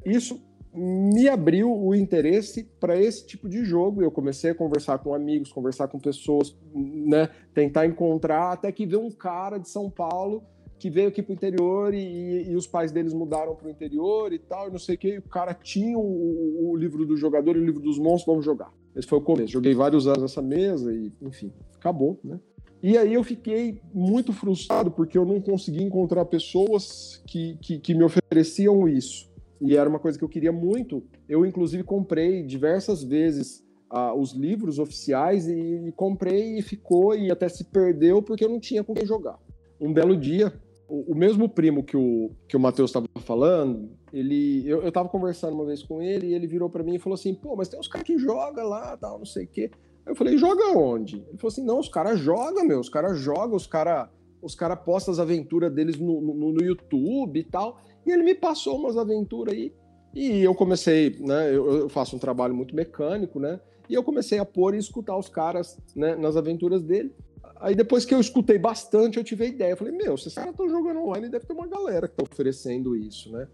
Isso 0.04 0.40
me 0.78 1.28
abriu 1.28 1.72
o 1.72 1.94
interesse 1.94 2.64
para 2.78 2.96
esse 2.96 3.26
tipo 3.26 3.48
de 3.48 3.64
jogo. 3.64 4.02
Eu 4.02 4.10
comecei 4.10 4.50
a 4.50 4.54
conversar 4.54 4.98
com 4.98 5.14
amigos, 5.14 5.52
conversar 5.52 5.88
com 5.88 5.98
pessoas, 5.98 6.56
né? 6.74 7.28
Tentar 7.52 7.86
encontrar, 7.86 8.52
até 8.52 8.70
que 8.70 8.86
veio 8.86 9.02
um 9.02 9.10
cara 9.10 9.58
de 9.58 9.68
São 9.68 9.90
Paulo 9.90 10.42
que 10.78 10.88
veio 10.88 11.08
aqui 11.08 11.20
pro 11.22 11.32
interior 11.32 11.92
e, 11.92 12.50
e 12.50 12.54
os 12.54 12.66
pais 12.66 12.92
deles 12.92 13.12
mudaram 13.12 13.54
pro 13.56 13.68
interior 13.68 14.32
e 14.32 14.38
tal, 14.38 14.68
e 14.68 14.70
não 14.70 14.78
sei 14.78 14.94
o 14.94 14.98
que. 14.98 15.18
O 15.18 15.22
cara 15.28 15.52
tinha 15.52 15.98
o, 15.98 16.70
o 16.70 16.76
livro 16.76 17.04
do 17.04 17.16
jogador 17.16 17.56
e 17.56 17.58
o 17.58 17.64
livro 17.64 17.82
dos 17.82 17.98
monstros, 17.98 18.26
vamos 18.26 18.44
jogar. 18.44 18.72
Esse 18.94 19.08
foi 19.08 19.18
o 19.18 19.22
começo. 19.22 19.52
Joguei 19.52 19.74
vários 19.74 20.06
anos 20.06 20.22
nessa 20.22 20.40
mesa 20.40 20.92
e, 20.92 21.12
enfim, 21.20 21.52
acabou, 21.74 22.20
né? 22.22 22.38
E 22.80 22.96
aí 22.96 23.12
eu 23.12 23.24
fiquei 23.24 23.80
muito 23.92 24.32
frustrado 24.32 24.90
porque 24.90 25.18
eu 25.18 25.24
não 25.24 25.40
consegui 25.40 25.82
encontrar 25.82 26.24
pessoas 26.26 27.20
que, 27.26 27.56
que, 27.60 27.80
que 27.80 27.92
me 27.92 28.04
ofereciam 28.04 28.88
isso. 28.88 29.27
E 29.60 29.76
era 29.76 29.88
uma 29.88 29.98
coisa 29.98 30.18
que 30.18 30.24
eu 30.24 30.28
queria 30.28 30.52
muito. 30.52 31.02
Eu, 31.28 31.44
inclusive, 31.44 31.82
comprei 31.82 32.42
diversas 32.42 33.02
vezes 33.02 33.64
uh, 33.92 34.14
os 34.18 34.32
livros 34.32 34.78
oficiais 34.78 35.48
e, 35.48 35.88
e, 35.88 35.92
comprei 35.92 36.58
e 36.58 36.62
ficou 36.62 37.14
e 37.14 37.30
até 37.30 37.48
se 37.48 37.64
perdeu 37.64 38.22
porque 38.22 38.44
eu 38.44 38.48
não 38.48 38.60
tinha 38.60 38.84
com 38.84 38.94
quem 38.94 39.06
jogar. 39.06 39.38
Um 39.80 39.92
belo 39.92 40.16
dia, 40.16 40.52
o, 40.88 41.12
o 41.12 41.14
mesmo 41.14 41.48
primo 41.48 41.82
que 41.82 41.96
o, 41.96 42.30
que 42.48 42.56
o 42.56 42.60
Matheus 42.60 42.90
estava 42.90 43.06
falando, 43.20 43.90
ele, 44.12 44.62
eu, 44.66 44.82
eu 44.82 44.92
tava 44.92 45.08
conversando 45.08 45.54
uma 45.54 45.66
vez 45.66 45.82
com 45.82 46.00
ele 46.00 46.28
e 46.28 46.34
ele 46.34 46.46
virou 46.46 46.70
para 46.70 46.84
mim 46.84 46.94
e 46.94 46.98
falou 46.98 47.14
assim: 47.14 47.34
pô, 47.34 47.56
mas 47.56 47.68
tem 47.68 47.78
uns 47.78 47.88
caras 47.88 48.06
que 48.06 48.18
jogam 48.18 48.68
lá, 48.68 48.96
tal, 48.96 49.18
não 49.18 49.26
sei 49.26 49.44
o 49.44 49.48
quê. 49.48 49.70
Eu 50.06 50.14
falei: 50.14 50.38
joga 50.38 50.76
onde? 50.76 51.16
Ele 51.28 51.38
falou 51.38 51.52
assim: 51.52 51.64
não, 51.64 51.78
os 51.78 51.88
caras 51.88 52.18
jogam, 52.18 52.64
meu, 52.64 52.80
os 52.80 52.88
caras 52.88 53.18
jogam, 53.18 53.56
os 53.56 53.66
caras 53.66 54.08
os 54.40 54.54
cara 54.54 54.76
postam 54.76 55.12
as 55.12 55.18
aventuras 55.18 55.72
deles 55.72 55.98
no, 55.98 56.20
no, 56.20 56.52
no, 56.52 56.62
YouTube 56.62 57.38
e 57.38 57.44
tal. 57.44 57.80
E 58.08 58.12
ele 58.12 58.22
me 58.22 58.34
passou 58.34 58.78
umas 58.78 58.96
aventuras 58.96 59.54
aí. 59.54 59.70
E 60.14 60.42
eu 60.42 60.54
comecei, 60.54 61.14
né? 61.20 61.54
Eu, 61.54 61.80
eu 61.80 61.88
faço 61.90 62.16
um 62.16 62.18
trabalho 62.18 62.54
muito 62.54 62.74
mecânico, 62.74 63.38
né? 63.38 63.60
E 63.86 63.92
eu 63.92 64.02
comecei 64.02 64.38
a 64.38 64.44
pôr 64.46 64.74
e 64.74 64.78
escutar 64.78 65.16
os 65.16 65.28
caras 65.28 65.78
né, 65.94 66.16
nas 66.16 66.34
aventuras 66.34 66.82
dele. 66.82 67.14
Aí 67.60 67.74
depois 67.74 68.06
que 68.06 68.14
eu 68.14 68.20
escutei 68.20 68.58
bastante, 68.58 69.18
eu 69.18 69.24
tive 69.24 69.44
a 69.44 69.48
ideia. 69.48 69.72
Eu 69.72 69.76
falei, 69.76 69.92
meu, 69.92 70.16
se 70.16 70.24
esses 70.24 70.34
caras 70.34 70.52
estão 70.52 70.70
jogando 70.70 71.00
online, 71.00 71.28
deve 71.28 71.44
ter 71.44 71.52
uma 71.52 71.66
galera 71.66 72.08
que 72.08 72.14
está 72.14 72.22
oferecendo 72.22 72.96
isso, 72.96 73.30
né? 73.30 73.46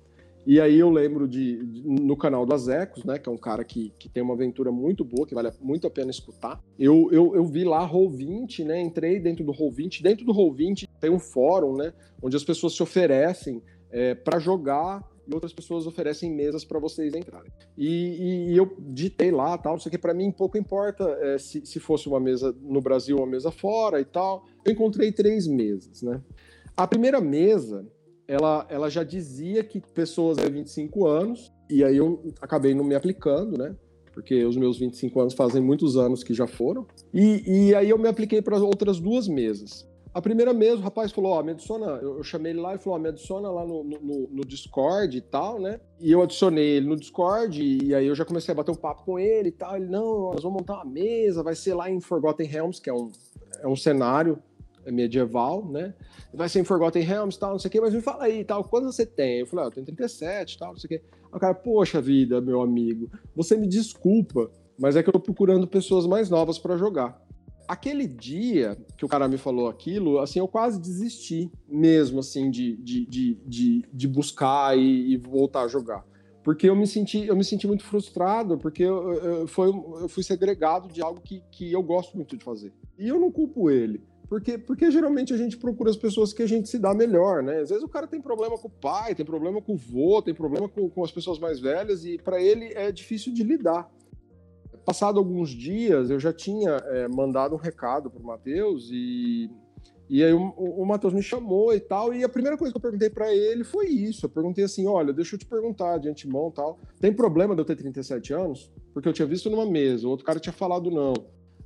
E 0.46 0.60
aí 0.60 0.78
eu 0.78 0.90
lembro 0.90 1.26
de, 1.26 1.64
de, 1.64 1.82
no 1.88 2.16
canal 2.16 2.44
do 2.44 2.52
Azecos, 2.52 3.02
né, 3.02 3.18
que 3.18 3.28
é 3.28 3.32
um 3.32 3.38
cara 3.38 3.64
que, 3.64 3.92
que 3.98 4.10
tem 4.10 4.22
uma 4.22 4.34
aventura 4.34 4.70
muito 4.70 5.02
boa, 5.02 5.26
que 5.26 5.34
vale 5.34 5.50
muito 5.60 5.86
a 5.86 5.90
pena 5.90 6.10
escutar. 6.10 6.62
Eu, 6.78 7.08
eu, 7.10 7.34
eu 7.34 7.46
vi 7.46 7.64
lá 7.64 7.88
Roll20, 7.88 8.62
né, 8.64 8.80
entrei 8.80 9.18
dentro 9.18 9.42
do 9.42 9.52
Roll20. 9.52 10.02
Dentro 10.02 10.26
do 10.26 10.34
Roll20 10.34 10.86
tem 11.00 11.10
um 11.10 11.18
fórum, 11.18 11.76
né, 11.76 11.94
onde 12.22 12.36
as 12.36 12.44
pessoas 12.44 12.74
se 12.74 12.82
oferecem 12.82 13.62
é, 13.94 14.12
para 14.12 14.40
jogar 14.40 15.08
e 15.26 15.32
outras 15.32 15.52
pessoas 15.52 15.86
oferecem 15.86 16.30
mesas 16.30 16.64
para 16.64 16.78
vocês 16.78 17.14
entrarem. 17.14 17.50
E, 17.78 17.88
e, 17.88 18.52
e, 18.52 18.56
eu 18.56 18.76
ditei 18.78 19.30
lá, 19.30 19.56
tal, 19.56 19.76
isso 19.76 19.88
aqui 19.88 19.96
para 19.96 20.12
mim 20.12 20.30
pouco 20.30 20.58
importa 20.58 21.04
é, 21.22 21.38
se, 21.38 21.64
se 21.64 21.80
fosse 21.80 22.08
uma 22.08 22.20
mesa 22.20 22.54
no 22.60 22.80
Brasil 22.80 23.16
ou 23.16 23.22
uma 23.22 23.30
mesa 23.30 23.50
fora 23.50 24.00
e 24.00 24.04
tal. 24.04 24.44
Eu 24.64 24.72
encontrei 24.72 25.12
três 25.12 25.46
mesas, 25.46 26.02
né. 26.02 26.20
A 26.76 26.86
primeira 26.86 27.20
mesa 27.20 27.86
ela, 28.26 28.66
ela 28.68 28.90
já 28.90 29.04
dizia 29.04 29.62
que 29.62 29.80
pessoas 29.80 30.36
de 30.38 30.50
25 30.50 31.06
anos, 31.06 31.52
e 31.70 31.84
aí 31.84 31.96
eu 31.96 32.22
acabei 32.40 32.74
não 32.74 32.84
me 32.84 32.94
aplicando, 32.94 33.56
né? 33.56 33.74
Porque 34.12 34.44
os 34.44 34.56
meus 34.56 34.78
25 34.78 35.20
anos 35.20 35.34
fazem 35.34 35.62
muitos 35.62 35.96
anos 35.96 36.22
que 36.22 36.34
já 36.34 36.46
foram. 36.46 36.86
E, 37.12 37.68
e 37.68 37.74
aí 37.74 37.90
eu 37.90 37.98
me 37.98 38.08
apliquei 38.08 38.42
para 38.42 38.56
outras 38.58 39.00
duas 39.00 39.28
mesas. 39.28 39.88
A 40.14 40.22
primeira 40.22 40.54
mesa, 40.54 40.76
o 40.76 40.80
rapaz 40.80 41.10
falou, 41.10 41.32
ó, 41.32 41.42
me 41.42 41.50
adiciona, 41.50 41.86
eu, 42.00 42.18
eu, 42.18 42.22
chamei 42.22 42.52
ele 42.52 42.60
lá 42.60 42.76
e 42.76 42.78
falou, 42.78 42.96
ó, 42.96 43.02
me 43.02 43.08
adiciona 43.08 43.50
lá 43.50 43.66
no, 43.66 43.82
no, 43.82 44.28
no, 44.30 44.44
Discord 44.44 45.16
e 45.16 45.20
tal, 45.20 45.58
né? 45.58 45.80
E 46.00 46.12
eu 46.12 46.22
adicionei 46.22 46.76
ele 46.76 46.86
no 46.86 46.96
Discord 46.96 47.60
e, 47.60 47.86
e 47.88 47.94
aí 47.96 48.06
eu 48.06 48.14
já 48.14 48.24
comecei 48.24 48.52
a 48.52 48.54
bater 48.54 48.70
um 48.70 48.76
papo 48.76 49.04
com 49.04 49.18
ele 49.18 49.48
e 49.48 49.52
tal. 49.52 49.74
Ele, 49.74 49.86
não, 49.86 50.30
nós 50.32 50.44
vamos 50.44 50.60
montar 50.60 50.74
uma 50.74 50.84
mesa, 50.84 51.42
vai 51.42 51.56
ser 51.56 51.74
lá 51.74 51.90
em 51.90 52.00
Forgotten 52.00 52.46
Realms, 52.46 52.80
que 52.80 52.88
é 52.88 52.94
um, 52.94 53.10
é 53.60 53.66
um 53.66 53.74
cenário 53.74 54.40
medieval, 54.86 55.68
né? 55.68 55.92
Vai 56.32 56.48
ser 56.48 56.60
em 56.60 56.64
Forgotten 56.64 57.02
Realms, 57.02 57.36
tal, 57.36 57.50
não 57.50 57.58
sei 57.58 57.68
o 57.68 57.72
quê, 57.72 57.80
mas 57.80 57.92
me 57.92 58.00
fala 58.00 58.24
aí, 58.24 58.44
tal, 58.44 58.62
quantos 58.62 58.94
você 58.94 59.04
tem? 59.04 59.40
Eu 59.40 59.46
falei, 59.48 59.64
ah, 59.64 59.68
eu 59.68 59.72
tenho 59.72 59.86
37, 59.86 60.58
tal, 60.58 60.72
não 60.72 60.78
sei 60.78 60.86
o 60.86 60.88
quê. 60.90 61.02
Aí 61.24 61.36
o 61.36 61.40
cara, 61.40 61.54
poxa 61.54 62.00
vida, 62.00 62.40
meu 62.40 62.60
amigo, 62.60 63.10
você 63.34 63.56
me 63.56 63.66
desculpa, 63.66 64.48
mas 64.78 64.94
é 64.94 65.02
que 65.02 65.08
eu 65.08 65.12
tô 65.12 65.18
procurando 65.18 65.66
pessoas 65.66 66.06
mais 66.06 66.30
novas 66.30 66.56
para 66.56 66.76
jogar. 66.76 67.23
Aquele 67.66 68.06
dia 68.06 68.76
que 68.96 69.04
o 69.04 69.08
cara 69.08 69.28
me 69.28 69.38
falou 69.38 69.68
aquilo, 69.68 70.18
assim, 70.18 70.38
eu 70.38 70.48
quase 70.48 70.80
desisti 70.80 71.50
mesmo, 71.68 72.20
assim, 72.20 72.50
de, 72.50 72.76
de, 72.76 73.06
de, 73.06 73.34
de, 73.46 73.84
de 73.92 74.08
buscar 74.08 74.76
e, 74.76 75.12
e 75.12 75.16
voltar 75.16 75.62
a 75.62 75.68
jogar 75.68 76.04
porque 76.42 76.68
eu 76.68 76.76
me 76.76 76.86
senti 76.86 77.26
eu 77.26 77.34
me 77.34 77.42
senti 77.42 77.66
muito 77.66 77.82
frustrado 77.82 78.58
porque 78.58 78.82
eu, 78.82 79.12
eu, 79.14 79.46
foi, 79.48 79.68
eu 79.68 80.08
fui 80.08 80.22
segregado 80.22 80.92
de 80.92 81.00
algo 81.00 81.18
que, 81.22 81.42
que 81.50 81.72
eu 81.72 81.82
gosto 81.82 82.14
muito 82.14 82.36
de 82.36 82.44
fazer 82.44 82.70
e 82.98 83.08
eu 83.08 83.18
não 83.18 83.32
culpo 83.32 83.70
ele 83.70 84.04
porque, 84.28 84.58
porque 84.58 84.90
geralmente 84.90 85.32
a 85.32 85.36
gente 85.36 85.56
procura 85.56 85.90
as 85.90 85.96
pessoas 85.96 86.32
que 86.32 86.42
a 86.42 86.46
gente 86.46 86.68
se 86.68 86.78
dá 86.78 86.94
melhor, 86.94 87.42
né? 87.42 87.60
Às 87.60 87.68
vezes 87.68 87.84
o 87.84 87.88
cara 87.88 88.06
tem 88.06 88.20
problema 88.20 88.56
com 88.58 88.68
o 88.68 88.70
pai, 88.70 89.14
tem 89.14 89.24
problema 89.24 89.60
com 89.60 89.74
o 89.74 89.76
vô, 89.76 90.22
tem 90.22 90.34
problema 90.34 90.68
com, 90.68 90.88
com 90.88 91.04
as 91.04 91.12
pessoas 91.12 91.38
mais 91.38 91.60
velhas 91.60 92.04
e 92.04 92.16
para 92.18 92.40
ele 92.40 92.72
é 92.74 92.90
difícil 92.90 93.32
de 93.32 93.42
lidar. 93.42 93.88
Passado 94.84 95.18
alguns 95.18 95.50
dias, 95.50 96.10
eu 96.10 96.20
já 96.20 96.32
tinha 96.32 96.70
é, 96.70 97.08
mandado 97.08 97.54
um 97.54 97.58
recado 97.58 98.10
pro 98.10 98.22
Matheus 98.22 98.90
e, 98.92 99.50
e 100.10 100.22
aí 100.22 100.32
o, 100.32 100.50
o 100.56 100.84
Matheus 100.84 101.14
me 101.14 101.22
chamou 101.22 101.72
e 101.74 101.80
tal. 101.80 102.12
E 102.12 102.22
a 102.22 102.28
primeira 102.28 102.56
coisa 102.56 102.72
que 102.72 102.76
eu 102.76 102.82
perguntei 102.82 103.08
para 103.08 103.34
ele 103.34 103.64
foi 103.64 103.86
isso. 103.86 104.26
Eu 104.26 104.30
perguntei 104.30 104.64
assim: 104.64 104.86
olha, 104.86 105.12
deixa 105.12 105.34
eu 105.34 105.38
te 105.38 105.46
perguntar 105.46 105.98
de 105.98 106.08
antemão 106.08 106.50
tal. 106.50 106.78
Tem 107.00 107.12
problema 107.12 107.54
de 107.54 107.62
eu 107.62 107.64
ter 107.64 107.76
37 107.76 108.34
anos? 108.34 108.70
Porque 108.92 109.08
eu 109.08 109.12
tinha 109.12 109.26
visto 109.26 109.48
numa 109.48 109.66
mesa, 109.66 110.06
o 110.06 110.10
outro 110.10 110.26
cara 110.26 110.38
tinha 110.38 110.52
falado 110.52 110.90
não. 110.90 111.14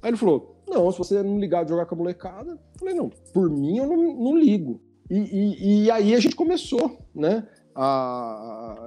Aí 0.01 0.11
ele 0.11 0.17
falou: 0.17 0.63
Não, 0.69 0.91
se 0.93 0.99
você 0.99 1.23
não 1.23 1.39
ligar 1.39 1.65
de 1.65 1.71
jogar 1.71 1.87
com 1.87 1.95
a 1.95 1.99
molecada, 1.99 2.53
eu 2.53 2.79
falei: 2.79 2.95
Não, 2.95 3.11
por 3.33 3.51
mim 3.51 3.79
eu 3.79 3.87
não, 3.87 3.97
não 3.97 4.39
ligo. 4.39 4.81
E, 5.11 5.17
e, 5.17 5.85
e, 5.85 5.91
aí 5.91 6.15
a 6.15 6.21
gente 6.21 6.37
começou, 6.37 6.99
né? 7.15 7.47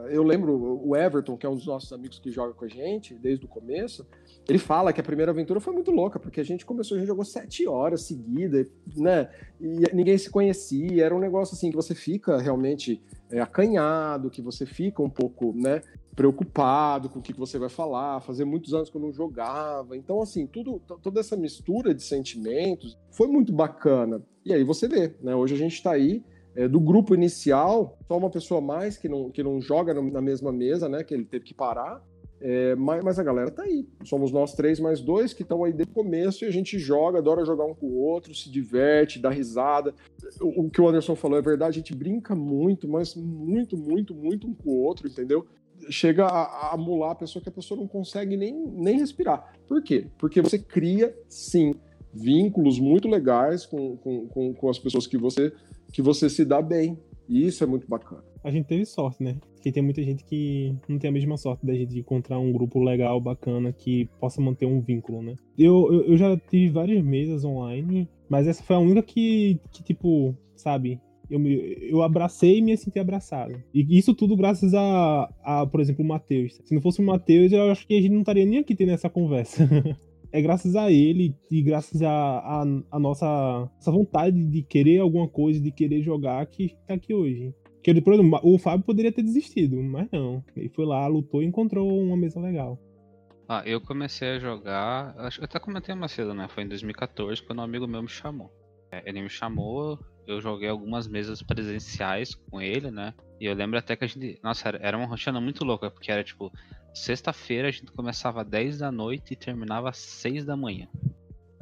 Eu 0.10 0.24
lembro 0.24 0.82
o 0.84 0.96
Everton, 0.96 1.38
que 1.38 1.46
é 1.46 1.50
um 1.50 1.56
dos 1.56 1.66
nossos 1.66 1.92
amigos 1.94 2.20
que 2.20 2.30
joga 2.30 2.54
com 2.54 2.66
a 2.66 2.68
gente 2.68 3.14
desde 3.16 3.46
o 3.46 3.48
começo, 3.48 4.06
ele 4.50 4.60
fala 4.60 4.92
que 4.92 5.00
a 5.00 5.04
primeira 5.04 5.32
aventura 5.32 5.60
foi 5.60 5.74
muito 5.74 5.92
louca, 5.92 6.20
porque 6.20 6.42
a 6.42 6.44
gente 6.44 6.66
começou, 6.66 6.98
a 6.98 7.00
gente 7.00 7.08
jogou 7.08 7.24
sete 7.24 7.66
horas 7.68 8.02
seguidas, 8.02 8.68
né? 8.98 9.30
E 9.60 9.84
ninguém 9.94 10.18
se 10.18 10.30
conhecia, 10.30 11.06
era 11.06 11.16
um 11.16 11.20
negócio 11.20 11.56
assim 11.56 11.70
que 11.70 11.76
você 11.76 11.96
fica 11.96 12.38
realmente 12.38 13.02
é, 13.30 13.40
acanhado, 13.40 14.30
que 14.30 14.42
você 14.42 14.66
fica 14.66 15.02
um 15.02 15.10
pouco, 15.10 15.54
né? 15.56 15.82
preocupado 16.16 17.10
com 17.10 17.20
o 17.20 17.22
que 17.22 17.34
você 17.34 17.58
vai 17.58 17.70
falar, 17.70 18.20
fazia 18.20 18.46
muitos 18.46 18.74
anos 18.74 18.90
que 18.90 18.98
eu 18.98 19.02
não 19.02 19.14
jogava. 19.14 19.96
Então, 19.96 20.22
assim, 20.22 20.46
tudo, 20.46 20.82
toda 21.02 21.20
essa 21.20 21.38
mistura 21.38 21.94
de 21.94 22.04
sentimentos 22.04 22.98
foi 23.12 23.28
muito 23.28 23.54
bacana. 23.54 24.22
E 24.46 24.54
aí 24.54 24.64
você 24.64 24.88
vê, 24.88 25.16
né? 25.22 25.34
Hoje 25.36 25.56
a 25.56 25.58
gente 25.58 25.76
está 25.76 25.92
aí, 25.92 26.24
é, 26.56 26.68
do 26.68 26.80
grupo 26.80 27.16
inicial, 27.16 27.98
só 28.08 28.18
uma 28.18 28.30
pessoa 28.30 28.60
mais 28.62 28.98
que 28.98 29.08
não, 29.08 29.30
que 29.30 29.42
não 29.42 29.62
joga 29.62 29.94
na 29.94 30.22
mesma 30.22 30.52
mesa, 30.52 30.90
né? 30.90 31.04
Que 31.04 31.14
ele 31.14 31.26
teve 31.26 31.46
que 31.46 31.54
parar. 31.54 32.04
É, 32.44 32.76
mas, 32.76 33.04
mas, 33.04 33.20
a 33.20 33.24
galera 33.24 33.52
tá 33.52 33.64
aí. 33.64 33.88
Somos 34.04 34.32
nós 34.32 34.56
três 34.56 34.80
mais 34.80 35.00
dois 35.00 35.32
que 35.32 35.44
estão 35.44 35.64
aí 35.64 35.72
desde 35.72 35.92
o 35.92 35.96
começo 35.96 36.44
e 36.44 36.48
a 36.48 36.52
gente 36.52 36.80
joga, 36.80 37.20
adora 37.20 37.46
jogar 37.46 37.66
um 37.66 37.76
com 37.76 37.86
o 37.86 38.00
outro, 38.00 38.34
se 38.34 38.50
diverte, 38.50 39.20
dá 39.20 39.30
risada. 39.30 39.94
O, 40.42 40.66
o 40.66 40.70
que 40.70 40.82
o 40.82 40.88
Anderson 40.88 41.16
falou 41.16 41.38
é 41.38 41.42
verdade, 41.42 41.78
a 41.78 41.82
gente 41.82 41.96
brinca 41.96 42.34
muito, 42.34 42.88
mas 42.88 43.16
muito, 43.16 43.78
muito, 43.78 44.16
muito 44.16 44.48
um 44.48 44.56
com 44.56 44.72
o 44.72 44.82
outro, 44.82 45.08
entendeu? 45.08 45.46
chega 45.90 46.26
a, 46.26 46.44
a 46.44 46.74
amular 46.74 47.12
a 47.12 47.16
pessoa 47.16 47.42
que 47.42 47.50
a 47.50 47.52
pessoa 47.52 47.80
não 47.80 47.88
consegue 47.88 48.38
nem, 48.38 48.54
nem 48.54 49.00
respirar. 49.00 49.54
Por 49.68 49.82
quê? 49.82 50.08
Porque 50.18 50.42
você 50.42 50.60
cria, 50.60 51.16
sim, 51.28 51.74
vínculos 52.14 52.80
muito 52.80 53.08
legais 53.08 53.66
com, 53.66 53.98
com, 53.98 54.28
com, 54.28 54.54
com 54.54 54.70
as 54.70 54.78
pessoas 54.78 55.08
que 55.08 55.18
você, 55.18 55.52
que 55.92 56.02
você 56.02 56.30
se 56.30 56.46
dá 56.46 56.62
bem. 56.62 56.98
E 57.28 57.48
isso 57.48 57.64
é 57.64 57.68
muito 57.68 57.88
bacana. 57.88 58.24
A 58.44 58.52
gente 58.52 58.66
teve 58.66 58.86
sorte, 58.86 59.24
né? 59.24 59.38
Porque 59.54 59.72
tem 59.72 59.84
muita 59.84 60.02
gente 60.04 60.24
que 60.26 60.76
não 60.90 60.98
tem 60.98 61.10
a 61.10 61.14
mesma 61.14 61.38
sorte 61.38 61.66
da 61.66 61.74
gente 61.74 61.98
encontrar 61.98 62.40
um 62.40 62.52
grupo 62.52 62.80
legal, 62.84 63.22
bacana, 63.22 63.72
que 63.72 64.10
possa 64.20 64.42
manter 64.42 64.66
um 64.66 64.82
vínculo, 64.82 65.22
né? 65.22 65.36
Eu, 65.58 65.88
eu, 65.94 66.04
eu 66.06 66.18
já 66.18 66.36
tive 66.36 66.70
várias 66.70 67.04
mesas 67.04 67.46
online, 67.46 68.10
mas 68.28 68.48
essa 68.48 68.64
foi 68.64 68.76
a 68.76 68.80
única 68.80 69.04
que, 69.04 69.60
que 69.72 69.84
tipo, 69.84 70.36
sabe, 70.56 71.00
eu, 71.30 71.40
eu 71.48 72.02
abracei 72.02 72.58
e 72.58 72.62
me 72.62 72.76
senti 72.76 73.00
abraçado. 73.00 73.64
E 73.74 73.98
isso 73.98 74.14
tudo 74.14 74.36
graças 74.36 74.74
a, 74.74 75.30
a 75.44 75.66
por 75.66 75.80
exemplo, 75.80 76.04
o 76.04 76.08
Matheus. 76.08 76.60
Se 76.66 76.74
não 76.76 76.82
fosse 76.82 77.00
o 77.00 77.06
Matheus, 77.06 77.54
eu 77.54 77.72
acho 77.72 77.88
que 77.88 77.98
a 77.98 78.02
gente 78.02 78.12
não 78.12 78.22
estaria 78.22 78.46
nem 78.46 78.60
aqui 78.60 78.76
tendo 78.76 78.92
essa 78.92 79.10
conversa. 79.10 79.68
é 80.32 80.42
graças 80.42 80.76
a 80.76 80.92
ele 80.92 81.36
e 81.50 81.62
graças 81.62 82.02
a, 82.02 82.10
a, 82.10 82.64
a 82.92 83.00
nossa 83.00 83.70
vontade 83.86 84.46
de 84.46 84.62
querer 84.62 85.00
alguma 85.00 85.28
coisa, 85.28 85.60
de 85.60 85.72
querer 85.72 86.02
jogar, 86.02 86.46
que 86.46 86.76
tá 86.88 86.94
aqui 86.94 87.14
hoje. 87.14 87.54
Que, 87.84 87.92
exemplo, 87.92 88.40
o 88.44 88.58
Fábio 88.60 88.86
poderia 88.86 89.12
ter 89.12 89.24
desistido, 89.24 89.82
mas 89.82 90.08
não. 90.12 90.44
Ele 90.56 90.70
foi 90.70 90.86
lá, 90.86 91.06
lutou 91.08 91.42
e 91.42 91.48
encontrou 91.48 91.90
uma 92.00 92.16
mesa 92.16 92.40
legal. 92.40 92.80
Ah, 93.50 93.64
eu 93.66 93.82
comecei 93.82 94.30
a 94.30 94.40
jogar, 94.40 95.14
acho 95.18 95.42
eu 95.42 95.46
até 95.46 95.60
comentei 95.60 95.94
mais 95.96 96.12
cedo, 96.12 96.34
né? 96.34 96.48
Foi 96.48 96.64
em 96.64 96.68
2014, 96.68 97.42
quando 97.44 97.60
um 97.60 97.64
amigo 97.64 97.88
meu 97.88 98.02
me 98.02 98.08
chamou. 98.08 98.50
É, 98.92 99.10
ele 99.10 99.22
me 99.22 99.30
chamou, 99.30 100.00
eu 100.28 100.40
joguei 100.40 100.70
algumas 100.70 101.08
mesas 101.08 101.42
presenciais 101.42 102.36
com 102.36 102.62
ele, 102.62 102.92
né? 102.92 103.14
E 103.40 103.46
eu 103.46 103.56
lembro 103.56 103.80
até 103.80 103.96
que 103.96 104.04
a 104.04 104.08
gente. 104.08 104.40
Nossa, 104.44 104.70
era 104.80 104.96
uma 104.96 105.08
rotina 105.08 105.42
muito 105.42 105.66
louca, 105.66 105.90
porque 105.90 106.12
era 106.12 106.24
tipo, 106.24 106.52
sexta-feira 106.94 107.68
a 107.68 107.72
gente 107.72 107.92
começava 107.92 108.42
às 108.42 108.48
10 108.48 108.80
da 108.80 108.92
noite 108.92 109.34
e 109.34 109.36
terminava 109.36 109.90
às 109.90 109.98
6 109.98 110.46
da 110.46 110.56
manhã. 110.56 110.88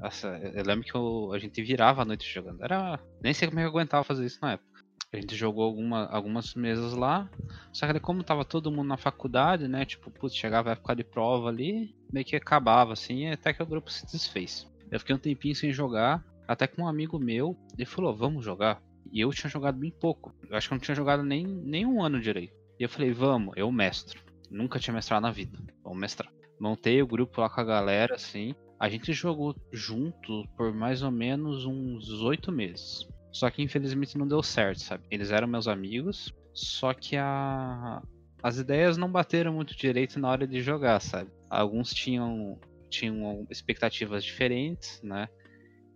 Nossa, 0.01 0.27
eu 0.27 0.63
lembro 0.63 0.85
que 0.85 0.95
eu, 0.95 1.31
a 1.33 1.39
gente 1.39 1.61
virava 1.61 2.01
a 2.01 2.05
noite 2.05 2.31
jogando. 2.31 2.63
Era. 2.63 2.99
Nem 3.21 3.33
sei 3.33 3.47
como 3.47 3.59
é 3.59 3.63
eu 3.63 3.69
aguentava 3.69 4.03
fazer 4.03 4.25
isso 4.25 4.39
na 4.41 4.53
época. 4.53 4.69
A 5.11 5.17
gente 5.17 5.35
jogou 5.35 5.63
alguma, 5.63 6.05
algumas 6.05 6.53
mesas 6.53 6.93
lá. 6.93 7.29
Só 7.73 7.91
que 7.91 7.99
como 7.99 8.23
tava 8.23 8.45
todo 8.45 8.71
mundo 8.71 8.87
na 8.87 8.97
faculdade, 8.97 9.67
né? 9.67 9.83
Tipo, 9.83 10.11
putz, 10.11 10.35
chegava 10.35 10.69
a 10.69 10.71
época 10.73 10.95
de 10.95 11.03
prova 11.03 11.49
ali, 11.49 11.95
meio 12.13 12.25
que 12.25 12.35
acabava, 12.35 12.93
assim, 12.93 13.27
até 13.27 13.51
que 13.51 13.61
o 13.61 13.65
grupo 13.65 13.91
se 13.91 14.05
desfez. 14.05 14.67
Eu 14.91 14.99
fiquei 14.99 15.15
um 15.15 15.19
tempinho 15.19 15.55
sem 15.55 15.73
jogar. 15.73 16.23
Até 16.47 16.65
com 16.65 16.83
um 16.83 16.87
amigo 16.87 17.19
meu, 17.19 17.55
ele 17.75 17.85
falou, 17.85 18.15
vamos 18.15 18.45
jogar. 18.45 18.81
E 19.11 19.19
eu 19.19 19.31
tinha 19.31 19.49
jogado 19.49 19.77
bem 19.77 19.91
pouco. 19.91 20.33
Eu 20.49 20.55
acho 20.55 20.67
que 20.67 20.73
eu 20.73 20.77
não 20.77 20.83
tinha 20.83 20.95
jogado 20.95 21.23
nem, 21.23 21.45
nem 21.45 21.85
um 21.85 22.01
ano 22.01 22.19
direito. 22.19 22.53
E 22.79 22.83
eu 22.83 22.89
falei, 22.89 23.11
vamos, 23.11 23.53
eu 23.57 23.71
mestro. 23.71 24.21
Nunca 24.49 24.79
tinha 24.79 24.93
mestrado 24.93 25.21
na 25.21 25.31
vida. 25.31 25.57
Vamos 25.83 25.99
mestrar. 25.99 26.31
Montei 26.59 27.01
o 27.01 27.07
grupo 27.07 27.41
lá 27.41 27.49
com 27.49 27.61
a 27.61 27.63
galera, 27.63 28.15
assim. 28.15 28.53
A 28.79 28.89
gente 28.89 29.13
jogou 29.13 29.55
junto 29.71 30.43
por 30.57 30.73
mais 30.73 31.01
ou 31.01 31.11
menos 31.11 31.65
uns 31.65 32.09
oito 32.21 32.51
meses. 32.51 33.07
Só 33.31 33.49
que 33.49 33.61
infelizmente 33.61 34.17
não 34.17 34.27
deu 34.27 34.41
certo, 34.41 34.81
sabe? 34.81 35.03
Eles 35.11 35.31
eram 35.31 35.47
meus 35.47 35.67
amigos, 35.67 36.33
só 36.53 36.93
que 36.93 37.15
a... 37.15 38.01
as 38.41 38.57
ideias 38.57 38.97
não 38.97 39.11
bateram 39.11 39.53
muito 39.53 39.75
direito 39.75 40.19
na 40.19 40.29
hora 40.29 40.47
de 40.47 40.61
jogar, 40.61 40.99
sabe? 40.99 41.29
Alguns 41.49 41.93
tinham, 41.93 42.59
tinham 42.89 43.45
expectativas 43.49 44.23
diferentes, 44.23 45.01
né? 45.03 45.27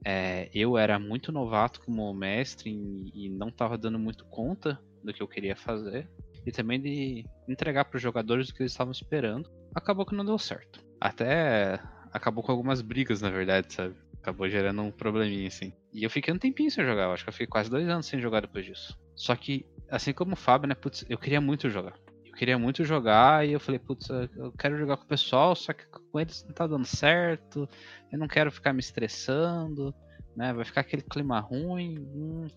É, 0.05 0.49
eu 0.53 0.77
era 0.77 0.99
muito 0.99 1.31
novato 1.31 1.79
como 1.81 2.13
mestre 2.13 2.69
e, 2.69 3.25
e 3.25 3.29
não 3.29 3.47
estava 3.47 3.77
dando 3.77 3.97
muito 3.97 4.25
conta 4.25 4.79
do 5.03 5.13
que 5.13 5.23
eu 5.23 5.27
queria 5.27 5.55
fazer. 5.55 6.09
E 6.45 6.51
também 6.51 6.79
de 6.79 7.25
entregar 7.47 7.85
para 7.85 7.97
os 7.97 8.01
jogadores 8.01 8.49
o 8.49 8.53
que 8.53 8.61
eles 8.61 8.71
estavam 8.71 8.91
esperando. 8.91 9.49
Acabou 9.73 10.05
que 10.05 10.15
não 10.15 10.25
deu 10.25 10.37
certo. 10.37 10.83
Até 10.99 11.79
acabou 12.11 12.43
com 12.43 12.51
algumas 12.51 12.81
brigas, 12.81 13.21
na 13.21 13.29
verdade, 13.29 13.73
sabe? 13.73 13.95
Acabou 14.21 14.47
gerando 14.47 14.81
um 14.81 14.91
probleminha, 14.91 15.47
assim. 15.47 15.73
E 15.91 16.03
eu 16.03 16.09
fiquei 16.09 16.33
um 16.33 16.37
tempinho 16.37 16.71
sem 16.71 16.85
jogar, 16.85 17.03
eu 17.03 17.11
acho 17.11 17.23
que 17.23 17.29
eu 17.29 17.33
fiquei 17.33 17.47
quase 17.47 17.69
dois 17.69 17.87
anos 17.89 18.05
sem 18.05 18.19
jogar 18.21 18.41
depois 18.41 18.65
disso. 18.65 18.97
Só 19.15 19.35
que, 19.35 19.65
assim 19.89 20.13
como 20.13 20.33
o 20.33 20.37
Fábio, 20.37 20.67
né, 20.67 20.75
putz, 20.75 21.05
eu 21.09 21.17
queria 21.17 21.41
muito 21.41 21.69
jogar. 21.69 21.97
Eu 22.25 22.33
queria 22.33 22.57
muito 22.57 22.83
jogar 22.83 23.47
e 23.47 23.51
eu 23.51 23.59
falei, 23.59 23.79
putz, 23.79 24.09
eu 24.09 24.51
quero 24.57 24.77
jogar 24.77 24.97
com 24.97 25.03
o 25.03 25.07
pessoal, 25.07 25.55
só 25.55 25.73
que 25.73 25.85
com 25.87 26.19
eles 26.19 26.43
não 26.45 26.53
tá 26.53 26.65
dando 26.65 26.85
certo, 26.85 27.67
eu 28.11 28.17
não 28.17 28.27
quero 28.27 28.51
ficar 28.51 28.73
me 28.73 28.79
estressando, 28.79 29.93
né? 30.35 30.53
Vai 30.53 30.65
ficar 30.65 30.81
aquele 30.81 31.01
clima 31.01 31.39
ruim. 31.39 31.99
Hum, 31.99 32.47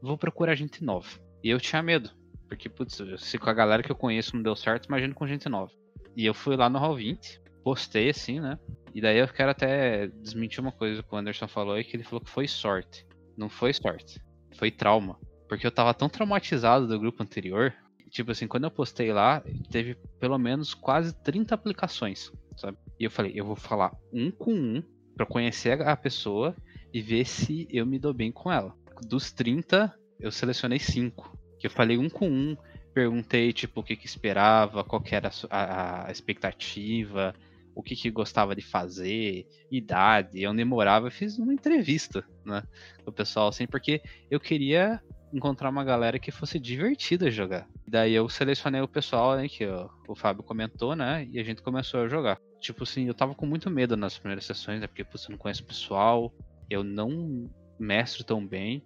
vou 0.00 0.16
procurar 0.16 0.54
gente 0.54 0.84
nova. 0.84 1.08
E 1.42 1.50
eu 1.50 1.60
tinha 1.60 1.82
medo, 1.82 2.10
porque, 2.48 2.68
putz, 2.68 3.00
se 3.18 3.38
com 3.38 3.50
a 3.50 3.54
galera 3.54 3.82
que 3.82 3.90
eu 3.90 3.96
conheço 3.96 4.34
não 4.34 4.42
deu 4.42 4.56
certo, 4.56 4.86
imagina 4.86 5.14
com 5.14 5.26
gente 5.26 5.48
nova. 5.48 5.72
E 6.16 6.24
eu 6.24 6.34
fui 6.34 6.56
lá 6.56 6.68
no 6.68 6.78
Hall 6.78 6.96
20, 6.96 7.40
postei 7.62 8.10
assim, 8.10 8.40
né? 8.40 8.58
E 8.94 9.00
daí 9.00 9.18
eu 9.18 9.28
quero 9.28 9.50
até 9.50 10.06
desmentir 10.06 10.60
uma 10.60 10.72
coisa 10.72 11.02
que 11.02 11.14
o 11.14 11.16
Anderson 11.18 11.46
falou 11.46 11.74
aí, 11.74 11.84
que 11.84 11.96
ele 11.96 12.04
falou 12.04 12.20
que 12.20 12.30
foi 12.30 12.48
sorte. 12.48 13.06
Não 13.36 13.48
foi 13.48 13.72
sorte, 13.72 14.20
foi 14.54 14.70
trauma. 14.70 15.18
Porque 15.48 15.66
eu 15.66 15.70
tava 15.70 15.92
tão 15.92 16.08
traumatizado 16.08 16.86
do 16.88 16.98
grupo 16.98 17.22
anterior, 17.22 17.74
tipo 18.10 18.30
assim, 18.30 18.46
quando 18.46 18.64
eu 18.64 18.70
postei 18.70 19.12
lá, 19.12 19.42
teve 19.70 19.96
pelo 20.18 20.38
menos 20.38 20.74
quase 20.74 21.14
30 21.22 21.54
aplicações, 21.54 22.32
sabe? 22.56 22.78
E 22.98 23.04
eu 23.04 23.10
falei, 23.10 23.32
eu 23.34 23.44
vou 23.44 23.56
falar 23.56 23.92
um 24.12 24.30
com 24.30 24.54
um 24.54 24.82
para 25.14 25.26
conhecer 25.26 25.82
a 25.82 25.96
pessoa 25.96 26.54
e 26.92 27.00
ver 27.00 27.26
se 27.26 27.68
eu 27.70 27.84
me 27.84 27.98
dou 27.98 28.14
bem 28.14 28.32
com 28.32 28.50
ela. 28.50 28.74
Dos 29.06 29.30
30, 29.32 29.94
eu 30.18 30.30
selecionei 30.30 30.78
5. 30.78 31.35
Que 31.58 31.66
eu 31.66 31.70
falei 31.70 31.98
um 31.98 32.08
com 32.08 32.28
um, 32.28 32.56
perguntei 32.92 33.52
tipo 33.52 33.80
o 33.80 33.84
que, 33.84 33.96
que 33.96 34.06
esperava, 34.06 34.84
qual 34.84 35.02
que 35.02 35.14
era 35.14 35.30
a, 35.50 36.08
a 36.08 36.10
expectativa, 36.10 37.34
o 37.76 37.82
que, 37.82 37.94
que 37.94 38.10
gostava 38.10 38.56
de 38.56 38.62
fazer, 38.62 39.46
idade, 39.70 40.40
eu 40.40 40.54
demorava, 40.54 41.08
eu 41.08 41.10
fiz 41.10 41.38
uma 41.38 41.52
entrevista, 41.52 42.24
né, 42.42 42.62
o 43.04 43.12
pessoal, 43.12 43.48
assim, 43.48 43.66
porque 43.66 44.00
eu 44.30 44.40
queria 44.40 44.98
encontrar 45.30 45.68
uma 45.68 45.84
galera 45.84 46.18
que 46.18 46.30
fosse 46.30 46.58
divertida 46.58 47.30
jogar. 47.30 47.68
Daí 47.86 48.14
eu 48.14 48.26
selecionei 48.30 48.80
o 48.80 48.88
pessoal, 48.88 49.36
né, 49.36 49.46
que 49.46 49.66
o 50.08 50.14
Fábio 50.14 50.42
comentou, 50.42 50.96
né, 50.96 51.28
e 51.30 51.38
a 51.38 51.44
gente 51.44 51.60
começou 51.60 52.00
a 52.00 52.08
jogar. 52.08 52.40
Tipo 52.60 52.84
assim, 52.84 53.08
eu 53.08 53.14
tava 53.14 53.34
com 53.34 53.44
muito 53.44 53.68
medo 53.68 53.94
nas 53.94 54.16
primeiras 54.16 54.46
sessões, 54.46 54.80
né, 54.80 54.86
porque 54.86 55.04
você 55.04 55.30
não 55.30 55.36
conhece 55.36 55.60
o 55.60 55.66
pessoal, 55.66 56.32
eu 56.70 56.82
não 56.82 57.50
mestro 57.78 58.24
tão 58.24 58.44
bem, 58.46 58.82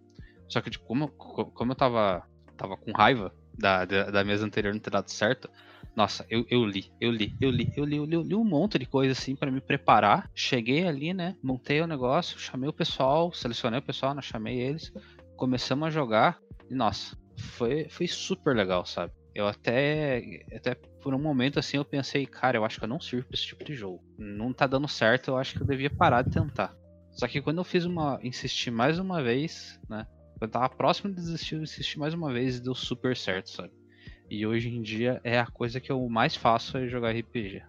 só 0.49 0.61
que 0.61 0.69
tipo, 0.69 0.85
como, 0.85 1.07
como 1.11 1.71
eu 1.71 1.77
tava, 1.77 2.27
tava 2.61 2.77
com 2.77 2.93
raiva 2.93 3.32
da, 3.59 3.85
da, 3.85 4.11
da 4.11 4.24
mesa 4.24 4.45
anterior 4.45 4.73
não 4.73 4.81
ter 4.81 4.91
dado 4.91 5.11
certo, 5.11 5.49
nossa, 5.97 6.24
eu, 6.31 6.47
eu 6.49 6.65
li, 6.65 6.93
eu 7.01 7.11
li, 7.11 7.37
eu 7.41 7.51
li, 7.51 7.73
eu 7.77 7.85
li, 7.85 7.97
eu 7.97 8.05
li, 8.05 8.15
eu 8.15 8.23
li 8.23 8.35
um 8.35 8.45
monte 8.45 8.78
de 8.78 8.87
coisa 8.87 9.12
assim 9.12 9.35
para 9.35 9.51
me 9.51 9.61
preparar. 9.61 10.31
Cheguei 10.35 10.87
ali, 10.87 11.12
né? 11.12 11.37
Montei 11.43 11.81
o 11.81 11.87
negócio, 11.87 12.39
chamei 12.39 12.69
o 12.69 12.73
pessoal, 12.73 13.32
selecionei 13.32 13.81
o 13.81 13.82
pessoal, 13.82 14.15
né, 14.15 14.23
chamei 14.23 14.61
eles, 14.61 14.93
começamos 15.37 15.89
a 15.89 15.91
jogar 15.91 16.39
e 16.70 16.74
nossa, 16.74 17.16
foi, 17.37 17.89
foi 17.89 18.07
super 18.07 18.55
legal, 18.55 18.87
sabe? 18.87 19.12
Eu 19.35 19.47
até, 19.47 20.23
até 20.55 20.74
por 20.74 21.15
um 21.15 21.19
momento 21.19 21.59
assim 21.59 21.77
eu 21.77 21.85
pensei, 21.85 22.27
cara, 22.27 22.57
eu 22.57 22.65
acho 22.65 22.78
que 22.78 22.85
eu 22.85 22.89
não 22.89 23.01
sirvo 23.01 23.27
pra 23.27 23.35
esse 23.35 23.47
tipo 23.47 23.65
de 23.65 23.74
jogo. 23.74 24.03
Não 24.19 24.53
tá 24.53 24.66
dando 24.66 24.89
certo, 24.89 25.28
eu 25.28 25.37
acho 25.37 25.55
que 25.55 25.62
eu 25.62 25.66
devia 25.66 25.91
parar 25.91 26.23
de 26.23 26.31
tentar. 26.31 26.74
Só 27.12 27.27
que 27.27 27.41
quando 27.41 27.59
eu 27.59 27.65
fiz 27.65 27.85
uma. 27.85 28.19
insisti 28.23 28.70
mais 28.70 28.99
uma 28.99 29.23
vez, 29.23 29.78
né? 29.89 30.07
Eu 30.41 30.49
tava 30.49 30.69
próximo 30.71 31.11
de 31.11 31.17
desistir, 31.17 31.57
eu 31.57 31.62
insisti 31.62 31.99
mais 31.99 32.15
uma 32.15 32.33
vez 32.33 32.57
e 32.57 32.62
deu 32.62 32.75
super 32.75 33.17
certo, 33.17 33.51
sabe? 33.51 33.73
E 34.31 34.47
hoje 34.47 34.69
em 34.69 34.81
dia 34.81 35.21
é 35.23 35.39
a 35.39 35.47
coisa 35.47 35.81
que 35.81 35.93
eu 35.93 36.09
mais 36.09 36.35
faço 36.37 36.79
é 36.79 36.89
jogar 36.89 37.11
RPG. 37.11 37.62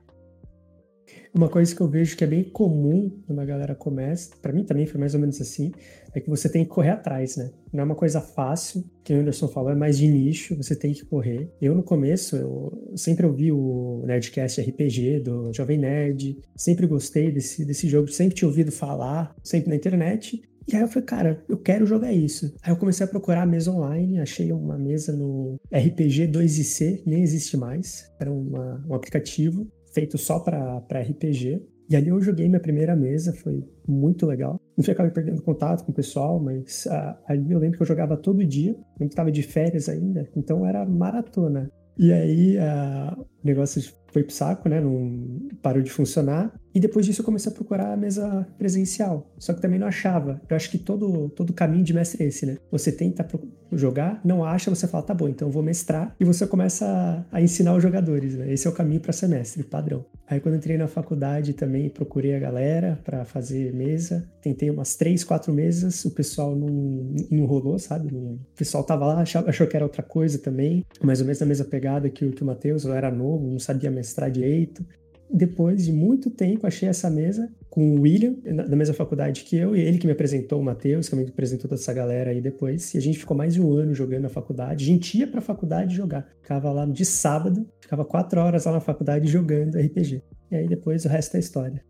Uma 1.34 1.50
coisa 1.50 1.74
que 1.76 1.82
eu 1.82 1.90
vejo 1.90 2.16
que 2.16 2.24
é 2.24 2.28
bem 2.28 2.44
comum 2.44 3.10
quando 3.26 3.40
a 3.40 3.46
galera 3.46 3.74
começa, 3.74 4.36
para 4.42 4.54
mim 4.54 4.64
também 4.64 4.86
foi 4.86 5.00
mais 5.00 5.14
ou 5.14 5.20
menos 5.20 5.40
assim, 5.42 5.72
é 6.14 6.20
que 6.20 6.30
você 6.30 6.50
tem 6.50 6.64
que 6.64 6.70
correr 6.70 6.90
atrás, 6.90 7.38
né? 7.38 7.52
Não 7.74 7.82
é 7.82 7.84
uma 7.86 7.96
coisa 7.96 8.20
fácil, 8.20 8.84
que 9.04 9.14
o 9.14 9.18
Anderson 9.18 9.48
falou, 9.48 9.72
é 9.72 9.76
mais 9.76 9.98
de 9.98 10.08
nicho, 10.08 10.56
você 10.56 10.76
tem 10.76 10.94
que 10.94 11.06
correr. 11.06 11.50
Eu 11.62 11.74
no 11.74 11.84
começo, 11.84 12.36
eu 12.36 12.94
sempre 12.96 13.26
ouvi 13.26 13.52
o 13.52 14.04
Nerdcast 14.06 14.62
RPG 14.62 15.22
do 15.22 15.54
Jovem 15.54 15.78
Nerd, 15.78 16.38
sempre 16.56 16.86
gostei 16.86 17.32
desse, 17.32 17.66
desse 17.66 17.88
jogo, 17.88 18.10
sempre 18.10 18.36
tinha 18.36 18.48
ouvido 18.48 18.72
falar, 18.72 19.34
sempre 19.42 19.70
na 19.70 19.76
internet, 19.76 20.42
e 20.68 20.76
aí 20.76 20.82
eu 20.82 20.88
falei, 20.88 21.06
cara, 21.06 21.44
eu 21.50 21.58
quero 21.58 21.86
jogar 21.86 22.12
isso. 22.14 22.54
Aí 22.62 22.72
eu 22.72 22.78
comecei 22.78 23.06
a 23.06 23.10
procurar 23.10 23.44
a 23.44 23.46
mesa 23.46 23.72
online, 23.72 24.20
achei 24.20 24.52
uma 24.52 24.78
mesa 24.78 25.16
no 25.16 25.60
RPG 25.74 26.28
2IC, 26.28 27.04
nem 27.06 27.22
existe 27.24 27.58
mais. 27.58 28.12
Era 28.20 28.32
uma, 28.32 28.84
um 28.88 28.94
aplicativo 28.94 29.68
feito 29.94 30.18
só 30.18 30.40
para 30.40 31.02
RPG. 31.02 31.62
E 31.90 31.96
ali 31.96 32.08
eu 32.08 32.22
joguei 32.22 32.48
minha 32.48 32.60
primeira 32.60 32.96
mesa, 32.96 33.34
foi 33.34 33.66
muito 33.86 34.26
legal. 34.26 34.62
Não 34.78 34.84
sei, 34.84 34.94
acabei 34.94 35.12
perdendo 35.12 35.42
contato 35.42 35.84
com 35.84 35.92
o 35.92 35.96
pessoal, 35.96 36.40
mas 36.40 36.86
uh, 36.86 37.18
ali 37.28 37.52
eu 37.52 37.60
lembro 37.60 37.78
que 37.78 37.84
eu 37.84 37.88
jogava 37.88 38.16
todo 38.16 38.46
dia, 38.46 38.76
eu 39.00 39.08
estava 39.08 39.30
de 39.30 39.44
férias 39.44 39.90
ainda, 39.90 40.30
então 40.36 40.66
era 40.66 40.86
maratona. 40.86 41.70
E 41.98 42.14
aí 42.14 42.58
uh, 42.58 43.22
o 43.22 43.28
negócio 43.44 43.82
foi 44.12 44.24
pro 44.24 44.34
saco, 44.34 44.70
né? 44.70 44.80
Não 44.80 45.50
parou 45.62 45.82
de 45.82 45.92
funcionar. 45.92 46.54
E 46.74 46.80
depois 46.80 47.06
disso 47.06 47.22
eu 47.22 47.26
comecei 47.26 47.52
a 47.52 47.56
procurar 47.56 47.92
a 47.92 47.98
mesa 47.98 48.48
presencial. 48.58 49.30
Só 49.38 49.54
que 49.54 49.62
também 49.62 49.80
não 49.80 49.88
achava. 49.88 50.42
Eu 50.50 50.56
acho 50.56 50.70
que 50.70 50.78
todo, 50.78 51.30
todo 51.30 51.54
caminho 51.54 51.84
de 51.84 51.94
mestre 51.94 52.24
é 52.24 52.28
esse, 52.28 52.46
né? 52.46 52.58
Você 52.72 52.92
tenta 52.92 53.28
jogar, 53.74 54.22
não 54.24 54.44
acha, 54.44 54.70
você 54.70 54.88
fala, 54.88 55.04
tá 55.04 55.14
bom, 55.14 55.30
então 55.30 55.48
eu 55.48 55.52
vou 55.52 55.64
mestrar. 55.64 56.16
E 56.20 56.26
você 56.26 56.46
começa 56.48 56.86
a, 57.32 57.38
a 57.38 57.42
ensinar 57.42 57.76
os 57.76 57.84
jogadores, 57.84 58.36
né? 58.36 58.52
Esse 58.52 58.68
é 58.68 58.70
o 58.70 58.74
caminho 58.74 59.02
para 59.02 59.14
semestre, 59.14 59.64
padrão. 59.64 60.06
Aí 60.28 60.40
quando 60.40 60.56
entrei 60.56 60.78
na 60.78 60.88
faculdade 60.88 61.54
também 61.54 61.90
procurei 61.90 62.36
a 62.36 62.40
galera 62.40 63.00
para 63.04 63.26
fazer 63.26 63.74
mesa. 63.74 64.26
Tentei 64.42 64.70
umas 64.70 64.96
três, 64.96 65.26
quatro 65.26 65.54
mesas. 65.54 66.06
O 66.06 66.12
pessoal 66.12 66.56
não, 66.56 67.14
não 67.30 67.46
rolou, 67.46 67.78
sabe? 67.78 68.08
O 68.16 68.40
pessoal 68.56 68.84
tava 68.84 69.06
lá, 69.06 69.22
achou, 69.22 69.44
achou 69.46 69.68
que 69.68 69.76
era 69.76 69.84
outra 69.86 70.02
coisa 70.02 70.40
também. 70.40 70.86
Mais 71.04 71.20
ou 71.20 71.26
menos 71.26 71.40
na 71.42 71.46
mesma 71.46 71.66
pegada 71.66 72.10
que 72.10 72.24
o, 72.24 72.32
que 72.32 72.44
o 72.44 72.46
Matheus. 72.46 72.86
Eu 72.86 72.94
era 72.94 73.12
novo, 73.12 73.46
não 73.46 73.60
sabia 73.60 73.92
mestrar 74.02 74.30
direito 74.30 74.86
depois 75.34 75.86
de 75.86 75.94
muito 75.94 76.30
tempo, 76.30 76.68
achei 76.68 76.90
essa 76.90 77.10
mesa 77.10 77.50
com 77.70 77.96
o 77.96 78.02
William, 78.02 78.36
da 78.44 78.76
mesma 78.76 78.94
faculdade 78.94 79.46
que 79.46 79.56
eu, 79.56 79.74
e 79.74 79.80
ele 79.80 79.98
que 79.98 80.06
me 80.06 80.12
apresentou, 80.12 80.60
o 80.60 80.64
Matheus, 80.64 81.08
que 81.08 81.16
me 81.16 81.24
apresentou 81.24 81.70
toda 81.70 81.80
essa 81.80 81.94
galera 81.94 82.32
aí 82.32 82.42
depois. 82.42 82.94
E 82.94 82.98
a 82.98 83.02
gente 83.02 83.18
ficou 83.18 83.36
mais 83.36 83.54
de 83.54 83.62
um 83.62 83.72
ano 83.72 83.94
jogando 83.94 84.24
na 84.24 84.30
faculdade. 84.30 84.84
A 84.84 84.88
gente 84.88 85.18
ia 85.18 85.26
pra 85.26 85.40
faculdade 85.40 85.96
jogar. 85.96 86.28
Ficava 86.42 86.70
lá 86.72 86.86
de 86.86 87.06
sábado, 87.06 87.66
ficava 87.80 88.04
quatro 88.04 88.42
horas 88.42 88.66
lá 88.66 88.74
na 88.74 88.82
faculdade 88.82 89.28
jogando 89.28 89.78
RPG. 89.78 90.22
E 90.52 90.56
aí 90.56 90.68
depois 90.68 91.06
o 91.06 91.08
resto 91.08 91.38
é 91.38 91.40
história. 91.40 91.82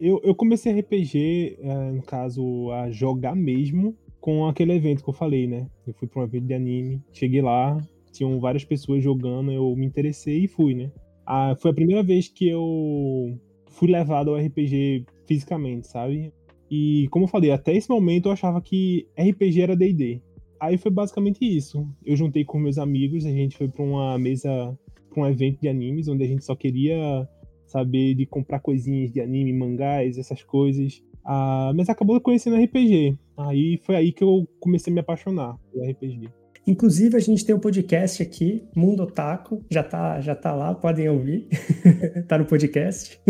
Eu, 0.00 0.20
eu 0.22 0.34
comecei 0.34 0.72
RPG, 0.78 1.58
é, 1.60 1.90
no 1.90 2.02
caso, 2.02 2.70
a 2.70 2.88
jogar 2.90 3.34
mesmo 3.34 3.96
com 4.20 4.46
aquele 4.46 4.72
evento 4.72 5.02
que 5.02 5.10
eu 5.10 5.14
falei, 5.14 5.48
né? 5.48 5.66
Eu 5.86 5.94
fui 5.94 6.06
pra 6.06 6.20
um 6.20 6.24
evento 6.24 6.46
de 6.46 6.54
anime, 6.54 7.02
cheguei 7.12 7.42
lá, 7.42 7.76
tinham 8.12 8.38
várias 8.38 8.64
pessoas 8.64 9.02
jogando, 9.02 9.50
eu 9.50 9.74
me 9.74 9.84
interessei 9.84 10.44
e 10.44 10.48
fui, 10.48 10.74
né? 10.74 10.90
Ah, 11.26 11.56
foi 11.58 11.70
a 11.70 11.74
primeira 11.74 12.02
vez 12.02 12.28
que 12.28 12.48
eu 12.48 13.38
fui 13.68 13.90
levado 13.90 14.30
ao 14.30 14.36
RPG 14.36 15.04
fisicamente, 15.26 15.88
sabe? 15.88 16.32
E 16.70 17.08
como 17.10 17.24
eu 17.24 17.28
falei, 17.28 17.50
até 17.50 17.74
esse 17.74 17.88
momento 17.88 18.28
eu 18.28 18.32
achava 18.32 18.60
que 18.60 19.06
RPG 19.18 19.62
era 19.62 19.76
D&D. 19.76 20.20
Aí 20.60 20.78
foi 20.78 20.90
basicamente 20.90 21.44
isso. 21.44 21.86
Eu 22.04 22.16
juntei 22.16 22.44
com 22.44 22.58
meus 22.58 22.78
amigos, 22.78 23.26
a 23.26 23.30
gente 23.30 23.56
foi 23.56 23.68
para 23.68 23.82
uma 23.82 24.18
mesa, 24.18 24.76
para 25.10 25.22
um 25.22 25.26
evento 25.26 25.60
de 25.60 25.68
animes, 25.68 26.08
onde 26.08 26.24
a 26.24 26.26
gente 26.26 26.44
só 26.44 26.54
queria 26.54 27.28
saber 27.66 28.14
de 28.14 28.26
comprar 28.26 28.60
coisinhas 28.60 29.12
de 29.12 29.20
anime, 29.20 29.52
mangás, 29.52 30.18
essas 30.18 30.42
coisas. 30.42 31.02
Ah, 31.24 31.72
mas 31.74 31.88
acabou 31.88 32.20
conhecendo 32.20 32.56
RPG. 32.56 33.16
Aí 33.36 33.78
foi 33.82 33.96
aí 33.96 34.12
que 34.12 34.22
eu 34.22 34.48
comecei 34.60 34.92
a 34.92 34.94
me 34.94 35.00
apaixonar 35.00 35.58
pelo 35.72 35.84
RPG. 35.90 36.28
Inclusive, 36.66 37.16
a 37.16 37.20
gente 37.20 37.44
tem 37.44 37.54
um 37.54 37.60
podcast 37.60 38.22
aqui, 38.22 38.66
Mundo 38.74 39.02
Otaku, 39.02 39.62
já 39.70 39.82
tá, 39.82 40.18
já 40.20 40.34
tá 40.34 40.54
lá, 40.54 40.74
podem 40.74 41.08
ouvir. 41.10 41.46
tá 42.26 42.38
no 42.38 42.46
podcast. 42.46 43.20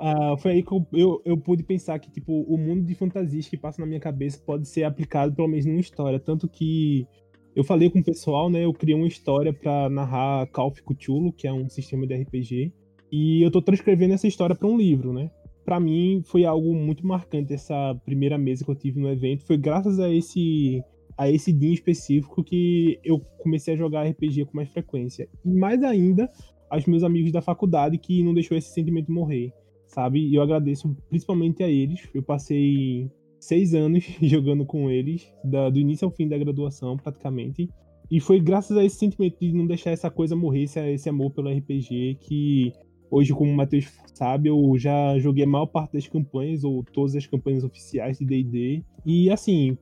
Uh, 0.00 0.36
foi 0.38 0.52
aí 0.52 0.62
que 0.62 0.72
eu, 0.72 0.86
eu, 0.92 1.22
eu, 1.24 1.36
pude 1.36 1.64
pensar 1.64 1.98
que, 1.98 2.08
tipo, 2.08 2.42
o 2.42 2.56
mundo 2.56 2.84
de 2.84 2.94
fantasias 2.94 3.48
que 3.48 3.56
passa 3.56 3.80
na 3.80 3.86
minha 3.88 3.98
cabeça 3.98 4.38
pode 4.38 4.68
ser 4.68 4.84
aplicado 4.84 5.34
pelo 5.34 5.48
menos 5.48 5.66
numa 5.66 5.80
história. 5.80 6.20
Tanto 6.20 6.48
que 6.48 7.08
eu 7.56 7.64
falei 7.64 7.90
com 7.90 7.98
o 7.98 8.04
pessoal, 8.04 8.48
né? 8.48 8.64
Eu 8.64 8.72
criei 8.72 8.96
uma 8.96 9.08
história 9.08 9.52
para 9.52 9.90
narrar 9.90 10.46
Call 10.52 10.68
of 10.68 10.80
Cthulhu, 10.80 11.32
que 11.32 11.48
é 11.48 11.52
um 11.52 11.68
sistema 11.68 12.06
de 12.06 12.14
RPG. 12.14 12.72
E 13.10 13.42
eu 13.42 13.50
tô 13.50 13.60
transcrevendo 13.60 14.14
essa 14.14 14.28
história 14.28 14.54
para 14.54 14.68
um 14.68 14.76
livro, 14.76 15.12
né? 15.12 15.28
Para 15.68 15.78
mim 15.78 16.22
foi 16.24 16.46
algo 16.46 16.74
muito 16.74 17.06
marcante 17.06 17.52
essa 17.52 17.94
primeira 18.02 18.38
mesa 18.38 18.64
que 18.64 18.70
eu 18.70 18.74
tive 18.74 18.98
no 18.98 19.06
evento. 19.06 19.44
Foi 19.44 19.58
graças 19.58 20.00
a 20.00 20.08
esse 20.08 20.82
a 21.14 21.30
esse 21.30 21.52
dia 21.52 21.74
específico 21.74 22.42
que 22.42 22.98
eu 23.04 23.20
comecei 23.36 23.74
a 23.74 23.76
jogar 23.76 24.08
RPG 24.08 24.46
com 24.46 24.56
mais 24.56 24.70
frequência. 24.70 25.28
E 25.44 25.52
mais 25.52 25.82
ainda 25.82 26.30
aos 26.70 26.86
meus 26.86 27.02
amigos 27.02 27.32
da 27.32 27.42
faculdade 27.42 27.98
que 27.98 28.22
não 28.22 28.32
deixou 28.32 28.56
esse 28.56 28.70
sentimento 28.70 29.12
morrer, 29.12 29.52
sabe? 29.86 30.26
E 30.26 30.36
eu 30.36 30.40
agradeço 30.40 30.96
principalmente 31.10 31.62
a 31.62 31.68
eles. 31.68 32.08
Eu 32.14 32.22
passei 32.22 33.10
seis 33.38 33.74
anos 33.74 34.04
jogando 34.22 34.64
com 34.64 34.90
eles, 34.90 35.30
da, 35.44 35.68
do 35.68 35.78
início 35.78 36.06
ao 36.06 36.10
fim 36.10 36.26
da 36.26 36.38
graduação, 36.38 36.96
praticamente. 36.96 37.68
E 38.10 38.20
foi 38.20 38.40
graças 38.40 38.74
a 38.74 38.82
esse 38.82 38.96
sentimento 38.96 39.36
de 39.38 39.52
não 39.52 39.66
deixar 39.66 39.90
essa 39.90 40.10
coisa 40.10 40.34
morrer, 40.34 40.62
esse, 40.62 40.80
esse 40.80 41.10
amor 41.10 41.30
pelo 41.32 41.50
RPG, 41.50 42.16
que 42.22 42.72
hoje, 43.10 43.32
como 43.32 43.50
o 43.50 43.56
Matheus 43.56 43.86
sabe, 44.14 44.48
eu 44.48 44.74
já 44.76 45.18
joguei 45.18 45.44
a 45.44 45.48
maior 45.48 45.66
parte 45.66 45.92
das 45.92 46.06
campanhas, 46.06 46.64
ou 46.64 46.82
todas 46.82 47.14
as 47.14 47.26
campanhas 47.26 47.64
oficiais 47.64 48.18
de 48.18 48.24
DD. 48.24 48.84
E 49.04 49.30
assim, 49.30 49.76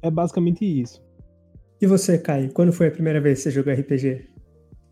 é 0.00 0.10
basicamente 0.10 0.64
isso. 0.64 1.02
E 1.80 1.86
você, 1.86 2.18
Caio, 2.18 2.52
quando 2.52 2.72
foi 2.72 2.88
a 2.88 2.90
primeira 2.90 3.20
vez 3.20 3.38
que 3.38 3.44
você 3.44 3.50
jogou 3.50 3.72
RPG? 3.72 4.28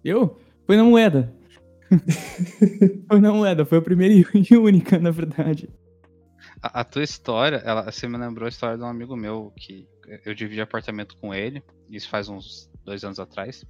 Eu? 0.05 0.37
Foi 0.67 0.77
na 0.77 0.85
moeda. 0.85 1.33
foi 3.09 3.21
na 3.21 3.33
moeda, 3.33 3.65
foi 3.65 3.79
a 3.79 3.83
primeira 3.83 4.15
e 4.15 4.25
única, 4.57 4.99
na 4.99 5.11
verdade. 5.11 5.69
A, 6.63 6.81
a, 6.81 6.85
tua 6.85 7.03
história, 7.03 7.57
ela, 7.57 7.91
você 7.91 8.07
me 8.07 8.17
lembrou 8.17 8.47
a 8.47 8.49
história 8.49 8.77
de 8.77 8.83
um 8.83 8.87
amigo 8.87 9.17
meu 9.17 9.53
que 9.57 9.89
eu 10.25 10.35
dividi 10.35 10.61
apartamento 10.61 11.17
com 11.17 11.35
ele, 11.35 11.63
isso 11.89 12.09
faz 12.09 12.29
uns 12.29 12.71
dois 12.85 13.05
anos 13.05 13.19
atrás, 13.19 13.65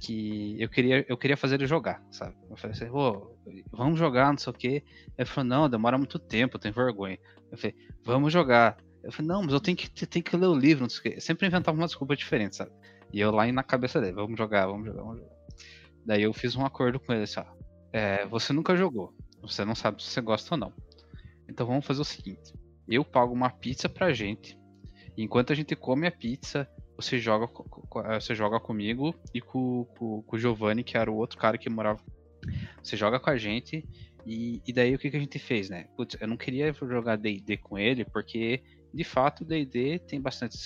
que 0.00 0.56
eu 0.60 0.68
queria, 0.68 1.04
eu 1.08 1.16
queria 1.16 1.36
fazer 1.36 1.56
ele 1.56 1.66
jogar, 1.66 2.02
sabe? 2.10 2.34
Eu 2.48 2.56
falei 2.56 2.74
assim, 2.74 2.88
oh, 2.90 3.36
vamos 3.70 3.98
jogar, 3.98 4.30
não 4.30 4.38
sei 4.38 4.50
o 4.50 4.56
quê. 4.56 4.82
Ele 5.16 5.28
falou, 5.28 5.48
não, 5.48 5.68
demora 5.68 5.98
muito 5.98 6.18
tempo, 6.18 6.56
eu 6.56 6.60
tenho 6.60 6.74
vergonha. 6.74 7.18
Eu 7.52 7.58
falei, 7.58 7.76
vamos 8.02 8.32
jogar. 8.32 8.78
Eu 9.04 9.12
falei, 9.12 9.28
não, 9.28 9.42
mas 9.42 9.52
eu 9.52 9.60
tenho 9.60 9.76
que, 9.76 9.88
tenho 10.06 10.24
que 10.24 10.36
ler 10.36 10.46
o 10.46 10.54
livro, 10.54 10.82
não 10.82 10.90
sei 10.90 10.98
o 10.98 11.02
quê. 11.02 11.12
Eu 11.16 11.20
sempre 11.20 11.46
inventava 11.46 11.76
uma 11.76 11.86
desculpa 11.86 12.16
diferente, 12.16 12.56
sabe? 12.56 12.72
E 13.12 13.20
eu 13.20 13.30
lá 13.30 13.46
na 13.52 13.62
cabeça 13.62 14.00
dele, 14.00 14.14
vamos 14.14 14.38
jogar, 14.38 14.66
vamos 14.66 14.86
jogar, 14.86 15.02
vamos 15.02 15.18
jogar. 15.18 15.34
Daí 16.06 16.22
eu 16.22 16.32
fiz 16.32 16.56
um 16.56 16.64
acordo 16.64 16.98
com 16.98 17.12
ele 17.12 17.24
assim, 17.24 17.40
ó. 17.40 17.44
É, 17.92 18.24
você 18.26 18.52
nunca 18.52 18.74
jogou, 18.74 19.14
você 19.42 19.64
não 19.64 19.74
sabe 19.74 20.02
se 20.02 20.10
você 20.10 20.20
gosta 20.20 20.54
ou 20.54 20.58
não. 20.58 20.72
Então 21.48 21.66
vamos 21.66 21.84
fazer 21.84 22.00
o 22.00 22.04
seguinte: 22.04 22.54
eu 22.88 23.04
pago 23.04 23.34
uma 23.34 23.50
pizza 23.50 23.88
pra 23.88 24.12
gente. 24.12 24.58
Enquanto 25.16 25.52
a 25.52 25.56
gente 25.56 25.76
come 25.76 26.06
a 26.06 26.10
pizza, 26.10 26.68
você 27.00 27.18
joga, 27.18 27.48
eh, 28.06 28.20
você 28.20 28.34
joga 28.34 28.60
comigo 28.60 29.14
e 29.34 29.40
com, 29.40 29.84
com, 29.96 30.22
com 30.22 30.36
o 30.36 30.38
Giovanni, 30.38 30.84
que 30.84 30.96
era 30.96 31.10
o 31.10 31.16
outro 31.16 31.38
cara 31.38 31.58
que 31.58 31.68
morava. 31.68 32.00
Você 32.82 32.96
joga 32.96 33.18
com 33.18 33.30
a 33.30 33.36
gente. 33.36 33.86
E, 34.26 34.60
e 34.66 34.72
daí 34.72 34.94
o 34.94 34.98
que, 34.98 35.10
que 35.10 35.16
a 35.16 35.20
gente 35.20 35.38
fez, 35.38 35.70
né? 35.70 35.86
Putz, 35.96 36.16
eu 36.20 36.28
não 36.28 36.36
queria 36.36 36.72
jogar 36.72 37.16
DD 37.16 37.56
com 37.56 37.78
ele, 37.78 38.04
porque 38.04 38.62
de 38.92 39.04
fato 39.04 39.42
o 39.42 39.44
DD 39.46 39.98
tem 40.00 40.20
bastante, 40.20 40.58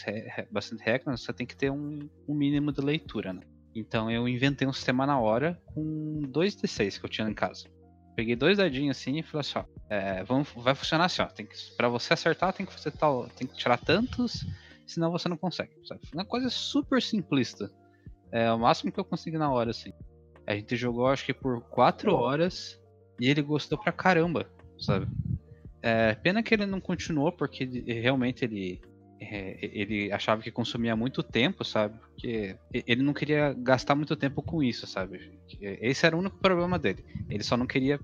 bastante 0.50 0.82
regras, 0.82 1.22
você 1.22 1.32
tem 1.32 1.46
que 1.46 1.56
ter 1.56 1.70
um, 1.70 2.08
um 2.26 2.34
mínimo 2.34 2.72
de 2.72 2.80
leitura, 2.80 3.32
né? 3.32 3.42
Então 3.74 4.10
eu 4.10 4.28
inventei 4.28 4.66
um 4.66 4.72
sistema 4.72 5.06
na 5.06 5.18
hora 5.18 5.60
com 5.66 6.22
dois 6.28 6.56
D6 6.56 6.98
que 6.98 7.04
eu 7.04 7.10
tinha 7.10 7.28
em 7.28 7.34
casa. 7.34 7.68
Peguei 8.16 8.36
dois 8.36 8.58
dadinhos 8.58 8.96
assim 8.96 9.18
e 9.18 9.22
falei 9.22 9.40
assim, 9.40 9.58
ó, 9.58 9.64
é, 9.90 10.22
vamos, 10.22 10.48
vai 10.56 10.74
funcionar 10.74 11.06
assim, 11.06 11.22
ó. 11.22 11.26
Tem 11.26 11.44
que, 11.44 11.56
pra 11.76 11.88
você 11.88 12.12
acertar, 12.12 12.52
tem 12.52 12.64
que 12.64 12.72
fazer 12.72 12.92
tal. 12.92 13.28
Tem 13.30 13.46
que 13.46 13.56
tirar 13.56 13.76
tantos, 13.78 14.46
senão 14.86 15.10
você 15.10 15.28
não 15.28 15.36
consegue. 15.36 15.72
Sabe? 15.86 16.00
Uma 16.12 16.24
coisa 16.24 16.48
super 16.50 17.02
simplista. 17.02 17.70
É 18.30 18.50
o 18.52 18.58
máximo 18.58 18.90
que 18.90 18.98
eu 18.98 19.04
consegui 19.04 19.38
na 19.38 19.50
hora, 19.50 19.70
assim. 19.70 19.92
A 20.46 20.54
gente 20.54 20.76
jogou 20.76 21.06
acho 21.06 21.24
que 21.24 21.32
por 21.32 21.62
quatro 21.62 22.14
horas 22.14 22.80
e 23.18 23.28
ele 23.28 23.42
gostou 23.42 23.78
pra 23.78 23.92
caramba, 23.92 24.50
sabe? 24.78 25.06
É, 25.80 26.14
pena 26.14 26.42
que 26.42 26.54
ele 26.54 26.66
não 26.66 26.80
continuou, 26.80 27.30
porque 27.30 27.64
realmente 27.64 28.44
ele 28.44 28.80
é, 29.20 29.58
ele 29.60 30.12
achava 30.12 30.42
que 30.42 30.50
consumia 30.50 30.96
muito 30.96 31.22
tempo, 31.22 31.64
sabe? 31.64 31.98
Porque 31.98 32.56
ele 32.72 33.02
não 33.02 33.14
queria 33.14 33.52
gastar 33.52 33.94
muito 33.94 34.16
tempo 34.16 34.42
com 34.42 34.62
isso, 34.62 34.86
sabe? 34.86 35.38
Esse 35.60 36.06
era 36.06 36.16
o 36.16 36.18
único 36.18 36.38
problema 36.38 36.78
dele. 36.78 37.04
Ele 37.28 37.42
só 37.42 37.56
não 37.56 37.66
queria, 37.66 37.98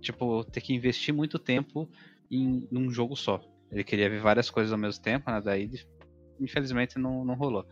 tipo, 0.00 0.44
ter 0.44 0.60
que 0.60 0.74
investir 0.74 1.14
muito 1.14 1.38
tempo 1.38 1.88
em 2.30 2.66
num 2.70 2.90
jogo 2.90 3.14
só. 3.14 3.40
Ele 3.70 3.84
queria 3.84 4.08
ver 4.08 4.20
várias 4.20 4.50
coisas 4.50 4.72
ao 4.72 4.78
mesmo 4.78 5.02
tempo, 5.02 5.30
né? 5.30 5.40
Daí, 5.40 5.70
infelizmente, 6.40 6.98
não, 6.98 7.24
não 7.24 7.34
rolou. 7.34 7.64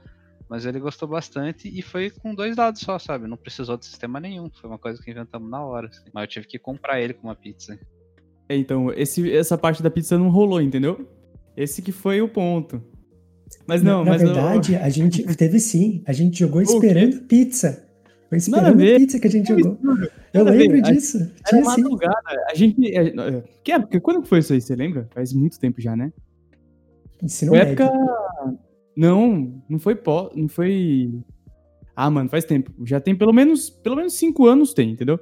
Mas 0.49 0.67
ele 0.67 0.79
gostou 0.79 1.09
bastante 1.09 1.69
e 1.69 1.81
foi 1.81 2.11
com 2.11 2.35
dois 2.35 2.55
dados 2.55 2.81
só, 2.81 2.99
sabe? 2.99 3.27
Não 3.27 3.37
precisou 3.37 3.77
de 3.77 3.87
sistema 3.87 4.21
nenhum. 4.21 4.51
Foi 4.51 4.69
uma 4.69 4.79
coisa 4.79 5.03
que 5.03 5.11
inventamos 5.11 5.51
na 5.51 5.65
hora. 5.65 5.89
Assim. 5.89 6.05
Mas 6.13 6.25
eu 6.25 6.29
tive 6.29 6.47
que 6.47 6.59
comprar 6.59 7.01
ele 7.01 7.15
com 7.15 7.29
uma 7.29 7.35
pizza. 7.35 7.79
É, 8.49 8.57
então, 8.57 8.93
esse, 8.93 9.33
essa 9.33 9.57
parte 9.57 9.83
da 9.83 9.91
pizza 9.91 10.19
não 10.19 10.29
rolou, 10.29 10.61
entendeu? 10.61 11.09
Esse 11.57 11.81
que 11.81 11.93
foi 11.93 12.21
o 12.21 12.29
ponto. 12.29 12.83
Mas 13.67 13.83
não, 13.83 14.05
na, 14.05 14.13
mas 14.13 14.23
na 14.23 14.33
verdade, 14.33 14.77
a 14.77 14.89
gente 14.89 15.23
teve 15.37 15.59
sim. 15.59 16.03
A 16.07 16.13
gente 16.13 16.39
jogou 16.39 16.61
esperando 16.61 17.23
pizza. 17.23 17.89
Foi 18.29 18.39
esperando 18.39 18.77
pizza 18.77 19.19
que 19.19 19.27
a 19.27 19.31
gente 19.31 19.49
jogou. 19.49 19.79
Eu 20.33 20.45
lembro 20.45 20.83
disso. 20.83 21.19
Era 21.19 21.33
Tinha 21.49 21.65
madrugada. 21.65 22.45
A 22.51 22.55
gente. 22.55 22.97
É, 22.97 23.43
que 23.63 23.73
época? 23.73 24.01
Quando 24.01 24.27
foi 24.27 24.41
isso 24.41 24.53
aí? 24.53 24.61
Você 24.61 24.75
lembra? 24.75 25.09
Faz 25.15 25.33
muito 25.33 25.59
tempo 25.59 25.81
já, 25.81 25.97
né? 25.97 26.13
Ensino 27.23 27.53
foi 27.53 27.59
médio. 27.59 27.85
época. 27.85 28.24
Não, 28.97 29.63
não 29.69 29.79
foi 29.79 29.95
pó. 29.95 30.31
Não 30.35 30.49
foi. 30.49 31.13
Ah, 31.97 32.11
mano, 32.11 32.29
faz 32.29 32.45
tempo. 32.45 32.73
Já 32.85 33.01
tem 33.01 33.15
pelo 33.15 33.33
menos, 33.33 33.71
pelo 33.71 33.97
menos 33.97 34.15
cinco 34.15 34.47
anos 34.47 34.75
tem, 34.75 34.91
entendeu? 34.91 35.19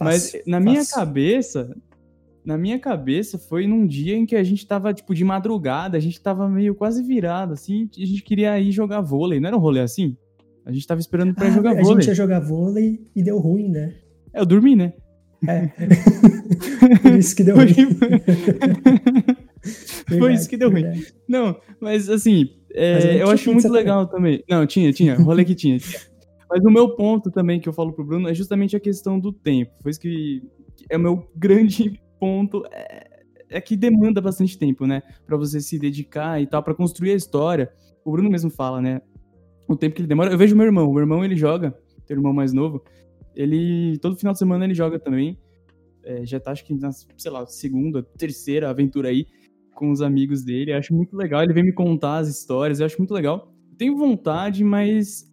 Mas 0.00 0.32
na 0.46 0.60
minha 0.60 0.84
cabeça, 0.84 1.74
na 2.44 2.58
minha 2.58 2.78
cabeça 2.78 3.38
foi 3.38 3.66
num 3.66 3.86
dia 3.86 4.16
em 4.16 4.26
que 4.26 4.36
a 4.36 4.42
gente 4.42 4.66
tava, 4.66 4.92
tipo, 4.92 5.14
de 5.14 5.24
madrugada, 5.24 5.96
a 5.96 6.00
gente 6.00 6.20
tava 6.20 6.48
meio 6.48 6.74
quase 6.74 7.02
virado, 7.02 7.54
assim, 7.54 7.88
a 7.96 8.04
gente 8.04 8.22
queria 8.22 8.58
ir 8.60 8.72
jogar 8.72 9.00
vôlei, 9.00 9.40
não 9.40 9.48
era 9.48 9.56
um 9.56 9.60
rolê 9.60 9.80
assim? 9.80 10.16
A 10.66 10.72
gente 10.72 10.86
tava 10.86 11.00
esperando 11.00 11.34
pra 11.34 11.46
ah, 11.46 11.50
jogar 11.50 11.70
a 11.70 11.74
vôlei. 11.74 11.90
A 11.90 12.00
gente 12.00 12.08
ia 12.08 12.14
jogar 12.14 12.40
vôlei 12.40 13.06
e 13.14 13.22
deu 13.22 13.38
ruim, 13.38 13.68
né? 13.68 13.94
É, 14.32 14.40
eu 14.40 14.46
dormi, 14.46 14.74
né? 14.74 14.94
É. 15.46 15.70
Por 17.02 17.14
isso 17.14 17.36
que 17.36 17.44
deu 17.44 17.56
ruim. 17.56 17.68
Foi 20.18 20.32
isso 20.32 20.48
que 20.48 20.56
deu 20.56 20.70
ruim. 20.70 20.84
Não, 21.28 21.60
mas 21.80 22.08
assim, 22.08 22.48
é, 22.74 23.22
eu 23.22 23.30
acho 23.30 23.52
muito 23.52 23.68
legal 23.68 24.06
também. 24.06 24.38
também. 24.38 24.44
Não, 24.48 24.66
tinha, 24.66 24.92
tinha, 24.92 25.14
rolê 25.22 25.44
que 25.44 25.54
tinha. 25.54 25.78
Mas 26.50 26.64
o 26.64 26.70
meu 26.70 26.94
ponto 26.96 27.30
também 27.30 27.60
que 27.60 27.68
eu 27.68 27.72
falo 27.72 27.92
pro 27.92 28.04
Bruno 28.04 28.28
é 28.28 28.34
justamente 28.34 28.76
a 28.76 28.80
questão 28.80 29.18
do 29.18 29.32
tempo. 29.32 29.72
Foi 29.80 29.90
isso 29.90 30.00
que 30.00 30.42
é 30.90 30.96
o 30.96 31.00
meu 31.00 31.30
grande 31.36 32.00
ponto 32.18 32.64
é, 32.72 33.08
é 33.48 33.60
que 33.60 33.76
demanda 33.76 34.20
bastante 34.20 34.58
tempo, 34.58 34.86
né? 34.86 35.02
Para 35.24 35.36
você 35.36 35.60
se 35.60 35.78
dedicar 35.78 36.42
e 36.42 36.46
tal, 36.46 36.62
para 36.62 36.74
construir 36.74 37.12
a 37.12 37.16
história. 37.16 37.72
O 38.04 38.10
Bruno 38.10 38.28
mesmo 38.28 38.50
fala, 38.50 38.82
né? 38.82 39.00
O 39.68 39.76
tempo 39.76 39.94
que 39.94 40.02
ele 40.02 40.08
demora. 40.08 40.32
Eu 40.32 40.38
vejo 40.38 40.56
meu 40.56 40.66
irmão. 40.66 40.90
O 40.90 40.92
meu 40.92 41.02
irmão, 41.02 41.24
ele 41.24 41.36
joga, 41.36 41.70
tem 42.06 42.16
um 42.16 42.20
irmão 42.20 42.32
mais 42.32 42.52
novo. 42.52 42.82
Ele, 43.36 43.98
todo 43.98 44.16
final 44.16 44.32
de 44.32 44.38
semana, 44.38 44.64
ele 44.64 44.74
joga 44.74 44.98
também. 44.98 45.38
É, 46.02 46.26
já 46.26 46.38
tá, 46.38 46.50
acho 46.50 46.64
que 46.64 46.74
na, 46.74 46.90
sei 46.92 47.30
lá, 47.30 47.46
segunda, 47.46 48.02
terceira 48.02 48.68
aventura 48.68 49.08
aí 49.08 49.26
com 49.74 49.90
os 49.90 50.00
amigos 50.00 50.44
dele. 50.44 50.72
Eu 50.72 50.78
acho 50.78 50.94
muito 50.94 51.16
legal. 51.16 51.42
Ele 51.42 51.52
vem 51.52 51.64
me 51.64 51.72
contar 51.72 52.18
as 52.18 52.28
histórias, 52.28 52.80
eu 52.80 52.86
acho 52.86 52.98
muito 52.98 53.14
legal. 53.14 53.52
Eu 53.70 53.76
tenho 53.76 53.96
vontade, 53.96 54.62
mas, 54.62 55.24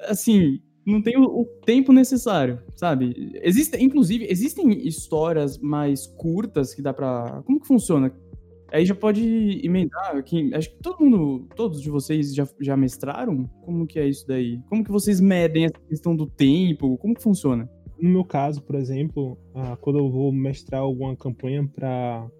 assim, 0.00 0.60
não 0.86 1.02
tem 1.02 1.16
o, 1.16 1.44
tempo 1.64 1.92
necessário, 1.92 2.60
sabe? 2.76 3.32
Existe, 3.42 3.82
inclusive, 3.82 4.26
existem 4.28 4.86
histórias 4.86 5.58
mais 5.58 6.06
curtas 6.06 6.74
que 6.74 6.82
dá 6.82 6.92
pra. 6.92 7.42
Como 7.44 7.60
que 7.60 7.66
funciona? 7.66 8.12
Aí 8.72 8.84
já 8.84 8.94
pode 8.94 9.60
emendar. 9.64 10.22
Acho 10.54 10.70
que 10.70 10.82
todo 10.82 11.04
mundo, 11.04 11.48
todos 11.56 11.80
de 11.80 11.90
vocês 11.90 12.34
já, 12.34 12.48
já 12.60 12.76
mestraram? 12.76 13.44
Como 13.62 13.86
que 13.86 13.98
é 13.98 14.08
isso 14.08 14.26
daí? 14.26 14.60
Como 14.68 14.84
que 14.84 14.92
vocês 14.92 15.20
medem 15.20 15.64
essa 15.64 15.80
questão 15.88 16.14
do 16.14 16.26
tempo? 16.26 16.96
Como 16.98 17.14
que 17.14 17.22
funciona? 17.22 17.68
No 18.00 18.08
meu 18.08 18.24
caso, 18.24 18.62
por 18.62 18.76
exemplo, 18.76 19.36
ah, 19.54 19.76
quando 19.76 19.98
eu 19.98 20.10
vou 20.10 20.32
mestrar 20.32 20.80
alguma 20.82 21.16
campanha 21.16 21.68
para 21.68 22.30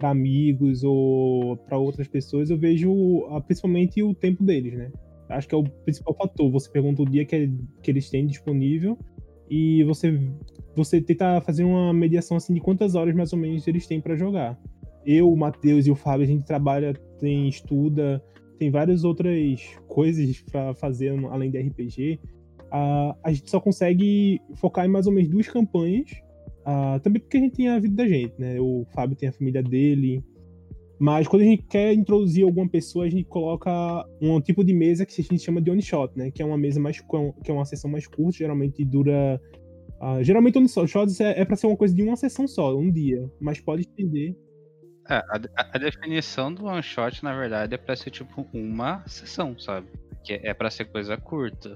para 0.00 0.10
amigos 0.10 0.82
ou 0.82 1.58
para 1.58 1.76
outras 1.78 2.08
pessoas, 2.08 2.48
eu 2.48 2.58
vejo 2.58 3.26
ah, 3.30 3.40
principalmente 3.40 4.02
o 4.02 4.14
tempo 4.14 4.42
deles, 4.42 4.72
né? 4.72 4.90
acho 5.28 5.46
que 5.48 5.54
é 5.54 5.58
o 5.58 5.62
principal 5.62 6.14
fator. 6.14 6.50
Você 6.50 6.70
pergunta 6.70 7.02
o 7.02 7.08
dia 7.08 7.24
que, 7.24 7.50
que 7.82 7.90
eles 7.90 8.10
têm 8.10 8.26
disponível 8.26 8.98
e 9.48 9.84
você 9.84 10.18
você 10.74 11.00
tenta 11.00 11.40
fazer 11.40 11.64
uma 11.64 11.92
mediação 11.92 12.36
assim 12.36 12.54
de 12.54 12.60
quantas 12.60 12.94
horas 12.94 13.14
mais 13.14 13.32
ou 13.32 13.38
menos 13.38 13.66
eles 13.66 13.86
têm 13.86 14.00
para 14.00 14.16
jogar. 14.16 14.58
Eu, 15.04 15.30
o 15.30 15.36
Matheus 15.36 15.86
e 15.86 15.90
o 15.90 15.96
Fábio 15.96 16.24
a 16.24 16.26
gente 16.26 16.44
trabalha, 16.44 16.94
tem 17.18 17.48
estuda, 17.48 18.22
tem 18.58 18.70
várias 18.70 19.04
outras 19.04 19.60
coisas 19.88 20.40
para 20.42 20.74
fazer 20.74 21.12
além 21.26 21.50
de 21.50 21.58
RPG. 21.58 22.20
Uh, 22.66 23.14
a 23.24 23.32
gente 23.32 23.50
só 23.50 23.60
consegue 23.60 24.40
focar 24.54 24.86
em 24.86 24.88
mais 24.88 25.06
ou 25.06 25.12
menos 25.12 25.28
duas 25.28 25.48
campanhas. 25.48 26.10
Uh, 26.60 27.00
também 27.00 27.20
porque 27.20 27.36
a 27.36 27.40
gente 27.40 27.56
tem 27.56 27.68
a 27.68 27.78
vida 27.78 27.94
da 27.94 28.08
gente, 28.08 28.34
né? 28.38 28.60
O 28.60 28.86
Fábio 28.92 29.16
tem 29.16 29.28
a 29.28 29.32
família 29.32 29.62
dele, 29.62 30.22
mas 30.98 31.26
quando 31.26 31.42
a 31.42 31.46
gente 31.46 31.62
quer 31.62 31.94
introduzir 31.94 32.44
alguma 32.44 32.68
pessoa, 32.68 33.06
a 33.06 33.08
gente 33.08 33.24
coloca 33.24 33.70
um 34.20 34.38
tipo 34.40 34.62
de 34.62 34.74
mesa 34.74 35.06
que 35.06 35.18
a 35.18 35.24
gente 35.24 35.38
chama 35.38 35.60
de 35.60 35.70
one 35.70 35.80
shot, 35.80 36.12
né? 36.14 36.30
Que 36.30 36.42
é 36.42 36.44
uma 36.44 36.58
mesa 36.58 36.78
mais 36.78 37.00
que 37.00 37.50
é 37.50 37.52
uma 37.52 37.64
sessão 37.64 37.90
mais 37.90 38.06
curta, 38.06 38.38
geralmente 38.38 38.84
dura 38.84 39.40
uh, 40.00 40.22
geralmente 40.22 40.58
one 40.58 40.68
shots 40.68 41.20
é, 41.20 41.40
é 41.40 41.44
para 41.44 41.56
ser 41.56 41.66
uma 41.66 41.76
coisa 41.76 41.94
de 41.94 42.02
uma 42.02 42.16
sessão 42.16 42.46
só, 42.46 42.76
um 42.76 42.90
dia, 42.90 43.30
mas 43.40 43.60
pode 43.60 43.82
estender. 43.82 44.36
É, 45.08 45.14
a, 45.14 45.40
a, 45.56 45.78
definição 45.78 46.52
do 46.52 46.66
one 46.66 46.82
shot, 46.82 47.24
na 47.24 47.34
verdade, 47.34 47.74
é 47.74 47.78
para 47.78 47.96
ser 47.96 48.10
tipo 48.10 48.46
uma 48.52 49.02
sessão, 49.06 49.58
sabe? 49.58 49.88
Que 50.22 50.34
é, 50.34 50.48
é 50.48 50.54
para 50.54 50.70
ser 50.70 50.84
coisa 50.84 51.16
curta. 51.16 51.74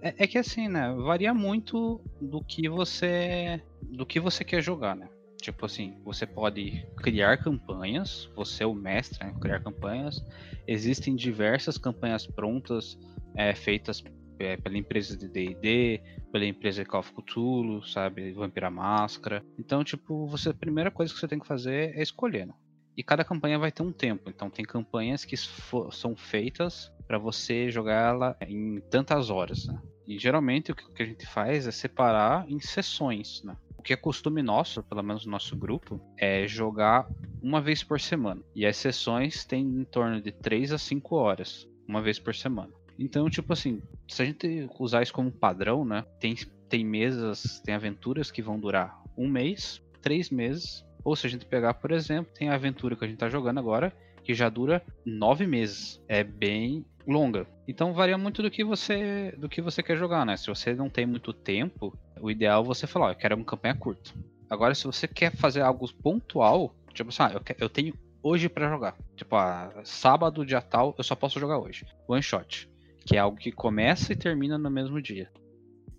É, 0.00 0.24
é 0.24 0.26
que 0.26 0.38
assim, 0.38 0.68
né? 0.68 0.92
Varia 0.94 1.34
muito 1.34 2.00
do 2.20 2.42
que 2.42 2.68
você 2.68 3.62
do 3.82 4.06
que 4.06 4.20
você 4.20 4.44
quer 4.44 4.62
jogar, 4.62 4.94
né? 4.94 5.08
Tipo 5.40 5.66
assim, 5.66 5.96
você 6.04 6.26
pode 6.26 6.86
criar 6.98 7.38
campanhas, 7.38 8.30
você 8.36 8.62
é 8.62 8.66
o 8.66 8.74
mestre, 8.74 9.24
né? 9.24 9.34
criar 9.40 9.60
campanhas. 9.60 10.22
Existem 10.66 11.16
diversas 11.16 11.78
campanhas 11.78 12.26
prontas, 12.26 12.98
é, 13.34 13.54
feitas 13.54 14.04
é, 14.38 14.56
pela 14.56 14.76
empresa 14.76 15.16
de 15.16 15.28
D&D, 15.28 16.00
pela 16.30 16.44
empresa 16.44 16.82
de 16.82 16.88
Call 16.88 17.00
of 17.00 17.12
Cthulhu, 17.12 17.82
sabe, 17.82 18.32
Vampira 18.32 18.70
Máscara. 18.70 19.42
Então, 19.58 19.82
tipo, 19.82 20.26
você 20.26 20.50
a 20.50 20.54
primeira 20.54 20.90
coisa 20.90 21.12
que 21.12 21.18
você 21.18 21.28
tem 21.28 21.38
que 21.38 21.46
fazer 21.46 21.96
é 21.96 22.02
escolher. 22.02 22.46
Né? 22.46 22.54
E 22.96 23.02
cada 23.02 23.24
campanha 23.24 23.58
vai 23.58 23.72
ter 23.72 23.82
um 23.82 23.92
tempo. 23.92 24.28
Então, 24.28 24.50
tem 24.50 24.64
campanhas 24.64 25.24
que 25.24 25.36
são 25.36 26.14
feitas 26.16 26.92
para 27.06 27.18
você 27.18 27.70
jogar 27.70 28.10
ela 28.10 28.36
em 28.46 28.80
tantas 28.90 29.30
horas. 29.30 29.66
Né? 29.66 29.80
E 30.06 30.18
geralmente 30.18 30.72
o 30.72 30.74
que 30.74 31.02
a 31.02 31.06
gente 31.06 31.26
faz 31.26 31.66
é 31.66 31.70
separar 31.70 32.44
em 32.50 32.58
sessões, 32.60 33.42
né? 33.44 33.56
O 33.78 33.82
que 33.82 33.94
é 33.94 33.96
costume 33.96 34.42
nosso, 34.42 34.82
pelo 34.82 35.02
menos 35.02 35.24
no 35.24 35.32
nosso 35.32 35.56
grupo, 35.56 35.98
é 36.18 36.46
jogar 36.46 37.08
uma 37.40 37.62
vez 37.62 37.82
por 37.82 37.98
semana. 37.98 38.42
E 38.54 38.66
as 38.66 38.76
sessões 38.76 39.44
têm 39.44 39.62
em 39.64 39.84
torno 39.84 40.20
de 40.20 40.30
3 40.30 40.72
a 40.72 40.78
5 40.78 41.16
horas, 41.16 41.66
uma 41.88 42.02
vez 42.02 42.18
por 42.18 42.34
semana. 42.34 42.70
Então, 42.98 43.30
tipo 43.30 43.52
assim, 43.54 43.80
se 44.06 44.20
a 44.20 44.26
gente 44.26 44.68
usar 44.78 45.02
isso 45.02 45.14
como 45.14 45.32
padrão, 45.32 45.84
né? 45.84 46.04
Tem, 46.18 46.34
tem 46.68 46.84
mesas, 46.84 47.60
tem 47.60 47.74
aventuras 47.74 48.30
que 48.30 48.42
vão 48.42 48.60
durar 48.60 49.02
um 49.16 49.26
mês, 49.26 49.80
três 50.02 50.28
meses. 50.28 50.84
Ou 51.04 51.16
se 51.16 51.26
a 51.26 51.30
gente 51.30 51.46
pegar, 51.46 51.74
por 51.74 51.92
exemplo, 51.92 52.32
tem 52.34 52.48
a 52.48 52.54
aventura 52.54 52.96
que 52.96 53.04
a 53.04 53.08
gente 53.08 53.18
tá 53.18 53.28
jogando 53.28 53.58
agora, 53.58 53.92
que 54.22 54.34
já 54.34 54.48
dura 54.48 54.82
nove 55.04 55.46
meses. 55.46 56.00
É 56.08 56.22
bem 56.22 56.84
longa. 57.06 57.46
Então 57.66 57.92
varia 57.92 58.18
muito 58.18 58.42
do 58.42 58.50
que 58.50 58.64
você 58.64 59.34
do 59.38 59.48
que 59.48 59.60
você 59.60 59.82
quer 59.82 59.96
jogar, 59.96 60.24
né? 60.24 60.36
Se 60.36 60.46
você 60.46 60.74
não 60.74 60.88
tem 60.88 61.06
muito 61.06 61.32
tempo, 61.32 61.96
o 62.20 62.30
ideal 62.30 62.62
é 62.62 62.66
você 62.66 62.86
falar, 62.86 63.06
ó, 63.06 63.10
eu 63.10 63.16
quero 63.16 63.36
uma 63.36 63.44
campanha 63.44 63.74
curta. 63.74 64.10
Agora, 64.48 64.74
se 64.74 64.84
você 64.84 65.06
quer 65.06 65.34
fazer 65.34 65.60
algo 65.60 65.88
pontual, 66.02 66.74
tipo 66.92 67.10
assim, 67.10 67.22
ah, 67.22 67.32
eu, 67.34 67.56
eu 67.58 67.68
tenho 67.68 67.94
hoje 68.22 68.48
para 68.48 68.68
jogar. 68.68 68.96
Tipo, 69.16 69.36
ah, 69.36 69.72
sábado, 69.84 70.44
dia 70.44 70.60
tal, 70.60 70.94
eu 70.98 71.04
só 71.04 71.14
posso 71.14 71.38
jogar 71.38 71.58
hoje. 71.58 71.86
One 72.08 72.22
shot. 72.22 72.68
Que 73.04 73.16
é 73.16 73.20
algo 73.20 73.36
que 73.36 73.52
começa 73.52 74.12
e 74.12 74.16
termina 74.16 74.58
no 74.58 74.70
mesmo 74.70 75.00
dia. 75.00 75.30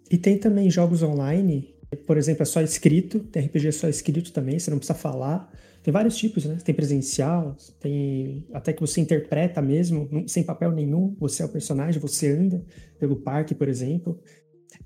E 0.10 0.18
tem 0.18 0.38
também 0.38 0.70
jogos 0.70 1.02
online, 1.02 1.71
por 1.96 2.18
exemplo, 2.18 2.44
é 2.44 2.46
só 2.46 2.62
escrito, 2.62 3.20
tem 3.20 3.46
RPG 3.46 3.72
só 3.72 3.88
escrito 3.88 4.32
também, 4.32 4.58
você 4.58 4.72
não 4.72 4.78
precisa 4.78 4.98
falar. 4.98 5.52
Tem 5.84 5.92
vários 5.92 6.16
tipos, 6.16 6.46
né? 6.46 6.58
Tem 6.64 6.76
presencial, 6.76 7.56
tem 7.80 8.46
até 8.54 8.72
que 8.72 8.80
você 8.80 9.02
interpreta 9.02 9.62
mesmo, 9.62 10.08
sem 10.28 10.44
papel 10.44 10.72
nenhum, 10.72 11.16
você 11.20 11.42
é 11.42 11.46
o 11.46 11.50
personagem, 11.50 12.00
você 12.00 12.32
anda 12.32 12.64
pelo 13.00 13.16
parque, 13.16 13.56
por 13.56 13.68
exemplo. 13.68 14.20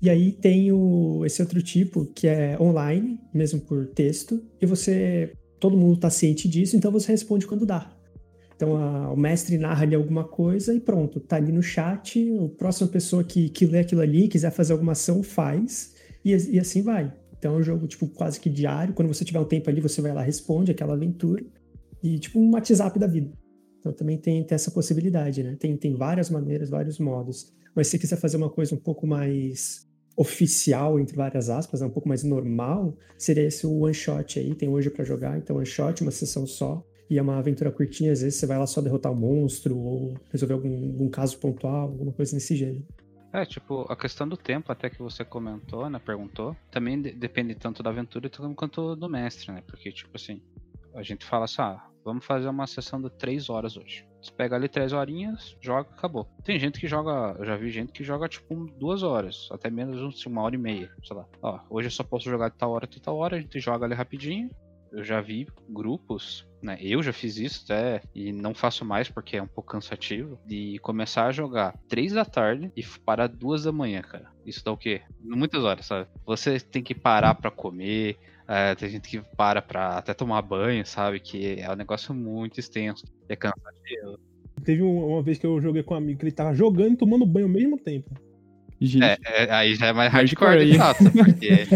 E 0.00 0.10
aí 0.10 0.32
tem 0.32 0.72
o, 0.72 1.24
esse 1.24 1.40
outro 1.40 1.62
tipo 1.62 2.06
que 2.06 2.26
é 2.26 2.56
online, 2.60 3.20
mesmo 3.32 3.60
por 3.60 3.86
texto, 3.86 4.42
e 4.60 4.66
você 4.66 5.32
todo 5.60 5.76
mundo 5.76 5.94
está 5.94 6.10
ciente 6.10 6.48
disso, 6.48 6.76
então 6.76 6.90
você 6.90 7.12
responde 7.12 7.46
quando 7.46 7.64
dá. 7.64 7.92
Então 8.56 8.76
a, 8.76 9.12
o 9.12 9.16
mestre 9.16 9.58
narra 9.58 9.82
ali 9.82 9.94
alguma 9.94 10.24
coisa 10.24 10.74
e 10.74 10.80
pronto, 10.80 11.20
tá 11.20 11.36
ali 11.36 11.52
no 11.52 11.62
chat, 11.62 12.18
a 12.38 12.48
próxima 12.56 12.88
pessoa 12.88 13.22
que, 13.22 13.48
que 13.50 13.66
lê 13.66 13.80
aquilo 13.80 14.00
ali, 14.00 14.28
quiser 14.28 14.50
fazer 14.50 14.72
alguma 14.72 14.92
ação, 14.92 15.22
faz, 15.22 15.94
e, 16.32 16.56
e 16.56 16.60
assim 16.60 16.82
vai. 16.82 17.12
Então 17.38 17.54
é 17.54 17.58
um 17.58 17.62
jogo, 17.62 17.86
tipo, 17.86 18.08
quase 18.08 18.40
que 18.40 18.48
diário. 18.48 18.94
Quando 18.94 19.08
você 19.08 19.24
tiver 19.24 19.40
um 19.40 19.44
tempo 19.44 19.68
ali, 19.68 19.80
você 19.80 20.00
vai 20.00 20.12
lá, 20.12 20.22
responde 20.22 20.70
aquela 20.70 20.94
aventura. 20.94 21.44
E, 22.02 22.18
tipo, 22.18 22.38
um 22.38 22.52
WhatsApp 22.52 22.98
da 22.98 23.06
vida. 23.06 23.30
Então 23.78 23.92
também 23.92 24.18
tem, 24.18 24.42
tem 24.42 24.54
essa 24.54 24.70
possibilidade, 24.70 25.42
né? 25.42 25.56
Tem, 25.58 25.76
tem 25.76 25.94
várias 25.94 26.30
maneiras, 26.30 26.70
vários 26.70 26.98
modos. 26.98 27.52
Mas 27.74 27.88
se 27.88 27.98
quiser 27.98 28.16
fazer 28.16 28.36
uma 28.36 28.50
coisa 28.50 28.74
um 28.74 28.78
pouco 28.78 29.06
mais 29.06 29.86
oficial, 30.16 30.98
entre 30.98 31.14
várias 31.14 31.50
aspas, 31.50 31.80
né? 31.80 31.86
um 31.86 31.90
pouco 31.90 32.08
mais 32.08 32.24
normal, 32.24 32.96
seria 33.18 33.44
esse 33.44 33.66
o 33.66 33.80
one 33.80 33.94
shot 33.94 34.38
aí. 34.38 34.54
Tem 34.54 34.68
hoje 34.68 34.90
para 34.90 35.04
jogar, 35.04 35.38
então 35.38 35.56
one 35.56 35.66
shot, 35.66 36.02
uma 36.02 36.10
sessão 36.10 36.46
só. 36.46 36.82
E 37.08 37.18
é 37.18 37.22
uma 37.22 37.38
aventura 37.38 37.70
curtinha, 37.70 38.12
às 38.12 38.22
vezes 38.22 38.38
você 38.38 38.46
vai 38.46 38.58
lá 38.58 38.66
só 38.66 38.80
derrotar 38.80 39.12
o 39.12 39.14
um 39.14 39.18
monstro 39.18 39.78
ou 39.78 40.14
resolver 40.32 40.54
algum, 40.54 40.86
algum 40.88 41.08
caso 41.08 41.38
pontual, 41.38 41.82
alguma 41.90 42.12
coisa 42.12 42.34
nesse 42.34 42.56
gênero. 42.56 42.84
É, 43.36 43.44
tipo, 43.44 43.84
a 43.92 43.94
questão 43.94 44.26
do 44.26 44.34
tempo, 44.34 44.72
até 44.72 44.88
que 44.88 45.02
você 45.02 45.22
comentou, 45.22 45.90
né? 45.90 45.98
Perguntou, 45.98 46.56
também 46.70 47.02
de 47.02 47.12
depende 47.12 47.54
tanto 47.54 47.82
da 47.82 47.90
aventura 47.90 48.30
quanto 48.56 48.96
do 48.96 49.10
mestre, 49.10 49.52
né? 49.52 49.62
Porque, 49.66 49.92
tipo 49.92 50.12
assim, 50.14 50.40
a 50.94 51.02
gente 51.02 51.22
fala 51.22 51.44
assim, 51.44 51.60
ah, 51.60 51.86
vamos 52.02 52.24
fazer 52.24 52.48
uma 52.48 52.66
sessão 52.66 52.98
de 52.98 53.10
três 53.10 53.50
horas 53.50 53.76
hoje. 53.76 54.08
Você 54.22 54.32
pega 54.32 54.56
ali 54.56 54.70
três 54.70 54.94
horinhas, 54.94 55.54
joga, 55.60 55.90
acabou. 55.90 56.26
Tem 56.44 56.58
gente 56.58 56.80
que 56.80 56.88
joga, 56.88 57.36
eu 57.38 57.44
já 57.44 57.56
vi 57.58 57.70
gente 57.70 57.92
que 57.92 58.02
joga 58.02 58.26
tipo 58.26 58.54
duas 58.78 59.02
horas, 59.02 59.48
até 59.52 59.68
menos 59.68 60.24
uma 60.24 60.40
hora 60.40 60.54
e 60.54 60.58
meia, 60.58 60.90
sei 61.04 61.14
lá. 61.14 61.26
Ó, 61.42 61.60
hoje 61.68 61.88
eu 61.88 61.92
só 61.92 62.02
posso 62.02 62.30
jogar 62.30 62.48
de 62.48 62.56
tal 62.56 62.70
hora 62.70 62.86
até 62.86 62.98
tal 62.98 63.18
hora, 63.18 63.36
a 63.36 63.40
gente 63.40 63.60
joga 63.60 63.84
ali 63.84 63.94
rapidinho, 63.94 64.48
eu 64.92 65.04
já 65.04 65.20
vi 65.20 65.46
grupos, 65.68 66.46
né? 66.62 66.78
Eu 66.80 67.02
já 67.02 67.12
fiz 67.12 67.36
isso 67.36 67.64
até 67.64 68.00
e 68.14 68.32
não 68.32 68.54
faço 68.54 68.84
mais 68.84 69.08
porque 69.08 69.36
é 69.36 69.42
um 69.42 69.46
pouco 69.46 69.70
cansativo 69.70 70.38
de 70.46 70.78
começar 70.80 71.26
a 71.26 71.32
jogar 71.32 71.78
três 71.88 72.12
da 72.12 72.24
tarde 72.24 72.70
e 72.76 72.82
parar 73.04 73.26
duas 73.26 73.64
da 73.64 73.72
manhã, 73.72 74.02
cara. 74.02 74.30
Isso 74.44 74.64
dá 74.64 74.72
o 74.72 74.76
quê? 74.76 75.02
Muitas 75.22 75.64
horas, 75.64 75.86
sabe? 75.86 76.08
Você 76.24 76.60
tem 76.60 76.82
que 76.82 76.94
parar 76.94 77.34
para 77.34 77.50
comer, 77.50 78.16
é, 78.48 78.74
tem 78.74 78.88
gente 78.88 79.08
que 79.08 79.20
para 79.36 79.60
pra 79.60 79.98
até 79.98 80.14
tomar 80.14 80.42
banho, 80.42 80.84
sabe? 80.86 81.20
Que 81.20 81.60
é 81.60 81.70
um 81.70 81.76
negócio 81.76 82.14
muito 82.14 82.60
extenso, 82.60 83.04
é 83.28 83.36
cansativo. 83.36 84.18
Teve 84.64 84.82
uma 84.82 85.22
vez 85.22 85.38
que 85.38 85.46
eu 85.46 85.60
joguei 85.60 85.82
com 85.82 85.94
um 85.94 85.98
amigo 85.98 86.18
que 86.18 86.24
ele 86.24 86.32
tava 86.32 86.54
jogando 86.54 86.94
e 86.94 86.96
tomando 86.96 87.26
banho 87.26 87.46
ao 87.46 87.52
mesmo 87.52 87.78
tempo. 87.78 88.10
É, 89.00 89.16
é, 89.24 89.50
aí 89.52 89.74
já 89.74 89.86
é 89.86 89.92
mais 89.92 90.12
hardcore, 90.12 90.48
hardcore 90.48 90.70
de 90.70 90.78
fato, 90.78 91.04
porque 91.10 91.66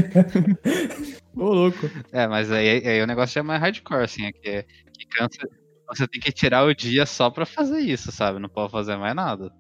Ô, 1.36 1.52
louco. 1.52 1.78
É, 2.12 2.27
mas 2.27 2.51
aí, 2.51 2.86
aí 2.86 3.02
o 3.02 3.07
negócio 3.07 3.39
é 3.39 3.43
mais 3.43 3.61
hardcore, 3.61 4.05
assim, 4.05 4.24
é 4.24 4.32
que, 4.32 4.62
que 4.62 5.07
cansa. 5.07 5.48
Você 5.89 6.07
tem 6.07 6.20
que 6.20 6.32
tirar 6.32 6.65
o 6.65 6.74
dia 6.74 7.05
só 7.07 7.31
pra 7.31 7.44
fazer 7.44 7.81
isso, 7.81 8.12
sabe? 8.12 8.39
Não 8.39 8.48
pode 8.48 8.70
fazer 8.70 8.97
mais 8.97 9.15
nada. 9.15 9.52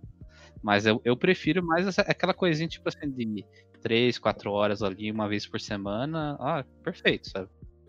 Mas 0.62 0.86
eu, 0.86 1.00
eu 1.04 1.16
prefiro 1.16 1.64
mais 1.64 1.86
essa, 1.86 2.02
aquela 2.02 2.34
coisinha, 2.34 2.68
tipo 2.68 2.88
assim, 2.88 3.10
de 3.10 3.44
3, 3.82 4.18
4 4.18 4.52
horas 4.52 4.82
ali, 4.82 5.10
uma 5.10 5.28
vez 5.28 5.46
por 5.46 5.60
semana. 5.60 6.36
Ah, 6.38 6.64
perfeito, 6.82 7.30
sabe? 7.30 7.48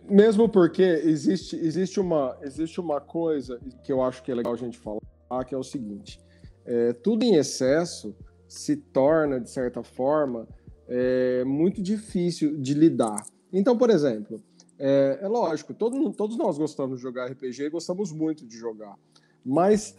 Mesmo 0.10 0.50
porque 0.50 0.82
existe, 0.82 1.56
existe, 1.56 2.00
uma, 2.00 2.38
existe 2.42 2.80
uma 2.80 3.00
coisa 3.00 3.60
que 3.84 3.92
eu 3.92 4.02
acho 4.02 4.24
que 4.24 4.32
é 4.32 4.36
legal 4.36 4.54
a 4.54 4.58
gente 4.58 4.78
falar, 4.78 5.46
que 5.46 5.54
é 5.54 5.58
o 5.58 5.64
seguinte: 5.64 6.20
é, 6.66 6.94
tudo 6.94 7.24
em 7.24 7.36
excesso 7.36 8.16
se 8.48 8.76
torna, 8.76 9.40
de 9.40 9.50
certa 9.50 9.84
forma, 9.84 10.48
é, 10.88 11.44
muito 11.46 11.82
difícil 11.82 12.58
de 12.58 12.74
lidar. 12.74 13.24
Então, 13.52 13.78
por 13.78 13.90
exemplo, 13.90 14.42
é, 14.80 15.20
é 15.22 15.28
lógico, 15.28 15.74
todo, 15.74 16.12
todos 16.14 16.38
nós 16.38 16.58
gostamos 16.58 16.98
de 16.98 17.04
jogar 17.04 17.28
RPG 17.28 17.64
e 17.64 17.70
gostamos 17.70 18.12
muito 18.12 18.46
de 18.46 18.58
jogar. 18.58 18.98
Mas 19.46 19.96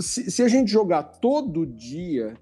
se, 0.00 0.30
se, 0.30 0.42
a 0.42 0.48
gente 0.48 0.70
jogar 0.70 1.02
todo 1.02 1.66
dia, 1.66 2.34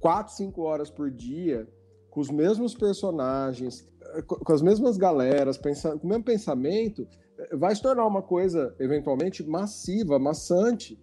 4, 0.00 0.34
5 0.34 0.62
horas 0.62 0.90
por 0.90 1.10
dia, 1.10 1.68
com 2.10 2.20
os 2.20 2.30
mesmos 2.30 2.74
personagens, 2.74 3.86
com 4.26 4.52
as 4.52 4.62
mesmas 4.62 4.96
galeras, 4.96 5.58
com 5.58 5.68
o 5.68 6.06
mesmo 6.06 6.24
pensamento, 6.24 7.06
vai 7.52 7.74
se 7.74 7.82
tornar 7.82 8.06
uma 8.06 8.22
coisa 8.22 8.74
eventualmente 8.78 9.42
massiva, 9.48 10.18
maçante. 10.18 10.98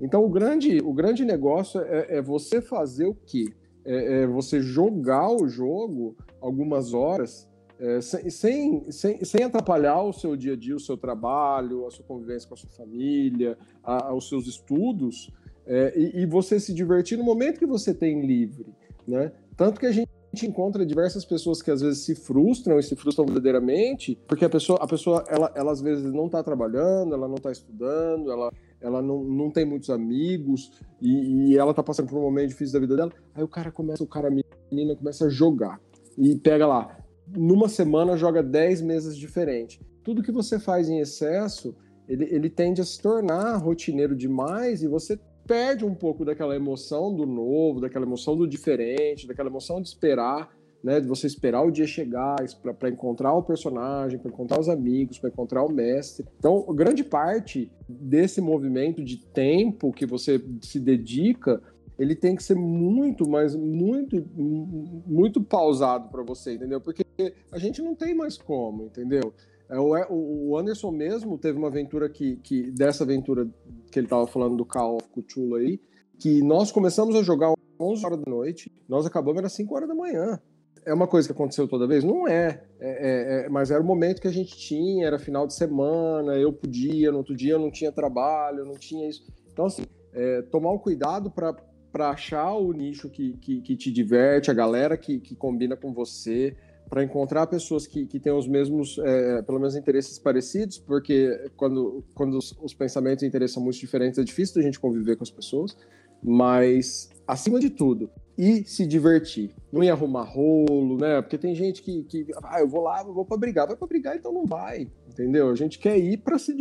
Então 0.00 0.24
o 0.24 0.28
grande, 0.28 0.78
o 0.78 0.92
grande 0.92 1.24
negócio 1.24 1.80
é, 1.80 2.16
é 2.16 2.22
você 2.22 2.60
fazer 2.60 3.06
o 3.06 3.14
quê? 3.14 3.46
É, 3.84 4.22
é 4.22 4.26
você 4.26 4.60
jogar 4.60 5.30
o 5.30 5.48
jogo 5.48 6.16
algumas 6.40 6.92
horas 6.92 7.47
é, 7.78 8.00
sem, 8.00 8.90
sem, 8.90 9.24
sem, 9.24 9.44
atrapalhar 9.44 10.02
o 10.02 10.12
seu 10.12 10.36
dia 10.36 10.54
a 10.54 10.56
dia, 10.56 10.74
o 10.74 10.80
seu 10.80 10.96
trabalho, 10.96 11.86
a 11.86 11.90
sua 11.90 12.04
convivência 12.04 12.48
com 12.48 12.54
a 12.54 12.56
sua 12.56 12.70
família, 12.70 13.56
a, 13.84 14.12
os 14.12 14.28
seus 14.28 14.46
estudos, 14.46 15.30
é, 15.64 15.92
e, 15.96 16.22
e, 16.22 16.26
você 16.26 16.58
se 16.58 16.74
divertir 16.74 17.16
no 17.16 17.24
momento 17.24 17.58
que 17.58 17.66
você 17.66 17.94
tem 17.94 18.26
livre, 18.26 18.66
né? 19.06 19.32
Tanto 19.56 19.78
que 19.78 19.86
a 19.86 19.92
gente 19.92 20.08
encontra 20.42 20.84
diversas 20.84 21.24
pessoas 21.24 21.62
que 21.62 21.70
às 21.70 21.80
vezes 21.80 22.04
se 22.04 22.14
frustram 22.14 22.78
e 22.78 22.82
se 22.82 22.96
frustram 22.96 23.26
verdadeiramente, 23.26 24.18
porque 24.26 24.44
a 24.44 24.50
pessoa, 24.50 24.78
a 24.82 24.86
pessoa 24.86 25.24
ela, 25.28 25.52
ela 25.54 25.70
às 25.70 25.80
vezes 25.80 26.12
não 26.12 26.26
está 26.26 26.42
trabalhando, 26.42 27.14
ela 27.14 27.28
não 27.28 27.36
está 27.36 27.52
estudando, 27.52 28.30
ela, 28.30 28.52
ela 28.80 29.00
não, 29.00 29.22
não 29.22 29.50
tem 29.50 29.64
muitos 29.64 29.90
amigos 29.90 30.72
e, 31.00 31.50
e 31.52 31.58
ela 31.58 31.70
está 31.70 31.82
passando 31.82 32.08
por 32.08 32.18
um 32.18 32.22
momento 32.22 32.48
difícil 32.48 32.72
da 32.74 32.80
vida 32.80 32.96
dela. 32.96 33.12
Aí 33.34 33.42
o 33.42 33.48
cara 33.48 33.70
começa, 33.70 34.02
o 34.02 34.06
cara, 34.06 34.28
a 34.28 34.30
menina 34.70 34.96
começa 34.96 35.26
a 35.26 35.28
jogar 35.28 35.80
e 36.16 36.36
pega 36.36 36.66
lá 36.66 36.97
numa 37.36 37.68
semana 37.68 38.16
joga 38.16 38.42
10 38.42 38.82
mesas 38.82 39.16
diferentes. 39.16 39.80
Tudo 40.02 40.22
que 40.22 40.32
você 40.32 40.58
faz 40.58 40.88
em 40.88 41.00
excesso, 41.00 41.74
ele, 42.08 42.24
ele 42.30 42.48
tende 42.48 42.80
a 42.80 42.84
se 42.84 43.00
tornar 43.00 43.56
rotineiro 43.56 44.16
demais 44.16 44.82
e 44.82 44.88
você 44.88 45.18
perde 45.46 45.84
um 45.84 45.94
pouco 45.94 46.24
daquela 46.24 46.54
emoção 46.54 47.14
do 47.14 47.24
novo, 47.24 47.80
daquela 47.80 48.04
emoção 48.04 48.36
do 48.36 48.46
diferente, 48.46 49.26
daquela 49.26 49.48
emoção 49.48 49.80
de 49.80 49.88
esperar, 49.88 50.50
né, 50.84 51.00
de 51.00 51.08
você 51.08 51.26
esperar 51.26 51.62
o 51.62 51.70
dia 51.70 51.86
chegar 51.86 52.36
para 52.78 52.88
encontrar 52.88 53.32
o 53.32 53.42
personagem, 53.42 54.18
para 54.18 54.30
encontrar 54.30 54.60
os 54.60 54.68
amigos, 54.68 55.18
para 55.18 55.30
encontrar 55.30 55.64
o 55.64 55.72
mestre. 55.72 56.26
Então, 56.38 56.62
grande 56.74 57.02
parte 57.02 57.70
desse 57.88 58.40
movimento 58.40 59.02
de 59.02 59.16
tempo 59.26 59.92
que 59.92 60.06
você 60.06 60.40
se 60.60 60.78
dedica 60.78 61.60
ele 61.98 62.14
tem 62.14 62.36
que 62.36 62.42
ser 62.42 62.54
muito, 62.54 63.28
mas 63.28 63.56
muito, 63.56 64.24
muito 64.34 65.42
pausado 65.42 66.08
para 66.08 66.22
você, 66.22 66.54
entendeu? 66.54 66.80
Porque 66.80 67.04
a 67.50 67.58
gente 67.58 67.82
não 67.82 67.94
tem 67.94 68.14
mais 68.14 68.38
como, 68.38 68.84
entendeu? 68.84 69.32
É, 69.68 69.76
o 69.78 70.56
Anderson 70.56 70.90
mesmo 70.90 71.36
teve 71.36 71.58
uma 71.58 71.68
aventura 71.68 72.08
que, 72.08 72.36
que 72.36 72.70
dessa 72.70 73.04
aventura 73.04 73.46
que 73.90 73.98
ele 73.98 74.06
estava 74.06 74.26
falando 74.26 74.56
do 74.56 74.64
Call 74.64 74.96
of 74.96 75.08
Cthulhu 75.10 75.56
aí, 75.56 75.80
que 76.18 76.42
nós 76.42 76.72
começamos 76.72 77.14
a 77.16 77.22
jogar 77.22 77.52
11 77.78 78.06
horas 78.06 78.18
da 78.20 78.30
noite, 78.30 78.72
nós 78.88 79.04
acabamos 79.04 79.44
às 79.44 79.52
5 79.52 79.74
horas 79.74 79.88
da 79.88 79.94
manhã. 79.94 80.40
É 80.86 80.94
uma 80.94 81.06
coisa 81.06 81.28
que 81.28 81.32
aconteceu 81.32 81.68
toda 81.68 81.86
vez? 81.86 82.02
Não 82.02 82.26
é. 82.26 82.64
É, 82.80 83.42
é, 83.42 83.46
é. 83.46 83.48
Mas 83.48 83.70
era 83.70 83.82
o 83.82 83.84
momento 83.84 84.22
que 84.22 84.28
a 84.28 84.32
gente 84.32 84.56
tinha, 84.56 85.06
era 85.06 85.18
final 85.18 85.46
de 85.46 85.52
semana, 85.52 86.34
eu 86.36 86.52
podia, 86.52 87.12
no 87.12 87.18
outro 87.18 87.36
dia 87.36 87.52
eu 87.52 87.58
não 87.58 87.70
tinha 87.70 87.92
trabalho, 87.92 88.64
não 88.64 88.74
tinha 88.74 89.06
isso. 89.06 89.26
Então, 89.52 89.66
assim, 89.66 89.82
é, 90.14 90.42
tomar 90.42 90.72
um 90.72 90.78
cuidado 90.78 91.30
para 91.30 91.54
achar 92.00 92.52
o 92.54 92.72
nicho 92.72 93.08
que, 93.08 93.34
que, 93.34 93.60
que, 93.60 93.76
te 93.76 93.90
diverte, 93.90 94.50
a 94.50 94.54
galera 94.54 94.96
que, 94.96 95.18
que 95.18 95.34
combina 95.34 95.76
com 95.76 95.92
você, 95.92 96.56
para 96.88 97.04
encontrar 97.04 97.46
pessoas 97.46 97.86
que, 97.86 98.06
que 98.06 98.18
têm 98.18 98.32
os 98.32 98.48
mesmos, 98.48 98.98
é, 98.98 99.42
pelo 99.42 99.58
menos, 99.58 99.76
interesses 99.76 100.18
parecidos, 100.18 100.78
porque 100.78 101.50
quando, 101.56 102.04
quando 102.14 102.38
os, 102.38 102.56
os 102.62 102.72
pensamentos 102.72 103.22
e 103.22 103.26
interesses 103.26 103.54
são 103.54 103.62
muito 103.62 103.78
diferentes, 103.78 104.18
é 104.18 104.24
difícil 104.24 104.60
a 104.60 104.64
gente 104.64 104.80
conviver 104.80 105.16
com 105.16 105.22
as 105.22 105.30
pessoas, 105.30 105.76
mas, 106.22 107.10
acima 107.26 107.60
de 107.60 107.70
tudo, 107.70 108.10
e 108.38 108.64
se 108.64 108.86
divertir. 108.86 109.50
Não 109.72 109.82
ia 109.82 109.92
arrumar 109.92 110.22
rolo, 110.22 110.96
né? 110.96 111.20
Porque 111.20 111.36
tem 111.36 111.56
gente 111.56 111.82
que, 111.82 112.04
que 112.04 112.26
ah, 112.44 112.60
eu 112.60 112.68
vou 112.68 112.82
lá, 112.82 113.02
eu 113.02 113.12
vou 113.12 113.24
para 113.24 113.36
brigar. 113.36 113.66
Vai 113.66 113.76
para 113.76 113.88
brigar, 113.88 114.16
então 114.16 114.32
não 114.32 114.46
vai, 114.46 114.88
entendeu? 115.08 115.50
A 115.50 115.56
gente 115.56 115.76
quer 115.76 115.98
ir 115.98 116.18
para 116.18 116.38
se, 116.38 116.56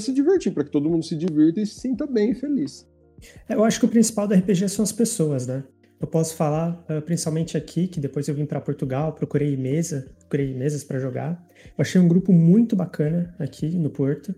se 0.00 0.12
divertir, 0.12 0.52
para 0.52 0.64
que 0.64 0.70
todo 0.70 0.90
mundo 0.90 1.04
se 1.04 1.14
divirta 1.14 1.60
e 1.60 1.66
se 1.66 1.78
sinta 1.78 2.06
bem 2.06 2.32
e 2.32 2.34
feliz. 2.34 2.84
É, 3.48 3.54
eu 3.54 3.64
acho 3.64 3.78
que 3.78 3.86
o 3.86 3.88
principal 3.88 4.26
do 4.26 4.34
RPG 4.34 4.68
são 4.68 4.82
as 4.82 4.92
pessoas, 4.92 5.46
né? 5.46 5.64
Eu 6.00 6.08
posso 6.08 6.34
falar 6.34 6.84
uh, 6.90 7.00
principalmente 7.00 7.56
aqui, 7.56 7.86
que 7.86 8.00
depois 8.00 8.26
eu 8.26 8.34
vim 8.34 8.44
para 8.44 8.60
Portugal, 8.60 9.12
procurei 9.12 9.56
mesa, 9.56 10.08
procurei 10.18 10.52
mesas 10.52 10.82
para 10.82 10.98
jogar. 10.98 11.40
Eu 11.64 11.82
achei 11.82 12.00
um 12.00 12.08
grupo 12.08 12.32
muito 12.32 12.74
bacana 12.74 13.32
aqui 13.38 13.68
no 13.78 13.88
Porto, 13.88 14.34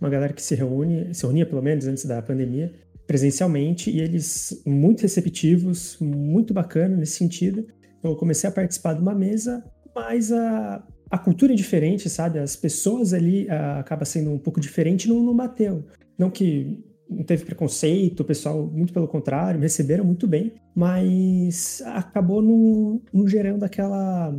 uma 0.00 0.10
galera 0.10 0.32
que 0.32 0.42
se 0.42 0.56
reúne, 0.56 1.14
se 1.14 1.22
reunia 1.22 1.46
pelo 1.46 1.62
menos 1.62 1.86
antes 1.86 2.04
da 2.04 2.20
pandemia, 2.20 2.72
presencialmente, 3.06 3.90
e 3.90 4.00
eles 4.00 4.60
muito 4.66 5.02
receptivos, 5.02 5.96
muito 6.00 6.52
bacana 6.52 6.96
nesse 6.96 7.12
sentido. 7.12 7.64
Eu 8.02 8.16
comecei 8.16 8.48
a 8.50 8.52
participar 8.52 8.94
de 8.94 9.00
uma 9.00 9.14
mesa, 9.14 9.62
mas 9.94 10.32
a, 10.32 10.84
a 11.08 11.16
cultura 11.16 11.52
é 11.52 11.56
diferente, 11.56 12.10
sabe? 12.10 12.40
As 12.40 12.56
pessoas 12.56 13.14
ali 13.14 13.46
uh, 13.46 13.78
acaba 13.78 14.04
sendo 14.04 14.32
um 14.32 14.38
pouco 14.38 14.60
diferente, 14.60 15.08
não, 15.08 15.22
não 15.22 15.36
bateu. 15.36 15.84
Não 16.18 16.28
que 16.28 16.82
não 17.08 17.22
teve 17.22 17.44
preconceito, 17.44 18.20
o 18.20 18.24
pessoal, 18.24 18.66
muito 18.66 18.92
pelo 18.92 19.08
contrário, 19.08 19.58
me 19.58 19.66
receberam 19.66 20.04
muito 20.04 20.26
bem, 20.26 20.54
mas 20.74 21.82
acabou 21.86 22.42
não, 22.42 23.00
não 23.12 23.26
gerando 23.26 23.62
aquela, 23.64 24.34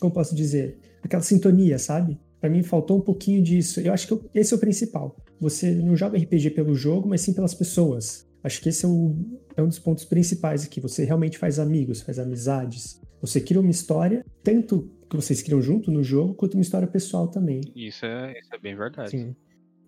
como 0.00 0.12
posso 0.12 0.34
dizer, 0.34 0.78
aquela 1.02 1.22
sintonia, 1.22 1.78
sabe? 1.78 2.18
Para 2.40 2.50
mim 2.50 2.62
faltou 2.62 2.98
um 2.98 3.00
pouquinho 3.00 3.42
disso. 3.42 3.80
Eu 3.80 3.92
acho 3.92 4.06
que 4.06 4.28
esse 4.34 4.54
é 4.54 4.56
o 4.56 4.60
principal. 4.60 5.16
Você 5.40 5.74
não 5.74 5.96
joga 5.96 6.18
RPG 6.18 6.50
pelo 6.50 6.74
jogo, 6.74 7.08
mas 7.08 7.20
sim 7.20 7.32
pelas 7.32 7.54
pessoas. 7.54 8.28
Acho 8.42 8.60
que 8.60 8.68
esse 8.68 8.84
é, 8.84 8.88
o, 8.88 9.16
é 9.56 9.62
um 9.62 9.68
dos 9.68 9.78
pontos 9.78 10.04
principais 10.04 10.64
aqui. 10.64 10.80
Você 10.80 11.04
realmente 11.04 11.36
faz 11.36 11.58
amigos, 11.58 12.00
faz 12.00 12.18
amizades. 12.18 13.00
Você 13.20 13.40
cria 13.40 13.60
uma 13.60 13.70
história, 13.70 14.24
tanto 14.44 14.88
que 15.10 15.16
vocês 15.16 15.42
criam 15.42 15.60
junto 15.60 15.90
no 15.90 16.02
jogo, 16.02 16.34
quanto 16.34 16.54
uma 16.54 16.62
história 16.62 16.86
pessoal 16.86 17.26
também. 17.26 17.60
Isso 17.74 18.06
é, 18.06 18.38
isso 18.38 18.54
é 18.54 18.58
bem 18.58 18.76
verdade. 18.76 19.10
Sim. 19.10 19.34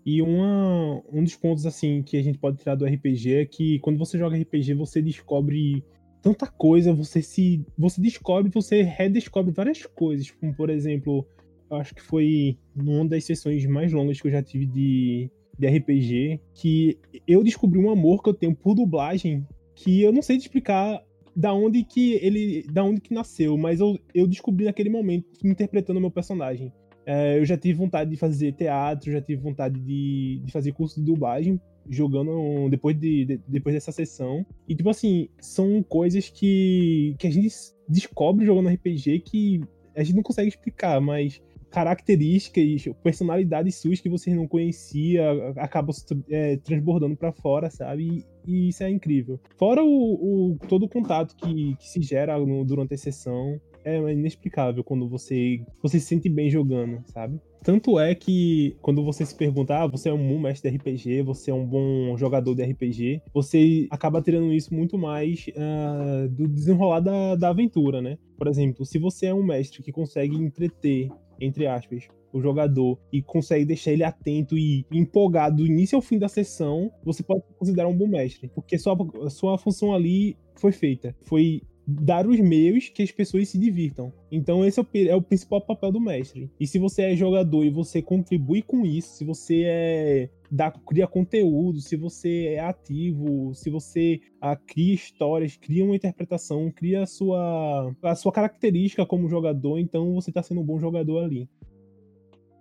E 0.04 0.22
uma, 0.22 1.02
um 1.12 1.22
dos 1.22 1.36
pontos 1.36 1.66
assim 1.66 2.02
que 2.02 2.16
a 2.16 2.22
gente 2.22 2.38
pode 2.38 2.58
tirar 2.58 2.74
do 2.74 2.86
RPG 2.86 3.34
é 3.34 3.46
que 3.46 3.78
quando 3.80 3.98
você 3.98 4.18
joga 4.18 4.36
RPG, 4.36 4.74
você 4.74 5.02
descobre 5.02 5.84
tanta 6.22 6.46
coisa, 6.46 6.92
você 6.92 7.22
se 7.22 7.64
você 7.76 8.00
descobre, 8.00 8.50
você 8.52 8.82
redescobre 8.82 9.52
várias 9.52 9.84
coisas, 9.84 10.30
como 10.30 10.54
por 10.54 10.70
exemplo, 10.70 11.26
eu 11.70 11.76
acho 11.76 11.94
que 11.94 12.02
foi 12.02 12.58
numa 12.74 13.06
das 13.06 13.24
sessões 13.24 13.64
mais 13.66 13.92
longas 13.92 14.20
que 14.20 14.26
eu 14.26 14.32
já 14.32 14.42
tive 14.42 14.66
de, 14.66 15.30
de 15.58 15.66
RPG, 15.66 16.40
que 16.54 16.98
eu 17.26 17.42
descobri 17.42 17.78
um 17.78 17.90
amor 17.90 18.22
que 18.22 18.28
eu 18.28 18.34
tenho 18.34 18.54
por 18.54 18.74
dublagem, 18.74 19.46
que 19.74 20.02
eu 20.02 20.12
não 20.12 20.22
sei 20.22 20.38
te 20.38 20.42
explicar 20.42 21.02
da 21.34 21.54
onde 21.54 21.84
que 21.84 22.14
ele, 22.14 22.64
da 22.72 22.82
onde 22.84 23.00
que 23.00 23.14
nasceu, 23.14 23.56
mas 23.56 23.80
eu, 23.80 23.98
eu 24.14 24.26
descobri 24.26 24.64
naquele 24.64 24.90
momento 24.90 25.26
interpretando 25.44 25.98
o 25.98 26.00
meu 26.00 26.10
personagem. 26.10 26.72
É, 27.12 27.40
eu 27.40 27.44
já 27.44 27.56
tive 27.56 27.74
vontade 27.76 28.08
de 28.08 28.16
fazer 28.16 28.52
teatro, 28.52 29.10
já 29.10 29.20
tive 29.20 29.42
vontade 29.42 29.80
de, 29.80 30.40
de 30.44 30.52
fazer 30.52 30.70
curso 30.70 31.00
de 31.00 31.04
dublagem, 31.04 31.60
jogando 31.88 32.68
depois, 32.70 32.96
de, 32.96 33.24
de, 33.24 33.40
depois 33.48 33.74
dessa 33.74 33.90
sessão. 33.90 34.46
E, 34.68 34.76
tipo 34.76 34.88
assim, 34.88 35.28
são 35.40 35.82
coisas 35.82 36.28
que, 36.28 37.16
que 37.18 37.26
a 37.26 37.30
gente 37.32 37.52
descobre 37.88 38.46
jogando 38.46 38.68
RPG 38.68 39.22
que 39.24 39.60
a 39.96 40.04
gente 40.04 40.14
não 40.14 40.22
consegue 40.22 40.50
explicar, 40.50 41.00
mas 41.00 41.42
características, 41.68 42.94
personalidades 43.02 43.74
suas 43.74 44.00
que 44.00 44.08
vocês 44.08 44.36
não 44.36 44.46
conhecia 44.46 45.52
acabam 45.56 45.94
é, 46.28 46.58
transbordando 46.58 47.16
para 47.16 47.32
fora, 47.32 47.70
sabe? 47.70 48.24
E, 48.46 48.52
e, 48.52 48.68
isso 48.68 48.84
é 48.84 48.90
incrível. 48.90 49.40
Fora 49.56 49.82
o, 49.82 50.52
o 50.52 50.58
todo 50.68 50.84
o 50.84 50.88
contato 50.88 51.34
que, 51.34 51.74
que 51.74 51.88
se 51.88 52.02
gera 52.02 52.38
no, 52.38 52.64
durante 52.64 52.94
a 52.94 52.98
sessão, 52.98 53.60
é 53.84 53.96
inexplicável 54.12 54.84
quando 54.84 55.08
você, 55.08 55.60
você 55.82 55.98
se 55.98 56.06
sente 56.06 56.28
bem 56.28 56.50
jogando, 56.50 57.02
sabe? 57.06 57.40
Tanto 57.62 57.98
é 57.98 58.14
que 58.14 58.76
quando 58.80 59.04
você 59.04 59.24
se 59.24 59.34
pergunta, 59.34 59.76
ah, 59.76 59.86
você 59.86 60.08
é 60.08 60.12
um 60.12 60.28
bom 60.28 60.38
mestre 60.38 60.70
de 60.70 60.76
RPG, 60.76 61.22
você 61.22 61.50
é 61.50 61.54
um 61.54 61.66
bom 61.66 62.16
jogador 62.16 62.54
de 62.54 62.62
RPG, 62.62 63.22
você 63.34 63.86
acaba 63.90 64.22
tirando 64.22 64.52
isso 64.52 64.74
muito 64.74 64.96
mais 64.96 65.46
uh, 65.48 66.28
do 66.28 66.48
desenrolar 66.48 67.00
da, 67.00 67.34
da 67.36 67.48
aventura, 67.50 68.00
né? 68.00 68.16
Por 68.38 68.48
exemplo, 68.48 68.86
se 68.86 68.98
você 68.98 69.26
é 69.26 69.34
um 69.34 69.42
mestre 69.42 69.82
que 69.82 69.92
consegue 69.92 70.36
entreter, 70.36 71.10
entre 71.38 71.66
aspas, 71.66 72.08
o 72.32 72.40
jogador 72.40 72.98
e 73.12 73.20
consegue 73.22 73.64
deixar 73.64 73.92
ele 73.92 74.04
atento 74.04 74.56
e 74.56 74.86
empolgado 74.90 75.56
do 75.56 75.66
início 75.66 75.96
ao 75.96 76.02
fim 76.02 76.18
da 76.18 76.28
sessão, 76.28 76.90
você 77.04 77.22
pode 77.22 77.42
considerar 77.58 77.88
um 77.88 77.96
bom 77.96 78.06
mestre. 78.06 78.48
Porque 78.54 78.78
sua, 78.78 78.96
sua 79.28 79.58
função 79.58 79.92
ali 79.94 80.36
foi 80.54 80.72
feita. 80.72 81.14
Foi 81.22 81.62
dar 81.86 82.26
os 82.26 82.38
meios 82.38 82.88
que 82.88 83.02
as 83.02 83.10
pessoas 83.10 83.48
se 83.48 83.58
divirtam. 83.58 84.12
Então 84.30 84.64
esse 84.64 84.78
é 84.78 84.82
o, 84.82 84.86
é 85.08 85.14
o, 85.14 85.22
principal 85.22 85.60
papel 85.60 85.92
do 85.92 86.00
mestre. 86.00 86.50
E 86.58 86.66
se 86.66 86.78
você 86.78 87.02
é 87.02 87.16
jogador 87.16 87.64
e 87.64 87.70
você 87.70 88.00
contribui 88.00 88.62
com 88.62 88.84
isso, 88.84 89.16
se 89.16 89.24
você 89.24 89.62
é 89.66 90.30
dá, 90.50 90.70
cria 90.70 91.06
conteúdo, 91.06 91.80
se 91.80 91.96
você 91.96 92.54
é 92.54 92.60
ativo, 92.60 93.54
se 93.54 93.70
você 93.70 94.20
ah, 94.40 94.56
cria 94.56 94.94
histórias, 94.94 95.56
cria 95.56 95.84
uma 95.84 95.94
interpretação, 95.94 96.70
cria 96.70 97.04
a 97.04 97.06
sua, 97.06 97.94
a 98.02 98.14
sua 98.14 98.32
característica 98.32 99.06
como 99.06 99.28
jogador, 99.28 99.78
então 99.78 100.14
você 100.14 100.30
está 100.30 100.42
sendo 100.42 100.60
um 100.60 100.64
bom 100.64 100.78
jogador 100.78 101.24
ali. 101.24 101.48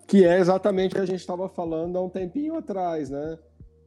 Que 0.08 0.26
é 0.26 0.40
exatamente 0.40 0.92
o 0.92 0.96
que 0.96 1.02
a 1.02 1.06
gente 1.06 1.20
estava 1.20 1.48
falando 1.50 1.98
há 1.98 2.04
um 2.04 2.10
tempinho 2.10 2.56
atrás, 2.56 3.10
né? 3.10 3.38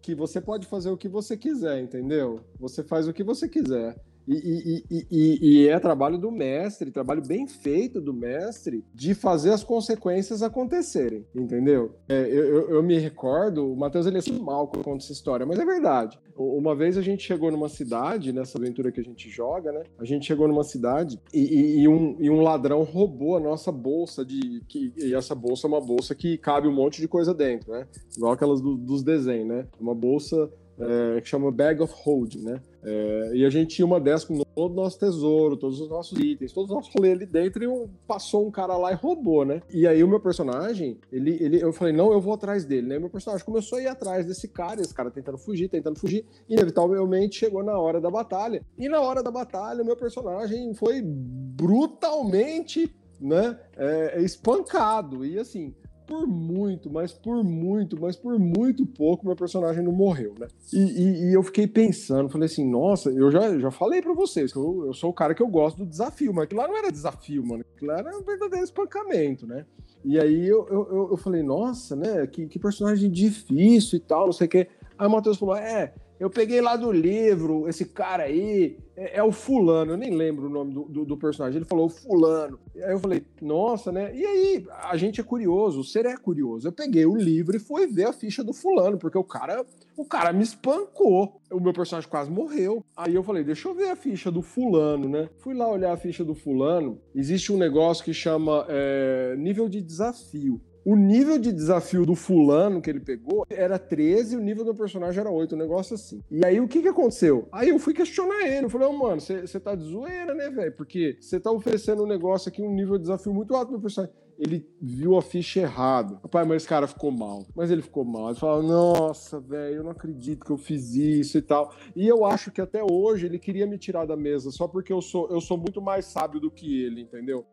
Que 0.01 0.15
você 0.15 0.41
pode 0.41 0.67
fazer 0.67 0.91
o 0.91 0.97
que 0.97 1.09
você 1.09 1.37
quiser, 1.37 1.81
entendeu? 1.81 2.41
Você 2.59 2.83
faz 2.83 3.07
o 3.09 3.13
que 3.13 3.23
você 3.23 3.49
quiser. 3.49 3.97
E, 4.27 4.85
e, 4.91 5.07
e, 5.11 5.39
e, 5.43 5.69
é 5.69 5.79
trabalho 5.79 6.17
do 6.17 6.31
mestre, 6.31 6.91
trabalho 6.91 7.23
bem 7.23 7.47
feito 7.47 8.01
do 8.01 8.15
mestre, 8.15 8.85
de 8.95 9.15
fazer 9.15 9.51
as 9.51 9.65
consequências 9.65 10.43
acontecerem, 10.43 11.27
entendeu? 11.35 11.97
É, 12.09 12.21
eu, 12.29 12.71
eu, 12.71 12.83
me 12.83 12.99
recordo, 12.99 13.73
o 13.73 13.77
Matheus 13.77 14.07
ele 14.07 14.17
é 14.17 14.19
assim 14.21 14.39
mal 14.39 14.69
quando 14.69 14.85
conta 14.85 15.05
essa 15.05 15.13
história, 15.13 15.45
mas 15.45 15.59
é 15.59 15.65
verdade. 15.65 16.19
Uma 16.37 16.75
vez 16.75 16.97
a 16.97 17.03
gente 17.03 17.23
chegou 17.23 17.51
numa 17.51 17.69
cidade, 17.69 18.33
nessa 18.33 18.59
aventura 18.59 18.91
que 18.91 19.01
a 19.01 19.05
gente 19.05 19.29
joga, 19.29 19.71
né? 19.71 19.83
A 19.99 20.05
gente 20.05 20.27
chegou 20.27 20.49
numa 20.49 20.65
cidade 20.65 21.21
e, 21.33 21.87
um, 21.87 22.17
um 22.21 22.41
ladrão 22.41 22.83
roubou 22.83 23.37
a 23.37 23.41
nossa 23.41 23.71
bolsa 23.71 24.25
de. 24.25 24.63
Que, 24.67 24.93
e 24.97 25.15
essa 25.15 25.35
bolsa 25.35 25.67
é 25.67 25.69
uma 25.69 25.81
bolsa 25.81 26.15
que 26.15 26.39
cabe 26.39 26.67
um 26.67 26.73
monte 26.73 27.01
de 27.01 27.09
coisa 27.09 27.35
dentro, 27.35 27.73
né? 27.73 27.87
Igual 28.17 28.33
aquelas 28.33 28.61
do, 28.61 28.77
dos 28.77 29.03
desenhos, 29.03 29.49
né? 29.49 29.67
Uma 29.79 29.95
bolsa 29.95 30.51
é, 30.79 31.21
que 31.21 31.29
chama 31.29 31.51
Bag 31.51 31.83
of 31.83 31.93
Holding, 31.97 32.43
né? 32.43 32.61
É, 32.85 33.31
e 33.35 33.45
a 33.45 33.51
gente 33.51 33.77
tinha 33.77 33.87
uma 33.87 34.01
dessas 34.01 34.25
com 34.25 34.43
todo 34.43 34.73
o 34.73 34.75
nosso 34.75 34.99
tesouro, 34.99 35.57
todos 35.57 35.81
os 35.81 35.89
nossos 35.89 36.19
itens, 36.19 36.53
todos 36.53 36.71
os 36.71 36.77
nossos 36.77 36.93
rolês 36.93 37.15
ali 37.15 37.27
dentro, 37.27 37.63
e 37.63 37.67
um, 37.69 37.89
passou 38.07 38.47
um 38.47 38.51
cara 38.51 38.77
lá 38.77 38.93
e 38.93 38.95
roubou, 38.95 39.45
né? 39.45 39.63
E 39.71 39.87
aí 39.87 40.03
o 40.03 40.09
meu 40.09 40.19
personagem, 40.19 40.99
ele, 41.13 41.37
ele, 41.41 41.63
eu 41.63 41.73
falei, 41.73 41.93
não, 41.93 42.13
eu 42.13 42.21
vou 42.21 42.35
atrás 42.35 42.65
dele, 42.65 42.89
né? 42.89 42.97
E 42.97 42.99
meu 42.99 43.11
personagem 43.11 43.45
começou 43.45 43.79
a 43.79 43.83
ir 43.83 43.87
atrás 43.87 44.27
desse 44.27 44.49
cara, 44.49 44.81
esse 44.81 44.95
cara 44.95 45.11
tentando 45.11 45.39
fugir, 45.39 45.69
tentando 45.69 45.99
fugir, 45.99 46.25
e 46.49 46.55
inevitavelmente 46.55 47.39
chegou 47.39 47.63
na 47.63 47.79
hora 47.79 48.01
da 48.01 48.11
batalha. 48.11 48.63
E 48.77 48.89
na 48.89 49.01
hora 49.01 49.23
da 49.23 49.31
batalha, 49.31 49.83
o 49.83 49.87
meu 49.87 49.97
personagem 49.97 50.75
foi 50.75 51.01
brutalmente, 51.03 52.93
né, 53.21 53.57
é, 53.77 54.21
espancado. 54.21 55.25
E 55.25 55.39
assim, 55.39 55.73
por 56.07 56.27
muito, 56.27 56.91
mas 56.91 57.13
por 57.13 57.43
muito, 57.43 58.01
mas 58.01 58.17
por 58.17 58.39
muito 58.39 58.87
pouco 58.87 59.27
meu 59.27 59.37
personagem 59.37 59.83
não 59.83 59.93
morreu, 59.93 60.35
né? 60.39 60.49
E, 60.73 60.79
e, 60.79 61.31
e 61.31 61.35
eu 61.35 61.43
fiquei 61.43 61.67
pensando, 61.67 62.29
falei 62.29 62.47
assim, 62.47 62.69
nossa, 62.69 63.11
eu 63.11 63.31
já, 63.31 63.59
já 63.59 63.71
falei 63.71 64.03
para 64.03 64.13
vocês 64.13 64.53
que 64.53 64.59
eu, 64.59 64.87
eu 64.87 64.95
sou 64.95 65.11
o 65.11 65.15
cara 65.15 65.35
que 65.35 65.43
eu 65.43 65.49
gosto 65.49 65.79
do 65.79 65.87
desafio, 65.87 66.33
mas 66.33 66.45
aquilo 66.45 66.61
lá 66.61 66.69
não 66.69 66.77
era 66.77 66.91
desafio, 66.91 67.45
mano, 67.47 67.65
aquilo 67.75 67.91
lá 67.91 67.99
era 67.99 68.17
um 68.17 68.23
verdadeiro 68.23 68.65
espancamento, 68.65 69.47
né? 69.47 69.65
E 70.05 70.19
aí 70.19 70.49
eu, 70.49 70.67
eu, 70.69 71.09
eu 71.13 71.17
falei, 71.17 71.43
nossa, 71.43 71.95
né, 71.95 72.27
que, 72.27 72.47
que 72.47 72.59
personagem 72.59 73.11
difícil 73.11 73.99
e 73.99 74.01
tal, 74.01 74.27
não 74.27 74.33
sei 74.33 74.47
o 74.47 74.51
quê. 74.51 74.69
Aí 74.99 75.07
o 75.09 75.11
Matheus 75.11 75.37
falou: 75.37 75.57
é, 75.57 75.93
eu 76.23 76.31
peguei 76.31 76.61
lá 76.61 76.77
do 76.77 76.93
livro, 76.93 77.69
esse 77.69 77.85
cara 77.85 78.23
aí 78.23 78.79
é, 78.97 79.19
é 79.19 79.23
o 79.25 79.33
fulano, 79.33 79.95
eu 79.95 79.97
nem 79.97 80.15
lembro 80.15 80.47
o 80.47 80.49
nome 80.49 80.73
do, 80.73 80.85
do, 80.85 81.05
do, 81.05 81.17
personagem. 81.17 81.59
Ele 81.59 81.65
falou 81.65 81.89
fulano. 81.89 82.61
Aí 82.77 82.93
eu 82.93 83.01
falei, 83.01 83.25
nossa, 83.41 83.91
né? 83.91 84.15
E 84.15 84.25
aí, 84.25 84.65
a 84.85 84.97
gente 84.97 85.21
é 85.21 85.25
curioso, 85.25 85.81
o 85.81 85.85
ser 85.85 86.07
é 86.07 86.17
curioso. 86.17 86.69
Eu 86.69 86.73
peguei 86.73 87.05
o 87.05 87.17
livro 87.17 87.57
e 87.57 87.59
fui 87.59 87.89
ver 87.89 88.05
a 88.05 88.13
ficha 88.13 88.45
do 88.45 88.53
fulano, 88.53 88.99
porque 88.99 89.19
o 89.19 89.25
cara, 89.25 89.67
o 89.97 90.05
cara 90.05 90.33
me 90.33 90.45
espancou. 90.45 91.41
O 91.51 91.59
meu 91.59 91.73
personagem 91.73 92.09
quase 92.09 92.31
morreu. 92.31 92.85
Aí 92.97 93.17
eu 93.17 93.25
falei, 93.25 93.43
deixa 93.43 93.67
eu 93.67 93.75
ver 93.75 93.91
a 93.91 93.97
ficha 93.97 94.31
do 94.31 94.43
fulano, 94.43 95.09
né? 95.09 95.29
Fui 95.39 95.55
lá 95.55 95.69
olhar 95.69 95.93
a 95.93 95.97
ficha 95.97 96.25
do 96.25 96.37
fulano. 96.37 97.01
Existe 97.17 97.53
um 97.53 97.59
negócio 97.59 98.05
que 98.05 98.15
chama 98.15 98.65
é, 98.69 99.35
nível 99.37 99.69
de 99.69 99.83
desafio 99.83 100.61
o 100.85 100.97
nível 100.97 101.39
de 101.39 101.53
desafio 101.53 102.05
do 102.05 102.15
fulano 102.15 102.81
que 102.81 102.91
ele 102.91 103.01
pegou 103.01 103.47
era 103.49 103.79
13 103.79 104.35
e 104.35 104.39
o 104.39 104.41
nível 104.41 104.65
do 104.65 104.75
personagem 104.75 105.21
era 105.21 105.31
8, 105.31 105.55
um 105.55 105.59
negócio 105.59 105.95
assim. 105.95 106.23
E 106.31 106.45
aí 106.45 106.61
o 106.61 106.67
que 106.67 106.83
que 106.83 106.89
aconteceu? 106.89 107.49
Aí 107.53 107.69
eu 107.69 107.79
fui 107.79 107.95
questionar 107.95 108.47
ele, 108.47 108.67
eu 108.67 108.71
falei, 108.71 108.89
oh, 108.89 108.93
mano, 108.93 109.21
você 109.21 109.61
tá 109.61 109.75
de 109.75 109.85
zoeira, 109.85 110.35
né, 110.35 110.51
velho? 110.51 110.73
Porque 110.73 111.17
você 111.21 111.39
tá 111.39 111.51
oferecendo 111.51 112.03
um 112.03 112.07
negócio 112.07 112.49
aqui, 112.49 112.63
um 112.63 112.75
nível 112.75 112.97
de 112.97 113.03
desafio 113.03 113.33
muito 113.33 113.55
alto 113.55 113.71
pro 113.71 113.81
personagem. 113.81 114.15
Ele 114.39 114.67
viu 114.81 115.17
a 115.17 115.23
ficha 115.23 115.61
errada. 115.61 116.17
Pai, 116.29 116.45
mas 116.45 116.63
esse 116.63 116.69
cara 116.69 116.89
ficou 116.89 117.13
mal. 117.13 117.47
Mas 117.55 117.71
ele 117.71 117.83
ficou 117.83 118.05
mal. 118.05 118.31
Ele 118.31 118.39
falou, 118.39 118.63
nossa, 118.63 119.39
velho, 119.39 119.77
eu 119.77 119.85
não 119.85 119.93
acredito 119.93 120.45
que 120.45 120.51
eu 120.51 120.57
fiz 120.57 120.95
isso 120.95 121.39
e 121.39 121.43
tal. 121.43 121.73
E 121.95 122.09
eu 122.09 122.25
acho 122.25 122.51
que 122.51 122.61
até 122.61 122.83
hoje 122.83 123.27
ele 123.27 123.39
queria 123.39 123.67
me 123.67 123.79
tirar 123.79 124.05
da 124.05 124.17
mesa, 124.17 124.51
só 124.51 124.67
porque 124.67 124.93
eu 124.93 125.01
sou, 125.01 125.29
eu 125.31 125.41
sou 125.41 125.57
muito 125.57 125.81
mais 125.81 126.07
sábio 126.07 126.41
do 126.41 126.51
que 126.51 126.83
ele, 126.83 127.03
entendeu? 127.03 127.45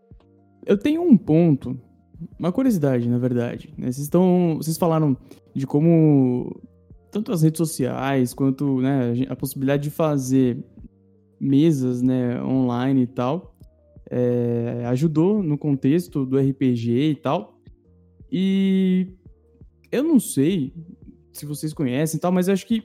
Eu 0.65 0.77
tenho 0.77 1.03
um 1.03 1.15
ponto 1.15 1.79
uma 2.37 2.51
curiosidade, 2.51 3.07
na 3.07 3.17
verdade. 3.17 3.73
Né? 3.77 3.91
Vocês, 3.91 3.99
estão, 3.99 4.57
vocês 4.57 4.77
falaram 4.77 5.15
de 5.53 5.65
como 5.65 6.61
tanto 7.11 7.31
as 7.31 7.41
redes 7.41 7.57
sociais 7.57 8.33
quanto 8.33 8.81
né, 8.81 9.13
a 9.29 9.35
possibilidade 9.35 9.83
de 9.83 9.89
fazer 9.89 10.63
mesas 11.39 12.01
né, 12.01 12.41
online 12.43 13.03
e 13.03 13.07
tal 13.07 13.55
é, 14.09 14.83
ajudou 14.87 15.43
no 15.43 15.57
contexto 15.57 16.25
do 16.25 16.37
RPG 16.37 17.11
e 17.11 17.15
tal. 17.15 17.61
E 18.31 19.07
eu 19.91 20.03
não 20.03 20.19
sei 20.19 20.73
se 21.31 21.45
vocês 21.45 21.73
conhecem 21.73 22.17
e 22.17 22.19
tal, 22.19 22.31
mas 22.31 22.49
acho 22.49 22.65
que 22.65 22.83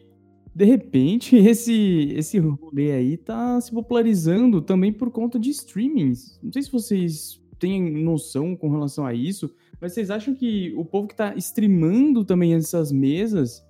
de 0.55 0.65
repente 0.65 1.35
esse 1.37 2.13
esse 2.15 2.39
rolê 2.39 2.93
aí 2.93 3.17
tá 3.17 3.61
se 3.61 3.73
popularizando 3.73 4.61
também 4.61 4.93
por 4.93 5.11
conta 5.11 5.39
de 5.39 5.51
streamings. 5.51 6.39
Não 6.43 6.53
sei 6.53 6.63
se 6.63 6.71
vocês 6.71 7.41
têm 7.65 7.81
noção 8.05 8.55
com 8.55 8.69
relação 8.69 9.07
a 9.07 9.15
isso, 9.15 9.51
mas 9.81 9.95
vocês 9.95 10.11
acham 10.11 10.35
que 10.35 10.75
o 10.77 10.85
povo 10.85 11.09
que 11.09 11.15
está 11.15 11.35
streamando 11.37 12.23
também 12.23 12.53
essas 12.53 12.93
mesas 12.93 13.65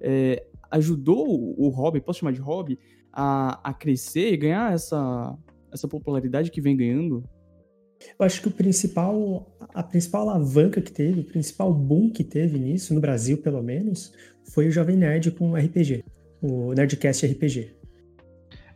é, 0.00 0.46
ajudou 0.70 1.26
o 1.28 1.68
hobby, 1.68 2.00
posso 2.00 2.20
chamar 2.20 2.32
de 2.32 2.40
hobby, 2.40 2.78
a, 3.12 3.60
a 3.68 3.74
crescer 3.74 4.32
e 4.32 4.36
ganhar 4.36 4.72
essa, 4.72 5.36
essa 5.72 5.88
popularidade 5.88 6.52
que 6.52 6.60
vem 6.60 6.76
ganhando? 6.76 7.24
Eu 8.16 8.24
acho 8.24 8.40
que 8.40 8.48
o 8.48 8.52
principal, 8.52 9.52
a 9.74 9.82
principal 9.82 10.28
alavanca 10.28 10.80
que 10.80 10.92
teve, 10.92 11.20
o 11.20 11.24
principal 11.24 11.74
boom 11.74 12.10
que 12.10 12.22
teve 12.22 12.58
nisso, 12.58 12.94
no 12.94 13.00
Brasil 13.00 13.38
pelo 13.38 13.62
menos, 13.62 14.12
foi 14.52 14.68
o 14.68 14.70
Jovem 14.70 14.96
Nerd 14.96 15.32
com 15.32 15.50
o 15.50 15.56
RPG, 15.56 16.04
o 16.40 16.72
Nerdcast 16.74 17.26
RPG. 17.26 17.74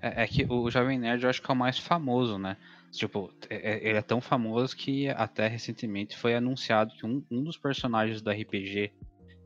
É, 0.02 0.24
é, 0.24 0.26
que 0.26 0.44
o 0.48 0.68
Jovem 0.70 0.98
Nerd 0.98 1.22
eu 1.22 1.30
acho 1.30 1.40
que 1.40 1.50
é 1.50 1.54
o 1.54 1.56
mais 1.56 1.78
famoso, 1.78 2.36
né? 2.36 2.56
Tipo, 2.96 3.32
é, 3.48 3.72
é, 3.72 3.88
ele 3.88 3.98
é 3.98 4.02
tão 4.02 4.20
famoso 4.20 4.76
que 4.76 5.08
até 5.08 5.46
recentemente 5.48 6.16
foi 6.16 6.34
anunciado 6.34 6.94
que 6.94 7.06
um, 7.06 7.22
um 7.30 7.42
dos 7.42 7.56
personagens 7.56 8.22
do 8.22 8.30
RPG 8.30 8.92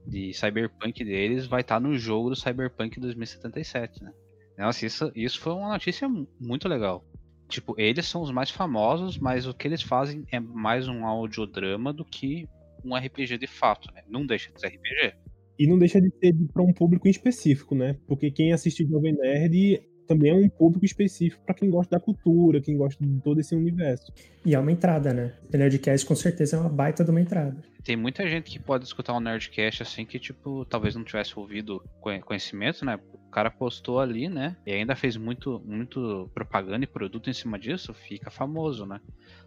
de 0.07 0.33
Cyberpunk 0.33 1.05
deles 1.05 1.47
vai 1.47 1.61
estar 1.61 1.77
tá 1.77 1.81
no 1.81 1.97
jogo 1.97 2.31
do 2.31 2.37
Cyberpunk 2.37 2.99
2077, 2.99 4.03
né? 4.03 4.13
Nossa, 4.59 4.85
isso, 4.85 5.11
isso 5.15 5.41
foi 5.41 5.53
uma 5.53 5.71
notícia 5.71 6.09
muito 6.39 6.69
legal. 6.69 7.05
Tipo, 7.49 7.75
eles 7.79 8.07
são 8.07 8.23
os 8.23 8.31
mais 8.31 8.51
famosos, 8.51 9.19
mas 9.19 9.47
o 9.47 9.55
que 9.55 9.67
eles 9.67 9.83
fazem 9.83 10.25
é 10.31 10.39
mais 10.39 10.87
um 10.87 11.05
audiodrama 11.05 11.93
do 11.93 12.05
que 12.05 12.47
um 12.85 12.95
RPG 12.95 13.39
de 13.39 13.47
fato, 13.47 13.93
né? 13.93 14.03
Não 14.09 14.25
deixa 14.25 14.53
de 14.53 14.61
ser 14.61 14.69
RPG. 14.69 15.15
E 15.59 15.67
não 15.67 15.79
deixa 15.79 16.01
de 16.01 16.11
ser 16.19 16.35
para 16.53 16.63
um 16.63 16.73
público 16.73 17.09
específico, 17.09 17.75
né? 17.75 17.99
Porque 18.07 18.31
quem 18.31 18.53
assiste 18.53 18.87
Jovem 18.87 19.15
Nerd 19.15 19.83
também 20.11 20.33
é 20.33 20.35
um 20.35 20.49
público 20.49 20.85
específico 20.85 21.41
para 21.47 21.55
quem 21.55 21.71
gosta 21.71 21.97
da 21.97 22.01
cultura, 22.01 22.61
quem 22.61 22.77
gosta 22.77 23.05
de 23.05 23.21
todo 23.21 23.39
esse 23.39 23.55
universo. 23.55 24.13
E 24.45 24.57
é 24.57 24.59
uma 24.59 24.73
entrada, 24.73 25.15
né? 25.15 25.35
O 25.55 25.57
Nerdcast 25.57 26.05
com 26.05 26.17
certeza 26.17 26.57
é 26.57 26.59
uma 26.59 26.69
baita 26.69 27.05
de 27.05 27.13
uma 27.13 27.21
entrada. 27.21 27.63
Tem 27.85 27.95
muita 27.95 28.27
gente 28.27 28.51
que 28.51 28.59
pode 28.59 28.85
escutar 28.85 29.15
um 29.15 29.21
Nerdcast 29.21 29.85
assim 29.85 30.05
que, 30.05 30.19
tipo, 30.19 30.65
talvez 30.65 30.97
não 30.97 31.05
tivesse 31.05 31.39
ouvido 31.39 31.81
conhecimento, 32.25 32.85
né? 32.85 32.99
O 33.15 33.31
cara 33.31 33.53
postou 33.53 34.01
ali, 34.01 34.29
né? 34.29 34.57
E 34.67 34.73
ainda 34.73 34.97
fez 34.97 35.17
muito, 35.17 35.63
muito 35.65 36.29
propaganda 36.35 36.83
e 36.83 36.89
produto 36.89 37.31
em 37.31 37.33
cima 37.33 37.57
disso, 37.57 37.95
fica 37.95 38.33
famoso, 38.33 38.85
né? 38.85 39.01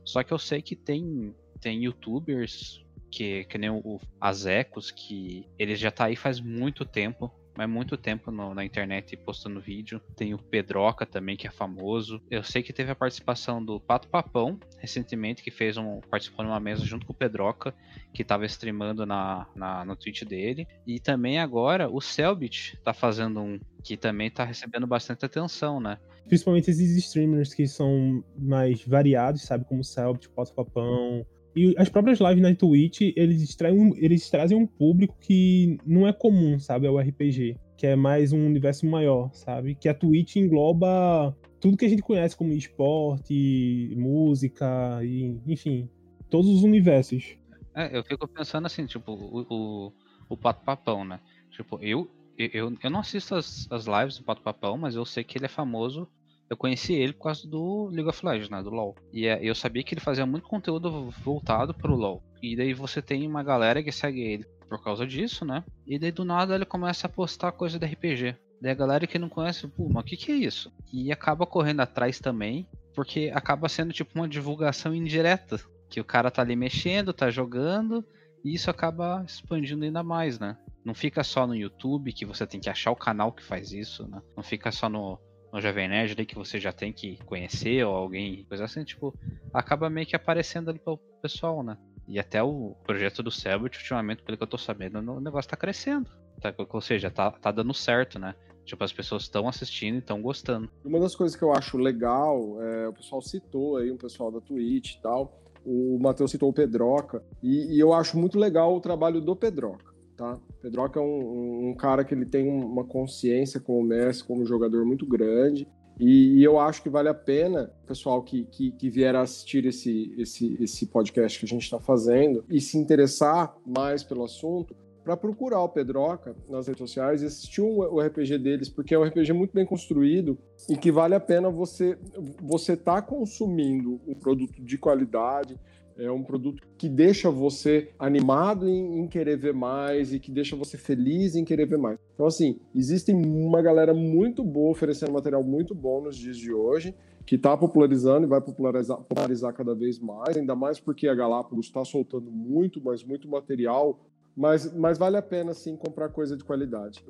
Só 0.05 0.23
que 0.23 0.31
eu 0.31 0.39
sei 0.39 0.61
que 0.61 0.77
tem, 0.77 1.35
tem 1.59 1.83
youtubers 1.83 2.81
que, 3.11 3.43
que 3.43 3.57
nem 3.57 3.69
o 3.69 3.99
Azecos, 4.19 4.91
que 4.91 5.45
ele 5.59 5.75
já 5.75 5.91
tá 5.91 6.05
aí 6.05 6.15
faz 6.15 6.39
muito 6.39 6.85
tempo 6.85 7.29
mas 7.55 7.69
muito 7.69 7.97
tempo 7.97 8.31
no, 8.31 8.53
na 8.53 8.63
internet 8.65 9.15
postando 9.17 9.61
vídeo. 9.61 10.01
Tem 10.15 10.33
o 10.33 10.37
Pedroca 10.37 11.05
também, 11.05 11.35
que 11.35 11.47
é 11.47 11.51
famoso. 11.51 12.21
Eu 12.29 12.43
sei 12.43 12.63
que 12.63 12.73
teve 12.73 12.91
a 12.91 12.95
participação 12.95 13.63
do 13.63 13.79
Pato 13.79 14.07
Papão, 14.07 14.59
recentemente, 14.79 15.43
que 15.43 15.51
fez 15.51 15.77
um. 15.77 15.99
participou 16.01 16.45
numa 16.45 16.59
mesa 16.59 16.85
junto 16.85 17.05
com 17.05 17.13
o 17.13 17.15
Pedroca, 17.15 17.73
que 18.13 18.21
estava 18.21 18.45
streamando 18.45 19.05
na, 19.05 19.47
na, 19.55 19.85
no 19.85 19.95
Twitch 19.95 20.23
dele. 20.23 20.67
E 20.85 20.99
também 20.99 21.39
agora 21.39 21.89
o 21.89 22.01
Selbit 22.01 22.77
tá 22.83 22.93
fazendo 22.93 23.41
um 23.41 23.59
que 23.83 23.97
também 23.97 24.31
tá 24.31 24.45
recebendo 24.45 24.87
bastante 24.87 25.25
atenção, 25.25 25.79
né? 25.79 25.99
Principalmente 26.25 26.71
esses 26.71 26.95
streamers 26.95 27.53
que 27.53 27.67
são 27.67 28.23
mais 28.37 28.81
variados, 28.85 29.41
sabe? 29.41 29.65
Como 29.65 29.81
o 29.81 29.83
Selbit, 29.83 30.27
o 30.27 30.31
Pato 30.31 30.53
Papão, 30.53 31.25
e 31.55 31.75
as 31.77 31.89
próprias 31.89 32.19
lives 32.19 32.41
na 32.41 32.55
Twitch, 32.55 33.01
eles, 33.15 33.55
eles 33.97 34.29
trazem 34.29 34.57
um 34.57 34.65
público 34.65 35.15
que 35.19 35.77
não 35.85 36.07
é 36.07 36.13
comum, 36.13 36.59
sabe, 36.59 36.87
ao 36.87 36.97
RPG. 36.97 37.57
Que 37.77 37.87
é 37.87 37.95
mais 37.95 38.33
um 38.33 38.45
universo 38.45 38.85
maior, 38.85 39.31
sabe? 39.33 39.75
Que 39.75 39.87
a 39.89 39.93
Twitch 39.93 40.37
engloba 40.37 41.35
tudo 41.59 41.77
que 41.77 41.85
a 41.85 41.89
gente 41.89 42.01
conhece 42.01 42.35
como 42.35 42.53
esporte, 42.53 43.93
música, 43.95 44.99
e, 45.03 45.39
enfim, 45.47 45.89
todos 46.29 46.49
os 46.49 46.63
universos. 46.63 47.37
É, 47.75 47.95
eu 47.97 48.03
fico 48.03 48.27
pensando 48.27 48.65
assim, 48.65 48.85
tipo, 48.85 49.11
o, 49.11 49.45
o, 49.49 49.93
o 50.29 50.37
Pato 50.37 50.63
Papão, 50.63 51.05
né? 51.05 51.19
Tipo, 51.51 51.79
eu, 51.81 52.09
eu, 52.37 52.75
eu 52.81 52.89
não 52.89 52.99
assisto 52.99 53.35
as, 53.35 53.67
as 53.71 53.85
lives 53.85 54.17
do 54.17 54.23
Pato 54.23 54.41
Papão, 54.41 54.77
mas 54.77 54.95
eu 54.95 55.05
sei 55.05 55.23
que 55.23 55.37
ele 55.37 55.45
é 55.45 55.49
famoso 55.49 56.07
eu 56.49 56.57
conheci 56.57 56.93
ele 56.93 57.13
por 57.13 57.23
causa 57.23 57.47
do 57.47 57.87
League 57.87 58.09
of 58.09 58.25
Legends, 58.25 58.49
né? 58.49 58.61
Do 58.61 58.69
LoL. 58.69 58.95
E 59.11 59.27
é, 59.27 59.39
eu 59.41 59.55
sabia 59.55 59.83
que 59.83 59.93
ele 59.93 60.01
fazia 60.01 60.25
muito 60.25 60.47
conteúdo 60.47 61.09
voltado 61.23 61.73
pro 61.73 61.95
LoL. 61.95 62.23
E 62.41 62.55
daí 62.55 62.73
você 62.73 63.01
tem 63.01 63.27
uma 63.27 63.43
galera 63.43 63.81
que 63.81 63.91
segue 63.91 64.21
ele 64.21 64.45
por 64.69 64.83
causa 64.83 65.05
disso, 65.05 65.45
né? 65.45 65.63
E 65.85 65.97
daí 65.97 66.11
do 66.11 66.25
nada 66.25 66.55
ele 66.55 66.65
começa 66.65 67.07
a 67.07 67.09
postar 67.09 67.51
coisa 67.51 67.79
de 67.79 67.85
RPG. 67.85 68.35
Daí 68.61 68.71
a 68.71 68.75
galera 68.75 69.07
que 69.07 69.19
não 69.19 69.29
conhece, 69.29 69.67
pô, 69.67 69.89
mas 69.89 70.03
o 70.03 70.05
que, 70.05 70.17
que 70.17 70.31
é 70.31 70.35
isso? 70.35 70.71
E 70.91 71.11
acaba 71.11 71.45
correndo 71.45 71.81
atrás 71.81 72.19
também, 72.19 72.67
porque 72.95 73.31
acaba 73.33 73.67
sendo 73.67 73.93
tipo 73.93 74.11
uma 74.15 74.27
divulgação 74.27 74.93
indireta. 74.93 75.59
Que 75.89 75.99
o 75.99 76.05
cara 76.05 76.31
tá 76.31 76.41
ali 76.41 76.55
mexendo, 76.55 77.13
tá 77.13 77.29
jogando, 77.29 78.03
e 78.43 78.53
isso 78.53 78.69
acaba 78.69 79.23
expandindo 79.27 79.85
ainda 79.85 80.01
mais, 80.01 80.39
né? 80.39 80.57
Não 80.83 80.93
fica 80.93 81.23
só 81.23 81.45
no 81.45 81.55
YouTube 81.55 82.11
que 82.11 82.25
você 82.25 82.45
tem 82.45 82.59
que 82.59 82.69
achar 82.69 82.91
o 82.91 82.95
canal 82.95 83.31
que 83.31 83.43
faz 83.43 83.71
isso, 83.71 84.07
né? 84.07 84.21
Não 84.35 84.43
fica 84.43 84.71
só 84.71 84.89
no, 84.89 85.19
no 85.53 85.61
Jovem 85.61 85.87
Nerd 85.87 86.13
ali 86.13 86.25
que 86.25 86.35
você 86.35 86.59
já 86.59 86.73
tem 86.73 86.91
que 86.91 87.23
conhecer 87.25 87.85
ou 87.85 87.95
alguém, 87.95 88.43
coisa 88.45 88.65
assim, 88.65 88.83
tipo, 88.83 89.13
acaba 89.53 89.87
meio 89.87 90.07
que 90.07 90.15
aparecendo 90.15 90.69
ali 90.69 90.79
pro 90.79 90.97
pessoal, 91.21 91.61
né? 91.61 91.77
E 92.07 92.19
até 92.19 92.41
o 92.41 92.75
projeto 92.83 93.21
do 93.21 93.29
Cebut, 93.29 93.77
ultimamente, 93.77 94.23
pelo 94.23 94.35
que 94.35 94.43
eu 94.43 94.47
tô 94.47 94.57
sabendo, 94.57 94.97
o 94.97 95.21
negócio 95.21 95.49
tá 95.49 95.55
crescendo. 95.55 96.09
Tá, 96.41 96.53
ou 96.57 96.81
seja, 96.81 97.11
tá, 97.11 97.29
tá 97.29 97.51
dando 97.51 97.73
certo, 97.73 98.17
né? 98.17 98.33
Tipo, 98.65 98.83
as 98.83 98.91
pessoas 98.91 99.23
estão 99.23 99.47
assistindo 99.47 99.95
e 99.95 99.99
estão 99.99 100.21
gostando. 100.21 100.69
Uma 100.83 100.99
das 100.99 101.15
coisas 101.15 101.37
que 101.37 101.43
eu 101.43 101.53
acho 101.53 101.77
legal, 101.77 102.61
é, 102.61 102.87
o 102.87 102.93
pessoal 102.93 103.21
citou 103.21 103.77
aí, 103.77 103.91
um 103.91 103.97
pessoal 103.97 104.31
da 104.31 104.41
Twitch 104.41 104.95
e 104.95 105.01
tal, 105.01 105.39
o 105.63 105.99
Matheus 106.01 106.31
citou 106.31 106.49
o 106.49 106.53
Pedroca, 106.53 107.23
e, 107.43 107.75
e 107.75 107.79
eu 107.79 107.93
acho 107.93 108.17
muito 108.17 108.39
legal 108.39 108.75
o 108.75 108.81
trabalho 108.81 109.21
do 109.21 109.35
Pedroca 109.35 109.92
tá? 110.15 110.37
Pedroca 110.61 110.99
é 110.99 111.03
um, 111.03 111.69
um, 111.69 111.75
cara 111.75 112.03
que 112.03 112.13
ele 112.13 112.25
tem 112.25 112.47
uma 112.47 112.83
consciência 112.83 113.59
com 113.59 113.79
o 113.79 113.83
Messi 113.83 114.23
como 114.23 114.45
jogador 114.45 114.85
muito 114.85 115.05
grande. 115.05 115.67
E, 115.99 116.39
e 116.39 116.43
eu 116.43 116.59
acho 116.59 116.81
que 116.81 116.89
vale 116.89 117.09
a 117.09 117.13
pena, 117.13 117.71
pessoal 117.85 118.23
que, 118.23 118.45
que, 118.45 118.71
que 118.71 118.89
vier 118.89 119.15
assistir 119.15 119.65
esse, 119.65 120.13
esse, 120.17 120.57
esse 120.61 120.87
podcast 120.87 121.37
que 121.37 121.45
a 121.45 121.47
gente 121.47 121.63
está 121.63 121.79
fazendo 121.79 122.43
e 122.49 122.59
se 122.59 122.77
interessar 122.77 123.55
mais 123.65 124.03
pelo 124.03 124.23
assunto, 124.23 124.75
para 125.03 125.17
procurar 125.17 125.61
o 125.61 125.69
Pedroca 125.69 126.35
nas 126.49 126.67
redes 126.67 126.79
sociais 126.79 127.21
e 127.21 127.25
assistir 127.25 127.61
o 127.61 127.99
RPG 127.99 128.37
deles, 128.37 128.69
porque 128.69 128.95
é 128.95 128.97
um 128.99 129.03
RPG 129.03 129.33
muito 129.33 129.53
bem 129.53 129.65
construído 129.65 130.37
e 130.69 130.77
que 130.77 130.91
vale 130.91 131.13
a 131.13 131.19
pena 131.19 131.49
você 131.49 131.97
você 132.41 132.77
tá 132.77 133.01
consumindo 133.01 133.99
um 134.07 134.15
produto 134.15 134.61
de 134.63 134.77
qualidade, 134.77 135.59
é 135.97 136.11
um 136.11 136.23
produto 136.23 136.61
que 136.77 136.89
deixa 136.89 137.29
você 137.29 137.89
animado 137.97 138.67
em, 138.67 138.99
em, 138.99 139.07
querer 139.07 139.37
ver 139.37 139.53
mais 139.53 140.13
e 140.13 140.19
que 140.19 140.31
deixa 140.31 140.55
você 140.55 140.77
feliz 140.77 141.35
em 141.35 141.45
querer 141.45 141.67
ver 141.67 141.77
mais. 141.77 141.97
Então, 142.13 142.25
assim, 142.25 142.59
existe 142.73 143.11
uma 143.11 143.61
galera 143.61 143.93
muito 143.93 144.43
boa 144.43 144.71
oferecendo 144.71 145.11
material 145.11 145.43
muito 145.43 145.75
bom 145.75 146.01
nos 146.01 146.17
dias 146.17 146.37
de 146.37 146.53
hoje, 146.53 146.95
que 147.25 147.35
está 147.35 147.55
popularizando 147.55 148.25
e 148.25 148.29
vai 148.29 148.41
popularizar, 148.41 148.97
popularizar 148.97 149.53
cada 149.53 149.73
vez 149.73 149.99
mais, 149.99 150.37
ainda 150.37 150.55
mais 150.55 150.79
porque 150.79 151.07
a 151.07 151.15
Galápagos 151.15 151.67
está 151.67 151.85
soltando 151.85 152.29
muito, 152.29 152.81
mas 152.83 153.03
muito 153.03 153.27
material, 153.29 153.99
mas, 154.35 154.73
mas 154.73 154.97
vale 154.97 155.17
a 155.17 155.21
pena, 155.21 155.53
sim, 155.53 155.75
comprar 155.75 156.09
coisa 156.09 156.35
de 156.35 156.43
qualidade. 156.43 157.03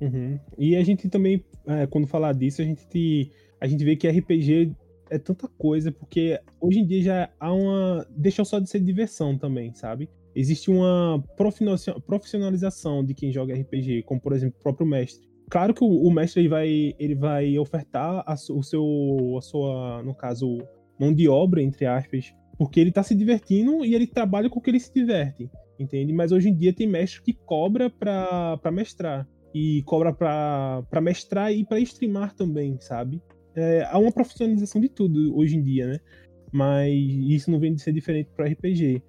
Uhum. 0.00 0.38
E 0.56 0.76
a 0.76 0.82
gente 0.84 1.08
também, 1.08 1.44
é, 1.66 1.86
quando 1.86 2.06
falar 2.06 2.32
disso, 2.32 2.62
a 2.62 2.64
gente, 2.64 3.32
a 3.60 3.66
gente 3.66 3.84
vê 3.84 3.96
que 3.96 4.08
RPG 4.08 4.74
é 5.10 5.18
tanta 5.18 5.48
coisa, 5.48 5.90
porque 5.92 6.40
hoje 6.60 6.80
em 6.80 6.86
dia 6.86 7.02
já 7.02 7.30
há 7.38 7.52
uma. 7.52 8.06
Deixa 8.10 8.44
só 8.44 8.58
de 8.58 8.68
ser 8.68 8.80
diversão 8.80 9.36
também, 9.36 9.74
sabe? 9.74 10.08
Existe 10.34 10.70
uma 10.70 11.22
profissionalização 12.06 13.04
de 13.04 13.14
quem 13.14 13.32
joga 13.32 13.54
RPG, 13.54 14.04
como 14.04 14.20
por 14.20 14.32
exemplo 14.32 14.56
o 14.58 14.62
próprio 14.62 14.86
mestre. 14.86 15.28
Claro 15.50 15.72
que 15.72 15.82
o, 15.82 16.10
mestre 16.10 16.42
ele 16.42 16.48
vai, 16.48 16.94
ele 16.98 17.14
vai 17.14 17.58
ofertar 17.58 18.22
a, 18.26 18.34
o 18.34 18.62
seu, 18.62 19.36
a 19.38 19.40
sua, 19.40 20.02
no 20.02 20.14
caso, 20.14 20.58
mão 21.00 21.12
de 21.12 21.26
obra, 21.26 21.62
entre 21.62 21.86
aspas, 21.86 22.34
porque 22.58 22.78
ele 22.78 22.92
tá 22.92 23.02
se 23.02 23.14
divertindo 23.14 23.84
e 23.84 23.94
ele 23.94 24.06
trabalha 24.06 24.50
com 24.50 24.58
o 24.58 24.62
que 24.62 24.70
ele 24.70 24.78
se 24.78 24.92
diverte, 24.92 25.50
entende? 25.78 26.12
Mas 26.12 26.32
hoje 26.32 26.50
em 26.50 26.54
dia 26.54 26.72
tem 26.72 26.86
mestre 26.86 27.22
que 27.22 27.32
cobra 27.32 27.88
pra, 27.88 28.60
mestrar. 28.70 29.26
E 29.54 29.82
cobra 29.84 30.12
pra, 30.12 30.82
pra 30.90 31.00
mestrar 31.00 31.50
e 31.52 31.64
pra 31.64 31.80
streamar 31.80 32.34
também, 32.34 32.78
sabe? 32.78 33.22
É, 33.58 33.84
há 33.90 33.98
uma 33.98 34.12
profissionalização 34.12 34.80
de 34.80 34.88
tudo 34.88 35.36
hoje 35.36 35.56
em 35.56 35.62
dia, 35.62 35.86
né? 35.86 36.00
Mas 36.52 36.94
isso 36.94 37.50
não 37.50 37.58
vem 37.58 37.74
de 37.74 37.82
ser 37.82 37.92
diferente 37.92 38.30
para 38.34 38.46
RPG. 38.46 39.02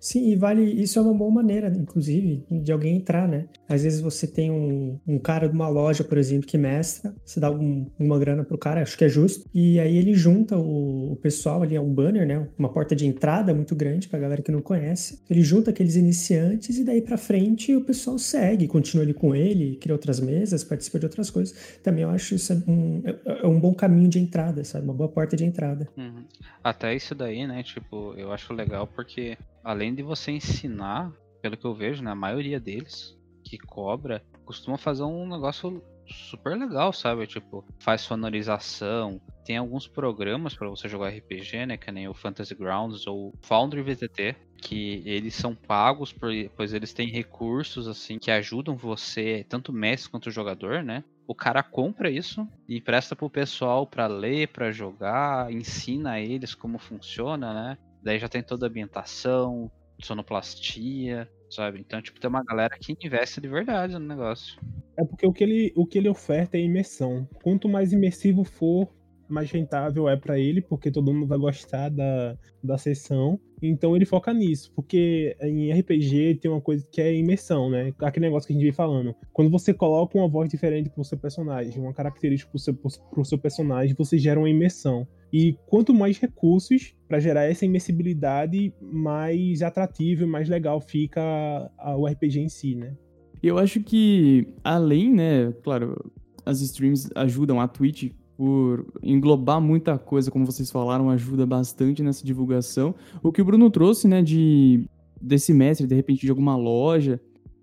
Sim, 0.00 0.30
e 0.30 0.36
vale. 0.36 0.62
Isso 0.62 0.98
é 0.98 1.02
uma 1.02 1.14
boa 1.14 1.30
maneira, 1.30 1.68
inclusive, 1.68 2.44
de 2.50 2.72
alguém 2.72 2.96
entrar, 2.96 3.28
né? 3.28 3.46
Às 3.68 3.82
vezes 3.82 4.00
você 4.00 4.26
tem 4.26 4.50
um, 4.50 4.98
um 5.06 5.18
cara 5.18 5.48
de 5.48 5.54
uma 5.54 5.68
loja, 5.68 6.04
por 6.04 6.18
exemplo, 6.18 6.46
que 6.46 6.56
mestra, 6.56 7.14
você 7.24 7.40
dá 7.40 7.50
um, 7.50 7.86
uma 7.98 8.18
grana 8.18 8.44
pro 8.44 8.56
cara, 8.56 8.82
acho 8.82 8.96
que 8.96 9.04
é 9.04 9.08
justo, 9.08 9.48
e 9.54 9.78
aí 9.80 9.96
ele 9.96 10.14
junta 10.14 10.56
o, 10.56 11.12
o 11.12 11.16
pessoal 11.16 11.62
ali, 11.62 11.74
é 11.74 11.80
um 11.80 11.92
banner, 11.92 12.26
né? 12.26 12.48
Uma 12.58 12.68
porta 12.68 12.94
de 12.94 13.06
entrada 13.06 13.54
muito 13.54 13.74
grande 13.74 14.08
pra 14.08 14.18
galera 14.18 14.42
que 14.42 14.52
não 14.52 14.62
conhece. 14.62 15.20
Ele 15.28 15.42
junta 15.42 15.70
aqueles 15.70 15.96
iniciantes 15.96 16.78
e 16.78 16.84
daí 16.84 17.02
pra 17.02 17.16
frente 17.16 17.74
o 17.74 17.80
pessoal 17.80 18.18
segue, 18.18 18.66
continua 18.66 19.04
ali 19.04 19.14
com 19.14 19.34
ele, 19.34 19.76
cria 19.76 19.94
outras 19.94 20.20
mesas, 20.20 20.64
participa 20.64 20.98
de 20.98 21.06
outras 21.06 21.30
coisas. 21.30 21.56
Também 21.82 22.04
eu 22.04 22.10
acho 22.10 22.34
isso 22.34 22.52
um, 22.66 23.02
é, 23.04 23.42
é 23.42 23.46
um 23.46 23.58
bom 23.58 23.74
caminho 23.74 24.08
de 24.08 24.18
entrada, 24.18 24.64
sabe? 24.64 24.84
Uma 24.84 24.94
boa 24.94 25.08
porta 25.08 25.36
de 25.36 25.44
entrada. 25.44 25.88
Uhum. 25.96 26.24
Até 26.62 26.94
isso 26.94 27.14
daí, 27.14 27.46
né? 27.46 27.62
Tipo, 27.62 28.14
eu 28.16 28.32
acho 28.32 28.52
legal 28.52 28.86
porque 28.86 29.36
além 29.62 29.94
de 29.94 30.02
você 30.02 30.32
ensinar, 30.32 31.12
pelo 31.40 31.56
que 31.56 31.64
eu 31.64 31.74
vejo, 31.74 32.02
né, 32.02 32.10
a 32.10 32.14
maioria 32.14 32.58
deles 32.58 33.16
que 33.44 33.58
cobra 33.58 34.22
costuma 34.44 34.76
fazer 34.76 35.02
um 35.02 35.28
negócio 35.28 35.82
super 36.06 36.56
legal, 36.56 36.92
sabe? 36.92 37.26
Tipo, 37.26 37.64
faz 37.78 38.00
sonorização. 38.00 39.20
Tem 39.44 39.56
alguns 39.56 39.86
programas 39.86 40.54
para 40.54 40.68
você 40.68 40.88
jogar 40.88 41.10
RPG, 41.10 41.66
né? 41.66 41.76
Que 41.76 41.90
nem 41.92 42.08
o 42.08 42.14
Fantasy 42.14 42.54
Grounds 42.54 43.06
ou 43.06 43.34
Foundry 43.42 43.82
VTT, 43.82 44.36
que 44.56 45.02
eles 45.04 45.34
são 45.34 45.54
pagos, 45.54 46.14
pois 46.56 46.72
eles 46.72 46.92
têm 46.92 47.08
recursos, 47.08 47.86
assim, 47.86 48.18
que 48.18 48.30
ajudam 48.30 48.76
você, 48.76 49.44
tanto 49.48 49.70
o 49.70 49.74
mestre 49.74 50.10
quanto 50.10 50.26
o 50.26 50.32
jogador, 50.32 50.82
né? 50.82 51.04
O 51.26 51.34
cara 51.34 51.62
compra 51.62 52.10
isso 52.10 52.48
e 52.66 52.80
presta 52.80 53.14
pro 53.14 53.28
pessoal 53.28 53.86
para 53.86 54.06
ler, 54.06 54.48
para 54.48 54.72
jogar, 54.72 55.52
ensina 55.52 56.18
eles 56.18 56.54
como 56.54 56.78
funciona, 56.78 57.52
né? 57.52 57.78
Daí 58.08 58.18
já 58.18 58.26
tem 58.26 58.42
toda 58.42 58.64
a 58.64 58.70
ambientação, 58.70 59.70
sonoplastia, 60.02 61.28
sabe? 61.50 61.78
Então, 61.78 62.00
tipo, 62.00 62.18
tem 62.18 62.30
uma 62.30 62.42
galera 62.42 62.74
que 62.80 62.96
investe 63.04 63.38
de 63.38 63.48
verdade 63.48 63.92
no 63.92 64.00
negócio. 64.00 64.58
É 64.96 65.04
porque 65.04 65.26
o 65.26 65.32
que 65.32 65.44
ele, 65.44 65.74
o 65.76 65.84
que 65.84 65.98
ele 65.98 66.08
oferta 66.08 66.56
é 66.56 66.60
imersão. 66.62 67.28
Quanto 67.42 67.68
mais 67.68 67.92
imersivo 67.92 68.44
for, 68.44 68.88
mais 69.28 69.50
rentável 69.50 70.08
é 70.08 70.16
para 70.16 70.38
ele, 70.38 70.62
porque 70.62 70.90
todo 70.90 71.12
mundo 71.12 71.26
vai 71.26 71.36
gostar 71.36 71.90
da, 71.90 72.34
da 72.64 72.78
sessão. 72.78 73.38
Então 73.60 73.94
ele 73.94 74.06
foca 74.06 74.32
nisso, 74.32 74.72
porque 74.74 75.36
em 75.42 75.70
RPG 75.70 76.36
tem 76.36 76.50
uma 76.50 76.62
coisa 76.62 76.88
que 76.90 77.02
é 77.02 77.14
imersão, 77.14 77.68
né? 77.68 77.92
Aquele 78.00 78.24
negócio 78.24 78.46
que 78.46 78.54
a 78.54 78.56
gente 78.56 78.64
vem 78.64 78.72
falando. 78.72 79.14
Quando 79.34 79.50
você 79.50 79.74
coloca 79.74 80.16
uma 80.16 80.30
voz 80.30 80.48
diferente 80.48 80.88
pro 80.88 81.04
seu 81.04 81.18
personagem, 81.18 81.78
uma 81.78 81.92
característica 81.92 82.50
pro 82.50 82.58
seu, 82.58 82.74
pro 82.74 83.24
seu 83.26 83.36
personagem, 83.36 83.94
você 83.94 84.16
gera 84.16 84.40
uma 84.40 84.48
imersão. 84.48 85.06
E 85.32 85.56
quanto 85.66 85.92
mais 85.92 86.18
recursos 86.18 86.94
para 87.06 87.20
gerar 87.20 87.44
essa 87.44 87.64
imersibilidade, 87.64 88.72
mais 88.80 89.62
atrativo 89.62 90.24
e 90.24 90.26
mais 90.26 90.48
legal 90.48 90.80
fica 90.80 91.70
o 91.96 92.06
RPG 92.06 92.40
em 92.40 92.48
si, 92.48 92.74
né? 92.74 92.94
Eu 93.42 93.58
acho 93.58 93.80
que, 93.80 94.48
além, 94.64 95.12
né, 95.12 95.52
claro, 95.62 96.10
as 96.44 96.60
streams 96.60 97.08
ajudam, 97.14 97.60
a 97.60 97.68
Twitch, 97.68 98.10
por 98.36 98.86
englobar 99.02 99.60
muita 99.60 99.98
coisa, 99.98 100.30
como 100.30 100.46
vocês 100.46 100.70
falaram, 100.70 101.10
ajuda 101.10 101.44
bastante 101.44 102.02
nessa 102.02 102.24
divulgação. 102.24 102.94
O 103.22 103.32
que 103.32 103.42
o 103.42 103.44
Bruno 103.44 103.70
trouxe, 103.70 104.08
né, 104.08 104.22
de 104.22 104.88
desse 105.20 105.52
mestre, 105.52 105.86
de 105.86 105.94
repente, 105.94 106.20
de 106.20 106.30
alguma 106.30 106.56
loja, 106.56 107.20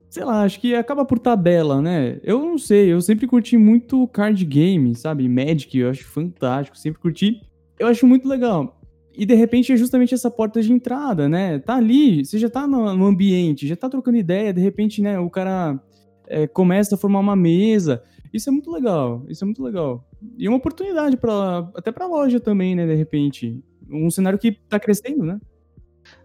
sei 0.09 0.23
lá, 0.23 0.43
acho 0.43 0.59
que 0.59 0.75
acaba 0.75 1.05
por 1.05 1.19
tabela, 1.19 1.81
né? 1.81 2.19
Eu 2.23 2.39
não 2.39 2.57
sei, 2.57 2.91
eu 2.91 3.01
sempre 3.01 3.27
curti 3.27 3.57
muito 3.57 4.07
card 4.09 4.43
game, 4.45 4.93
sabe? 4.95 5.27
Magic, 5.27 5.77
eu 5.77 5.89
acho 5.89 6.05
fantástico, 6.05 6.77
sempre 6.77 7.01
curti 7.01 7.41
eu 7.79 7.87
acho 7.87 8.07
muito 8.07 8.27
legal. 8.27 8.79
E 9.17 9.25
de 9.25 9.33
repente 9.33 9.71
é 9.71 9.77
justamente 9.77 10.13
essa 10.13 10.29
porta 10.29 10.61
de 10.61 10.71
entrada, 10.71 11.29
né? 11.29 11.59
Tá 11.59 11.75
ali, 11.75 12.25
você 12.25 12.37
já 12.37 12.49
tá 12.49 12.67
no, 12.67 13.05
ambiente, 13.05 13.67
já 13.67 13.75
tá 13.75 13.89
trocando 13.89 14.17
ideia, 14.17 14.53
de 14.53 14.61
repente, 14.61 15.01
né, 15.01 15.17
o 15.17 15.29
cara 15.29 15.79
é, 16.27 16.47
começa 16.47 16.95
a 16.95 16.97
formar 16.97 17.19
uma 17.19 17.35
mesa. 17.35 18.03
Isso 18.33 18.49
é 18.49 18.51
muito 18.51 18.69
legal, 18.69 19.25
isso 19.29 19.43
é 19.43 19.45
muito 19.45 19.63
legal. 19.63 20.05
E 20.37 20.47
uma 20.49 20.57
oportunidade 20.57 21.15
para 21.15 21.69
até 21.75 21.91
pra 21.91 22.07
loja 22.07 22.39
também, 22.39 22.75
né, 22.75 22.85
de 22.85 22.95
repente. 22.95 23.63
Um 23.89 24.09
cenário 24.09 24.37
que 24.37 24.51
tá 24.51 24.79
crescendo, 24.79 25.23
né? 25.23 25.39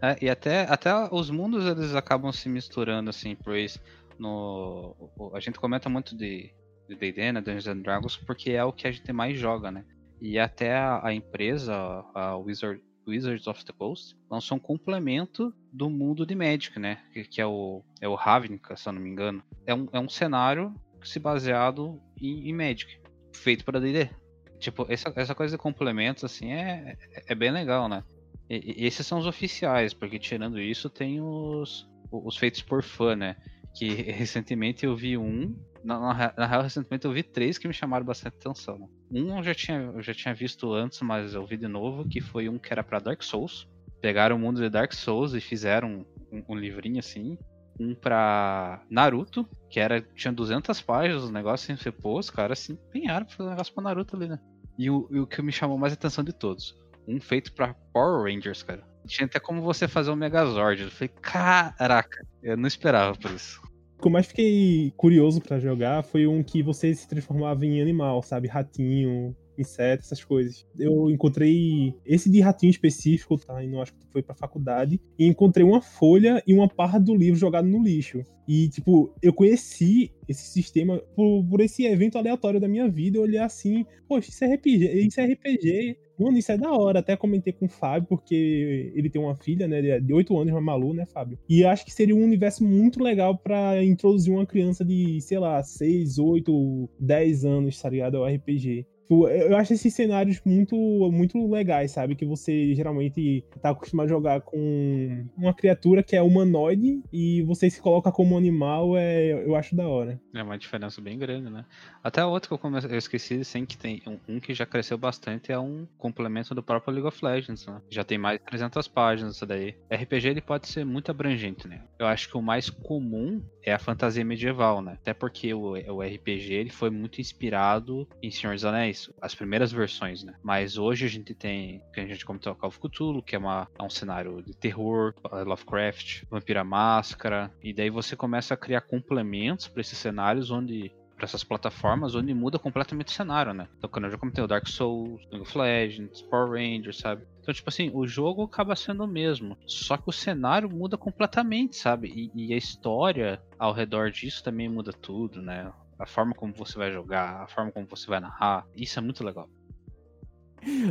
É, 0.02 0.16
e 0.22 0.28
até, 0.28 0.62
até 0.62 0.93
os 1.12 1.31
mundos 1.31 1.64
eles 1.64 1.94
acabam 1.94 2.32
se 2.32 2.48
misturando, 2.48 3.10
assim, 3.10 3.36
pois 3.44 3.78
no, 4.18 4.94
a 5.32 5.40
gente 5.40 5.59
comenta 5.60 5.89
muito 5.89 6.16
de 6.16 6.51
D&D, 6.89 7.32
né, 7.32 7.40
Dungeons 7.40 7.66
and 7.68 7.78
Dragons, 7.78 8.16
porque 8.16 8.51
é 8.51 8.64
o 8.64 8.72
que 8.72 8.89
a 8.89 8.90
gente 8.90 9.12
mais 9.12 9.39
joga, 9.39 9.70
né? 9.70 9.85
E 10.20 10.38
até 10.38 10.74
a, 10.74 11.06
a 11.06 11.14
empresa, 11.14 11.74
a 12.14 12.36
Wizard, 12.36 12.82
Wizards 13.06 13.47
of 13.47 13.64
the 13.64 13.72
Coast, 13.72 14.16
lançou 14.30 14.56
um 14.56 14.60
complemento 14.60 15.55
do 15.72 15.88
mundo 15.88 16.26
de 16.26 16.34
Magic, 16.34 16.78
né? 16.78 16.98
Que, 17.12 17.24
que 17.24 17.40
é 17.40 17.47
o, 17.47 17.82
é 18.01 18.09
o 18.09 18.14
Ravnica, 18.14 18.76
se 18.76 18.88
eu 18.88 18.92
não 18.92 19.01
me 19.01 19.09
engano. 19.09 19.42
É 19.66 19.74
um, 19.74 19.88
é 19.92 19.98
um 19.98 20.09
cenário 20.09 20.74
se 21.02 21.18
baseado 21.18 22.01
em, 22.20 22.48
em 22.48 22.52
Magic, 22.52 23.01
feito 23.32 23.64
para 23.64 23.80
D&D. 23.80 24.10
Tipo, 24.59 24.86
essa, 24.90 25.10
essa 25.16 25.34
coisa 25.34 25.56
de 25.56 25.62
complementos, 25.62 26.22
assim, 26.22 26.52
é, 26.52 26.97
é 27.26 27.34
bem 27.34 27.51
legal, 27.51 27.88
né? 27.88 28.05
E, 28.48 28.84
esses 28.84 29.06
são 29.06 29.18
os 29.18 29.26
oficiais, 29.26 29.94
porque 29.94 30.18
tirando 30.18 30.60
isso 30.60 30.90
tem 30.90 31.20
os, 31.20 31.88
os 32.10 32.36
feitos 32.36 32.60
por 32.60 32.82
fã, 32.82 33.16
né? 33.16 33.36
Que 33.74 33.88
recentemente 34.12 34.84
eu 34.84 34.94
vi 34.94 35.16
um 35.16 35.56
na, 35.82 35.98
na, 35.98 36.34
na, 36.36 36.47
real, 36.47 36.62
recentemente 36.62 37.06
eu 37.06 37.12
vi 37.12 37.22
três 37.22 37.56
que 37.56 37.66
me 37.66 37.74
chamaram 37.74 38.05
bastante 38.05 38.36
atenção. 38.36 38.90
Um 39.11 39.37
eu 39.37 39.43
já, 39.43 39.55
tinha, 39.55 39.78
eu 39.95 40.03
já 40.03 40.15
tinha 40.15 40.32
visto 40.32 40.73
antes, 40.73 41.01
mas 41.01 41.35
eu 41.35 41.45
vi 41.45 41.57
de 41.57 41.66
novo, 41.66 42.09
que 42.09 42.20
foi 42.20 42.49
um 42.49 42.59
que 42.59 42.73
era 42.73 42.85
para 42.85 43.01
Dark 43.01 43.23
Souls. 43.23 43.69
Pegaram 44.01 44.37
o 44.37 44.39
mundo 44.39 44.61
de 44.61 44.70
Dark 44.70 44.93
Souls 44.93 45.35
e 45.35 45.41
fizeram 45.41 46.07
um, 46.32 46.45
um 46.49 46.55
livrinho 46.55 46.99
assim. 46.99 47.37
Um 47.78 47.95
pra 47.95 48.82
Naruto, 48.91 49.49
que 49.69 49.81
era 49.81 50.01
tinha 50.01 50.32
200 50.32 50.81
páginas, 50.82 51.24
o 51.24 51.32
negócio 51.32 51.73
assim, 51.73 51.91
pô, 51.91 52.19
os 52.19 52.31
caras 52.31 52.59
se 52.59 52.73
empenharam 52.73 53.27
pra 53.27 53.35
fazer 53.35 53.49
um 53.49 53.53
negócio 53.53 53.74
pra 53.74 53.82
Naruto 53.82 54.16
ali, 54.16 54.28
né? 54.28 54.39
E 54.78 54.91
o, 54.91 55.09
e 55.11 55.19
o 55.19 55.27
que 55.27 55.43
me 55.43 55.51
chamou 55.51 55.78
mais 55.78 55.93
atenção 55.93 56.23
de 56.23 56.32
todos, 56.32 56.78
um 57.09 57.20
feito 57.20 57.53
pra 57.53 57.74
Power 57.93 58.23
Rangers, 58.32 58.62
cara. 58.62 58.85
Tinha 59.07 59.27
até 59.27 59.41
como 59.41 59.62
você 59.62 59.89
fazer 59.89 60.11
um 60.11 60.16
Megazord. 60.16 60.82
Eu 60.82 60.91
falei, 60.91 61.09
caraca, 61.20 62.27
eu 62.43 62.57
não 62.57 62.66
esperava 62.66 63.16
por 63.16 63.31
isso. 63.31 63.61
Que 64.01 64.06
eu 64.06 64.10
mais 64.10 64.27
fiquei 64.27 64.93
curioso 64.97 65.40
para 65.40 65.59
jogar 65.59 66.02
foi 66.02 66.27
um 66.27 66.43
que 66.43 66.62
você 66.62 66.94
se 66.94 67.06
transformava 67.06 67.66
em 67.66 67.82
animal, 67.82 68.22
sabe? 68.22 68.48
Ratinho, 68.48 69.36
inseto, 69.59 70.05
essas 70.05 70.24
coisas. 70.24 70.66
Eu 70.78 71.10
encontrei 71.10 71.94
esse 72.05 72.31
de 72.31 72.40
ratinho 72.40 72.70
específico, 72.70 73.39
tá? 73.39 73.62
Não 73.62 73.82
acho 73.82 73.93
que 73.93 74.06
foi 74.10 74.22
pra 74.22 74.35
faculdade. 74.35 75.01
E 75.18 75.27
encontrei 75.27 75.64
uma 75.64 75.82
folha 75.82 76.43
e 76.47 76.55
uma 76.55 76.68
parra 76.68 76.98
do 76.98 77.14
livro 77.14 77.39
jogado 77.39 77.68
no 77.68 77.82
lixo. 77.82 78.22
E, 78.48 78.68
tipo, 78.68 79.14
eu 79.22 79.32
conheci 79.32 80.10
esse 80.27 80.44
sistema 80.44 80.98
por, 81.14 81.44
por 81.44 81.60
esse 81.60 81.85
evento 81.85 82.16
aleatório 82.16 82.59
da 82.59 82.66
minha 82.66 82.89
vida. 82.89 83.18
Eu 83.18 83.22
olhei 83.22 83.39
assim, 83.39 83.85
poxa, 84.09 84.31
isso 84.31 84.44
é 84.44 84.55
RPG, 84.55 85.06
isso 85.06 85.20
é 85.20 85.24
RPG 85.24 85.97
Mano, 86.20 86.36
isso 86.36 86.52
é 86.52 86.59
da 86.59 86.70
hora. 86.70 86.98
Até 87.01 87.16
comentei 87.16 87.52
com 87.52 87.66
o 87.66 87.68
Fábio, 87.68 88.06
porque 88.09 88.92
ele 88.94 89.09
tem 89.09 89.20
uma 89.20 89.34
filha, 89.34 89.66
né? 89.66 90.01
De 90.01 90.12
8 90.12 90.36
anos, 90.38 90.52
uma 90.52 90.60
Malu, 90.60 90.92
né, 90.92 91.06
Fábio? 91.06 91.38
E 91.48 91.64
acho 91.64 91.84
que 91.84 91.92
seria 91.92 92.14
um 92.14 92.22
universo 92.22 92.62
muito 92.62 93.02
legal 93.02 93.38
para 93.38 93.82
introduzir 93.82 94.32
uma 94.32 94.44
criança 94.44 94.84
de, 94.84 95.20
sei 95.20 95.38
lá, 95.38 95.62
6, 95.62 96.18
8, 96.18 96.90
10 96.98 97.44
anos, 97.44 97.80
tá 97.80 97.88
ligado? 97.88 98.18
Ao 98.18 98.26
RPG. 98.26 98.86
Tipo, 99.11 99.27
eu 99.27 99.57
acho 99.57 99.73
esses 99.73 99.93
cenários 99.93 100.41
muito, 100.45 100.77
muito 101.11 101.51
legais, 101.51 101.91
sabe? 101.91 102.15
Que 102.15 102.24
você 102.24 102.73
geralmente 102.77 103.45
tá 103.61 103.70
acostumado 103.70 104.07
a 104.07 104.09
jogar 104.09 104.41
com 104.41 105.27
uma 105.37 105.53
criatura 105.53 106.01
que 106.01 106.15
é 106.15 106.23
humanoide 106.23 107.03
e 107.12 107.43
você 107.43 107.69
se 107.69 107.81
coloca 107.82 108.12
como 108.12 108.39
animal, 108.39 108.97
é, 108.97 109.32
eu 109.45 109.57
acho 109.57 109.74
da 109.74 109.89
hora. 109.89 110.20
É 110.32 110.41
uma 110.41 110.57
diferença 110.57 111.01
bem 111.01 111.19
grande, 111.19 111.51
né? 111.51 111.65
Até 112.05 112.24
outro 112.24 112.51
que 112.51 112.55
eu, 112.55 112.59
comece... 112.59 112.87
eu 112.87 112.97
esqueci, 112.97 113.45
sim, 113.45 113.66
que 113.66 113.77
tem 113.77 114.01
um, 114.07 114.37
um, 114.37 114.39
que 114.39 114.55
já 114.55 114.65
cresceu 114.65 114.97
bastante, 114.97 115.51
é 115.51 115.59
um 115.59 115.89
complemento 115.99 116.55
do 116.55 116.62
próprio 116.62 116.95
League 116.95 117.09
of 117.09 117.24
Legends, 117.24 117.66
né? 117.66 117.82
Já 117.91 118.05
tem 118.05 118.16
mais 118.16 118.39
de 118.39 118.45
300 118.45 118.87
páginas 118.87 119.35
isso 119.35 119.45
daí. 119.45 119.74
RPG 119.91 120.28
ele 120.28 120.41
pode 120.41 120.69
ser 120.69 120.85
muito 120.85 121.11
abrangente, 121.11 121.66
né? 121.66 121.82
Eu 121.99 122.07
acho 122.07 122.28
que 122.28 122.37
o 122.37 122.43
mais 122.43 122.70
comum 122.70 123.43
é 123.61 123.73
a 123.73 123.78
fantasia 123.81 124.24
medieval, 124.24 124.81
né? 124.81 124.93
Até 124.93 125.12
porque 125.12 125.53
o, 125.53 125.73
o 125.73 126.01
RPG 126.01 126.53
ele 126.53 126.70
foi 126.70 126.91
muito 126.91 127.20
inspirado 127.20 128.07
em 128.23 128.31
Senhor 128.31 128.55
dos 128.55 128.65
Anéis 128.65 128.99
as 129.20 129.35
primeiras 129.35 129.72
versões, 129.72 130.22
né? 130.24 130.35
Mas 130.43 130.77
hoje 130.77 131.06
a 131.06 131.09
gente 131.09 131.35
tem, 131.35 131.82
que 131.93 132.01
a 132.01 132.06
gente 132.06 132.24
comentou, 132.24 132.55
Call 132.55 132.68
of 132.68 132.78
Cthulhu, 132.78 133.22
que 133.22 133.36
é, 133.36 133.39
uma, 133.39 133.68
é 133.78 133.82
um 133.82 133.90
cenário 133.90 134.43
de 134.43 134.55
terror, 134.55 135.14
Lovecraft, 135.47 136.24
Vampira 136.31 136.64
Máscara, 136.64 137.51
e 137.62 137.72
daí 137.72 137.90
você 137.90 138.16
começa 138.16 138.55
a 138.55 138.56
criar 138.56 138.82
complementos 138.82 139.68
para 139.68 139.81
esses 139.81 139.98
cenários 139.98 140.51
onde 140.51 140.93
para 141.20 141.27
essas 141.27 141.44
plataformas 141.44 142.14
onde 142.14 142.32
muda 142.32 142.59
completamente 142.59 143.09
o 143.09 143.12
cenário, 143.12 143.52
né? 143.52 143.68
Então, 143.77 143.90
quando 143.90 144.06
eu 144.06 144.10
já 144.10 144.16
comentei 144.16 144.43
o 144.43 144.47
Dark 144.47 144.66
Souls, 144.66 145.20
League 145.31 145.43
of 145.43 145.59
Legends, 145.59 146.22
Power 146.22 146.52
Rangers, 146.52 146.97
sabe? 146.97 147.27
Então, 147.43 147.52
tipo 147.52 147.68
assim, 147.68 147.90
o 147.93 148.06
jogo 148.06 148.43
acaba 148.43 148.74
sendo 148.74 149.05
o 149.05 149.06
mesmo, 149.06 149.55
só 149.66 149.98
que 149.98 150.09
o 150.09 150.12
cenário 150.12 150.70
muda 150.70 150.97
completamente, 150.97 151.77
sabe? 151.77 152.31
E, 152.35 152.47
e 152.47 152.55
a 152.55 152.56
história 152.56 153.43
ao 153.59 153.74
redor 153.74 154.10
disso 154.10 154.43
também 154.43 154.66
muda 154.66 154.94
tudo, 154.94 155.43
né? 155.43 155.70
A 156.01 156.06
forma 156.06 156.32
como 156.35 156.55
você 156.55 156.78
vai 156.78 156.90
jogar, 156.90 157.43
a 157.43 157.47
forma 157.47 157.70
como 157.70 157.86
você 157.86 158.06
vai 158.06 158.20
narrar. 158.20 158.66
Isso 158.74 158.98
é 158.98 159.02
muito 159.02 159.22
legal. 159.22 159.48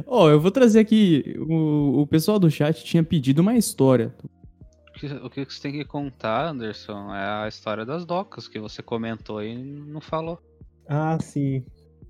Ó, 0.06 0.26
oh, 0.26 0.30
eu 0.30 0.40
vou 0.40 0.52
trazer 0.52 0.80
aqui. 0.80 1.36
O, 1.40 2.02
o 2.02 2.08
pessoal 2.08 2.38
do 2.38 2.50
chat 2.50 2.84
tinha 2.84 3.04
pedido 3.04 3.42
uma 3.42 3.56
história. 3.56 4.14
O 4.90 4.94
que, 4.94 5.08
o 5.08 5.30
que 5.30 5.46
você 5.46 5.62
tem 5.62 5.72
que 5.72 5.84
contar, 5.84 6.50
Anderson, 6.50 7.14
é 7.14 7.44
a 7.44 7.48
história 7.48 7.84
das 7.86 8.06
docas 8.06 8.48
que 8.48 8.60
você 8.60 8.84
comentou 8.84 9.44
e 9.44 9.58
não 9.58 10.00
falou. 10.00 10.40
Ah, 10.88 11.18
sim. 11.20 11.66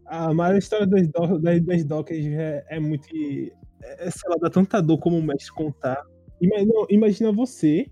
Ah, 0.05 0.34
mas 0.34 0.55
a 0.55 0.57
história 0.57 0.88
das, 0.88 1.07
do, 1.07 1.39
das, 1.39 1.61
das 1.61 1.84
docas 1.85 2.17
é, 2.17 2.65
é 2.69 2.80
muito. 2.81 3.07
É, 3.81 4.11
sei 4.11 4.30
lá, 4.30 4.35
dá 4.41 4.49
tanta 4.49 4.81
dor 4.81 4.97
como 4.97 5.17
o 5.17 5.23
mestre 5.23 5.53
contar. 5.53 6.03
Imagina, 6.41 6.73
imagina 6.89 7.31
você, 7.31 7.89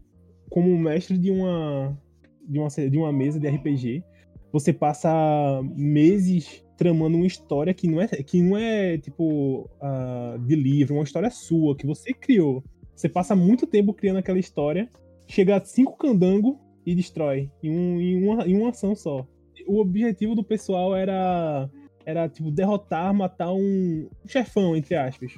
como 0.50 0.78
mestre 0.78 1.18
de 1.18 1.32
uma, 1.32 1.98
de 2.46 2.60
uma, 2.60 2.68
de 2.68 2.98
uma 2.98 3.14
mesa 3.14 3.40
de 3.40 3.48
RPG, 3.48 4.04
você 4.52 4.72
passa 4.74 5.12
meses 5.76 6.64
tramando 6.78 7.18
uma 7.18 7.26
história 7.26 7.74
que 7.74 7.88
não 7.88 8.00
é, 8.00 8.08
que 8.08 8.42
não 8.42 8.58
é 8.58 8.98
tipo 8.98 9.70
uh, 9.82 10.40
de 10.40 10.56
livro, 10.56 10.96
uma 10.96 11.04
história 11.04 11.30
sua, 11.30 11.76
que 11.76 11.86
você 11.86 12.14
criou. 12.14 12.64
Você 12.96 13.10
passa 13.10 13.36
muito 13.36 13.66
tempo 13.68 13.94
criando 13.94 14.18
aquela 14.18 14.40
história, 14.40 14.90
chega 15.28 15.58
a 15.58 15.64
cinco 15.64 15.98
candango 15.98 16.60
e 16.86 16.96
destrói 16.96 17.52
em, 17.62 17.70
um, 17.70 18.02
em, 18.02 18.24
uma, 18.24 18.48
em 18.48 18.56
uma 18.56 18.70
ação 18.70 18.96
só. 18.96 19.28
O 19.68 19.80
objetivo 19.80 20.36
do 20.36 20.44
pessoal 20.44 20.96
era, 20.96 21.70
era 22.06 22.30
tipo, 22.30 22.50
derrotar, 22.52 23.14
matar 23.14 23.52
um, 23.52 24.08
um 24.24 24.28
chefão, 24.28 24.76
entre 24.76 24.96
aspas. 24.96 25.34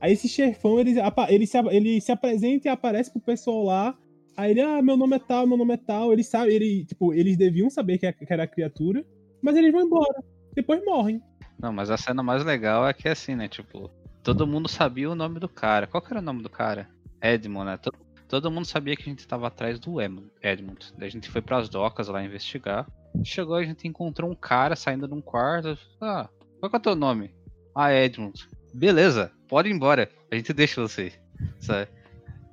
Aí 0.00 0.12
esse 0.12 0.28
chefão, 0.28 0.78
ele, 0.78 0.94
ele, 1.28 1.46
se, 1.46 1.58
ele 1.70 2.00
se 2.00 2.12
apresenta 2.12 2.68
e 2.68 2.70
aparece 2.70 3.10
pro 3.10 3.20
pessoal 3.20 3.64
lá 3.64 3.98
Aí 4.36 4.50
ele, 4.50 4.60
ah, 4.60 4.82
meu 4.82 4.96
nome 4.96 5.16
é 5.16 5.18
tal, 5.18 5.46
meu 5.46 5.56
nome 5.56 5.74
é 5.74 5.76
tal. 5.76 6.12
Ele 6.12 6.24
sabe, 6.24 6.52
ele, 6.52 6.84
tipo, 6.84 7.14
eles 7.14 7.36
deviam 7.36 7.70
saber 7.70 7.98
que, 7.98 8.06
era 8.28 8.44
a 8.44 8.48
criatura, 8.48 9.04
mas 9.42 9.56
eles 9.56 9.72
vão 9.72 9.82
embora. 9.82 10.22
Depois 10.54 10.84
morrem. 10.84 11.22
Não, 11.58 11.72
mas 11.72 11.90
a 11.90 11.96
cena 11.96 12.22
mais 12.22 12.44
legal 12.44 12.86
é 12.86 12.92
que 12.92 13.08
é 13.08 13.12
assim, 13.12 13.34
né? 13.34 13.48
Tipo, 13.48 13.90
todo 14.22 14.46
mundo 14.46 14.68
sabia 14.68 15.10
o 15.10 15.14
nome 15.14 15.38
do 15.38 15.48
cara. 15.48 15.86
Qual 15.86 16.02
que 16.02 16.12
era 16.12 16.20
o 16.20 16.24
nome 16.24 16.42
do 16.42 16.50
cara? 16.50 16.88
Edmund, 17.22 17.66
né? 17.66 17.76
Todo, 17.76 17.96
todo 18.28 18.50
mundo 18.50 18.66
sabia 18.66 18.96
que 18.96 19.02
a 19.02 19.06
gente 19.06 19.26
tava 19.26 19.46
atrás 19.46 19.78
do 19.78 20.00
Edmund. 20.00 20.92
Daí 20.98 21.08
a 21.08 21.10
gente 21.10 21.30
foi 21.30 21.40
pras 21.40 21.68
docas 21.68 22.08
lá 22.08 22.24
investigar. 22.24 22.86
Chegou, 23.22 23.54
a 23.54 23.64
gente 23.64 23.86
encontrou 23.86 24.30
um 24.30 24.34
cara 24.34 24.74
saindo 24.74 25.06
de 25.06 25.14
um 25.14 25.20
quarto. 25.20 25.78
Ah, 26.00 26.28
qual 26.58 26.70
que 26.70 26.76
é 26.76 26.78
o 26.78 26.82
teu 26.82 26.96
nome? 26.96 27.32
Ah, 27.74 27.92
Edmund. 27.92 28.48
Beleza, 28.72 29.30
pode 29.48 29.68
ir 29.68 29.72
embora. 29.72 30.10
A 30.30 30.34
gente 30.34 30.52
deixa 30.52 30.80
você. 30.80 31.12
Sabe? 31.60 31.88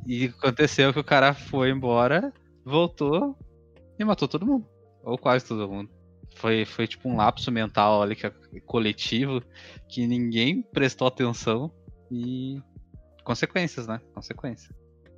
E 0.06 0.26
aconteceu 0.26 0.92
que 0.92 1.00
o 1.00 1.04
cara 1.04 1.34
foi 1.34 1.70
embora, 1.70 2.34
voltou 2.66 3.38
e 4.00 4.04
matou 4.04 4.28
todo 4.28 4.46
mundo. 4.46 4.66
Ou 5.04 5.18
quase 5.18 5.46
todo 5.46 5.70
mundo. 5.70 5.90
Foi, 6.36 6.66
foi 6.66 6.88
tipo 6.88 7.10
um 7.10 7.18
lapso 7.18 7.52
mental 7.52 8.02
ali 8.02 8.16
que 8.16 8.26
é 8.26 8.32
coletivo 8.66 9.42
que 9.88 10.08
ninguém 10.08 10.62
prestou 10.62 11.08
atenção 11.08 11.72
e. 12.12 12.60
Consequências, 13.24 13.86
né? 13.86 14.02
Consequências. 14.14 14.74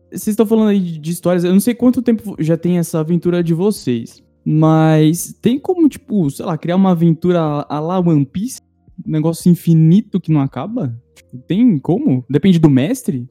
Vocês 0.09 0.27
estão 0.27 0.45
falando 0.45 0.69
aí 0.69 0.79
de 0.79 1.11
histórias, 1.11 1.43
eu 1.43 1.53
não 1.53 1.59
sei 1.59 1.73
quanto 1.73 2.01
tempo 2.01 2.35
já 2.37 2.57
tem 2.57 2.77
essa 2.77 2.99
aventura 2.99 3.43
de 3.43 3.53
vocês, 3.53 4.21
mas 4.45 5.33
tem 5.41 5.57
como, 5.57 5.87
tipo, 5.87 6.29
sei 6.29 6.45
lá, 6.45 6.57
criar 6.57 6.75
uma 6.75 6.91
aventura 6.91 7.39
a 7.39 7.79
la 7.79 7.99
One 7.99 8.25
Piece? 8.25 8.61
Um 9.07 9.11
negócio 9.11 9.49
infinito 9.49 10.19
que 10.19 10.31
não 10.31 10.41
acaba? 10.41 10.95
Tipo, 11.15 11.37
tem 11.47 11.79
como? 11.79 12.23
Depende 12.29 12.59
do 12.59 12.69
mestre? 12.69 13.27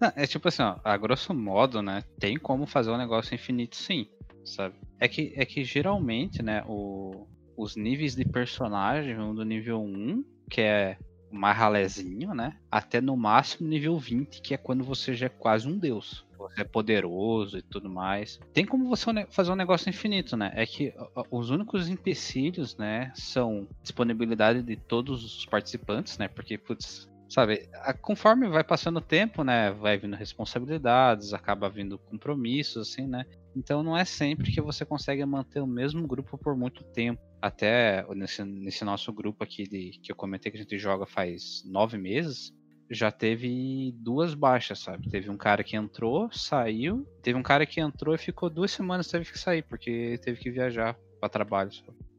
Não, 0.00 0.12
é 0.16 0.26
tipo 0.26 0.48
assim, 0.48 0.62
ó, 0.62 0.76
a 0.82 0.96
grosso 0.96 1.34
modo, 1.34 1.82
né, 1.82 2.02
tem 2.18 2.38
como 2.38 2.66
fazer 2.66 2.90
um 2.90 2.96
negócio 2.96 3.34
infinito 3.34 3.76
sim, 3.76 4.08
sabe? 4.44 4.74
É 4.98 5.06
que, 5.06 5.32
é 5.36 5.44
que 5.44 5.62
geralmente, 5.62 6.42
né, 6.42 6.64
o, 6.66 7.26
os 7.56 7.76
níveis 7.76 8.14
de 8.14 8.24
personagem 8.24 9.14
vão 9.14 9.34
do 9.34 9.44
nível 9.44 9.82
1, 9.82 10.24
que 10.48 10.62
é 10.62 10.96
mais 11.30 11.56
ralezinho, 11.56 12.34
né, 12.34 12.56
até 12.70 13.00
no 13.00 13.16
máximo 13.16 13.68
nível 13.68 13.98
20, 13.98 14.40
que 14.40 14.54
é 14.54 14.56
quando 14.56 14.82
você 14.82 15.14
já 15.14 15.26
é 15.26 15.28
quase 15.28 15.68
um 15.68 15.78
deus. 15.78 16.26
Você 16.38 16.62
é 16.62 16.64
poderoso 16.64 17.58
e 17.58 17.62
tudo 17.62 17.90
mais. 17.90 18.40
Tem 18.54 18.64
como 18.64 18.88
você 18.88 19.04
fazer 19.28 19.52
um 19.52 19.56
negócio 19.56 19.90
infinito, 19.90 20.38
né? 20.38 20.50
É 20.54 20.64
que 20.64 20.94
os 21.30 21.50
únicos 21.50 21.86
empecilhos, 21.86 22.78
né, 22.78 23.12
são 23.14 23.68
disponibilidade 23.82 24.62
de 24.62 24.74
todos 24.74 25.22
os 25.22 25.44
participantes, 25.44 26.16
né? 26.16 26.28
Porque, 26.28 26.56
putz, 26.56 27.09
sabe, 27.30 27.68
conforme 28.02 28.48
vai 28.48 28.64
passando 28.64 28.96
o 28.98 29.00
tempo, 29.00 29.44
né, 29.44 29.70
vai 29.70 29.96
vindo 29.96 30.16
responsabilidades, 30.16 31.32
acaba 31.32 31.70
vindo 31.70 31.98
compromissos, 31.98 32.88
assim, 32.88 33.06
né? 33.06 33.24
Então 33.56 33.82
não 33.82 33.96
é 33.96 34.04
sempre 34.04 34.52
que 34.52 34.60
você 34.60 34.84
consegue 34.84 35.24
manter 35.24 35.60
o 35.60 35.66
mesmo 35.66 36.06
grupo 36.06 36.36
por 36.36 36.56
muito 36.56 36.84
tempo. 36.84 37.20
Até 37.40 38.04
nesse, 38.14 38.44
nesse 38.44 38.84
nosso 38.84 39.12
grupo 39.12 39.42
aqui 39.42 39.62
de, 39.62 39.98
que 40.02 40.12
eu 40.12 40.16
comentei 40.16 40.50
que 40.52 40.58
a 40.58 40.60
gente 40.60 40.78
joga 40.78 41.06
faz 41.06 41.62
nove 41.64 41.96
meses, 41.96 42.52
já 42.90 43.12
teve 43.12 43.94
duas 43.96 44.34
baixas, 44.34 44.80
sabe? 44.80 45.08
Teve 45.08 45.30
um 45.30 45.36
cara 45.36 45.62
que 45.62 45.76
entrou, 45.76 46.30
saiu, 46.32 47.06
teve 47.22 47.38
um 47.38 47.42
cara 47.42 47.64
que 47.64 47.80
entrou 47.80 48.14
e 48.14 48.18
ficou 48.18 48.50
duas 48.50 48.72
semanas 48.72 49.08
teve 49.08 49.30
que 49.30 49.38
sair 49.38 49.62
porque 49.62 50.18
teve 50.22 50.40
que 50.40 50.50
viajar 50.50 50.98
para 51.20 51.28
trabalho. 51.28 51.70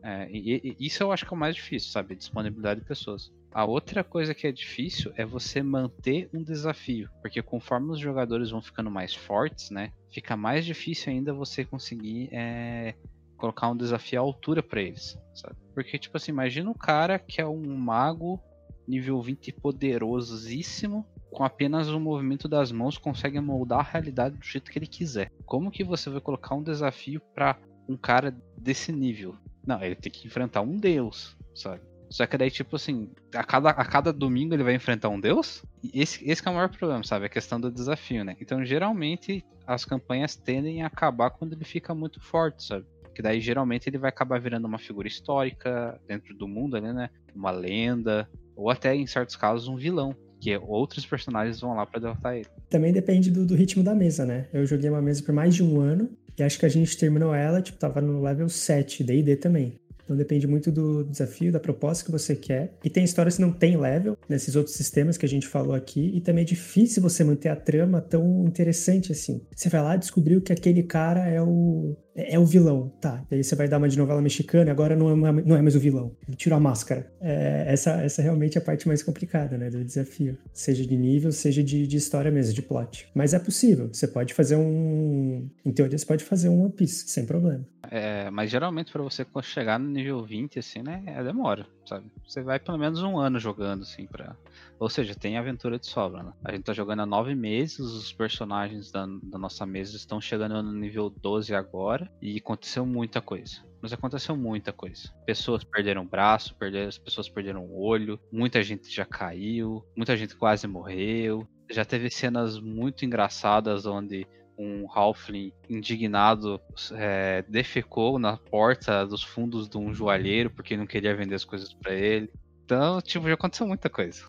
É, 0.04 0.28
e, 0.32 0.76
e, 0.80 0.86
isso 0.88 1.04
eu 1.04 1.12
acho 1.12 1.26
que 1.26 1.34
é 1.34 1.36
o 1.36 1.40
mais 1.40 1.56
difícil, 1.56 1.92
sabe? 1.92 2.16
Disponibilidade 2.16 2.82
de 2.82 2.86
pessoas. 2.86 3.32
A 3.54 3.66
outra 3.66 4.04
coisa 4.04 4.34
que 4.34 4.48
é 4.48 4.52
difícil 4.52 5.12
é 5.16 5.26
você 5.26 5.62
manter 5.62 6.30
um 6.34 6.42
desafio, 6.42 7.10
porque 7.22 7.42
conforme 7.42 7.92
os 7.92 8.00
jogadores 8.00 8.50
vão 8.50 8.62
ficando 8.62 8.90
mais 8.90 9.14
fortes, 9.14 9.70
né, 9.70 9.92
fica 10.10 10.38
mais 10.38 10.66
difícil 10.66 11.12
ainda 11.12 11.34
você 11.34 11.66
conseguir 11.66 12.30
é, 12.32 12.96
colocar 13.38 13.70
um 13.70 13.76
desafio 13.76 14.20
à 14.20 14.24
altura 14.24 14.64
para 14.64 14.82
eles, 14.82 15.20
sabe? 15.34 15.56
Porque, 15.74 16.00
tipo 16.00 16.16
assim, 16.16 16.32
imagina 16.32 16.70
um 16.70 16.76
cara 16.76 17.20
que 17.20 17.42
é 17.42 17.46
um 17.46 17.76
mago 17.76 18.42
nível 18.88 19.22
20 19.22 19.54
poderosíssimo, 19.54 21.06
com 21.32 21.44
apenas 21.44 21.90
o 21.90 22.00
movimento 22.00 22.48
das 22.48 22.72
mãos 22.72 22.98
consegue 22.98 23.40
moldar 23.40 23.80
a 23.80 23.90
realidade 23.92 24.38
do 24.38 24.46
jeito 24.46 24.70
que 24.70 24.78
ele 24.78 24.88
quiser. 24.88 25.32
Como 25.46 25.72
que 25.72 25.84
você 25.84 26.10
vai 26.10 26.22
colocar 26.22 26.56
um 26.56 26.64
desafio 26.64 27.22
para 27.34 27.58
um 27.88 27.98
cara 27.98 28.36
desse 28.58 28.92
nível? 28.92 29.36
Não, 29.66 29.82
ele 29.84 29.96
tem 29.96 30.12
que 30.12 30.28
enfrentar 30.28 30.62
um 30.62 30.76
deus, 30.78 31.36
sabe? 31.54 31.82
Só 32.12 32.28
que 32.28 32.38
daí, 32.38 32.52
tipo 32.52 32.76
assim, 32.76 33.10
a 33.34 33.44
cada, 33.44 33.70
a 33.70 33.86
cada 33.86 34.12
domingo 34.12 34.54
ele 34.54 34.64
vai 34.64 34.76
enfrentar 34.76 35.08
um 35.08 35.20
deus? 35.20 35.64
Esse, 35.94 36.30
esse 36.30 36.46
é 36.46 36.52
o 36.52 36.54
maior 36.54 36.68
problema, 36.68 37.02
sabe? 37.06 37.26
A 37.26 37.30
questão 37.30 37.60
do 37.60 37.72
desafio, 37.72 38.26
né? 38.26 38.36
Então, 38.42 38.66
geralmente, 38.66 39.46
as 39.66 39.86
campanhas 39.86 40.36
tendem 40.36 40.84
a 40.84 40.88
acabar 40.88 41.30
quando 41.30 41.54
ele 41.54 41.64
fica 41.64 41.96
muito 41.96 42.20
forte, 42.20 42.66
sabe? 42.66 42.86
Que 43.16 43.22
daí, 43.22 43.40
geralmente, 43.40 43.88
ele 43.88 43.98
vai 43.98 44.10
acabar 44.10 44.42
virando 44.42 44.68
uma 44.68 44.78
figura 44.78 45.08
histórica 45.08 45.98
dentro 46.06 46.36
do 46.36 46.50
mundo 46.50 46.76
ali, 46.76 46.92
né? 46.92 47.10
Uma 47.34 47.52
lenda, 47.52 48.30
ou 48.58 48.70
até, 48.70 48.94
em 48.94 49.08
certos 49.08 49.38
casos, 49.38 49.70
um 49.70 49.78
vilão. 49.78 50.14
Que 50.42 50.58
outros 50.58 51.06
personagens 51.06 51.62
vão 51.62 51.76
lá 51.76 51.86
para 51.86 52.02
derrotar 52.02 52.36
ele. 52.36 52.48
Também 52.68 52.92
depende 52.92 53.30
do, 53.30 53.46
do 53.46 53.56
ritmo 53.56 53.84
da 53.84 53.94
mesa, 53.94 54.26
né? 54.26 54.50
Eu 54.52 54.66
joguei 54.66 54.90
uma 54.90 55.02
mesa 55.02 55.24
por 55.24 55.34
mais 55.34 55.54
de 55.54 55.64
um 55.64 55.80
ano 55.80 56.10
e 56.42 56.44
acho 56.44 56.58
que 56.58 56.66
a 56.66 56.70
gente 56.70 56.98
terminou 56.98 57.36
ela, 57.36 57.62
tipo, 57.62 57.78
tava 57.78 58.02
no 58.02 58.20
level 58.20 58.50
7, 58.50 59.04
D&D 59.04 59.36
também. 59.36 59.76
Então 60.04 60.18
depende 60.18 60.48
muito 60.48 60.72
do 60.72 61.04
desafio, 61.04 61.52
da 61.52 61.60
proposta 61.60 62.04
que 62.04 62.12
você 62.12 62.36
quer. 62.36 62.74
E 62.84 62.90
tem 62.90 63.04
histórias 63.04 63.36
que 63.36 63.42
não 63.42 63.52
tem 63.52 63.78
level 63.78 64.18
nesses 64.28 64.56
outros 64.56 64.76
sistemas 64.76 65.18
que 65.18 65.26
a 65.26 65.30
gente 65.30 65.48
falou 65.48 65.76
aqui. 65.76 66.12
E 66.16 66.20
também 66.20 66.42
é 66.42 66.46
difícil 66.46 67.02
você 67.02 67.24
manter 67.24 67.50
a 67.50 67.56
trama 67.56 68.02
tão 68.02 68.44
interessante 68.44 69.12
assim. 69.12 69.40
Você 69.56 69.70
vai 69.70 69.84
lá 69.84 69.96
descobriu 69.96 70.42
que 70.42 70.52
aquele 70.52 70.82
cara 70.82 71.28
é 71.30 71.40
o 71.42 71.96
é, 72.16 72.36
é 72.36 72.40
o 72.40 72.46
vilão, 72.46 72.92
tá. 73.00 73.24
E 73.32 73.36
aí 73.36 73.44
você 73.44 73.56
vai 73.56 73.68
dar 73.68 73.78
uma 73.78 73.90
de 73.90 73.98
novela 73.98 74.22
mexicana 74.22 74.72
agora 74.72 74.96
não 74.96 75.28
é, 75.28 75.32
não 75.32 75.56
é 75.56 75.62
mais 75.62 75.76
o 75.76 75.80
vilão. 75.80 76.12
Ele 76.28 76.36
tirou 76.36 76.58
a 76.58 76.60
máscara. 76.60 77.12
É, 77.20 77.66
essa, 77.68 78.02
essa 78.02 78.22
realmente 78.22 78.58
é 78.58 78.62
a 78.62 78.64
parte 78.64 78.88
mais 78.88 79.04
complicada, 79.04 79.58
né, 79.58 79.70
do 79.70 79.84
desafio. 79.84 80.38
Seja 80.54 80.86
de 80.86 80.96
nível, 80.96 81.32
seja 81.32 81.64
de, 81.64 81.88
de 81.88 81.98
história 81.98 82.32
mesmo, 82.32 82.54
de 82.54 82.62
plot. 82.62 83.08
Mas 83.14 83.34
é 83.34 83.40
possível. 83.40 83.90
Você 83.92 84.08
pode 84.08 84.34
fazer 84.34 84.56
um... 84.56 85.48
Em 85.66 85.72
teoria, 85.72 85.98
você 85.98 86.06
pode 86.06 86.24
fazer 86.24 86.50
um 86.50 86.64
One 86.64 86.72
Piece, 86.72 87.08
sem 87.08 87.26
problema. 87.26 87.66
É, 87.90 88.30
mas 88.30 88.50
geralmente 88.50 88.92
para 88.92 89.02
você 89.02 89.26
chegar 89.42 89.80
no 89.80 89.90
nível 89.90 90.24
20, 90.24 90.60
assim, 90.60 90.82
né, 90.82 91.04
é 91.08 91.24
demora, 91.24 91.66
sabe? 91.86 92.12
Você 92.28 92.42
vai 92.42 92.60
pelo 92.60 92.78
menos 92.78 93.02
um 93.02 93.18
ano 93.18 93.40
jogando, 93.40 93.84
assim, 93.84 94.06
pra... 94.06 94.36
Ou 94.80 94.90
seja, 94.90 95.16
tem 95.16 95.38
aventura 95.38 95.78
de 95.78 95.88
sobra, 95.88 96.24
né? 96.24 96.34
A 96.44 96.52
gente 96.52 96.64
tá 96.64 96.74
jogando 96.74 97.02
há 97.02 97.06
nove 97.06 97.36
meses, 97.36 97.80
os 97.80 98.14
personagens 98.14 98.92
da, 98.92 99.06
da 99.24 99.38
nossa 99.38 99.66
mesa 99.66 99.96
estão 99.96 100.20
chegando 100.20 100.62
no 100.62 100.72
nível 100.72 101.10
12 101.10 101.54
agora, 101.54 102.12
e 102.22 102.38
aconteceu 102.38 102.86
muita 102.86 103.22
coisa. 103.22 103.62
Mas 103.82 103.94
aconteceu 103.94 104.38
muita 104.38 104.72
coisa. 104.72 105.12
Pessoas 105.26 105.64
perderam 105.64 106.06
braço, 106.06 106.56
perderam, 106.56 106.88
as 106.88 106.98
pessoas 106.98 107.28
perderam 107.28 107.66
o 107.66 107.82
olho, 107.82 108.20
muita 108.32 108.62
gente 108.62 108.94
já 108.94 109.06
caiu, 109.06 109.84
muita 109.96 110.16
gente 110.16 110.36
quase 110.36 110.68
morreu. 110.68 111.48
Já 111.70 111.84
teve 111.84 112.10
cenas 112.10 112.60
muito 112.60 113.06
engraçadas 113.06 113.86
onde 113.86 114.28
um 114.62 114.88
Halfling 114.90 115.52
indignado 115.70 116.62
é, 116.94 117.44
defecou 117.48 118.20
na 118.20 118.38
porta 118.38 119.06
dos 119.06 119.24
fundos 119.24 119.68
de 119.68 119.78
um 119.78 119.94
joalheiro 119.94 120.50
porque 120.50 120.78
não 120.78 120.86
queria 120.86 121.16
vender 121.16 121.36
as 121.36 121.44
coisas 121.44 121.74
para 121.74 121.94
ele. 121.94 122.32
Então, 122.64 123.02
tipo, 123.02 123.28
já 123.28 123.34
aconteceu 123.34 123.68
muita 123.68 123.90
coisa. 123.90 124.24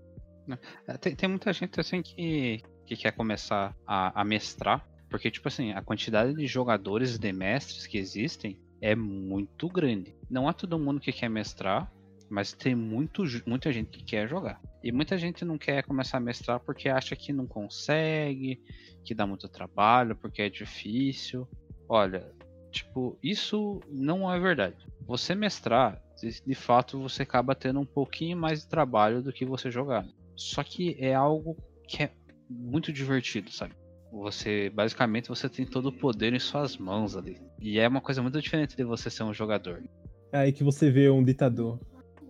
Né? 0.46 0.58
É, 0.88 0.96
tem, 0.96 1.14
tem 1.14 1.28
muita 1.28 1.52
gente 1.52 1.78
assim 1.78 2.02
que, 2.02 2.62
que 2.86 2.96
quer 2.96 3.12
começar 3.12 3.76
a, 3.86 4.20
a 4.20 4.24
mestrar, 4.24 4.86
porque, 5.08 5.30
tipo 5.30 5.48
assim, 5.48 5.72
a 5.72 5.82
quantidade 5.82 6.34
de 6.34 6.46
jogadores 6.46 7.18
de 7.18 7.32
mestres 7.32 7.86
que 7.86 7.98
existem 7.98 8.58
é 8.80 8.96
muito 8.96 9.68
grande. 9.68 10.16
Não 10.28 10.48
é 10.48 10.52
todo 10.52 10.78
mundo 10.78 11.00
que 11.00 11.12
quer 11.12 11.28
mestrar, 11.28 11.92
mas 12.28 12.52
tem 12.52 12.74
muito, 12.74 13.22
muita 13.46 13.70
gente 13.70 13.90
que 13.90 14.02
quer 14.02 14.26
jogar. 14.26 14.58
E 14.82 14.90
muita 14.90 15.18
gente 15.18 15.44
não 15.44 15.58
quer 15.58 15.84
começar 15.84 16.16
a 16.16 16.20
mestrar 16.20 16.58
porque 16.60 16.88
acha 16.88 17.14
que 17.14 17.32
não 17.32 17.46
consegue, 17.46 18.58
que 19.04 19.14
dá 19.14 19.26
muito 19.26 19.48
trabalho, 19.48 20.16
porque 20.16 20.42
é 20.42 20.48
difícil. 20.48 21.48
Olha, 21.88 22.32
tipo, 22.70 23.18
isso 23.22 23.80
não 23.90 24.32
é 24.32 24.38
verdade. 24.38 24.76
Você 25.06 25.34
mestrar, 25.34 26.00
de 26.46 26.54
fato, 26.54 27.00
você 27.00 27.22
acaba 27.22 27.54
tendo 27.54 27.80
um 27.80 27.86
pouquinho 27.86 28.36
mais 28.36 28.60
de 28.60 28.68
trabalho 28.68 29.22
do 29.22 29.32
que 29.32 29.44
você 29.44 29.70
jogar. 29.70 30.06
Só 30.36 30.62
que 30.62 30.96
é 30.98 31.14
algo 31.14 31.56
que 31.86 32.02
é 32.02 32.10
muito 32.48 32.92
divertido, 32.92 33.50
sabe? 33.50 33.74
Você, 34.12 34.70
basicamente, 34.70 35.28
você 35.28 35.48
tem 35.48 35.64
todo 35.64 35.86
o 35.86 35.92
poder 35.92 36.32
em 36.34 36.38
suas 36.38 36.76
mãos 36.76 37.16
ali. 37.16 37.40
E 37.60 37.78
é 37.78 37.88
uma 37.88 38.00
coisa 38.00 38.22
muito 38.22 38.40
diferente 38.40 38.76
de 38.76 38.84
você 38.84 39.08
ser 39.08 39.22
um 39.22 39.32
jogador. 39.32 39.82
É 40.30 40.38
aí 40.38 40.52
que 40.52 40.62
você 40.62 40.90
vê 40.90 41.08
um 41.08 41.24
ditador 41.24 41.78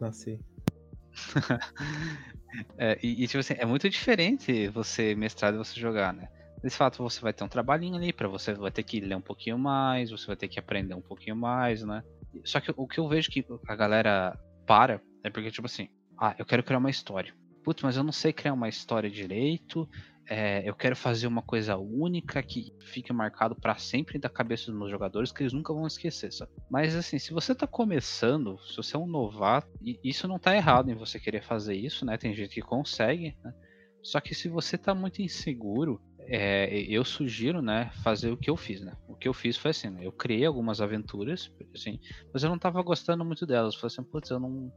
nascer. 0.01 0.39
é, 2.79 2.99
e, 3.03 3.25
e, 3.25 3.27
tipo 3.27 3.39
assim, 3.39 3.55
é 3.59 3.67
muito 3.67 3.89
diferente 3.91 4.69
você 4.69 5.15
mestrar 5.15 5.53
e 5.53 5.59
você 5.59 5.79
jogar, 5.79 6.13
né? 6.13 6.29
Nesse 6.63 6.77
fato, 6.77 7.03
você 7.03 7.21
vai 7.21 7.33
ter 7.33 7.45
um 7.45 7.49
trabalhinho 7.49 7.97
ali 7.97 8.13
para 8.13 8.29
você 8.29 8.55
vai 8.55 8.71
ter 8.71 8.83
que 8.83 9.01
ler 9.01 9.17
um 9.17 9.21
pouquinho 9.21 9.59
mais, 9.59 10.11
você 10.11 10.27
vai 10.27 10.37
ter 10.37 10.49
que 10.49 10.59
aprender 10.59 10.95
um 10.95 11.01
pouquinho 11.01 11.37
mais, 11.37 11.83
né? 11.83 12.03
Só 12.45 12.61
que 12.61 12.73
o 12.77 12.87
que 12.87 12.99
eu 12.99 13.09
vejo 13.09 13.31
que 13.31 13.45
a 13.67 13.75
galera 13.75 14.39
para 14.67 15.01
é 15.25 15.31
porque, 15.31 15.51
tipo 15.51 15.67
assim, 15.67 15.89
ah, 16.19 16.35
eu 16.39 16.47
quero 16.47 16.63
criar 16.63 16.79
uma 16.79 16.91
história 16.91 17.35
putz, 17.63 17.83
mas 17.83 17.97
eu 17.97 18.03
não 18.03 18.13
sei 18.13 18.33
criar 18.33 18.53
uma 18.53 18.69
história 18.69 19.09
direito, 19.09 19.89
é, 20.29 20.69
eu 20.69 20.75
quero 20.75 20.95
fazer 20.97 21.27
uma 21.27 21.43
coisa 21.43 21.77
única 21.77 22.43
que 22.43 22.73
fique 22.81 23.13
marcado 23.13 23.55
para 23.55 23.77
sempre 23.77 24.19
da 24.19 24.29
cabeça 24.29 24.67
dos 24.67 24.79
meus 24.79 24.91
jogadores, 24.91 25.33
que 25.33 25.43
eles 25.43 25.53
nunca 25.53 25.73
vão 25.73 25.87
esquecer, 25.87 26.33
sabe? 26.33 26.53
Mas 26.71 26.95
assim, 26.95 27.19
se 27.19 27.33
você 27.33 27.55
tá 27.55 27.67
começando, 27.67 28.59
se 28.61 28.77
você 28.77 28.97
é 28.97 28.99
um 28.99 29.07
novato, 29.07 29.69
isso 30.03 30.29
não 30.29 30.39
tá 30.39 30.55
errado 30.55 30.91
em 30.91 30.95
você 30.95 31.19
querer 31.19 31.43
fazer 31.43 31.75
isso, 31.75 32.05
né? 32.05 32.17
Tem 32.17 32.35
gente 32.35 32.55
que 32.55 32.63
consegue, 32.63 33.37
né? 33.43 33.53
Só 34.03 34.21
que 34.21 34.35
se 34.35 34.49
você 34.49 34.77
tá 34.77 34.95
muito 34.95 35.23
inseguro, 35.23 36.01
é, 36.27 36.75
eu 36.89 37.05
sugiro, 37.05 37.61
né, 37.61 37.91
fazer 38.03 38.31
o 38.31 38.37
que 38.37 38.51
eu 38.51 38.57
fiz, 38.57 38.81
né? 38.81 38.97
O 39.09 39.15
que 39.15 39.29
eu 39.29 39.35
fiz 39.35 39.57
foi 39.57 39.71
assim, 39.71 39.91
né? 39.91 40.01
Eu 40.03 40.13
criei 40.13 40.45
algumas 40.45 40.81
aventuras, 40.81 41.51
assim, 41.75 41.99
mas 42.33 42.43
eu 42.43 42.51
não 42.51 42.59
tava 42.59 42.83
gostando 42.83 43.25
muito 43.25 43.47
delas. 43.47 43.75
Falei 43.75 43.95
assim, 43.95 44.03
putz, 44.03 44.31
eu 44.31 44.41
não 44.41 44.73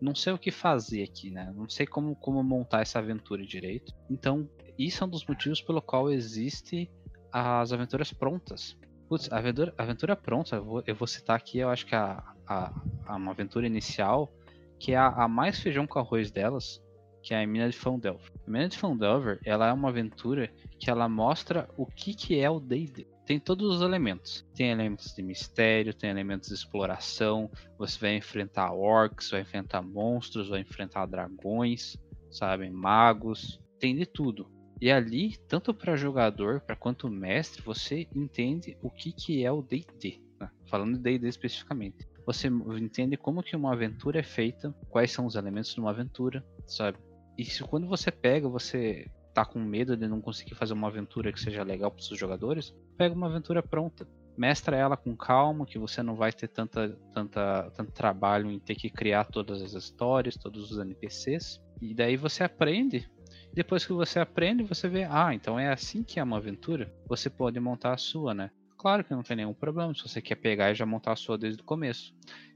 não 0.00 0.14
sei 0.14 0.32
o 0.32 0.38
que 0.38 0.50
fazer 0.50 1.02
aqui, 1.02 1.30
né? 1.30 1.52
Não 1.54 1.68
sei 1.68 1.86
como, 1.86 2.14
como 2.16 2.42
montar 2.42 2.82
essa 2.82 2.98
aventura 2.98 3.44
direito. 3.44 3.92
Então, 4.10 4.48
isso 4.78 5.02
é 5.02 5.06
um 5.06 5.10
dos 5.10 5.24
motivos 5.24 5.62
pelo 5.62 5.80
qual 5.80 6.10
existe 6.10 6.90
as 7.32 7.72
aventuras 7.72 8.12
prontas. 8.12 8.76
Putz, 9.08 9.30
a 9.32 9.38
aventura, 9.38 9.74
aventura 9.78 10.16
pronta, 10.16 10.56
eu 10.56 10.64
vou, 10.64 10.82
eu 10.86 10.94
vou, 10.94 11.06
citar 11.06 11.36
aqui, 11.36 11.58
eu 11.58 11.68
acho 11.68 11.86
que 11.86 11.94
a, 11.94 12.22
a, 12.46 12.72
a 13.06 13.16
uma 13.16 13.32
aventura 13.32 13.66
inicial, 13.66 14.32
que 14.78 14.92
é 14.92 14.96
a, 14.96 15.08
a, 15.08 15.28
mais 15.28 15.58
feijão 15.58 15.86
com 15.86 15.98
arroz 15.98 16.30
delas, 16.30 16.82
que 17.22 17.34
é 17.34 17.42
a 17.42 17.46
Mina 17.46 17.68
de 17.68 17.76
Fandelver. 17.76 18.30
A 18.46 18.50
Mina 18.50 18.68
de 18.68 18.78
Fandelver, 18.78 19.40
ela 19.44 19.68
é 19.68 19.72
uma 19.72 19.88
aventura 19.88 20.52
que 20.78 20.90
ela 20.90 21.08
mostra 21.08 21.68
o 21.76 21.86
que, 21.86 22.14
que 22.14 22.38
é 22.38 22.50
o 22.50 22.60
D&D 22.60 23.06
tem 23.24 23.40
todos 23.40 23.76
os 23.76 23.82
elementos. 23.82 24.46
Tem 24.54 24.70
elementos 24.70 25.14
de 25.14 25.22
mistério, 25.22 25.94
tem 25.94 26.10
elementos 26.10 26.48
de 26.48 26.54
exploração. 26.54 27.50
Você 27.78 27.98
vai 27.98 28.16
enfrentar 28.16 28.72
orcs, 28.72 29.30
vai 29.30 29.40
enfrentar 29.40 29.82
monstros, 29.82 30.48
vai 30.48 30.60
enfrentar 30.60 31.06
dragões, 31.06 31.96
sabe, 32.30 32.68
magos, 32.70 33.60
tem 33.78 33.96
de 33.96 34.06
tudo. 34.06 34.50
E 34.80 34.90
ali, 34.90 35.36
tanto 35.48 35.72
para 35.72 35.96
jogador 35.96 36.60
para 36.60 36.76
quanto 36.76 37.08
mestre, 37.08 37.62
você 37.62 38.06
entende 38.14 38.76
o 38.82 38.90
que, 38.90 39.12
que 39.12 39.44
é 39.44 39.50
o 39.50 39.62
D&D, 39.62 40.20
né? 40.38 40.50
falando 40.66 40.96
de 40.96 41.02
D&D 41.02 41.28
especificamente. 41.28 42.06
Você 42.26 42.48
entende 42.48 43.16
como 43.16 43.42
que 43.42 43.56
uma 43.56 43.72
aventura 43.72 44.20
é 44.20 44.22
feita, 44.22 44.74
quais 44.90 45.10
são 45.10 45.26
os 45.26 45.36
elementos 45.36 45.74
de 45.74 45.80
uma 45.80 45.90
aventura, 45.90 46.44
sabe? 46.66 46.98
Se 47.42 47.62
quando 47.64 47.86
você 47.86 48.10
pega, 48.10 48.48
você 48.48 49.06
tá 49.34 49.44
com 49.44 49.58
medo 49.58 49.96
de 49.96 50.06
não 50.06 50.20
conseguir 50.20 50.54
fazer 50.54 50.72
uma 50.72 50.86
aventura 50.86 51.32
que 51.32 51.40
seja 51.40 51.64
legal 51.64 51.90
para 51.90 52.00
os 52.00 52.06
seus 52.06 52.18
jogadores, 52.18 52.72
pega 52.96 53.14
uma 53.14 53.26
aventura 53.26 53.62
pronta. 53.62 54.06
Mestra 54.36 54.76
ela 54.76 54.96
com 54.96 55.16
calma, 55.16 55.66
que 55.66 55.78
você 55.78 56.02
não 56.02 56.14
vai 56.14 56.32
ter 56.32 56.48
tanta, 56.48 56.96
tanta, 57.12 57.70
tanto 57.76 57.92
trabalho 57.92 58.50
em 58.50 58.58
ter 58.58 58.74
que 58.74 58.88
criar 58.88 59.24
todas 59.24 59.60
as 59.60 59.74
histórias, 59.74 60.36
todos 60.36 60.70
os 60.70 60.78
NPCs. 60.78 61.60
E 61.80 61.94
daí 61.94 62.16
você 62.16 62.44
aprende. 62.44 63.08
Depois 63.52 63.84
que 63.84 63.92
você 63.92 64.18
aprende, 64.18 64.62
você 64.64 64.88
vê, 64.88 65.04
ah, 65.04 65.32
então 65.34 65.58
é 65.58 65.72
assim 65.72 66.02
que 66.02 66.18
é 66.18 66.22
uma 66.22 66.38
aventura. 66.38 66.92
Você 67.06 67.28
pode 67.28 67.58
montar 67.60 67.92
a 67.92 67.98
sua, 67.98 68.34
né? 68.34 68.50
Claro 68.76 69.04
que 69.04 69.14
não 69.14 69.22
tem 69.22 69.36
nenhum 69.36 69.54
problema 69.54 69.94
se 69.94 70.02
você 70.02 70.20
quer 70.20 70.36
pegar 70.36 70.70
e 70.70 70.74
já 70.74 70.84
montar 70.84 71.12
a 71.12 71.16
sua 71.16 71.38
desde 71.38 71.62
o 71.62 71.64
começo. 71.64 72.14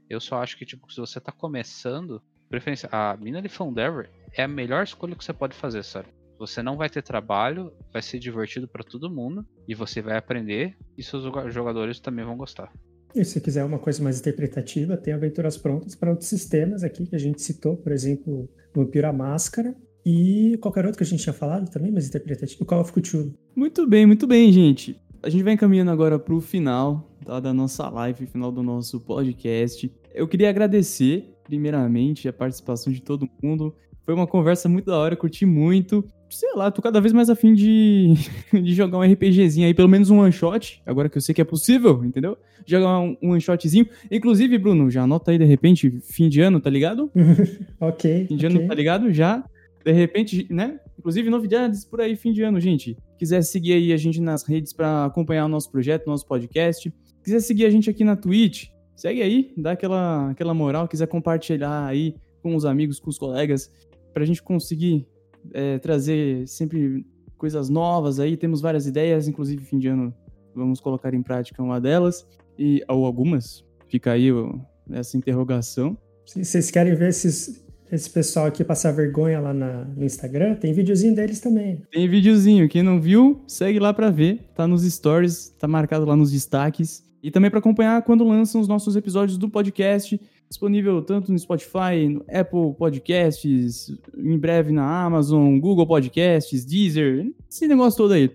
Eu 0.09 0.19
só 0.19 0.41
acho 0.41 0.57
que, 0.57 0.65
tipo, 0.65 0.91
se 0.91 0.99
você 0.99 1.19
tá 1.19 1.31
começando, 1.31 2.21
preferência, 2.49 2.89
a 2.91 3.15
mina 3.15 3.41
de 3.41 3.47
Foundever 3.47 4.11
é 4.33 4.43
a 4.43 4.47
melhor 4.47 4.83
escolha 4.83 5.15
que 5.15 5.23
você 5.23 5.33
pode 5.33 5.55
fazer, 5.55 5.83
sabe? 5.83 6.18
Você 6.39 6.63
não 6.63 6.77
vai 6.77 6.89
ter 6.89 7.03
trabalho, 7.03 7.69
vai 7.91 8.01
ser 8.01 8.17
divertido 8.17 8.65
para 8.65 8.81
todo 8.81 9.13
mundo 9.13 9.45
e 9.67 9.75
você 9.75 10.01
vai 10.01 10.15
aprender 10.15 10.73
e 10.97 11.03
seus 11.03 11.21
jogadores 11.53 11.99
também 11.99 12.23
vão 12.23 12.37
gostar. 12.37 12.71
E 13.13 13.25
se 13.25 13.41
quiser 13.41 13.65
uma 13.65 13.77
coisa 13.77 14.01
mais 14.01 14.21
interpretativa, 14.21 14.95
tem 14.95 15.13
aventuras 15.13 15.57
prontas 15.57 15.95
para 15.95 16.11
outros 16.11 16.29
sistemas 16.29 16.81
aqui 16.81 17.05
que 17.05 17.15
a 17.15 17.19
gente 17.19 17.41
citou, 17.41 17.75
por 17.75 17.91
exemplo, 17.91 18.47
Vampiro 18.73 19.07
à 19.07 19.11
Máscara 19.11 19.75
e 20.05 20.57
qualquer 20.61 20.85
outro 20.85 20.97
que 20.97 21.03
a 21.03 21.07
gente 21.07 21.21
tinha 21.21 21.33
falado 21.33 21.69
também, 21.69 21.91
mas 21.91 22.07
interpretativo, 22.07 22.63
o 22.63 22.65
Call 22.65 22.79
of 22.79 22.93
Cthulhu. 22.93 23.33
Muito 23.53 23.85
bem, 23.85 24.05
muito 24.05 24.25
bem, 24.25 24.49
gente. 24.53 24.97
A 25.21 25.29
gente 25.29 25.43
vai 25.43 25.53
encaminhando 25.53 25.91
agora 25.91 26.17
para 26.17 26.33
o 26.33 26.39
final 26.39 27.11
tá, 27.25 27.41
da 27.41 27.53
nossa 27.53 27.89
live, 27.89 28.25
final 28.27 28.49
do 28.49 28.63
nosso 28.63 29.01
podcast. 29.01 29.93
Eu 30.13 30.25
queria 30.25 30.49
agradecer, 30.49 31.35
primeiramente, 31.43 32.29
a 32.29 32.33
participação 32.33 32.93
de 32.93 33.01
todo 33.01 33.27
mundo. 33.43 33.75
Foi 34.05 34.13
uma 34.13 34.25
conversa 34.25 34.69
muito 34.69 34.85
da 34.85 34.97
hora, 34.97 35.17
curti 35.17 35.45
muito 35.45 36.07
sei 36.29 36.53
lá, 36.55 36.69
tô 36.71 36.81
cada 36.81 37.01
vez 37.01 37.13
mais 37.13 37.29
afim 37.29 37.53
de, 37.53 38.13
de 38.53 38.73
jogar 38.73 38.97
um 38.97 39.01
RPGzinho 39.01 39.67
aí, 39.67 39.73
pelo 39.73 39.89
menos 39.89 40.09
um 40.09 40.19
one 40.19 40.31
shot, 40.31 40.81
agora 40.85 41.09
que 41.09 41.17
eu 41.17 41.21
sei 41.21 41.33
que 41.33 41.41
é 41.41 41.45
possível, 41.45 42.03
entendeu? 42.03 42.37
Jogar 42.65 42.99
um, 42.99 43.17
um 43.21 43.31
one 43.31 43.41
shotzinho. 43.41 43.87
Inclusive, 44.11 44.57
Bruno, 44.57 44.89
já 44.89 45.03
anota 45.03 45.31
aí 45.31 45.37
de 45.37 45.45
repente, 45.45 45.99
fim 46.01 46.29
de 46.29 46.41
ano, 46.41 46.59
tá 46.59 46.69
ligado? 46.69 47.11
ok. 47.79 48.27
Fim 48.27 48.37
de 48.37 48.45
okay. 48.45 48.57
ano, 48.57 48.67
tá 48.67 48.73
ligado? 48.73 49.11
Já. 49.11 49.43
De 49.83 49.91
repente, 49.91 50.45
né? 50.49 50.79
Inclusive, 50.97 51.29
novidades 51.29 51.85
por 51.85 52.01
aí, 52.01 52.15
fim 52.15 52.33
de 52.33 52.43
ano, 52.43 52.59
gente. 52.59 52.97
Quiser 53.17 53.41
seguir 53.41 53.73
aí 53.73 53.93
a 53.93 53.97
gente 53.97 54.21
nas 54.21 54.43
redes 54.43 54.73
para 54.73 55.05
acompanhar 55.05 55.45
o 55.45 55.49
nosso 55.49 55.71
projeto, 55.71 56.07
nosso 56.07 56.27
podcast. 56.27 56.93
Quiser 57.23 57.39
seguir 57.39 57.65
a 57.65 57.69
gente 57.69 57.89
aqui 57.89 58.03
na 58.03 58.15
Twitch, 58.15 58.67
segue 58.95 59.21
aí, 59.21 59.53
dá 59.57 59.71
aquela, 59.71 60.29
aquela 60.31 60.53
moral. 60.53 60.87
Quiser 60.87 61.07
compartilhar 61.07 61.85
aí 61.85 62.15
com 62.41 62.55
os 62.55 62.65
amigos, 62.65 62.99
com 62.99 63.09
os 63.09 63.17
colegas, 63.17 63.71
pra 64.13 64.25
gente 64.25 64.43
conseguir 64.43 65.07
é, 65.53 65.79
trazer 65.79 66.47
sempre 66.47 67.05
coisas 67.37 67.69
novas 67.69 68.19
aí. 68.19 68.37
Temos 68.37 68.61
várias 68.61 68.85
ideias, 68.85 69.27
inclusive 69.27 69.63
fim 69.63 69.79
de 69.79 69.87
ano 69.87 70.13
vamos 70.53 70.79
colocar 70.79 71.13
em 71.13 71.21
prática 71.21 71.63
uma 71.63 71.79
delas, 71.79 72.27
e 72.57 72.83
ou 72.87 73.05
algumas. 73.05 73.63
Fica 73.87 74.11
aí 74.11 74.31
o, 74.31 74.59
essa 74.91 75.17
interrogação. 75.17 75.97
Se 76.25 76.43
vocês 76.43 76.69
querem 76.69 76.93
ver 76.95 77.09
esses, 77.09 77.65
esse 77.91 78.09
pessoal 78.09 78.47
aqui 78.47 78.63
passar 78.63 78.91
vergonha 78.91 79.39
lá 79.39 79.53
na, 79.53 79.85
no 79.85 80.03
Instagram, 80.03 80.55
tem 80.55 80.73
videozinho 80.73 81.15
deles 81.15 81.39
também. 81.39 81.81
Tem 81.91 82.07
videozinho. 82.07 82.67
Quem 82.67 82.83
não 82.83 83.01
viu, 83.01 83.41
segue 83.47 83.79
lá 83.79 83.93
para 83.93 84.11
ver. 84.11 84.39
Tá 84.53 84.67
nos 84.67 84.83
stories, 84.83 85.49
tá 85.57 85.67
marcado 85.67 86.05
lá 86.05 86.15
nos 86.15 86.31
destaques. 86.31 87.03
E 87.21 87.31
também 87.31 87.49
para 87.49 87.59
acompanhar 87.59 88.01
quando 88.03 88.23
lançam 88.23 88.61
os 88.61 88.67
nossos 88.67 88.95
episódios 88.95 89.37
do 89.37 89.49
podcast, 89.49 90.19
disponível 90.49 91.01
tanto 91.01 91.31
no 91.31 91.37
Spotify, 91.37 92.09
no 92.09 92.25
Apple 92.27 92.73
Podcasts, 92.77 93.95
em 94.17 94.37
breve 94.37 94.71
na 94.71 95.05
Amazon, 95.05 95.59
Google 95.59 95.85
Podcasts, 95.85 96.65
Deezer, 96.65 97.31
esse 97.49 97.67
negócio 97.67 97.97
todo 97.97 98.13
aí. 98.13 98.31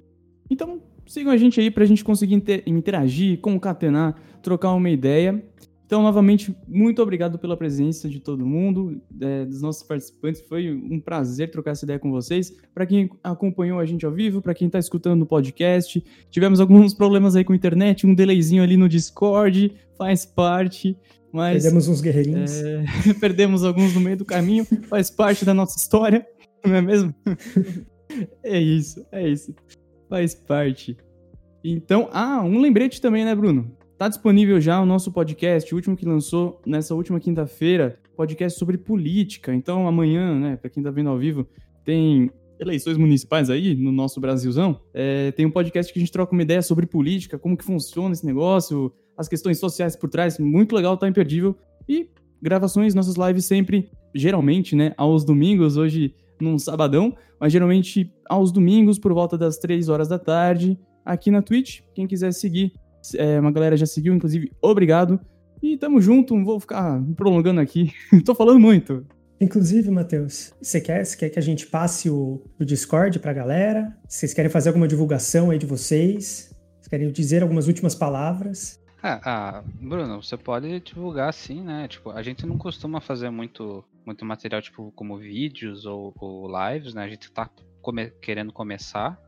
Então, 0.48 0.80
sigam 1.06 1.32
a 1.32 1.36
gente 1.36 1.60
aí 1.60 1.70
pra 1.70 1.84
gente 1.84 2.04
conseguir 2.04 2.40
interagir, 2.66 3.40
concatenar, 3.40 4.14
trocar 4.42 4.72
uma 4.72 4.88
ideia. 4.88 5.42
Então, 5.86 6.02
novamente, 6.02 6.54
muito 6.66 7.02
obrigado 7.02 7.38
pela 7.38 7.56
presença 7.56 8.08
de 8.08 8.18
todo 8.18 8.46
mundo, 8.46 9.00
é, 9.20 9.44
dos 9.44 9.60
nossos 9.60 9.82
participantes. 9.82 10.40
Foi 10.40 10.72
um 10.72 10.98
prazer 10.98 11.50
trocar 11.50 11.72
essa 11.72 11.84
ideia 11.84 11.98
com 11.98 12.10
vocês. 12.10 12.56
Para 12.72 12.86
quem 12.86 13.10
acompanhou 13.22 13.78
a 13.78 13.84
gente 13.84 14.06
ao 14.06 14.12
vivo, 14.12 14.40
para 14.40 14.54
quem 14.54 14.66
está 14.66 14.78
escutando 14.78 15.20
no 15.20 15.26
podcast, 15.26 16.02
tivemos 16.30 16.58
alguns 16.58 16.94
problemas 16.94 17.36
aí 17.36 17.44
com 17.44 17.52
a 17.52 17.56
internet, 17.56 18.06
um 18.06 18.14
delayzinho 18.14 18.62
ali 18.62 18.76
no 18.76 18.88
Discord, 18.88 19.72
faz 19.98 20.24
parte. 20.24 20.96
Mas, 21.34 21.64
perdemos 21.64 21.88
uns 21.88 22.00
guerreirinhos. 22.00 22.62
É, 22.62 22.84
perdemos 23.18 23.64
alguns 23.64 23.92
no 23.92 24.00
meio 24.00 24.16
do 24.16 24.24
caminho, 24.24 24.64
faz 24.88 25.10
parte 25.10 25.44
da 25.44 25.52
nossa 25.52 25.76
história, 25.76 26.24
não 26.64 26.76
é 26.76 26.80
mesmo? 26.80 27.12
é 28.40 28.60
isso, 28.60 29.04
é 29.10 29.28
isso. 29.28 29.52
Faz 30.08 30.32
parte. 30.32 30.96
Então, 31.64 32.08
ah, 32.12 32.40
um 32.44 32.60
lembrete 32.60 33.00
também, 33.00 33.24
né, 33.24 33.34
Bruno? 33.34 33.76
Tá 33.98 34.08
disponível 34.08 34.60
já 34.60 34.80
o 34.80 34.86
nosso 34.86 35.10
podcast, 35.10 35.74
o 35.74 35.76
último 35.76 35.96
que 35.96 36.06
lançou 36.06 36.60
nessa 36.64 36.94
última 36.94 37.18
quinta-feira, 37.18 37.98
podcast 38.16 38.56
sobre 38.56 38.78
política. 38.78 39.52
Então, 39.52 39.88
amanhã, 39.88 40.38
né, 40.38 40.56
para 40.56 40.70
quem 40.70 40.84
tá 40.84 40.90
vendo 40.92 41.10
ao 41.10 41.18
vivo, 41.18 41.48
tem 41.84 42.30
eleições 42.60 42.96
municipais 42.96 43.50
aí 43.50 43.74
no 43.74 43.90
nosso 43.90 44.20
Brasilzão. 44.20 44.80
É, 44.94 45.32
tem 45.32 45.44
um 45.46 45.50
podcast 45.50 45.92
que 45.92 45.98
a 45.98 46.02
gente 46.02 46.12
troca 46.12 46.32
uma 46.32 46.42
ideia 46.42 46.62
sobre 46.62 46.86
política, 46.86 47.40
como 47.40 47.56
que 47.56 47.64
funciona 47.64 48.12
esse 48.12 48.24
negócio, 48.24 48.92
as 49.16 49.28
questões 49.28 49.58
sociais 49.58 49.96
por 49.96 50.08
trás. 50.08 50.38
Muito 50.38 50.74
legal, 50.74 50.96
tá 50.96 51.08
imperdível. 51.08 51.56
E 51.88 52.08
gravações, 52.42 52.94
nossas 52.94 53.16
lives 53.16 53.44
sempre, 53.44 53.90
geralmente, 54.14 54.76
né, 54.76 54.92
aos 54.96 55.24
domingos, 55.24 55.76
hoje 55.76 56.14
num 56.40 56.58
sabadão, 56.58 57.16
mas 57.40 57.52
geralmente 57.52 58.12
aos 58.28 58.52
domingos 58.52 58.98
por 58.98 59.12
volta 59.12 59.38
das 59.38 59.56
3 59.58 59.88
horas 59.88 60.08
da 60.08 60.18
tarde, 60.18 60.78
aqui 61.04 61.30
na 61.30 61.42
Twitch. 61.42 61.80
Quem 61.94 62.06
quiser 62.06 62.32
seguir, 62.32 62.72
é, 63.16 63.38
uma 63.40 63.50
galera 63.50 63.76
já 63.76 63.86
seguiu, 63.86 64.14
inclusive, 64.14 64.50
obrigado. 64.60 65.20
E 65.62 65.76
tamo 65.78 66.00
junto, 66.00 66.42
vou 66.44 66.60
ficar 66.60 67.00
me 67.00 67.14
prolongando 67.14 67.60
aqui. 67.60 67.92
Tô 68.24 68.34
falando 68.34 68.60
muito. 68.60 69.06
Inclusive, 69.40 69.90
Matheus, 69.90 70.52
você 70.60 70.80
quer, 70.80 71.04
quer 71.16 71.28
que 71.28 71.38
a 71.38 71.42
gente 71.42 71.66
passe 71.66 72.08
o, 72.08 72.42
o 72.58 72.64
Discord 72.64 73.18
pra 73.18 73.32
galera? 73.32 73.96
Vocês 74.08 74.32
querem 74.32 74.50
fazer 74.50 74.68
alguma 74.68 74.86
divulgação 74.86 75.50
aí 75.50 75.58
de 75.58 75.66
vocês? 75.66 76.54
Vocês 76.76 76.88
querem 76.88 77.10
dizer 77.10 77.42
algumas 77.42 77.66
últimas 77.66 77.94
palavras? 77.94 78.80
Ah, 79.06 79.20
ah, 79.22 79.64
Bruno, 79.66 80.22
você 80.22 80.34
pode 80.34 80.80
divulgar 80.80 81.30
sim, 81.34 81.60
né? 81.60 81.86
Tipo, 81.86 82.10
a 82.10 82.22
gente 82.22 82.46
não 82.46 82.56
costuma 82.56 83.02
fazer 83.02 83.28
muito, 83.28 83.84
muito 84.06 84.24
material, 84.24 84.62
tipo, 84.62 84.90
como 84.92 85.18
vídeos 85.18 85.84
ou, 85.84 86.14
ou 86.18 86.48
lives, 86.48 86.94
né? 86.94 87.04
A 87.04 87.08
gente 87.10 87.30
tá 87.30 87.50
come 87.82 88.08
querendo 88.12 88.50
começar, 88.50 89.20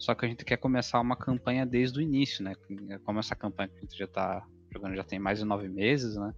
só 0.00 0.16
que 0.16 0.26
a 0.26 0.28
gente 0.28 0.44
quer 0.44 0.56
começar 0.56 1.00
uma 1.00 1.14
campanha 1.14 1.64
desde 1.64 2.00
o 2.00 2.02
início, 2.02 2.42
né? 2.42 2.56
Como 3.04 3.20
essa 3.20 3.36
campanha 3.36 3.68
que 3.68 3.76
a 3.76 3.80
gente 3.82 3.96
já 3.96 4.08
tá 4.08 4.44
jogando 4.68 4.96
já 4.96 5.04
tem 5.04 5.20
mais 5.20 5.38
de 5.38 5.44
nove 5.44 5.68
meses, 5.68 6.16
né? 6.16 6.34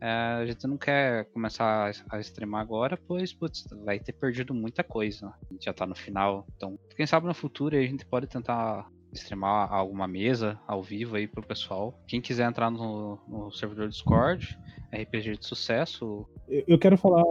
É, 0.00 0.08
a 0.40 0.44
gente 0.44 0.66
não 0.66 0.76
quer 0.76 1.26
começar 1.26 1.92
a 2.10 2.18
streamar 2.18 2.60
agora, 2.60 2.96
pois 3.06 3.32
putz, 3.32 3.64
vai 3.84 4.00
ter 4.00 4.14
perdido 4.14 4.52
muita 4.52 4.82
coisa. 4.82 5.26
Né? 5.26 5.32
A 5.48 5.52
gente 5.52 5.64
já 5.66 5.72
tá 5.72 5.86
no 5.86 5.94
final, 5.94 6.44
então 6.56 6.76
quem 6.96 7.06
sabe 7.06 7.28
no 7.28 7.34
futuro 7.34 7.76
a 7.76 7.82
gente 7.82 8.04
pode 8.04 8.26
tentar 8.26 8.90
streamar 9.12 9.72
alguma 9.72 10.08
mesa 10.08 10.58
ao 10.66 10.82
vivo 10.82 11.16
aí 11.16 11.26
pro 11.26 11.46
pessoal. 11.46 12.00
Quem 12.06 12.20
quiser 12.20 12.48
entrar 12.48 12.70
no, 12.70 13.18
no 13.28 13.50
servidor 13.52 13.88
Discord, 13.88 14.58
RPG 14.92 15.38
de 15.38 15.46
sucesso. 15.46 16.26
Eu, 16.48 16.64
eu 16.68 16.78
quero 16.78 16.96
falar, 16.96 17.24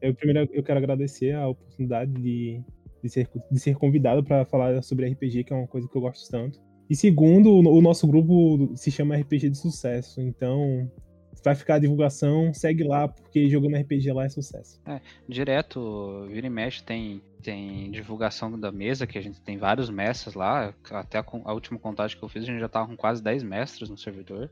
eu 0.00 0.14
primeiro 0.14 0.50
eu 0.52 0.62
quero 0.62 0.78
agradecer 0.78 1.34
a 1.34 1.48
oportunidade 1.48 2.12
de 2.12 2.62
de 3.02 3.08
ser, 3.08 3.28
de 3.50 3.60
ser 3.60 3.76
convidado 3.76 4.22
para 4.22 4.44
falar 4.44 4.82
sobre 4.82 5.08
RPG, 5.08 5.44
que 5.44 5.52
é 5.52 5.56
uma 5.56 5.66
coisa 5.66 5.88
que 5.88 5.96
eu 5.96 6.00
gosto 6.00 6.28
tanto. 6.30 6.60
E 6.88 6.96
segundo, 6.96 7.50
o 7.50 7.82
nosso 7.82 8.06
grupo 8.06 8.74
se 8.74 8.90
chama 8.90 9.16
RPG 9.16 9.50
de 9.50 9.58
Sucesso, 9.58 10.20
então 10.20 10.90
vai 11.44 11.54
ficar 11.54 11.76
a 11.76 11.78
divulgação, 11.78 12.52
segue 12.52 12.84
lá, 12.84 13.08
porque 13.08 13.48
jogando 13.48 13.76
RPG 13.76 14.12
lá 14.12 14.24
é 14.24 14.28
sucesso. 14.28 14.80
É, 14.86 15.00
direto, 15.28 16.26
vira 16.28 16.46
e 16.46 16.50
mexe, 16.50 16.82
tem, 16.82 17.22
tem 17.42 17.90
divulgação 17.90 18.58
da 18.58 18.72
mesa, 18.72 19.06
que 19.06 19.18
a 19.18 19.22
gente 19.22 19.40
tem 19.40 19.58
vários 19.58 19.90
mestres 19.90 20.34
lá, 20.34 20.74
até 20.90 21.18
a, 21.18 21.24
a 21.44 21.52
última 21.52 21.78
contagem 21.78 22.18
que 22.18 22.24
eu 22.24 22.28
fiz, 22.28 22.42
a 22.42 22.46
gente 22.46 22.60
já 22.60 22.68
tava 22.68 22.88
com 22.88 22.96
quase 22.96 23.22
10 23.22 23.42
mestres 23.42 23.88
no 23.88 23.96
servidor, 23.96 24.50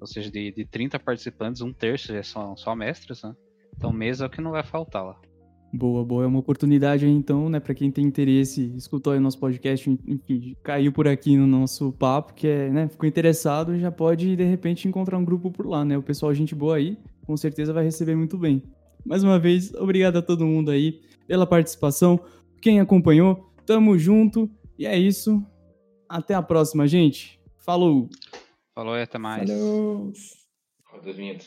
ou 0.00 0.06
seja, 0.06 0.30
de, 0.30 0.52
de 0.52 0.64
30 0.64 0.98
participantes, 0.98 1.60
um 1.60 1.72
terço 1.72 2.12
já 2.12 2.22
são 2.22 2.56
só 2.56 2.74
mestres, 2.74 3.22
né? 3.22 3.34
Então 3.76 3.92
mesa 3.92 4.24
é 4.24 4.26
o 4.26 4.30
que 4.30 4.40
não 4.40 4.50
vai 4.50 4.62
faltar 4.62 5.04
lá. 5.04 5.20
Boa, 5.72 6.04
boa. 6.04 6.24
É 6.24 6.26
uma 6.26 6.38
oportunidade 6.38 7.06
aí, 7.06 7.10
então, 7.10 7.48
né, 7.48 7.58
para 7.58 7.74
quem 7.74 7.90
tem 7.90 8.04
interesse, 8.04 8.74
escutou 8.76 9.12
aí 9.12 9.18
o 9.18 9.22
nosso 9.22 9.38
podcast, 9.38 9.88
enfim, 10.06 10.54
caiu 10.62 10.92
por 10.92 11.08
aqui 11.08 11.36
no 11.36 11.46
nosso 11.46 11.92
papo, 11.92 12.34
que 12.34 12.46
é, 12.46 12.68
né, 12.68 12.88
ficou 12.88 13.08
interessado, 13.08 13.78
já 13.78 13.90
pode, 13.90 14.36
de 14.36 14.44
repente, 14.44 14.86
encontrar 14.86 15.16
um 15.16 15.24
grupo 15.24 15.50
por 15.50 15.66
lá, 15.66 15.82
né? 15.84 15.96
O 15.96 16.02
pessoal, 16.02 16.34
gente 16.34 16.54
boa 16.54 16.76
aí, 16.76 16.98
com 17.24 17.36
certeza 17.36 17.72
vai 17.72 17.84
receber 17.84 18.14
muito 18.14 18.36
bem. 18.36 18.62
Mais 19.04 19.24
uma 19.24 19.38
vez, 19.38 19.72
obrigado 19.74 20.16
a 20.18 20.22
todo 20.22 20.46
mundo 20.46 20.70
aí 20.70 21.00
pela 21.26 21.46
participação. 21.46 22.20
Quem 22.60 22.78
acompanhou, 22.78 23.50
tamo 23.64 23.98
junto. 23.98 24.50
E 24.78 24.86
é 24.86 24.96
isso. 24.98 25.42
Até 26.08 26.34
a 26.34 26.42
próxima, 26.42 26.86
gente. 26.86 27.40
Falou! 27.56 28.08
Falou 28.74 28.96
e 28.96 29.02
até 29.02 29.18
mais. 29.18 29.50
Falou! 29.50 30.12
Roda 30.84 31.10
a 31.10 31.12
vinheta. 31.12 31.46